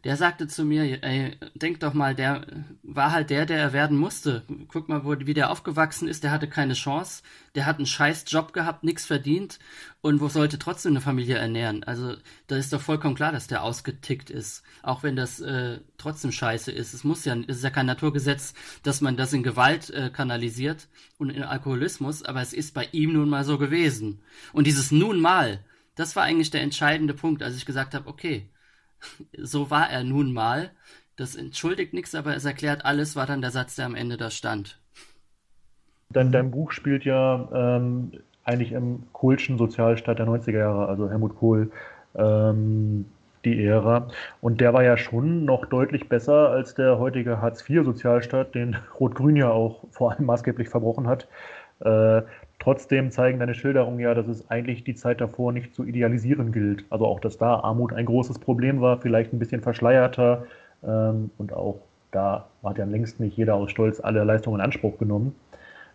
der 0.07 0.17
sagte 0.17 0.47
zu 0.47 0.65
mir, 0.65 1.03
ey, 1.03 1.37
denk 1.57 1.81
doch 1.81 1.93
mal, 1.93 2.15
der 2.15 2.47
war 2.85 3.11
halt 3.11 3.29
der, 3.29 3.45
der 3.45 3.59
er 3.59 3.73
werden 3.73 3.97
musste. 3.97 4.45
Guck 4.69 4.89
mal, 4.89 5.05
wo, 5.05 5.17
wie 5.19 5.35
der 5.35 5.51
aufgewachsen 5.51 6.07
ist, 6.07 6.23
der 6.23 6.31
hatte 6.31 6.47
keine 6.49 6.75
Chance, 6.75 7.25
der 7.57 7.67
hat 7.67 7.79
einen 7.79 7.87
scheiß 7.87 8.25
Job 8.29 8.53
gehabt, 8.53 8.85
nichts 8.85 9.05
verdient 9.05 9.59
und 10.03 10.21
wo 10.21 10.29
sollte 10.29 10.61
trotzdem 10.61 10.93
eine 10.93 11.01
Familie 11.01 11.39
ernähren. 11.39 11.83
Also 11.83 12.15
da 12.47 12.55
ist 12.55 12.73
doch 12.73 12.81
vollkommen 12.81 13.17
klar, 13.17 13.33
dass 13.33 13.49
der 13.49 13.65
ausgetickt 13.65 14.31
ist, 14.31 14.63
auch 14.85 15.03
wenn 15.03 15.17
das 15.17 15.41
äh, 15.41 15.81
trotzdem 15.99 16.31
scheiße 16.31 16.71
ist. 16.71 16.95
Es 16.95 17.03
muss 17.03 17.25
ja, 17.25 17.37
es 17.49 17.57
ist 17.57 17.65
ja 17.65 17.71
kein 17.71 17.87
Naturgesetz, 17.87 18.55
dass 18.85 19.01
man 19.01 19.17
das 19.17 19.33
in 19.33 19.43
Gewalt 19.43 19.91
äh, 19.91 20.11
kanalisiert 20.11 20.87
und 21.19 21.31
in 21.31 21.43
Alkoholismus, 21.43 22.23
aber 22.23 22.43
es 22.43 22.53
ist 22.53 22.75
bei 22.75 22.89
ihm 22.93 23.13
nun 23.13 23.29
mal 23.29 23.43
so 23.43 23.59
gewesen. 23.59 24.23
Und 24.53 24.69
dieses 24.69 24.93
nun 24.93 25.19
mal, 25.19 25.65
das 25.97 26.15
war 26.15 26.23
eigentlich 26.23 26.53
der 26.53 26.63
entscheidende 26.63 27.13
Punkt, 27.13 27.43
als 27.43 27.57
ich 27.57 27.67
gesagt 27.67 27.93
habe, 27.93 28.09
okay, 28.09 28.49
so 29.37 29.71
war 29.71 29.91
er 29.91 30.05
nun 30.05 30.33
mal. 30.33 30.71
Das 31.17 31.35
entschuldigt 31.35 31.95
nichts, 31.95 32.15
aber 32.15 32.37
es 32.37 32.45
erklärt 32.45 32.85
alles, 32.85 33.17
war 33.17 33.27
dann 33.27 33.41
der 33.41 33.51
Satz, 33.51 33.77
der 33.77 33.87
am 33.87 33.95
Ende 33.95 34.17
da 34.17 34.31
stand. 34.31 34.79
Dein, 36.11 36.31
dein 36.31 36.51
Buch 36.51 36.73
spielt 36.73 37.05
ja 37.05 37.49
ähm, 37.53 38.13
eigentlich 38.45 38.73
im 38.73 39.05
Kohlschen 39.13 39.59
Sozialstaat 39.59 40.19
der 40.19 40.27
90er 40.27 40.59
Jahre, 40.59 40.89
also 40.89 41.11
Helmut 41.11 41.37
Kohl, 41.37 41.71
ähm, 42.15 43.07
die 43.45 43.65
Ära. 43.65 44.09
Und 44.41 44.61
der 44.61 44.75
war 44.75 44.85
ja 44.85 44.97
schon 44.97 45.45
noch 45.45 45.67
deutlich 45.67 46.09
besser 46.09 46.51
als 46.51 46.75
der 46.75 46.99
heutige 46.99 47.41
Hartz-IV-Sozialstaat, 47.41 48.55
den 48.55 48.77
Rot-Grün 49.01 49.37
ja 49.37 49.51
auch 49.51 49.85
vor 49.91 50.13
allem 50.13 50.27
maßgeblich 50.27 50.69
verbrochen 50.69 51.07
hat. 51.07 51.29
Äh, 51.81 52.23
Trotzdem 52.59 53.11
zeigen 53.11 53.39
deine 53.39 53.55
Schilderungen 53.55 54.01
ja, 54.01 54.15
dass 54.15 54.27
es 54.29 54.51
eigentlich 54.51 54.83
die 54.83 54.95
Zeit 54.95 55.21
davor 55.21 55.53
nicht 55.53 55.75
zu 55.75 55.85
idealisieren 55.85 56.53
gilt. 56.53 56.85
Also 56.91 57.07
auch, 57.07 57.21
dass 57.21 57.39
da 57.39 57.61
Armut 57.61 57.93
ein 57.93 58.07
großes 58.07 58.39
Problem 58.39 58.81
war, 58.81 58.99
vielleicht 58.99 59.33
ein 59.33 59.39
bisschen 59.39 59.61
verschleierter. 59.61 60.47
Ähm, 60.83 61.31
und 61.39 61.53
auch 61.53 61.81
da 62.13 62.47
hat 62.65 62.79
ja 62.79 62.85
längst 62.85 63.21
nicht 63.21 63.37
jeder 63.37 63.55
aus 63.55 63.71
Stolz 63.71 64.01
alle 64.01 64.25
Leistungen 64.25 64.61
in 64.61 64.65
Anspruch 64.65 64.99
genommen. 64.99 65.35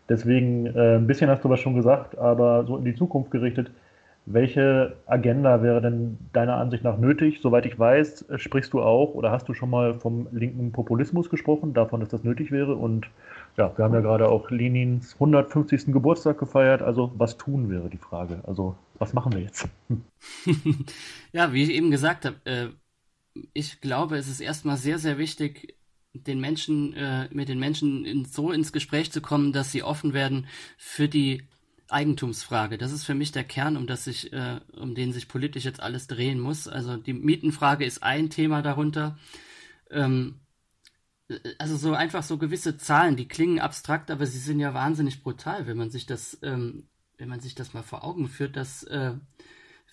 Deswegen, 0.10 0.68
äh, 0.68 0.98
ein 0.98 1.08
bisschen 1.08 1.30
hast 1.30 1.44
du 1.44 1.50
was 1.50 1.60
schon 1.60 1.76
gesagt, 1.76 2.18
aber 2.18 2.66
so 2.66 2.78
in 2.78 2.86
die 2.86 2.96
Zukunft 2.96 3.32
gerichtet, 3.32 3.72
welche 4.26 4.98
Agenda 5.07 5.64
wäre 5.64 5.81
denn 5.81 6.18
deiner 6.31 6.57
Ansicht 6.57 6.84
nach 6.84 6.98
nötig? 6.98 7.39
Soweit 7.41 7.65
ich 7.65 7.77
weiß, 7.77 8.26
sprichst 8.35 8.72
du 8.73 8.81
auch 8.81 9.14
oder 9.15 9.31
hast 9.31 9.49
du 9.49 9.53
schon 9.53 9.69
mal 9.69 9.99
vom 9.99 10.27
linken 10.31 10.72
Populismus 10.72 11.30
gesprochen, 11.30 11.73
davon, 11.73 11.99
dass 12.02 12.10
das 12.10 12.23
nötig 12.23 12.52
wäre? 12.52 12.76
Und 12.76 13.07
ja, 13.57 13.76
wir 13.76 13.84
haben 13.84 13.93
ja 13.93 14.02
gerade 14.02 14.30
auch 14.30 14.52
Lenins 14.52 15.15
150. 15.15 15.88
Geburtstag 15.88 16.38
gefeiert. 16.38 16.81
Also 16.81 17.11
was 17.15 17.38
tun 17.38 17.69
wäre 17.69 17.89
die 17.89 17.98
Frage. 17.98 18.41
Also 18.45 18.76
was 18.99 19.14
machen 19.14 19.34
wir 19.34 19.41
jetzt? 19.41 19.68
ja, 21.31 21.52
wie 21.52 21.64
ich 21.64 21.72
eben 21.72 21.89
gesagt 21.89 22.26
habe, 22.26 22.35
äh, 22.45 22.68
ich 23.53 23.81
glaube, 23.81 24.18
es 24.18 24.27
ist 24.27 24.39
erstmal 24.39 24.77
sehr, 24.77 24.99
sehr 24.99 25.18
wichtig, 25.18 25.76
den 26.14 26.39
Menschen, 26.39 26.93
äh, 26.93 27.27
mit 27.31 27.49
den 27.49 27.60
Menschen 27.60 28.06
in, 28.06 28.26
so 28.26 28.52
ins 28.52 28.72
Gespräch 28.72 29.11
zu 29.11 29.22
kommen, 29.22 29.53
dass 29.53 29.72
sie 29.72 29.81
offen 29.81 30.14
werden 30.14 30.48
für 30.77 31.07
die 31.07 31.43
Eigentumsfrage. 31.92 32.78
Das 32.78 32.92
ist 32.92 33.04
für 33.04 33.16
mich 33.16 33.32
der 33.32 33.44
Kern, 33.44 33.78
um 33.78 33.88
das 33.88 34.06
sich, 34.06 34.32
äh, 34.34 34.60
um 34.74 34.96
den 34.96 35.14
sich 35.14 35.28
politisch 35.28 35.66
jetzt 35.66 35.82
alles 35.82 36.08
drehen 36.08 36.40
muss. 36.40 36.68
Also 36.68 36.98
die 36.98 37.14
Mietenfrage 37.14 37.86
ist 37.86 38.04
ein 38.04 38.30
Thema 38.30 38.62
darunter. 38.62 39.18
Ähm, 39.90 40.42
also 41.58 41.78
so 41.78 41.94
einfach 41.94 42.24
so 42.24 42.38
gewisse 42.38 42.78
Zahlen, 42.78 43.16
die 43.16 43.28
klingen 43.28 43.60
abstrakt, 43.60 44.12
aber 44.12 44.26
sie 44.26 44.40
sind 44.40 44.60
ja 44.60 44.74
wahnsinnig 44.74 45.24
brutal, 45.24 45.68
wenn 45.68 45.78
man 45.78 45.90
sich 45.90 46.06
das, 46.06 46.38
ähm, 46.42 46.88
wenn 47.18 47.30
man 47.30 47.40
sich 47.40 47.56
das 47.56 47.74
mal 47.74 47.84
vor 47.84 48.04
Augen 48.04 48.28
führt, 48.28 48.56
dass 48.56 48.84
äh, 48.84 49.14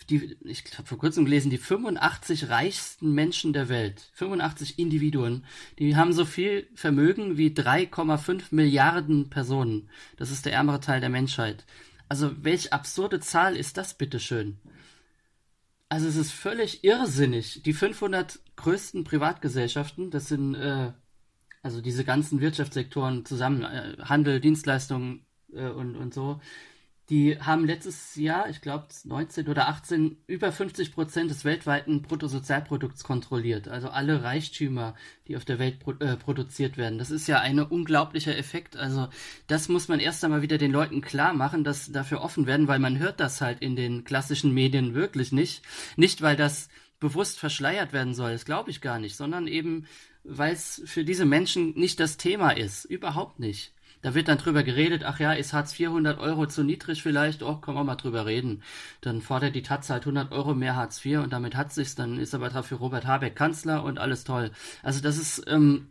die, 0.07 0.37
ich 0.45 0.65
habe 0.79 0.87
vor 0.87 0.99
kurzem 0.99 1.25
gelesen, 1.25 1.51
die 1.51 1.59
85 1.59 2.49
reichsten 2.49 3.13
Menschen 3.13 3.53
der 3.53 3.69
Welt, 3.69 4.11
85 4.15 4.79
Individuen, 4.79 5.45
die 5.79 5.97
haben 5.97 6.13
so 6.13 6.25
viel 6.25 6.69
Vermögen 6.75 7.37
wie 7.37 7.49
3,5 7.49 8.45
Milliarden 8.51 9.29
Personen. 9.29 9.91
Das 10.17 10.31
ist 10.31 10.47
der 10.47 10.53
ärmere 10.55 10.81
Teil 10.81 11.01
der 11.01 11.11
Menschheit. 11.11 11.67
Also 12.09 12.45
welch 12.45 12.73
absurde 12.73 13.21
Zahl 13.21 13.57
ist 13.57 13.77
das 13.77 13.95
bitteschön? 13.95 14.59
Also 15.89 16.07
es 16.09 16.17
ist 16.17 16.33
völlig 16.33 16.85
irrsinnig. 16.85 17.63
Die 17.63 17.73
500 17.73 18.41
größten 18.57 19.05
Privatgesellschaften, 19.05 20.11
das 20.11 20.29
sind 20.29 20.55
äh, 20.55 20.93
also 21.63 21.81
diese 21.81 22.05
ganzen 22.05 22.41
Wirtschaftssektoren 22.41 23.25
zusammen, 23.25 23.63
äh, 23.63 23.97
Handel, 24.03 24.41
Dienstleistungen 24.41 25.27
äh, 25.53 25.69
und, 25.69 25.97
und 25.97 26.15
so, 26.15 26.41
die 27.11 27.41
haben 27.41 27.65
letztes 27.65 28.17
Jahr, 28.17 28.51
ich 28.51 28.61
glaube 28.61 28.89
19 29.05 29.49
oder 29.49 29.69
18, 29.69 30.19
über 30.27 30.53
50 30.53 30.93
Prozent 30.93 31.31
des 31.31 31.45
weltweiten 31.45 32.03
Bruttosozialprodukts 32.03 33.03
kontrolliert. 33.03 33.67
Also 33.69 33.89
alle 33.89 34.23
Reichtümer, 34.23 34.95
die 35.27 35.37
auf 35.37 35.47
der 35.47 35.59
Welt 35.59 35.79
pro, 35.79 35.93
äh, 35.93 36.17
produziert 36.17 36.77
werden. 36.77 36.99
Das 36.99 37.11
ist 37.11 37.27
ja 37.27 37.41
ein 37.41 37.59
unglaublicher 37.61 38.37
Effekt. 38.37 38.77
Also 38.77 39.09
das 39.47 39.69
muss 39.71 39.89
man 39.89 40.01
erst 40.01 40.23
einmal 40.23 40.43
wieder 40.43 40.59
den 40.59 40.71
Leuten 40.71 41.01
klar 41.01 41.33
machen, 41.33 41.65
dass 41.65 41.91
dafür 41.91 42.21
offen 42.21 42.47
werden, 42.47 42.69
weil 42.69 42.79
man 42.79 42.99
hört 42.99 43.21
das 43.21 43.41
halt 43.41 43.61
in 43.61 43.75
den 43.75 44.05
klassischen 44.05 44.53
Medien 44.53 44.95
wirklich 44.95 45.33
nicht. 45.33 45.63
Nicht, 45.97 46.21
weil 46.21 46.37
das 46.37 46.69
bewusst 47.01 47.39
verschleiert 47.39 47.93
werden 47.93 48.13
soll, 48.13 48.33
das 48.33 48.45
glaube 48.45 48.71
ich 48.71 48.81
gar 48.81 48.99
nicht, 48.99 49.17
sondern 49.17 49.47
eben, 49.47 49.87
weil 50.25 50.53
es 50.53 50.83
für 50.85 51.05
diese 51.05 51.25
Menschen 51.25 51.73
nicht 51.75 52.01
das 52.01 52.19
Thema 52.19 52.51
ist. 52.51 52.85
Überhaupt 52.85 53.39
nicht. 53.39 53.73
Da 54.03 54.15
wird 54.15 54.29
dann 54.29 54.39
drüber 54.39 54.63
geredet, 54.63 55.03
ach 55.05 55.19
ja, 55.19 55.33
ist 55.33 55.53
Hartz 55.53 55.73
400 55.73 56.19
Euro 56.21 56.47
zu 56.47 56.63
niedrig 56.63 57.03
vielleicht? 57.03 57.43
Oh, 57.43 57.57
können 57.57 57.77
wir 57.77 57.85
mal 57.85 57.97
drüber 57.97 58.27
reden. 58.27 58.63
Dann 59.01 59.21
fordert 59.21 59.55
die 59.55 59.63
Taz 59.63 59.91
halt 59.91 60.03
100 60.03 60.31
Euro 60.33 60.55
mehr 60.55 60.77
Hartz 60.77 61.05
IV 61.05 61.19
und 61.19 61.33
damit 61.33 61.57
hat 61.57 61.73
sich's. 61.73 61.95
Dann 61.97 62.19
ist 62.19 62.35
aber 62.35 62.49
dafür 62.49 62.79
Robert 62.79 63.07
Habeck 63.07 63.35
Kanzler 63.35 63.83
und 63.83 63.99
alles 63.99 64.25
toll. 64.25 64.53
Also 64.83 65.01
das 65.03 65.19
ist, 65.19 65.45
ähm, 65.49 65.89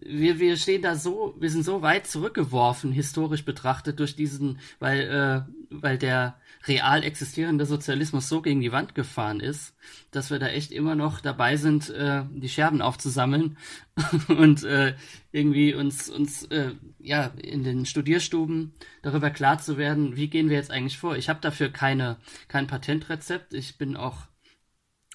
wir, 0.00 0.38
wir 0.38 0.56
stehen 0.56 0.82
da 0.82 0.94
so, 0.94 1.34
wir 1.38 1.50
sind 1.50 1.64
so 1.64 1.82
weit 1.82 2.06
zurückgeworfen, 2.06 2.92
historisch 2.92 3.44
betrachtet, 3.44 3.98
durch 3.98 4.16
diesen, 4.16 4.58
weil, 4.78 5.00
äh, 5.00 5.52
weil 5.70 5.98
der 5.98 6.36
real 6.66 7.04
existierende 7.04 7.66
Sozialismus 7.66 8.28
so 8.28 8.42
gegen 8.42 8.60
die 8.60 8.72
Wand 8.72 8.94
gefahren 8.94 9.40
ist, 9.40 9.74
dass 10.10 10.30
wir 10.30 10.38
da 10.38 10.48
echt 10.48 10.72
immer 10.72 10.94
noch 10.94 11.20
dabei 11.20 11.56
sind, 11.56 11.90
äh, 11.90 12.24
die 12.30 12.48
Scherben 12.48 12.82
aufzusammeln 12.82 13.56
und 14.28 14.64
äh, 14.64 14.94
irgendwie 15.32 15.74
uns, 15.74 16.08
uns 16.08 16.44
äh, 16.44 16.72
ja, 16.98 17.32
in 17.40 17.62
den 17.62 17.86
Studierstuben 17.86 18.72
darüber 19.02 19.30
klar 19.30 19.58
zu 19.58 19.78
werden, 19.78 20.16
wie 20.16 20.28
gehen 20.28 20.48
wir 20.48 20.56
jetzt 20.56 20.70
eigentlich 20.70 20.98
vor. 20.98 21.16
Ich 21.16 21.28
habe 21.28 21.40
dafür 21.40 21.68
keine, 21.70 22.16
kein 22.48 22.66
Patentrezept. 22.66 23.54
Ich 23.54 23.78
bin 23.78 23.96
auch 23.96 24.26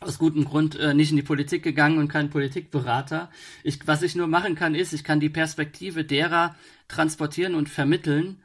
aus 0.02 0.18
gutem 0.18 0.46
Grund 0.46 0.76
äh, 0.76 0.94
nicht 0.94 1.12
in 1.12 1.16
die 1.16 1.24
Politik 1.24 1.64
gegangen 1.64 2.00
und 2.00 2.08
kein 2.08 2.30
Politikberater. 2.30 3.30
Ich, 3.64 3.88
was 3.88 4.02
ich 4.02 4.16
nur 4.16 4.28
machen 4.28 4.56
kann, 4.56 4.76
ist, 4.76 4.94
ich 4.94 5.04
kann 5.04 5.20
die 5.20 5.30
Perspektive 5.30 6.04
derer 6.04 6.56
transportieren 6.88 7.56
und 7.56 7.70
vermitteln, 7.70 8.42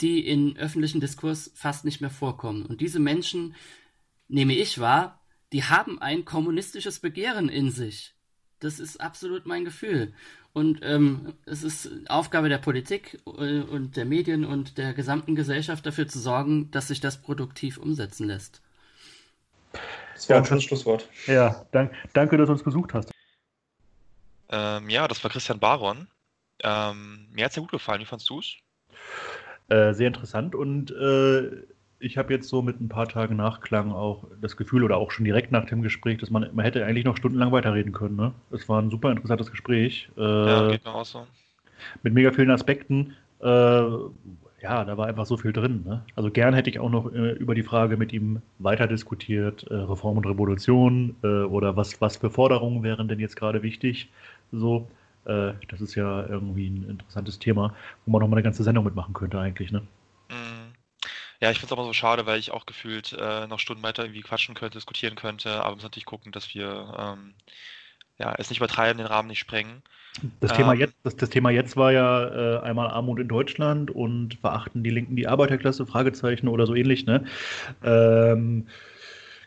die 0.00 0.26
in 0.26 0.56
öffentlichen 0.56 1.00
Diskurs 1.00 1.52
fast 1.54 1.84
nicht 1.84 2.00
mehr 2.00 2.10
vorkommen. 2.10 2.64
Und 2.66 2.80
diese 2.80 2.98
Menschen, 2.98 3.54
nehme 4.28 4.54
ich 4.54 4.80
wahr, 4.80 5.20
die 5.52 5.64
haben 5.64 6.00
ein 6.00 6.24
kommunistisches 6.24 6.98
Begehren 6.98 7.48
in 7.48 7.70
sich. 7.70 8.14
Das 8.58 8.80
ist 8.80 9.00
absolut 9.00 9.46
mein 9.46 9.64
Gefühl. 9.64 10.14
Und 10.52 10.80
ähm, 10.82 11.34
es 11.44 11.62
ist 11.62 11.90
Aufgabe 12.08 12.48
der 12.48 12.58
Politik 12.58 13.20
äh, 13.26 13.60
und 13.60 13.96
der 13.96 14.04
Medien 14.04 14.44
und 14.44 14.78
der 14.78 14.94
gesamten 14.94 15.34
Gesellschaft 15.34 15.84
dafür 15.84 16.08
zu 16.08 16.18
sorgen, 16.18 16.70
dass 16.70 16.88
sich 16.88 17.00
das 17.00 17.20
produktiv 17.20 17.76
umsetzen 17.76 18.26
lässt. 18.26 18.62
Das 20.14 20.28
war 20.28 20.36
ein 20.38 20.44
schönes 20.44 20.64
Schlusswort. 20.64 21.08
Ja, 21.26 21.66
dank, 21.72 21.92
danke, 22.12 22.36
dass 22.36 22.46
du 22.46 22.52
uns 22.52 22.62
besucht 22.62 22.94
hast. 22.94 23.10
Ähm, 24.48 24.88
ja, 24.88 25.08
das 25.08 25.22
war 25.22 25.30
Christian 25.30 25.58
Baron. 25.58 26.08
Ähm, 26.62 27.28
mir 27.32 27.44
hat 27.44 27.50
es 27.50 27.54
sehr 27.54 27.62
gut 27.62 27.72
gefallen. 27.72 28.00
Wie 28.00 28.06
fandest 28.06 28.30
du 28.30 28.38
es? 28.38 28.54
Äh, 29.68 29.94
sehr 29.94 30.08
interessant 30.08 30.54
und 30.54 30.90
äh, 30.90 31.64
ich 31.98 32.18
habe 32.18 32.34
jetzt 32.34 32.48
so 32.48 32.60
mit 32.60 32.80
ein 32.80 32.88
paar 32.88 33.08
Tagen 33.08 33.36
Nachklang 33.36 33.90
auch 33.92 34.24
das 34.40 34.56
Gefühl 34.56 34.84
oder 34.84 34.98
auch 34.98 35.10
schon 35.10 35.24
direkt 35.24 35.52
nach 35.52 35.64
dem 35.64 35.80
Gespräch, 35.80 36.18
dass 36.18 36.30
man, 36.30 36.48
man 36.52 36.64
hätte 36.64 36.84
eigentlich 36.84 37.06
noch 37.06 37.16
stundenlang 37.16 37.50
weiterreden 37.50 37.92
können. 37.92 38.16
Ne? 38.16 38.32
Es 38.50 38.68
war 38.68 38.80
ein 38.80 38.90
super 38.90 39.10
interessantes 39.10 39.50
Gespräch. 39.50 40.10
Äh, 40.18 40.20
ja, 40.20 40.68
geht 40.68 40.84
mir 40.84 40.94
auch 40.94 41.06
so. 41.06 41.26
Mit 42.02 42.12
mega 42.12 42.30
vielen 42.30 42.50
Aspekten. 42.50 43.16
Äh, 43.40 43.46
ja, 44.64 44.84
da 44.84 44.96
war 44.96 45.06
einfach 45.06 45.26
so 45.26 45.36
viel 45.36 45.52
drin. 45.52 45.84
Ne? 45.86 46.04
Also 46.16 46.30
gern 46.30 46.54
hätte 46.54 46.70
ich 46.70 46.80
auch 46.80 46.90
noch 46.90 47.12
äh, 47.12 47.32
über 47.32 47.54
die 47.54 47.62
Frage 47.62 47.96
mit 47.96 48.12
ihm 48.12 48.42
weiter 48.58 48.86
diskutiert, 48.86 49.64
äh, 49.70 49.74
Reform 49.74 50.16
und 50.16 50.26
Revolution 50.26 51.16
oder 51.22 51.76
was, 51.76 52.00
was 52.00 52.16
für 52.16 52.30
Forderungen 52.30 52.82
wären 52.82 53.08
denn 53.08 53.20
jetzt 53.20 53.36
gerade 53.36 53.62
wichtig. 53.62 54.10
So. 54.50 54.88
Äh, 55.26 55.54
das 55.68 55.80
ist 55.80 55.94
ja 55.94 56.26
irgendwie 56.26 56.68
ein 56.68 56.88
interessantes 56.88 57.38
Thema, 57.38 57.74
wo 58.04 58.12
man 58.12 58.20
noch 58.20 58.28
mal 58.28 58.36
eine 58.36 58.42
ganze 58.42 58.62
Sendung 58.62 58.84
mitmachen 58.84 59.14
könnte 59.14 59.38
eigentlich, 59.38 59.72
ne? 59.72 59.86
Mhm. 60.30 60.74
Ja, 61.40 61.50
ich 61.50 61.58
finde 61.58 61.66
es 61.66 61.72
auch 61.72 61.78
immer 61.78 61.86
so 61.86 61.92
schade, 61.92 62.26
weil 62.26 62.38
ich 62.38 62.52
auch 62.52 62.66
gefühlt 62.66 63.12
äh, 63.18 63.46
noch 63.46 63.58
Stunden 63.58 63.82
weiter 63.82 64.04
irgendwie 64.04 64.22
quatschen 64.22 64.54
könnte, 64.54 64.78
diskutieren 64.78 65.14
könnte, 65.14 65.60
aber 65.60 65.70
wir 65.70 65.74
müssen 65.76 65.86
natürlich 65.86 66.06
gucken, 66.06 66.32
dass 66.32 66.54
wir 66.54 66.94
ähm, 66.98 67.34
ja, 68.18 68.34
es 68.38 68.50
nicht 68.50 68.58
übertreiben, 68.58 68.98
den 68.98 69.06
Rahmen 69.06 69.28
nicht 69.28 69.38
sprengen. 69.38 69.82
Das, 70.40 70.52
ähm, 70.52 70.58
Thema, 70.58 70.74
jetzt, 70.74 70.94
das, 71.02 71.16
das, 71.16 71.30
Thema 71.30 71.50
jetzt 71.50 71.76
war 71.76 71.92
ja 71.92 72.58
äh, 72.58 72.60
einmal 72.60 72.88
Armut 72.88 73.18
in 73.18 73.28
Deutschland 73.28 73.90
und 73.90 74.34
verachten 74.34 74.84
die 74.84 74.90
Linken 74.90 75.16
die 75.16 75.26
Arbeiterklasse, 75.26 75.86
Fragezeichen 75.86 76.48
oder 76.48 76.66
so 76.66 76.74
ähnlich. 76.74 77.06
Ne? 77.06 77.24
Ähm, 77.82 78.68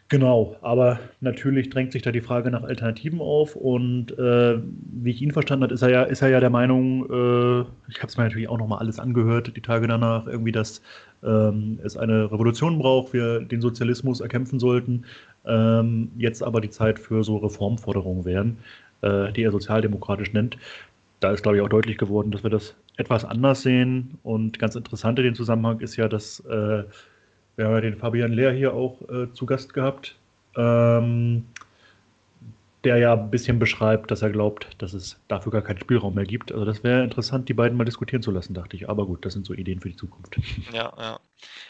Genau, 0.10 0.56
aber 0.62 1.00
natürlich 1.20 1.70
drängt 1.70 1.92
sich 1.92 2.02
da 2.02 2.14
die 2.14 2.22
Frage 2.22 2.50
nach 2.50 2.64
Alternativen 2.64 3.20
auf 3.20 3.58
und 3.58 4.18
äh, 4.18 4.58
wie 4.58 5.12
ich 5.12 5.22
ihn 5.22 5.32
verstanden 5.32 5.64
habe, 5.64 5.74
ist 5.74 5.82
er 5.82 5.90
ja, 5.90 6.04
ist 6.04 6.22
er 6.22 6.30
ja 6.30 6.40
der 6.40 6.50
Meinung, 6.50 7.02
äh, 7.10 7.62
ich 7.90 7.98
habe 7.98 8.08
es 8.08 8.16
mir 8.16 8.24
natürlich 8.24 8.48
auch 8.48 8.58
nochmal 8.58 8.80
alles 8.80 9.00
angehört, 9.00 9.52
die 9.58 9.62
Tage 9.62 9.86
danach, 9.86 10.26
irgendwie, 10.26 10.54
dass 10.54 10.82
ähm, 11.26 11.80
es 11.84 11.98
eine 11.98 12.32
Revolution 12.32 12.80
braucht, 12.80 13.12
wir 13.12 13.42
den 13.42 13.60
Sozialismus 13.60 14.22
erkämpfen 14.22 14.60
sollten, 14.60 15.04
ähm, 15.46 16.10
jetzt 16.18 16.42
aber 16.42 16.62
die 16.62 16.70
Zeit 16.70 17.00
für 17.00 17.26
so 17.26 17.38
Reformforderungen 17.38 18.24
wären, 18.24 18.60
äh, 19.02 19.34
die 19.34 19.44
er 19.44 19.52
sozialdemokratisch 19.52 20.32
nennt. 20.32 20.58
Da 21.20 21.34
ist, 21.34 21.44
glaube 21.44 21.58
ich, 21.58 21.64
auch 21.64 21.70
deutlich 21.70 21.98
geworden, 21.98 22.32
dass 22.32 22.44
wir 22.44 22.50
das 22.50 22.76
etwas 22.96 23.26
anders 23.26 23.62
sehen 23.62 24.20
und 24.24 24.58
ganz 24.58 24.76
interessant 24.76 25.20
in 25.20 25.26
dem 25.26 25.36
Zusammenhang 25.36 25.82
ist 25.82 25.98
ja, 25.98 26.08
dass 26.08 26.40
äh, 26.46 26.84
wir 27.58 27.66
haben 27.66 27.74
ja 27.74 27.82
den 27.82 27.98
Fabian 27.98 28.32
Lehr 28.32 28.54
hier 28.54 28.74
auch 28.74 29.02
äh, 29.10 29.34
zu 29.34 29.46
Gast 29.46 29.74
gehabt, 29.74 30.16
ähm, 30.56 31.46
der 32.84 32.98
ja 32.98 33.14
ein 33.14 33.32
bisschen 33.32 33.60
beschreibt, 33.60 34.12
dass 34.12 34.22
er 34.22 34.30
glaubt, 34.30 34.70
dass 34.78 34.94
es 34.94 35.20
dafür 35.28 35.52
gar 35.52 35.64
keinen 35.64 35.80
Spielraum 35.80 36.14
mehr 36.14 36.26
gibt. 36.26 36.52
Also 36.52 36.64
das 36.64 36.84
wäre 36.84 37.04
interessant, 37.04 37.50
die 37.50 37.54
beiden 37.54 37.76
mal 37.76 37.84
diskutieren 37.84 38.22
zu 38.22 38.32
lassen, 38.32 38.54
dachte 38.54 38.78
ich. 38.78 38.88
Aber 38.88 39.06
gut, 39.08 39.26
das 39.26 39.34
sind 39.34 39.46
so 39.46 39.54
Ideen 39.54 39.82
für 39.82 39.90
die 39.90 39.98
Zukunft. 39.98 40.38
Ja, 40.72 40.94
ja. 40.98 41.20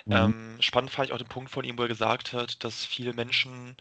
Mhm. 0.06 0.14
Ähm, 0.14 0.58
spannend 0.60 0.92
fand 0.92 1.08
ich 1.08 1.14
auch 1.14 1.18
den 1.18 1.28
Punkt 1.28 1.50
von 1.50 1.64
ihm, 1.64 1.78
wo 1.78 1.84
er 1.84 1.88
gesagt 1.88 2.34
hat, 2.34 2.64
dass 2.64 2.86
viele 2.86 3.14
Menschen 3.14 3.76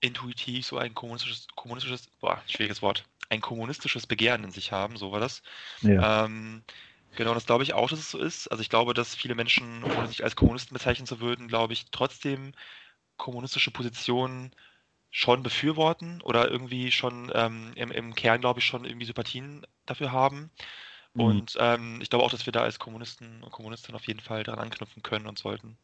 intuitiv 0.00 0.66
so 0.66 0.78
ein 0.78 0.94
kommunistisches, 0.94 1.46
kommunistisches, 1.54 2.08
boah, 2.20 2.42
schwieriges 2.46 2.82
Wort, 2.82 3.04
ein 3.28 3.40
kommunistisches 3.40 4.06
Begehren 4.06 4.44
in 4.44 4.50
sich 4.50 4.72
haben, 4.72 4.96
so 4.96 5.12
war 5.12 5.20
das. 5.20 5.42
Ja. 5.82 6.24
Ähm, 6.24 6.62
Genau, 7.14 7.34
das 7.34 7.46
glaube 7.46 7.62
ich 7.62 7.74
auch, 7.74 7.90
dass 7.90 7.98
es 7.98 8.10
so 8.10 8.18
ist. 8.18 8.48
Also 8.48 8.62
ich 8.62 8.70
glaube, 8.70 8.94
dass 8.94 9.14
viele 9.14 9.34
Menschen, 9.34 9.84
ohne 9.84 10.08
sich 10.08 10.24
als 10.24 10.36
Kommunisten 10.36 10.74
bezeichnen 10.74 11.06
zu 11.06 11.20
würden, 11.20 11.48
glaube 11.48 11.72
ich, 11.74 11.90
trotzdem 11.90 12.52
kommunistische 13.18 13.70
Positionen 13.70 14.54
schon 15.10 15.42
befürworten 15.42 16.22
oder 16.22 16.50
irgendwie 16.50 16.92
schon 16.92 17.30
ähm, 17.34 17.72
im, 17.76 17.92
im 17.92 18.14
Kern, 18.14 18.40
glaube 18.40 18.60
ich, 18.60 18.66
schon 18.66 18.84
irgendwie 18.84 19.06
Sympathien 19.06 19.66
dafür 19.86 20.12
haben. 20.12 20.50
Mhm. 21.14 21.22
Und 21.22 21.56
ähm, 21.60 22.00
ich 22.02 22.10
glaube 22.10 22.24
auch, 22.24 22.30
dass 22.30 22.46
wir 22.46 22.52
da 22.52 22.62
als 22.62 22.78
Kommunisten 22.78 23.42
und 23.42 23.52
Kommunistinnen 23.52 23.96
auf 23.96 24.06
jeden 24.06 24.20
Fall 24.20 24.44
daran 24.44 24.60
anknüpfen 24.60 25.02
können 25.02 25.26
und 25.26 25.38
sollten. 25.38 25.78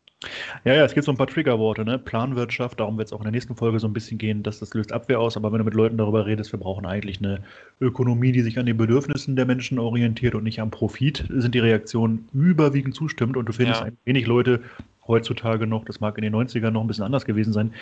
Ja, 0.64 0.74
ja, 0.74 0.84
es 0.84 0.94
gibt 0.94 1.04
so 1.04 1.12
ein 1.12 1.16
paar 1.16 1.28
Triggerworte, 1.28 1.84
ne? 1.84 1.96
Planwirtschaft, 1.96 2.80
darum 2.80 2.98
wird 2.98 3.06
es 3.06 3.12
auch 3.12 3.20
in 3.20 3.24
der 3.24 3.32
nächsten 3.32 3.54
Folge 3.54 3.78
so 3.78 3.86
ein 3.86 3.92
bisschen 3.92 4.18
gehen, 4.18 4.42
dass 4.42 4.58
das 4.58 4.74
löst 4.74 4.92
Abwehr 4.92 5.20
aus, 5.20 5.36
aber 5.36 5.52
wenn 5.52 5.58
du 5.58 5.64
mit 5.64 5.74
Leuten 5.74 5.96
darüber 5.96 6.26
redest, 6.26 6.52
wir 6.52 6.58
brauchen 6.58 6.86
eigentlich 6.86 7.18
eine 7.18 7.44
Ökonomie, 7.80 8.32
die 8.32 8.42
sich 8.42 8.58
an 8.58 8.66
den 8.66 8.76
Bedürfnissen 8.76 9.36
der 9.36 9.46
Menschen 9.46 9.78
orientiert 9.78 10.34
und 10.34 10.42
nicht 10.42 10.60
am 10.60 10.72
Profit, 10.72 11.24
sind 11.28 11.54
die 11.54 11.60
Reaktionen 11.60 12.28
überwiegend 12.32 12.96
zustimmt 12.96 13.36
und 13.36 13.48
du 13.48 13.52
findest 13.52 13.82
ja. 13.82 13.90
wenig 14.04 14.26
Leute, 14.26 14.60
heutzutage 15.08 15.66
noch, 15.66 15.84
das 15.84 16.00
mag 16.00 16.16
in 16.18 16.22
den 16.22 16.34
90ern 16.34 16.70
noch 16.70 16.82
ein 16.82 16.86
bisschen 16.86 17.04
anders 17.04 17.24
gewesen 17.24 17.52
sein, 17.52 17.74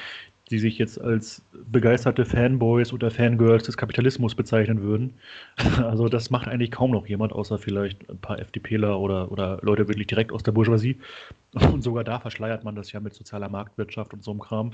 die 0.51 0.59
sich 0.59 0.78
jetzt 0.78 1.01
als 1.01 1.43
begeisterte 1.70 2.24
Fanboys 2.24 2.93
oder 2.93 3.11
Fangirls 3.11 3.65
des 3.65 3.77
Kapitalismus 3.77 4.35
bezeichnen 4.35 4.82
würden. 4.82 5.15
Also 5.77 6.09
das 6.09 6.31
macht 6.31 6.48
eigentlich 6.48 6.70
kaum 6.70 6.90
noch 6.90 7.07
jemand, 7.07 7.32
außer 7.32 7.59
vielleicht 7.59 8.09
ein 8.09 8.19
paar 8.19 8.39
FDPler 8.39 8.98
oder, 8.98 9.31
oder 9.31 9.59
Leute 9.62 9.89
wirklich 9.89 10.07
direkt 10.07 10.32
aus 10.32 10.43
der 10.43 10.53
Bourgeoisie. 10.53 10.98
Und 11.53 11.82
sogar 11.82 12.05
da 12.05 12.19
verschleiert 12.19 12.65
man 12.65 12.74
das 12.77 12.93
ja 12.93 13.01
mit 13.01 13.15
sozialer 13.15 13.48
Marktwirtschaft 13.48 14.12
und 14.12 14.23
so 14.23 14.31
einem 14.31 14.40
Kram. 14.40 14.66
Mhm. 14.66 14.73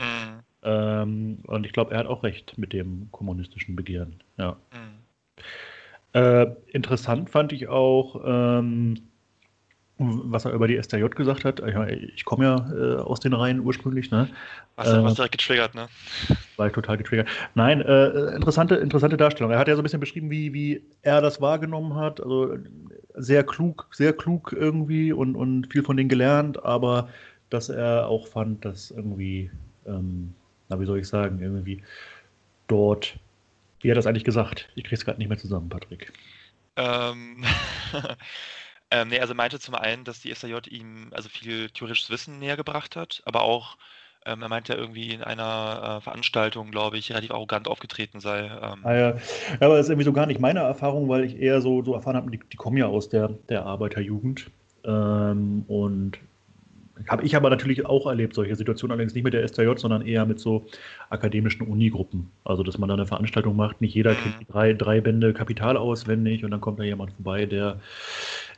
Ähm, 0.65 1.39
und 1.47 1.65
ich 1.65 1.73
glaube, 1.73 1.93
er 1.93 2.01
hat 2.01 2.07
auch 2.07 2.25
recht 2.25 2.59
mit 2.59 2.73
dem 2.73 3.09
kommunistischen 3.13 3.77
Begehren. 3.77 4.17
Ja. 4.37 4.57
Mhm. 4.73 5.03
Äh, 6.13 6.47
interessant 6.69 7.31
fand 7.31 7.53
ich 7.53 7.69
auch, 7.69 8.21
ähm, 8.25 8.97
was 10.03 10.45
er 10.45 10.53
über 10.53 10.69
die 10.69 10.81
STJ 10.83 11.07
gesagt 11.09 11.45
hat. 11.45 11.63
Ich 12.15 12.25
komme 12.25 12.45
ja 12.45 12.73
äh, 12.73 12.97
aus 12.97 13.21
den 13.21 13.33
Reihen 13.33 13.61
ursprünglich. 13.61 14.11
Ne? 14.11 14.29
Was, 14.77 14.89
äh, 14.89 15.03
was 15.03 15.15
direkt 15.15 15.39
getriggert, 15.39 15.75
ne? 15.75 15.89
War 16.57 16.67
ich 16.67 16.73
total 16.73 16.97
getriggert. 16.97 17.29
Nein, 17.55 17.81
äh, 17.81 18.35
interessante, 18.35 18.77
interessante 18.77 19.17
Darstellung. 19.17 19.53
Er 19.53 19.59
hat 19.59 19.69
ja 19.69 19.75
so 19.75 19.81
ein 19.81 19.85
bisschen 19.85 20.01
beschrieben, 20.01 20.31
wie, 20.31 20.53
wie 20.53 20.83
er 21.03 21.21
das 21.21 21.41
wahrgenommen 21.41 21.95
hat. 21.95 22.21
Also 22.21 22.57
sehr 23.15 23.45
klug, 23.45 23.89
sehr 23.93 24.13
klug 24.13 24.55
irgendwie 24.59 25.13
und, 25.13 25.37
und 25.37 25.71
viel 25.73 25.83
von 25.83 25.97
denen 25.97 26.09
gelernt, 26.09 26.65
aber 26.65 27.09
dass 27.51 27.69
er 27.69 28.09
auch 28.09 28.27
fand, 28.27 28.65
dass 28.65 28.91
irgendwie, 28.91 29.51
ähm, 29.87 30.35
na, 30.69 30.81
wie 30.81 30.87
soll 30.87 30.99
ich 30.99 31.09
sagen, 31.09 31.41
irgendwie 31.41 31.83
dort, 32.67 33.19
wie 33.81 33.91
hat 33.91 33.93
er 33.93 33.97
das 33.97 34.07
eigentlich 34.07 34.25
gesagt? 34.25 34.69
Ich 34.75 34.85
kriege 34.85 34.97
es 34.97 35.05
gerade 35.05 35.19
nicht 35.19 35.29
mehr 35.29 35.39
zusammen, 35.39 35.69
Patrick. 35.69 36.13
Ähm. 36.77 37.45
Ähm, 38.93 39.09
ne, 39.09 39.21
also 39.21 39.33
er 39.33 39.37
meinte 39.37 39.59
zum 39.59 39.75
einen, 39.75 40.05
dass 40.05 40.21
die 40.21 40.35
SAJ 40.35 40.69
ihm 40.69 41.09
also 41.13 41.31
viel 41.31 41.71
theoretisches 41.71 42.11
Wissen 42.11 42.39
näher 42.39 42.59
gebracht 42.59 42.95
hat, 42.95 43.23
aber 43.25 43.43
auch, 43.43 43.79
ähm, 44.27 44.43
er 44.43 44.51
meinte 44.51 44.75
irgendwie 44.75 45.15
in 45.15 45.23
einer 45.23 45.99
äh, 45.99 46.01
Veranstaltung, 46.03 46.71
glaube 46.71 46.99
ich, 46.99 47.11
relativ 47.11 47.31
arrogant 47.31 47.69
aufgetreten 47.69 48.21
sei. 48.21 48.41
Ähm. 48.41 48.81
Ah, 48.85 48.95
ja. 48.95 49.09
ja, 49.09 49.17
aber 49.61 49.77
das 49.79 49.87
ist 49.87 49.91
irgendwie 49.91 50.05
so 50.05 50.13
gar 50.13 50.27
nicht 50.27 50.41
meine 50.41 50.61
Erfahrung, 50.61 51.09
weil 51.09 51.25
ich 51.25 51.41
eher 51.41 51.63
so, 51.63 51.83
so 51.83 51.95
erfahren 51.95 52.17
habe, 52.17 52.31
die, 52.31 52.39
die 52.39 52.57
kommen 52.59 52.77
ja 52.77 52.87
aus 52.87 53.09
der, 53.09 53.31
der 53.49 53.65
Arbeiterjugend. 53.65 54.51
Ähm, 54.85 55.65
und 55.69 56.19
habe 57.09 57.25
ich 57.25 57.35
aber 57.35 57.49
natürlich 57.49 57.87
auch 57.87 58.07
erlebt, 58.07 58.35
solche 58.35 58.55
Situationen, 58.55 58.93
allerdings 58.93 59.15
nicht 59.15 59.25
mit 59.25 59.33
der 59.33 59.47
STJ, 59.49 59.77
sondern 59.77 60.07
eher 60.07 60.27
mit 60.27 60.39
so 60.39 60.67
akademischen 61.09 61.67
Unigruppen. 61.67 62.31
Also, 62.45 62.63
dass 62.63 62.77
man 62.77 62.89
da 62.89 62.95
eine 62.95 63.07
Veranstaltung 63.07 63.57
macht, 63.57 63.81
nicht 63.81 63.95
jeder 63.95 64.13
mhm. 64.13 64.17
kennt 64.17 64.41
die 64.41 64.53
drei, 64.53 64.73
drei 64.75 65.01
Bände 65.01 65.33
Kapital 65.33 65.79
auswendig 65.79 66.45
und 66.45 66.51
dann 66.51 66.61
kommt 66.61 66.79
da 66.79 66.85
jemand 66.85 67.13
vorbei, 67.13 67.47
der 67.47 67.81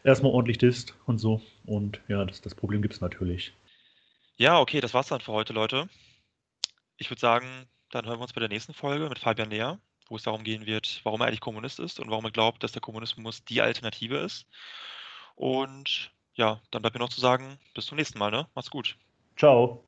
erstmal 0.04 0.32
ordentlich 0.32 0.58
disst 0.58 0.94
und 1.06 1.18
so. 1.18 1.40
Und 1.66 2.00
ja, 2.08 2.24
das, 2.24 2.40
das 2.40 2.54
Problem 2.54 2.82
gibt 2.82 2.94
es 2.94 3.00
natürlich. 3.00 3.52
Ja, 4.36 4.60
okay, 4.60 4.80
das 4.80 4.94
war's 4.94 5.08
dann 5.08 5.20
für 5.20 5.32
heute, 5.32 5.52
Leute. 5.52 5.88
Ich 6.96 7.10
würde 7.10 7.20
sagen, 7.20 7.66
dann 7.90 8.06
hören 8.06 8.18
wir 8.18 8.22
uns 8.22 8.32
bei 8.32 8.40
der 8.40 8.48
nächsten 8.48 8.74
Folge 8.74 9.08
mit 9.08 9.18
Fabian 9.18 9.48
näher, 9.48 9.80
wo 10.08 10.16
es 10.16 10.22
darum 10.22 10.44
gehen 10.44 10.66
wird, 10.66 11.00
warum 11.04 11.20
er 11.20 11.26
eigentlich 11.26 11.40
Kommunist 11.40 11.80
ist 11.80 11.98
und 11.98 12.10
warum 12.10 12.24
er 12.24 12.30
glaubt, 12.30 12.62
dass 12.62 12.72
der 12.72 12.82
Kommunismus 12.82 13.44
die 13.44 13.60
Alternative 13.60 14.18
ist. 14.18 14.46
Und 15.34 16.12
ja, 16.34 16.60
dann 16.70 16.82
bleibt 16.82 16.94
mir 16.94 17.00
noch 17.00 17.08
zu 17.08 17.20
sagen, 17.20 17.58
bis 17.74 17.86
zum 17.86 17.96
nächsten 17.96 18.18
Mal, 18.18 18.30
ne? 18.30 18.46
Macht's 18.54 18.70
gut. 18.70 18.96
Ciao. 19.36 19.82